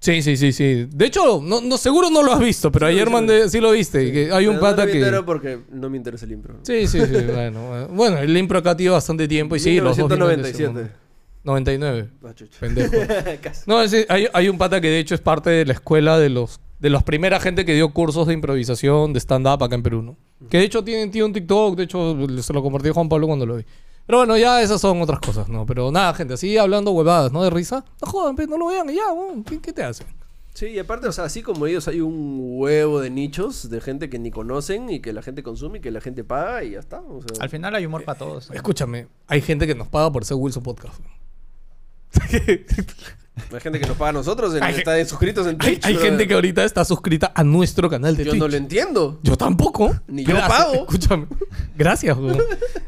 Sí, 0.00 0.22
sí, 0.22 0.36
sí, 0.38 0.52
sí. 0.52 0.88
De 0.90 1.06
hecho, 1.06 1.42
no, 1.44 1.60
no, 1.60 1.76
seguro 1.76 2.08
no 2.10 2.22
lo 2.22 2.32
has 2.32 2.40
visto, 2.40 2.72
pero 2.72 2.86
Sí, 2.86 2.94
ayer 2.94 3.06
sí. 3.06 3.12
mandé... 3.12 3.48
Sí 3.50 3.60
lo 3.60 3.70
viste. 3.72 4.10
Que 4.10 4.32
hay 4.32 4.46
un 4.46 4.54
no 4.54 4.60
pata 4.62 4.86
que... 4.86 4.92
entero 4.94 5.26
porque 5.26 5.58
no 5.70 5.90
me 5.90 5.98
interesa 5.98 6.24
el 6.24 6.32
impro. 6.32 6.54
Sí, 6.62 6.86
sí, 6.86 7.00
sí. 7.00 7.12
bueno, 7.34 7.88
bueno. 7.92 8.18
El 8.18 8.34
impro 8.36 8.58
acá 8.58 8.74
tiene 8.76 8.92
bastante 8.92 9.28
tiempo 9.28 9.56
y 9.56 9.60
sí, 9.60 9.78
los 9.78 9.96
dos 9.98 10.08
vienen 10.08 10.42
de 10.42 10.50
ese 10.50 10.64
mundo. 10.66 10.80
1997. 10.80 11.00
99. 11.44 12.08
Ah. 12.24 12.34
Pendejo. 12.60 12.92
No, 13.66 13.82
es- 13.82 14.06
hay, 14.08 14.26
hay 14.32 14.48
un 14.48 14.58
pata 14.58 14.80
que 14.80 14.88
de 14.88 14.98
hecho 15.00 15.14
es 15.14 15.20
parte 15.20 15.50
de 15.50 15.64
la 15.66 15.74
escuela 15.74 16.18
de 16.18 16.30
los 16.30 16.60
de 16.78 16.88
los 16.88 17.02
primera 17.02 17.38
gente 17.40 17.66
que 17.66 17.74
dio 17.74 17.90
cursos 17.92 18.26
de 18.26 18.32
improvisación, 18.32 19.12
de 19.12 19.20
stand-up 19.20 19.62
acá 19.62 19.74
en 19.74 19.82
Perú, 19.82 20.00
¿no? 20.00 20.16
Que 20.48 20.56
de 20.58 20.64
hecho 20.64 20.82
tienen 20.82 21.10
tiene 21.10 21.26
un 21.26 21.32
TikTok, 21.34 21.76
de 21.76 21.82
hecho 21.84 22.16
se 22.40 22.52
lo 22.54 22.62
compartió 22.62 22.94
Juan 22.94 23.06
Pablo 23.08 23.26
cuando 23.26 23.44
lo 23.44 23.56
vi. 23.56 23.64
Pero 24.10 24.18
bueno, 24.18 24.36
ya 24.36 24.60
esas 24.60 24.80
son 24.80 25.00
otras 25.02 25.20
cosas, 25.20 25.48
¿no? 25.48 25.64
Pero 25.64 25.92
nada, 25.92 26.12
gente, 26.14 26.34
así 26.34 26.58
hablando 26.58 26.90
huevadas, 26.90 27.30
¿no? 27.30 27.44
De 27.44 27.50
risa. 27.50 27.84
No 28.02 28.10
jodan, 28.10 28.34
pe, 28.34 28.44
no 28.48 28.58
lo 28.58 28.66
vean 28.66 28.90
y 28.90 28.96
ya. 28.96 29.04
¿Qué, 29.46 29.60
qué 29.60 29.72
te 29.72 29.84
hacen? 29.84 30.08
Sí, 30.52 30.66
y 30.66 30.80
aparte, 30.80 31.06
o 31.06 31.12
sea, 31.12 31.22
así 31.22 31.42
como 31.42 31.64
ellos, 31.68 31.86
hay 31.86 32.00
un 32.00 32.40
huevo 32.58 32.98
de 33.00 33.08
nichos 33.08 33.70
de 33.70 33.80
gente 33.80 34.10
que 34.10 34.18
ni 34.18 34.32
conocen 34.32 34.90
y 34.90 34.98
que 34.98 35.12
la 35.12 35.22
gente 35.22 35.44
consume 35.44 35.78
y 35.78 35.80
que 35.80 35.92
la 35.92 36.00
gente 36.00 36.24
paga 36.24 36.64
y 36.64 36.72
ya 36.72 36.80
está. 36.80 37.02
O 37.02 37.20
sea, 37.22 37.40
Al 37.40 37.50
final 37.50 37.72
hay 37.72 37.86
humor 37.86 38.02
para 38.02 38.18
todos. 38.18 38.50
¿no? 38.50 38.56
Escúchame, 38.56 39.06
hay 39.28 39.42
gente 39.42 39.68
que 39.68 39.76
nos 39.76 39.86
paga 39.86 40.10
por 40.10 40.24
ser 40.24 40.38
Wilson 40.38 40.64
Podcast. 40.64 41.00
hay 43.52 43.60
gente 43.60 43.80
que 43.80 43.86
nos 43.86 43.96
paga 43.96 44.10
a 44.10 44.12
nosotros, 44.12 44.54
en- 44.54 44.62
Hay- 44.62 44.74
está 44.76 45.04
suscritos 45.06 45.46
en 45.46 45.56
hay 45.60 45.72
Twitch. 45.74 45.84
hay 45.86 45.94
brother. 45.94 46.10
gente 46.10 46.28
que 46.28 46.34
ahorita 46.34 46.64
está 46.64 46.84
suscrita 46.84 47.32
a 47.34 47.42
nuestro 47.44 47.88
canal 47.88 48.16
de 48.16 48.24
Yo 48.24 48.30
Twitch. 48.32 48.40
no 48.42 48.48
lo 48.48 48.56
entiendo. 48.56 49.18
Yo 49.22 49.36
tampoco. 49.36 49.94
Ni 50.08 50.24
yo 50.24 50.36
pago. 50.36 50.74
Escúchame. 50.74 51.26
Gracias, 51.76 52.16
weón. 52.16 52.38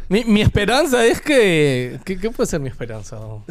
mi, 0.09 0.25
mi 0.25 0.43
esperanza 0.43 1.05
es 1.07 1.21
que. 1.21 1.99
¿Qué, 2.05 2.19
qué 2.19 2.31
puede 2.31 2.47
ser 2.49 2.61
mi 2.61 2.69
esperanza? 2.69 3.19
weón? 3.19 3.45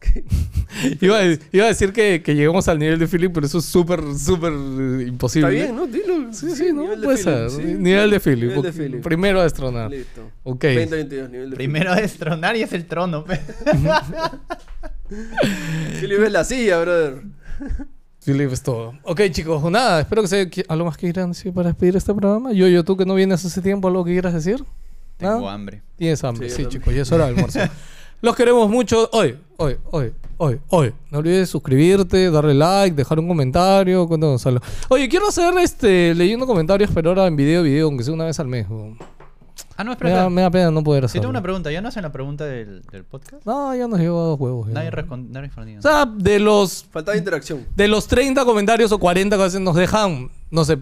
iba, 1.00 1.18
a, 1.18 1.24
iba 1.52 1.64
a 1.64 1.68
decir 1.68 1.92
que, 1.92 2.22
que 2.22 2.34
lleguemos 2.34 2.68
al 2.68 2.78
nivel 2.78 2.98
de 2.98 3.06
Philip, 3.08 3.32
pero 3.32 3.46
eso 3.46 3.58
es 3.58 3.64
súper, 3.64 4.00
súper 4.16 4.52
eh, 4.52 5.06
imposible. 5.08 5.48
Está 5.60 5.64
bien, 5.64 5.76
¿no? 5.76 5.86
Dilo. 5.86 6.32
Sí, 6.32 6.50
sí, 6.54 6.72
¿no? 6.72 6.82
nivel 6.82 7.00
de 7.00 7.04
Puede 7.04 7.18
feeling, 7.18 7.48
ser. 7.50 7.50
sí. 7.50 7.74
Nivel 7.74 8.10
de 8.10 8.20
Philip. 8.20 8.48
Nivel 8.50 8.62
de 8.62 8.72
feeling. 8.72 9.00
Primero 9.00 9.40
a 9.40 9.42
destronar. 9.44 9.90
Listo. 9.90 10.30
Ok. 10.44 10.64
2022, 10.64 11.30
nivel 11.30 11.50
de 11.50 11.56
Primero 11.56 11.92
a 11.92 11.96
destronar 11.96 12.56
y 12.56 12.62
es 12.62 12.72
el 12.72 12.84
trono. 12.86 13.24
pe. 13.24 13.40
Philip 16.00 16.20
es 16.20 16.32
la 16.32 16.44
silla, 16.44 16.80
brother. 16.80 17.22
Philip 18.24 18.52
es 18.52 18.62
todo. 18.62 18.94
Ok, 19.04 19.22
chicos, 19.30 19.62
nada. 19.70 20.00
Espero 20.00 20.22
que 20.22 20.28
se. 20.28 20.50
¿Algo 20.68 20.84
más 20.84 20.96
que 20.96 21.12
quieran 21.12 21.32
decir 21.32 21.52
para 21.52 21.68
despedir 21.68 21.96
este 21.96 22.12
programa? 22.14 22.52
Yo, 22.52 22.68
yo, 22.68 22.84
tú 22.84 22.96
que 22.96 23.04
no 23.06 23.14
vienes 23.14 23.44
hace 23.44 23.62
tiempo, 23.62 23.88
¿algo 23.88 24.04
que 24.04 24.12
quieras 24.12 24.34
decir? 24.34 24.64
Tengo 25.16 25.48
hambre. 25.48 25.82
Tienes 25.96 26.22
hambre, 26.22 26.48
Sí, 26.48 26.66
chicos, 26.66 26.94
ya 26.94 27.02
es 27.02 27.12
hora 27.12 27.24
de 27.24 27.30
almorzar. 27.30 27.70
Los 28.20 28.34
queremos 28.34 28.68
mucho. 28.68 29.08
Hoy, 29.12 29.38
hoy, 29.58 29.76
hoy, 29.90 30.12
hoy, 30.38 30.60
hoy. 30.68 30.92
No 31.10 31.18
olvides 31.18 31.48
suscribirte, 31.48 32.30
darle 32.30 32.54
like, 32.54 32.96
dejar 32.96 33.18
un 33.18 33.28
comentario. 33.28 34.06
Cuéntanos 34.08 34.44
algo. 34.46 34.60
Oye, 34.88 35.08
quiero 35.08 35.28
hacer 35.28 35.56
este 35.58 36.14
leyendo 36.14 36.46
comentarios, 36.46 36.90
pero 36.92 37.10
ahora 37.10 37.26
en 37.26 37.36
video, 37.36 37.62
video, 37.62 37.86
aunque 37.86 38.02
sea 38.02 38.14
una 38.14 38.24
vez 38.24 38.38
al 38.40 38.48
mes. 38.48 38.66
Ah, 39.76 39.84
no, 39.84 39.90
Me 39.90 39.92
espera. 39.94 40.10
da, 40.10 40.16
espera. 40.22 40.30
me 40.30 40.42
da 40.42 40.50
pena 40.50 40.70
no 40.72 40.82
poder 40.82 41.02
Sí, 41.02 41.06
hacerlo. 41.06 41.22
tengo 41.22 41.30
una 41.30 41.42
pregunta. 41.42 41.70
¿Ya 41.70 41.80
no 41.80 41.88
hacen 41.88 42.02
la 42.02 42.10
pregunta 42.12 42.44
del, 42.44 42.82
del 42.90 43.04
podcast? 43.04 43.44
No, 43.46 43.74
ya 43.74 43.86
nos 43.86 43.98
llevo 44.00 44.20
a 44.20 44.24
dos 44.24 44.40
huevos. 44.40 44.68
ya. 44.68 44.74
Nadie, 44.74 44.90
respon- 44.90 45.28
nadie 45.28 45.46
respondió. 45.46 45.78
O 45.78 45.82
sea, 45.82 46.04
de 46.06 46.38
los, 46.40 46.84
Faltaba 46.90 47.16
interacción. 47.16 47.64
de 47.76 47.88
los 47.88 48.06
30 48.08 48.44
comentarios 48.44 48.90
o 48.92 48.98
40 48.98 49.36
que 49.36 49.42
a 49.42 49.44
veces 49.46 49.60
nos 49.60 49.76
dejan, 49.76 50.30
no 50.50 50.64
sé, 50.64 50.76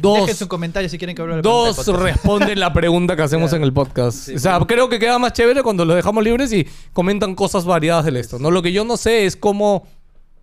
dos. 0.00 0.18
Dejen 0.20 0.36
su 0.36 0.48
comentario 0.48 0.88
si 0.88 0.98
quieren 0.98 1.14
que 1.14 1.22
hable 1.22 1.34
de 1.34 1.38
la 1.38 1.42
pregunta 1.42 1.66
Dos 1.68 1.76
del 1.86 1.94
podcast. 1.94 2.14
responden 2.16 2.60
la 2.60 2.72
pregunta 2.72 3.14
que 3.16 3.22
hacemos 3.22 3.52
en 3.52 3.62
el 3.62 3.72
podcast. 3.72 4.16
Sí, 4.18 4.34
o 4.34 4.38
sea, 4.38 4.52
bueno. 4.52 4.66
creo 4.66 4.88
que 4.88 4.98
queda 4.98 5.18
más 5.18 5.32
chévere 5.32 5.62
cuando 5.62 5.84
los 5.84 5.94
dejamos 5.94 6.24
libres 6.24 6.52
y 6.52 6.66
comentan 6.92 7.34
cosas 7.36 7.64
variadas 7.64 8.04
de 8.06 8.18
esto. 8.18 8.38
¿no? 8.38 8.50
Lo 8.50 8.62
que 8.62 8.72
yo 8.72 8.84
no 8.84 8.96
sé 8.96 9.24
es 9.26 9.36
cómo 9.36 9.86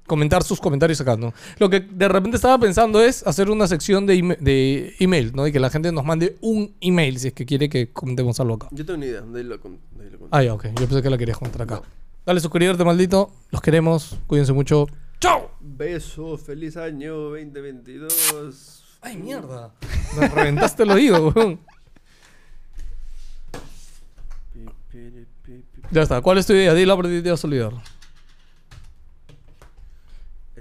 comentar 0.10 0.44
sus 0.44 0.60
comentarios 0.60 1.00
acá, 1.00 1.16
¿no? 1.16 1.34
Lo 1.60 1.70
que 1.70 1.80
de 1.80 2.10
repente 2.10 2.36
estaba 2.36 2.58
pensando 2.60 3.02
es 3.02 3.26
hacer 3.26 3.50
una 3.50 3.66
sección 3.68 4.06
de, 4.06 4.16
email, 4.16 4.38
de 4.44 4.96
email, 5.00 5.32
¿no? 5.34 5.48
Y 5.48 5.54
que 5.54 5.60
la 5.62 5.70
gente 5.70 5.90
nos 5.94 6.04
mande 6.04 6.36
un 6.42 6.76
email 6.82 7.18
si 7.18 7.30
es 7.30 7.34
que 7.34 7.46
quiere 7.46 7.70
que 7.70 7.94
comentemos 7.94 8.38
algo 8.42 8.56
acá. 8.56 8.68
Yo 8.72 8.86
tengo 8.86 8.98
una 8.98 9.06
idea. 9.06 9.22
Dilo 9.22 9.62
con, 9.62 9.80
dilo 9.98 10.20
con- 10.20 10.28
Ah, 10.32 10.44
ya, 10.44 10.54
ok. 10.54 10.66
Yo 10.78 10.88
pensé 10.88 11.02
que 11.02 11.10
la 11.10 11.18
querías 11.18 11.38
comentar 11.38 11.62
acá. 11.62 11.76
No. 11.76 11.84
Dale 12.26 12.42
suscribirte, 12.42 12.84
maldito. 12.84 13.32
Los 13.52 13.62
queremos. 13.62 14.18
Cuídense 14.28 14.52
mucho. 14.52 14.88
¡Chao! 15.22 15.52
Beso, 15.62 16.38
feliz 16.38 16.76
año 16.76 17.16
2022. 17.16 18.98
¡Ay, 19.02 19.16
mierda! 19.18 19.72
Me 20.20 20.28
reventaste 20.28 20.84
el 20.84 20.92
oído, 20.92 21.30
weón. 21.30 21.60
Ya 25.92 26.02
está. 26.04 26.22
¿Cuál 26.22 26.38
es 26.38 26.46
tu 26.46 26.54
idea? 26.54 26.74
Dila 26.74 26.96
porque 26.96 27.22
te 27.22 27.32
vas 27.32 27.44
a 27.44 27.48
olvidar. 27.48 27.72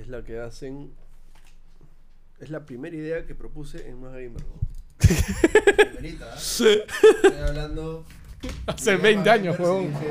Es 0.08 0.12
la 0.12 0.24
que 0.24 0.40
hacen. 0.40 0.90
Es 2.40 2.48
la 2.48 2.64
primera 2.64 2.96
idea 2.96 3.26
que 3.26 3.34
propuse 3.34 3.90
en 3.90 4.00
Más 4.00 4.12
Gamer. 4.12 4.42
¿no? 4.42 4.58
Primerita, 5.92 6.32
¿eh? 6.34 6.38
Estoy 6.38 6.80
hablando 7.46 8.06
Hace 8.66 8.96
20 8.96 9.28
años, 9.28 9.56
Pero 9.58 9.68
sí, 9.82 9.86
huevón. 9.86 10.00
sí, 10.00 10.06